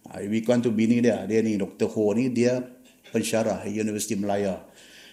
Ha, 0.10 0.18
Kwan 0.41 0.65
tu 0.65 0.73
bini 0.73 0.98
dia, 0.98 1.30
dia 1.30 1.45
ni 1.45 1.61
Dr. 1.61 1.94
Ho 1.94 2.10
ni, 2.18 2.34
dia 2.34 2.57
pensyarah 3.14 3.61
Universiti 3.69 4.18
Melaya. 4.18 4.65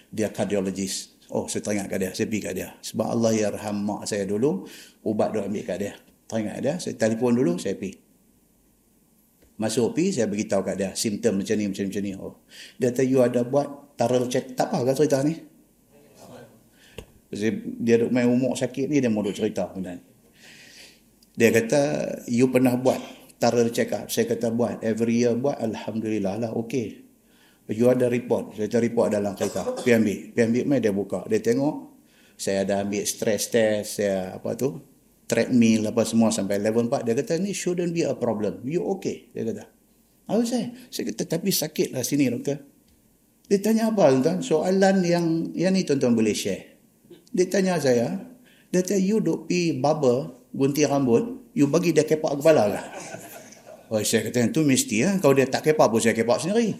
Dia 0.09 0.33
kardiologis. 0.33 1.21
Oh, 1.31 1.45
saya 1.47 1.63
teringat 1.63 1.87
kat 1.87 1.97
dia, 2.01 2.11
saya 2.11 2.27
pergi 2.27 2.41
kat 2.43 2.53
dia. 2.57 2.69
Sebab 2.81 3.07
Allah 3.07 3.31
ya 3.37 3.47
mak 3.71 4.09
saya 4.09 4.27
dulu, 4.27 4.67
ubat 5.05 5.31
dia 5.31 5.45
ambil 5.45 5.63
kat 5.63 5.77
dia. 5.77 5.93
Teringat 6.25 6.57
dia, 6.59 6.73
saya 6.81 6.97
telefon 6.97 7.37
dulu, 7.37 7.55
saya 7.55 7.77
pergi. 7.77 8.11
Masuk 9.61 9.93
pi 9.93 10.09
saya 10.09 10.25
beritahu 10.25 10.65
kat 10.65 10.73
dia 10.73 10.89
simptom 10.97 11.37
macam 11.37 11.53
ni 11.53 11.69
macam, 11.69 11.85
macam 11.85 12.01
ni. 12.01 12.11
Oh. 12.17 12.41
Dia 12.81 12.89
kata 12.89 13.05
you 13.05 13.21
ada 13.21 13.45
buat 13.45 13.90
taral 14.01 14.25
check 14.25 14.57
tak 14.57 14.73
apa 14.73 14.81
ke 14.89 14.97
cerita 14.97 15.21
ni? 15.21 15.37
Dia 17.85 17.95
duk 18.01 18.09
main 18.09 18.25
umur 18.25 18.57
sakit 18.57 18.89
ni 18.89 18.97
dia 18.97 19.07
mau 19.07 19.23
duk 19.23 19.31
cerita 19.31 19.69
benda 19.71 19.95
Dia 21.37 21.47
kata 21.53 21.81
you 22.27 22.49
pernah 22.49 22.73
buat 22.75 22.97
taral 23.37 23.69
check 23.69 23.93
up. 23.93 24.09
Saya 24.09 24.25
kata 24.25 24.49
buat 24.49 24.81
every 24.81 25.21
year 25.21 25.37
buat 25.37 25.61
alhamdulillah 25.61 26.41
lah 26.41 26.51
okey. 26.57 27.07
You 27.71 27.87
ada 27.87 28.11
report. 28.11 28.57
Saya 28.59 28.67
kata 28.67 28.83
report 28.83 29.15
dalam 29.15 29.31
kereta. 29.37 29.63
Pergi 29.63 29.95
ambil. 29.95 30.19
Pergi 30.35 30.43
ambil 30.43 30.63
mai 30.67 30.79
dia 30.83 30.91
buka. 30.91 31.23
Dia 31.29 31.39
tengok 31.39 31.91
saya 32.41 32.65
ada 32.65 32.81
ambil 32.81 33.05
stress 33.05 33.53
test 33.53 34.01
saya 34.01 34.33
apa 34.33 34.57
tu 34.57 34.81
treadmill 35.29 35.85
apa 35.93 36.01
semua 36.09 36.33
sampai 36.33 36.57
level 36.57 36.89
4 36.89 37.05
dia 37.05 37.13
kata 37.13 37.37
ni 37.37 37.53
shouldn't 37.53 37.93
be 37.93 38.01
a 38.01 38.17
problem 38.17 38.65
you 38.65 38.81
okay 38.81 39.29
dia 39.29 39.45
kata 39.45 39.69
apa 40.25 40.41
saya 40.41 40.73
saya 40.89 41.13
kata 41.13 41.37
tapi 41.37 41.53
sakit 41.53 41.93
lah 41.93 42.01
sini 42.01 42.33
doktor 42.33 42.57
dia 43.51 43.59
tanya 43.59 43.91
apa 43.91 44.07
tuan 44.23 44.39
soalan 44.39 45.03
yang 45.03 45.51
yang 45.51 45.75
ni 45.75 45.83
tuan-tuan 45.83 46.15
boleh 46.15 46.31
share 46.31 46.79
dia 47.35 47.51
tanya 47.51 47.75
saya 47.75 48.15
dia 48.71 48.79
kata 48.79 48.95
you 48.95 49.19
duk 49.19 49.51
pi 49.51 49.75
barber 49.75 50.31
gunting 50.55 50.87
rambut 50.87 51.51
you 51.51 51.67
bagi 51.67 51.91
dia 51.91 52.07
kepak 52.07 52.39
kepala 52.39 52.71
lah 52.71 52.85
Oh, 53.91 53.99
saya 53.99 54.23
kata 54.23 54.55
tu 54.55 54.63
mesti 54.63 55.03
ya. 55.03 55.19
Kalau 55.19 55.35
dia 55.35 55.43
tak 55.51 55.67
kepak 55.67 55.91
pun 55.91 55.99
saya 55.99 56.15
kepak 56.15 56.39
sendiri. 56.39 56.79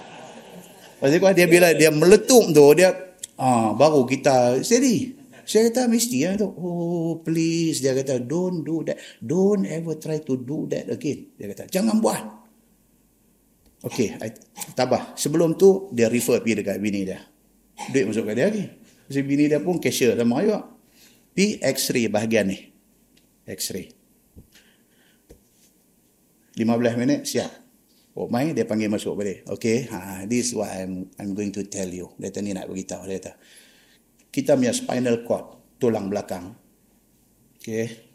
Pasal 1.04 1.20
dia 1.36 1.44
bila 1.44 1.76
dia 1.76 1.92
meletup 1.92 2.48
tu 2.56 2.66
dia 2.72 2.88
ah 3.36 3.76
baru 3.76 4.08
kita 4.08 4.64
steady. 4.64 5.12
Saya 5.44 5.68
kata 5.68 5.92
mesti 5.92 6.24
ya 6.24 6.32
tu. 6.40 6.48
Oh 6.48 7.20
please 7.20 7.84
dia 7.84 7.92
kata 7.92 8.16
don't 8.16 8.64
do 8.64 8.80
that. 8.88 8.96
Don't 9.20 9.68
ever 9.68 9.92
try 10.00 10.24
to 10.24 10.40
do 10.40 10.64
that 10.72 10.88
again. 10.88 11.36
Dia 11.36 11.52
kata 11.52 11.68
jangan 11.68 12.00
buat. 12.00 12.41
Okey, 13.82 14.14
tabah. 14.78 15.18
Sebelum 15.18 15.58
tu 15.58 15.90
dia 15.90 16.06
refer 16.06 16.38
pergi 16.38 16.62
dekat 16.62 16.78
bini 16.78 17.02
dia. 17.02 17.18
Duit 17.90 18.06
masuk 18.06 18.30
ke 18.30 18.32
dia 18.38 18.46
lagi. 18.46 18.64
Sebab 19.10 19.24
bini 19.26 19.44
dia 19.50 19.58
pun 19.58 19.82
cashier 19.82 20.14
sama 20.14 20.38
juga. 20.46 20.70
Pi 21.34 21.58
X-ray 21.58 22.06
bahagian 22.06 22.46
ni. 22.46 22.70
X-ray. 23.42 23.90
15 26.54 27.00
minit 27.00 27.26
siap. 27.26 27.50
Oh, 28.12 28.28
mai 28.28 28.52
dia 28.52 28.68
panggil 28.68 28.92
masuk 28.92 29.16
balik. 29.16 29.48
Okay, 29.48 29.88
ha, 29.88 30.28
this 30.28 30.52
is 30.52 30.54
what 30.54 30.68
I'm 30.68 31.08
I'm 31.16 31.32
going 31.32 31.48
to 31.56 31.64
tell 31.64 31.88
you. 31.88 32.12
Dia 32.20 32.28
tadi 32.28 32.52
nak 32.52 32.68
beritahu. 32.68 33.08
Dia 33.08 33.16
kata, 33.16 33.32
kita 34.28 34.52
punya 34.52 34.76
spinal 34.76 35.24
cord, 35.24 35.80
tulang 35.80 36.12
belakang. 36.12 36.52
Okay. 37.56 38.12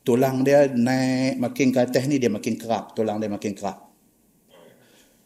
Tulang 0.00 0.44
dia 0.44 0.68
naik 0.68 1.40
makin 1.40 1.72
ke 1.72 1.80
atas 1.80 2.08
ni, 2.08 2.16
dia 2.16 2.32
makin 2.32 2.56
kerak. 2.56 2.96
Tulang 2.96 3.20
dia 3.20 3.28
makin 3.28 3.52
kerak. 3.52 3.83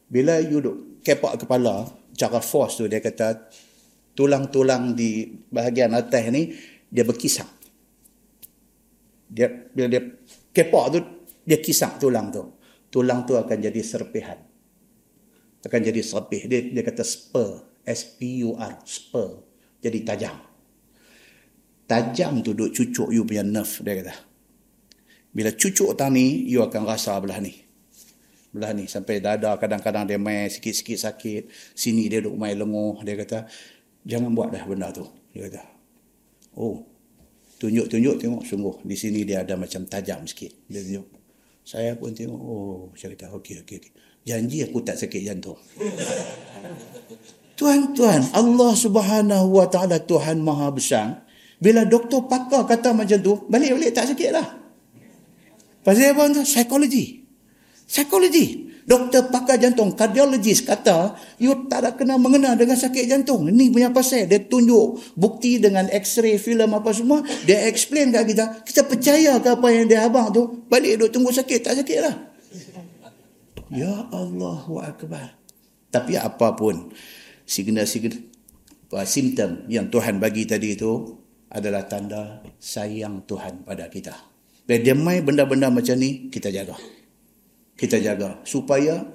Bila 0.08 0.40
you 0.40 0.64
duk 0.64 1.04
kepak 1.04 1.44
kepala, 1.44 1.84
cara 2.16 2.40
force 2.40 2.80
tu 2.80 2.84
dia 2.88 2.98
kata, 2.98 3.52
tulang-tulang 4.16 4.96
di 4.96 5.28
bahagian 5.52 5.92
atas 5.92 6.24
ni, 6.32 6.52
dia 6.88 7.04
berkisar. 7.04 7.46
Dia, 9.28 9.52
bila 9.52 9.86
dia 9.92 10.02
kepak 10.52 10.84
tu, 10.90 10.98
dia 11.44 11.60
kisar 11.60 12.00
tulang 12.00 12.32
tu. 12.32 12.44
Tulang 12.88 13.28
tu 13.28 13.36
akan 13.36 13.58
jadi 13.60 13.84
serpihan. 13.84 14.40
Akan 15.60 15.84
jadi 15.84 16.00
serpih. 16.00 16.48
Dia, 16.48 16.64
dia 16.72 16.80
kata 16.80 17.04
spur. 17.04 17.68
S-P-U-R. 17.84 18.72
Spur 18.88 19.48
jadi 19.78 19.98
tajam. 20.02 20.36
Tajam 21.88 22.44
tu 22.44 22.52
duk 22.52 22.74
cucuk 22.74 23.08
you 23.14 23.24
punya 23.24 23.40
nerve, 23.46 23.80
dia 23.80 23.94
kata. 24.04 24.14
Bila 25.32 25.50
cucuk 25.54 25.96
tang 25.96 26.12
ni, 26.12 26.44
you 26.44 26.60
akan 26.60 26.84
rasa 26.84 27.16
belah 27.22 27.40
ni. 27.40 27.54
Belah 28.48 28.72
ni, 28.72 28.88
sampai 28.88 29.20
dada 29.20 29.52
kadang-kadang 29.60 30.08
dia 30.08 30.16
main 30.16 30.48
sikit-sikit 30.48 30.96
sakit. 30.96 31.42
Sini 31.76 32.08
dia 32.08 32.24
duk 32.24 32.32
main 32.34 32.56
lenguh, 32.56 33.04
dia 33.04 33.14
kata, 33.16 33.44
jangan 34.08 34.32
buat 34.32 34.48
dah 34.48 34.64
benda 34.64 34.88
tu. 34.88 35.04
Dia 35.36 35.52
kata, 35.52 35.62
oh, 36.56 36.80
tunjuk-tunjuk 37.60 38.16
tengok 38.16 38.42
sungguh. 38.48 38.76
Di 38.88 38.96
sini 38.96 39.28
dia 39.28 39.44
ada 39.44 39.54
macam 39.60 39.84
tajam 39.84 40.24
sikit. 40.24 40.64
Dia 40.64 40.80
tunjuk. 40.80 41.06
Saya 41.68 41.92
pun 42.00 42.16
tengok, 42.16 42.40
oh, 42.40 42.88
saya 42.96 43.12
kata, 43.12 43.36
okey, 43.36 43.60
okey, 43.62 43.76
okey. 43.84 43.92
Janji 44.24 44.64
aku 44.64 44.80
tak 44.80 44.96
sakit 44.96 45.20
jantung. 45.24 45.60
Tuan-tuan, 47.58 48.24
Allah 48.32 48.72
Subhanahu 48.72 49.60
Wa 49.60 49.66
Taala 49.68 50.00
Tuhan 50.00 50.40
Maha 50.40 50.72
Besar. 50.72 51.28
Bila 51.58 51.82
doktor 51.84 52.24
pakar 52.30 52.64
kata 52.64 52.96
macam 52.96 53.18
tu, 53.20 53.44
balik-balik 53.50 53.92
tak 53.92 54.08
sakit 54.14 54.30
lah. 54.30 54.46
Pasal 55.82 56.16
apa 56.16 56.22
tu? 56.32 56.42
Psikologi. 56.46 57.27
Psikologi. 57.88 58.68
Doktor 58.88 59.28
pakar 59.28 59.60
jantung, 59.60 59.92
kardiologis 59.92 60.64
kata, 60.64 61.12
you 61.36 61.52
tak 61.68 61.84
ada 61.84 61.90
kena 61.92 62.16
mengenal 62.16 62.56
dengan 62.56 62.72
sakit 62.72 63.04
jantung. 63.04 63.44
Ini 63.44 63.68
punya 63.68 63.92
pasal. 63.92 64.24
Dia 64.24 64.40
tunjuk 64.40 65.12
bukti 65.12 65.60
dengan 65.60 65.92
x-ray, 65.92 66.40
filem 66.40 66.72
apa 66.72 66.88
semua. 66.96 67.20
Dia 67.44 67.68
explain 67.68 68.08
kat 68.08 68.24
kita. 68.24 68.44
Kita 68.64 68.88
percaya 68.88 69.36
ke 69.44 69.48
apa 69.52 69.66
yang 69.68 69.92
dia 69.92 70.08
abang 70.08 70.32
tu. 70.32 70.64
Balik 70.72 71.04
duk 71.04 71.12
tunggu 71.12 71.28
sakit, 71.36 71.60
tak 71.60 71.84
sakit 71.84 71.98
lah. 72.00 72.16
Ya 73.68 74.08
Allah 74.08 74.64
Akbar. 74.88 75.36
Tapi 75.92 76.16
apapun, 76.16 76.88
signal-signal 77.44 78.24
simptom 79.04 79.68
yang 79.68 79.92
Tuhan 79.92 80.16
bagi 80.16 80.48
tadi 80.48 80.72
itu 80.72 81.12
adalah 81.52 81.84
tanda 81.84 82.40
sayang 82.56 83.28
Tuhan 83.28 83.68
pada 83.68 83.92
kita. 83.92 84.16
Bila 84.64 84.80
dia 84.80 84.96
main 84.96 85.20
benda-benda 85.20 85.68
macam 85.68 85.96
ni, 86.00 86.32
kita 86.32 86.48
jaga. 86.48 86.76
Kita 87.78 88.02
jaga 88.02 88.42
supaya 88.42 89.06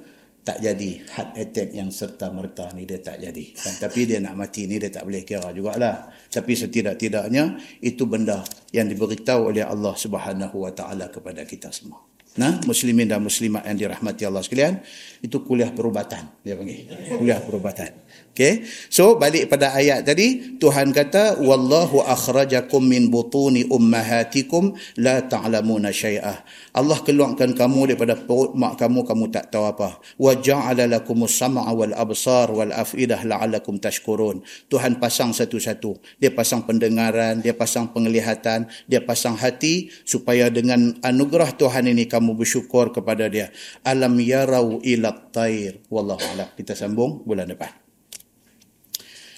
tak 0.44 0.60
jadi 0.60 0.99
heart 1.07 1.40
attack 1.40 1.69
yang 1.72 1.88
serta-merta 1.88 2.72
ni 2.76 2.84
dia 2.84 2.99
tak 2.99 3.19
jadi. 3.19 3.45
Kan? 3.56 3.76
Tapi 3.80 3.99
dia 4.03 4.19
nak 4.19 4.35
mati 4.35 4.68
ni 4.68 4.76
dia 4.76 4.91
tak 4.91 5.07
boleh 5.07 5.23
kira 5.23 5.52
jugalah. 5.56 6.11
Tapi 6.27 6.52
setidak-tidaknya 6.52 7.60
itu 7.80 8.03
benda 8.03 8.44
yang 8.76 8.91
diberitahu 8.91 9.56
oleh 9.56 9.64
Allah 9.64 9.95
Subhanahu 9.95 10.68
Wa 10.68 10.72
Taala 10.76 11.07
kepada 11.07 11.48
kita 11.48 11.72
semua. 11.72 12.03
Nah, 12.34 12.60
muslimin 12.65 13.06
dan 13.06 13.22
muslimat 13.22 13.61
yang 13.69 13.77
dirahmati 13.77 14.26
Allah 14.26 14.41
sekalian, 14.41 14.81
itu 15.22 15.38
kuliah 15.45 15.69
perubatan 15.69 16.27
dia 16.41 16.57
panggil. 16.57 16.90
Kuliah 17.14 17.40
perubatan. 17.40 18.03
Okay. 18.34 18.66
So 18.90 19.22
balik 19.22 19.46
pada 19.46 19.78
ayat 19.78 20.10
tadi, 20.10 20.58
Tuhan 20.58 20.90
kata, 20.90 21.38
Wallahu 21.38 22.02
akhrajakum 22.02 22.82
min 22.82 23.14
butuni 23.14 23.70
ummahatikum 23.70 24.74
la 24.98 25.22
ta'lamuna 25.22 25.94
syai'ah. 25.94 26.42
Allah 26.74 26.98
keluarkan 27.06 27.54
kamu 27.54 27.94
daripada 27.94 28.18
perut 28.18 28.58
mak 28.58 28.82
kamu, 28.82 29.06
kamu 29.06 29.30
tak 29.30 29.54
tahu 29.54 29.70
apa. 29.70 30.02
Wa 30.18 30.34
ja'ala 30.34 30.90
lakumus 30.90 31.38
sam'a 31.38 31.70
wal 31.78 31.94
absar 31.94 32.50
wal 32.50 32.74
afidah 32.74 33.22
la'alakum 33.22 33.78
tashkurun. 33.78 34.42
Tuhan 34.66 34.98
pasang 34.98 35.30
satu-satu. 35.30 36.02
Dia 36.18 36.34
pasang 36.34 36.66
pendengaran, 36.66 37.38
dia 37.38 37.54
pasang 37.54 37.94
penglihatan, 37.94 38.66
dia 38.90 39.06
pasang 39.06 39.38
hati 39.38 39.94
supaya 40.10 40.50
dengan 40.50 40.98
anugerah 41.06 41.54
Tuhan 41.54 41.86
ini 41.86 42.10
kamu 42.10 42.34
bersyukur 42.34 42.98
kepada 42.98 43.30
dia. 43.30 43.54
Alam 43.86 44.18
yarau 44.18 44.82
ila 44.82 45.14
tair. 45.30 45.86
Wallahu 45.94 46.26
a'lam. 46.34 46.50
Kita 46.58 46.74
sambung 46.74 47.22
bulan 47.30 47.54
depan 47.54 47.83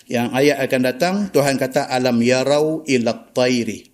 yang 0.06 0.30
ayat 0.34 0.62
akan 0.66 0.82
datang 0.86 1.16
Tuhan 1.34 1.58
kata 1.58 1.90
alam 1.90 2.22
yarau 2.22 2.86
ila 2.86 3.14
tairi 3.34 3.90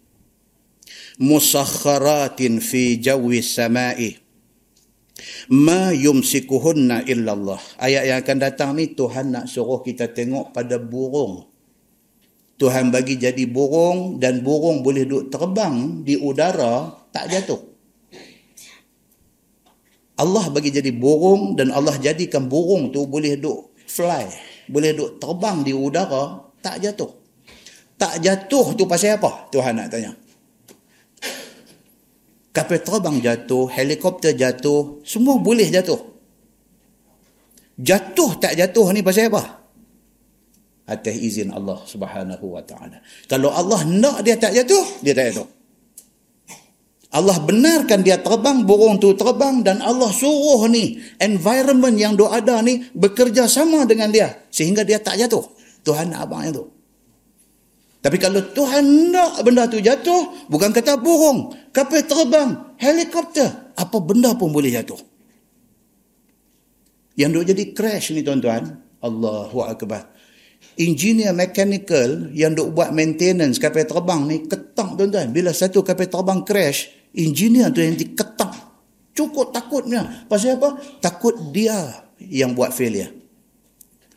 musakharatin 1.22 2.60
fi 2.60 3.00
jawi 3.00 3.40
samai 3.40 4.22
Ma 5.54 5.94
yumsikuhunna 5.94 7.06
illallah. 7.06 7.62
Ayat 7.78 8.04
yang 8.10 8.18
akan 8.26 8.38
datang 8.42 8.70
ni 8.74 8.94
Tuhan 8.94 9.30
nak 9.30 9.46
suruh 9.46 9.86
kita 9.86 10.10
tengok 10.10 10.50
pada 10.50 10.82
burung. 10.82 11.46
Tuhan 12.58 12.94
bagi 12.94 13.18
jadi 13.18 13.46
burung 13.50 14.22
dan 14.22 14.46
burung 14.46 14.86
boleh 14.86 15.06
duduk 15.06 15.34
terbang 15.34 16.06
di 16.06 16.18
udara 16.18 16.94
tak 17.10 17.34
jatuh. 17.34 17.62
Allah 20.22 20.46
bagi 20.54 20.70
jadi 20.70 20.94
burung 20.94 21.58
dan 21.58 21.74
Allah 21.74 21.98
jadikan 21.98 22.46
burung 22.46 22.94
tu 22.94 23.10
boleh 23.10 23.38
duduk 23.38 23.74
fly. 23.90 24.51
Boleh 24.72 24.96
duduk 24.96 25.20
terbang 25.20 25.68
di 25.68 25.76
udara 25.76 26.48
tak 26.64 26.80
jatuh. 26.80 27.12
Tak 28.00 28.24
jatuh 28.24 28.74
tu 28.74 28.88
pasal 28.88 29.20
apa? 29.20 29.52
Tuhan 29.52 29.76
nak 29.78 29.92
tanya 29.92 30.16
kapal 32.52 32.80
terbang 32.84 33.18
jatuh, 33.24 33.72
helikopter 33.72 34.36
jatuh, 34.36 35.00
semua 35.08 35.40
boleh 35.40 35.68
jatuh. 35.72 36.00
Jatuh 37.82 38.38
tak 38.38 38.54
jatuh 38.60 38.92
ni 38.94 39.02
pasal 39.02 39.32
apa? 39.32 39.64
Atas 40.86 41.16
izin 41.16 41.56
Allah 41.56 41.80
subhanahu 41.88 42.46
wa 42.52 42.62
ta'ala. 42.62 43.00
Kalau 43.26 43.50
Allah 43.56 43.88
nak 43.88 44.28
dia 44.28 44.36
tak 44.36 44.52
jatuh, 44.52 45.00
dia 45.00 45.16
tak 45.16 45.32
jatuh. 45.32 45.48
Allah 47.12 47.44
benarkan 47.44 48.08
dia 48.08 48.24
terbang, 48.24 48.64
burung 48.64 48.96
tu 48.96 49.12
terbang 49.20 49.60
dan 49.60 49.84
Allah 49.84 50.08
suruh 50.16 50.64
ni 50.72 50.96
environment 51.20 52.00
yang 52.00 52.16
dia 52.16 52.32
ada 52.32 52.64
ni 52.64 52.88
bekerja 52.96 53.52
sama 53.52 53.84
dengan 53.84 54.08
dia 54.16 54.48
sehingga 54.48 54.88
dia 54.88 54.96
tak 54.96 55.20
jatuh. 55.20 55.44
Tuhan 55.84 56.16
nak 56.16 56.24
abang 56.24 56.48
itu. 56.48 56.64
Tapi 58.02 58.18
kalau 58.18 58.40
Tuhan 58.56 59.12
nak 59.12 59.44
benda 59.44 59.68
tu 59.68 59.78
jatuh, 59.78 60.50
bukan 60.50 60.72
kata 60.72 60.98
burung, 60.98 61.54
kapal 61.76 62.02
terbang, 62.02 62.74
helikopter, 62.80 63.76
apa 63.76 63.98
benda 64.02 64.34
pun 64.34 64.50
boleh 64.50 64.74
jatuh. 64.74 64.98
Yang 67.20 67.30
duk 67.36 67.46
jadi 67.54 67.64
crash 67.76 68.16
ni 68.16 68.24
tuan-tuan, 68.24 68.72
Allahu 69.04 69.68
Akbar. 69.68 70.10
Engineer 70.80 71.36
mechanical 71.36 72.32
yang 72.32 72.56
duk 72.56 72.72
buat 72.72 72.96
maintenance 72.96 73.60
kapal 73.60 73.84
terbang 73.84 74.26
ni 74.26 74.48
ketak 74.48 74.96
tuan-tuan. 74.96 75.30
Bila 75.30 75.52
satu 75.52 75.84
kapal 75.86 76.10
terbang 76.10 76.42
crash, 76.42 77.01
engineer 77.16 77.72
tu 77.72 77.84
yang 77.84 77.96
diketak. 77.96 78.52
Cukup 79.12 79.52
takutnya. 79.52 80.26
Pasal 80.26 80.56
apa? 80.56 80.80
Takut 81.04 81.36
dia 81.52 82.08
yang 82.18 82.56
buat 82.56 82.72
failure 82.72 83.22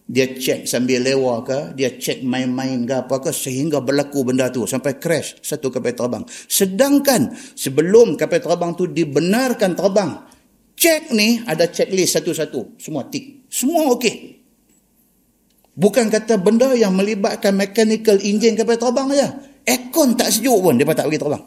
dia 0.04 0.36
cek 0.36 0.68
sambil 0.68 1.00
lewa 1.00 1.40
ke, 1.40 1.72
dia 1.72 1.96
cek 1.96 2.28
main-main 2.28 2.84
ke 2.84 2.92
apa 2.92 3.24
ke 3.24 3.32
sehingga 3.32 3.80
berlaku 3.80 4.20
benda 4.20 4.52
tu 4.52 4.68
sampai 4.68 5.00
crash 5.00 5.40
satu 5.40 5.72
kapal 5.72 5.96
terbang. 5.96 6.24
Sedangkan 6.28 7.32
sebelum 7.56 8.20
kapal 8.20 8.44
terbang 8.44 8.76
tu 8.76 8.84
dibenarkan 8.84 9.72
terbang, 9.72 10.28
cek 10.76 11.08
ni 11.16 11.40
ada 11.48 11.72
checklist 11.72 12.20
satu-satu, 12.20 12.76
semua 12.76 13.08
tik. 13.08 13.48
Semua 13.48 13.88
okey. 13.96 14.44
Bukan 15.74 16.12
kata 16.12 16.36
benda 16.36 16.76
yang 16.76 16.92
melibatkan 16.92 17.56
mechanical 17.56 18.20
engine 18.20 18.60
kapal 18.60 18.76
terbang 18.76 19.08
aja. 19.16 19.28
Aircon 19.64 20.20
tak 20.20 20.28
sejuk 20.28 20.60
pun 20.60 20.76
dia 20.76 20.84
tak 20.92 21.08
bagi 21.08 21.16
terbang. 21.16 21.44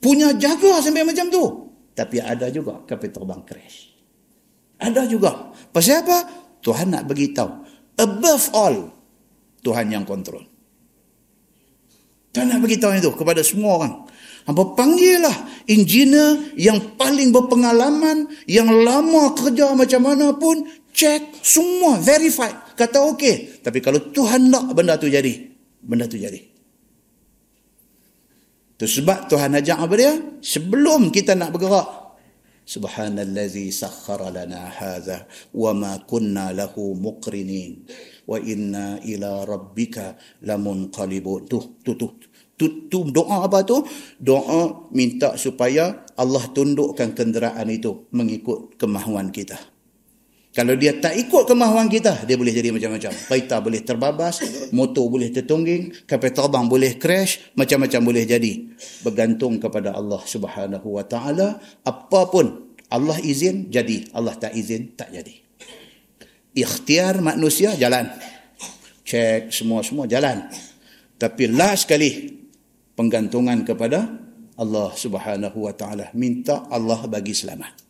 Punya 0.00 0.32
jaga 0.36 0.80
sampai 0.84 1.02
macam 1.02 1.26
tu. 1.32 1.44
Tapi 1.96 2.20
ada 2.20 2.52
juga 2.52 2.84
kapal 2.84 3.08
terbang 3.08 3.42
crash. 3.42 3.96
Ada 4.76 5.08
juga. 5.08 5.56
Pasal 5.72 6.04
apa? 6.04 6.18
Tuhan 6.60 6.92
nak 6.92 7.08
beritahu. 7.08 7.64
Above 7.96 8.46
all, 8.52 8.76
Tuhan 9.64 9.88
yang 9.88 10.04
kontrol. 10.04 10.44
Tuhan 12.36 12.52
nak 12.52 12.60
beritahu 12.60 12.92
itu 12.92 13.10
kepada 13.16 13.40
semua 13.40 13.80
orang. 13.80 13.94
Apa 14.46 14.76
panggillah 14.76 15.64
engineer 15.66 16.52
yang 16.60 16.94
paling 17.00 17.32
berpengalaman, 17.32 18.28
yang 18.44 18.68
lama 18.68 19.32
kerja 19.32 19.72
macam 19.72 20.00
mana 20.04 20.36
pun, 20.36 20.68
check 20.92 21.40
semua, 21.40 21.96
verify. 21.96 22.52
Kata 22.76 23.08
okey. 23.16 23.64
Tapi 23.64 23.80
kalau 23.80 24.12
Tuhan 24.12 24.52
nak 24.52 24.76
benda 24.76 25.00
tu 25.00 25.08
jadi, 25.08 25.48
benda 25.80 26.04
tu 26.04 26.20
jadi. 26.20 26.55
Itu 28.76 29.00
sebab 29.00 29.32
Tuhan 29.32 29.56
ajak 29.56 29.78
apa 29.80 29.94
dia? 29.96 30.12
Sebelum 30.44 31.08
kita 31.08 31.32
nak 31.32 31.56
bergerak, 31.56 31.88
subhanallazi 32.68 33.72
sakhkhara 33.72 34.28
lana 34.28 34.68
hadha 34.68 35.24
wa 35.56 35.72
ma 35.72 35.92
kunna 36.04 36.52
lahu 36.52 36.92
muqrinin. 36.92 37.88
Wa 38.28 38.36
inna 38.36 39.00
ila 39.00 39.48
rabbika 39.48 40.20
lamunqalibun. 40.44 41.48
Tu 41.48 41.58
tu 41.80 41.96
tu 41.96 42.06
tu, 42.60 42.66
tu 42.92 42.98
doa 43.08 43.48
apa 43.48 43.64
tu? 43.64 43.80
Doa 44.20 44.92
minta 44.92 45.40
supaya 45.40 46.04
Allah 46.20 46.44
tundukkan 46.52 47.16
kenderaan 47.16 47.72
itu 47.72 48.12
mengikut 48.12 48.76
kemahuan 48.76 49.32
kita 49.32 49.75
kalau 50.56 50.72
dia 50.72 50.96
tak 50.96 51.12
ikut 51.12 51.44
kemahuan 51.44 51.84
kita, 51.84 52.24
dia 52.24 52.32
boleh 52.32 52.48
jadi 52.48 52.72
macam-macam. 52.72 53.12
Kereta 53.28 53.60
boleh 53.60 53.84
terbabas, 53.84 54.40
motor 54.72 55.04
boleh 55.12 55.28
tertungging, 55.28 55.92
kapal 56.08 56.32
terbang 56.32 56.64
boleh 56.64 56.96
crash, 56.96 57.52
macam-macam 57.60 58.00
boleh 58.00 58.24
jadi. 58.24 58.64
Bergantung 59.04 59.60
kepada 59.60 59.92
Allah 59.92 60.24
subhanahu 60.24 60.96
wa 60.96 61.04
ta'ala, 61.04 61.60
apapun 61.84 62.72
Allah 62.88 63.20
izin, 63.20 63.68
jadi. 63.68 64.08
Allah 64.16 64.32
tak 64.40 64.56
izin, 64.56 64.96
tak 64.96 65.12
jadi. 65.12 65.36
Ikhtiar 66.56 67.20
manusia, 67.20 67.76
jalan. 67.76 68.08
Cek 69.04 69.52
semua-semua, 69.52 70.08
jalan. 70.08 70.48
Tapi 71.20 71.52
last 71.52 71.84
sekali, 71.84 72.32
penggantungan 72.96 73.60
kepada 73.60 74.08
Allah 74.56 74.88
subhanahu 74.88 75.68
wa 75.68 75.76
ta'ala. 75.76 76.16
Minta 76.16 76.64
Allah 76.72 77.04
bagi 77.04 77.36
selamat 77.36 77.85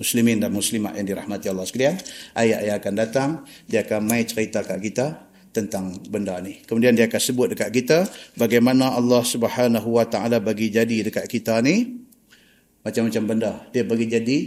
muslimin 0.00 0.40
dan 0.40 0.48
muslimat 0.50 0.96
yang 0.96 1.04
dirahmati 1.04 1.52
Allah 1.52 1.68
sekalian. 1.68 2.00
Ayat 2.32 2.64
yang 2.64 2.76
akan 2.80 2.94
datang, 2.96 3.28
dia 3.68 3.84
akan 3.84 4.00
mai 4.08 4.24
cerita 4.24 4.64
kat 4.64 4.80
kita 4.80 5.28
tentang 5.52 6.00
benda 6.08 6.40
ni. 6.40 6.64
Kemudian 6.64 6.96
dia 6.96 7.04
akan 7.04 7.20
sebut 7.20 7.52
dekat 7.52 7.68
kita 7.68 8.08
bagaimana 8.40 8.96
Allah 8.96 9.20
Subhanahu 9.20 10.00
Wa 10.00 10.08
Taala 10.08 10.40
bagi 10.40 10.72
jadi 10.72 11.04
dekat 11.04 11.28
kita 11.28 11.60
ni 11.60 12.00
macam-macam 12.80 13.22
benda. 13.28 13.52
Dia 13.76 13.84
bagi 13.84 14.08
jadi 14.08 14.38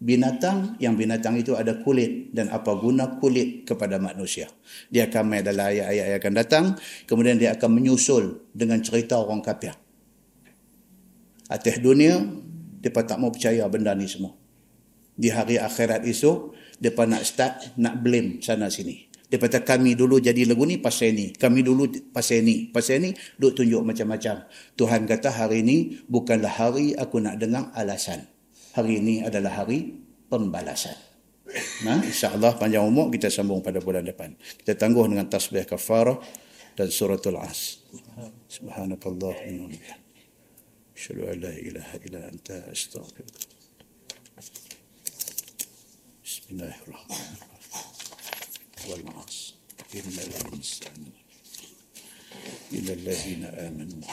binatang 0.00 0.80
yang 0.80 0.96
binatang 0.96 1.36
itu 1.36 1.52
ada 1.52 1.84
kulit 1.84 2.32
dan 2.32 2.48
apa 2.48 2.72
guna 2.80 3.20
kulit 3.20 3.68
kepada 3.68 4.00
manusia. 4.00 4.48
Dia 4.88 5.10
akan 5.10 5.22
mai 5.26 5.44
dalam 5.44 5.68
ayat-ayat 5.68 6.06
yang 6.16 6.18
akan 6.22 6.34
datang. 6.38 6.64
Kemudian 7.04 7.36
dia 7.36 7.52
akan 7.52 7.70
menyusul 7.76 8.46
dengan 8.56 8.80
cerita 8.80 9.20
orang 9.20 9.44
kafir. 9.44 9.76
Atas 11.44 11.76
dunia, 11.76 12.24
mereka 12.80 13.04
tak 13.04 13.20
mau 13.20 13.28
percaya 13.28 13.68
benda 13.68 13.92
ni 13.92 14.08
semua 14.08 14.43
di 15.14 15.30
hari 15.30 15.56
akhirat 15.58 16.02
esok 16.02 16.54
depa 16.82 17.06
nak 17.06 17.22
start 17.22 17.78
nak 17.78 18.02
blame 18.02 18.42
sana 18.42 18.66
sini. 18.70 19.14
Dia 19.34 19.40
kata 19.40 19.66
kami 19.66 19.98
dulu 19.98 20.22
jadi 20.22 20.46
lagu 20.46 20.62
ni 20.62 20.78
pasal 20.78 21.10
ni. 21.10 21.34
Kami 21.34 21.64
dulu 21.66 21.90
pasal 22.14 22.46
ni 22.46 22.70
pasal 22.70 23.02
ni. 23.02 23.10
Duk 23.34 23.58
tunjuk 23.58 23.82
macam-macam. 23.82 24.46
Tuhan 24.78 25.10
kata 25.10 25.34
hari 25.34 25.66
ini 25.66 26.06
bukanlah 26.06 26.54
hari 26.54 26.94
aku 26.94 27.18
nak 27.18 27.42
dengar 27.42 27.74
alasan. 27.74 28.30
Hari 28.78 29.02
ini 29.02 29.14
adalah 29.26 29.64
hari 29.64 29.98
pembalasan. 30.30 30.94
Nah 31.86 32.02
insyaallah 32.02 32.58
panjang 32.58 32.82
umur 32.82 33.14
kita 33.14 33.30
sambung 33.30 33.62
pada 33.62 33.78
bulan 33.78 34.02
depan. 34.02 34.34
Kita 34.38 34.74
tangguh 34.74 35.06
dengan 35.06 35.26
tasbih 35.30 35.62
kafarah 35.66 36.18
dan 36.74 36.90
suratul 36.90 37.38
as. 37.38 37.78
Subhanakallah 38.50 39.34
wa 39.34 39.42
bihamdika. 39.42 39.94
Asyhadu 40.94 41.30
an 41.30 41.36
la 41.42 41.52
ilaha 41.54 41.94
illa 42.02 42.20
anta 42.26 42.58
astaghfiruka 42.70 43.53
بسم 46.44 46.60
الله 46.60 46.76
الرحمن 46.88 47.16
الرحيم. 47.40 48.90
والعصر 48.90 49.54
إن 49.94 50.12
الإنسان 50.28 51.00
إلى 52.72 52.92
الذين 52.92 53.44
آمنوا 53.44 54.08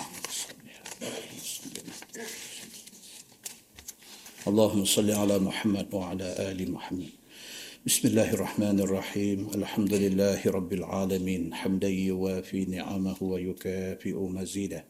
اللهم 4.47 4.85
صل 4.85 5.11
على 5.11 5.39
محمد 5.39 5.87
وعلى 5.93 6.27
آل 6.51 6.71
محمد. 6.71 7.11
بسم 7.85 8.07
الله 8.07 8.29
الرحمن 8.33 8.79
الرحيم. 8.79 9.39
الحمد 9.55 9.93
لله 9.93 10.39
رب 10.47 10.73
العالمين. 10.73 11.53
حمدا 11.53 11.89
يوافي 11.89 12.65
نعمه 12.65 13.19
ويكافئ 13.21 14.15
مزيده. 14.15 14.85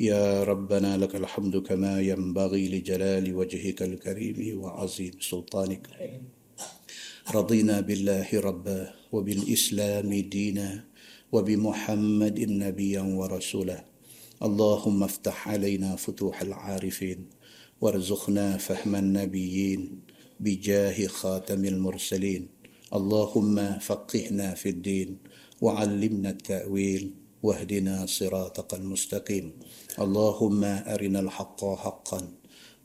يا 0.00 0.44
ربنا 0.44 0.96
لك 0.96 1.16
الحمد 1.16 1.56
كما 1.56 2.00
ينبغي 2.00 2.68
لجلال 2.68 3.24
وجهك 3.34 3.82
الكريم 3.82 4.60
وعظيم 4.60 5.14
سلطانك. 5.20 5.88
رضينا 7.24 7.80
بالله 7.80 8.28
ربا 8.40 8.92
وبالإسلام 9.12 10.14
دينا 10.14 10.84
وبمحمد 11.32 12.40
نبيا 12.40 13.02
ورسولا 13.02 13.84
اللهم 14.42 15.02
افتح 15.02 15.48
علينا 15.48 15.96
فتوح 15.96 16.42
العارفين 16.42 17.20
وارزقنا 17.80 18.56
فهم 18.56 18.94
النبيين 18.94 20.00
بجاه 20.40 21.06
خاتم 21.06 21.64
المرسلين. 21.64 22.48
اللهم 22.94 23.78
فقهنا 23.78 24.54
في 24.54 24.68
الدين 24.68 25.18
وعلمنا 25.60 26.30
التأويل 26.30 27.10
واهدنا 27.42 28.06
صراطك 28.06 28.74
المستقيم. 28.74 29.52
اللهم 29.98 30.64
أرنا 30.64 31.20
الحق 31.20 31.60
حقا 31.64 32.20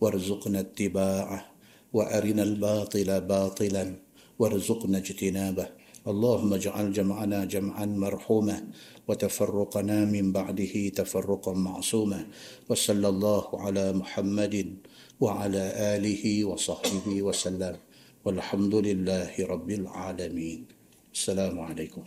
وارزقنا 0.02 0.60
اتباعه 0.60 1.40
وأرنا 1.94 2.44
الباطل 2.44 3.22
باطلا. 3.22 4.09
وارزقنا 4.40 4.98
اجتنابه. 4.98 5.68
اللهم 6.08 6.54
اجعل 6.54 6.92
جمعنا 6.92 7.46
جمعا 7.46 7.86
مرحوما 7.86 8.68
وتفرقنا 9.08 10.06
من 10.06 10.32
بعده 10.32 10.90
تفرقا 10.90 11.54
معصوما 11.54 12.28
وصلى 12.70 13.08
الله 13.08 13.46
على 13.54 13.94
محمد 13.94 14.56
وعلى 15.20 15.64
آله 15.96 16.46
وصحبه 16.46 17.22
وسلم. 17.22 17.76
والحمد 18.26 18.76
لله 18.76 19.32
رب 19.40 19.70
العالمين. 19.70 20.60
السلام 21.14 21.60
عليكم. 21.60 22.04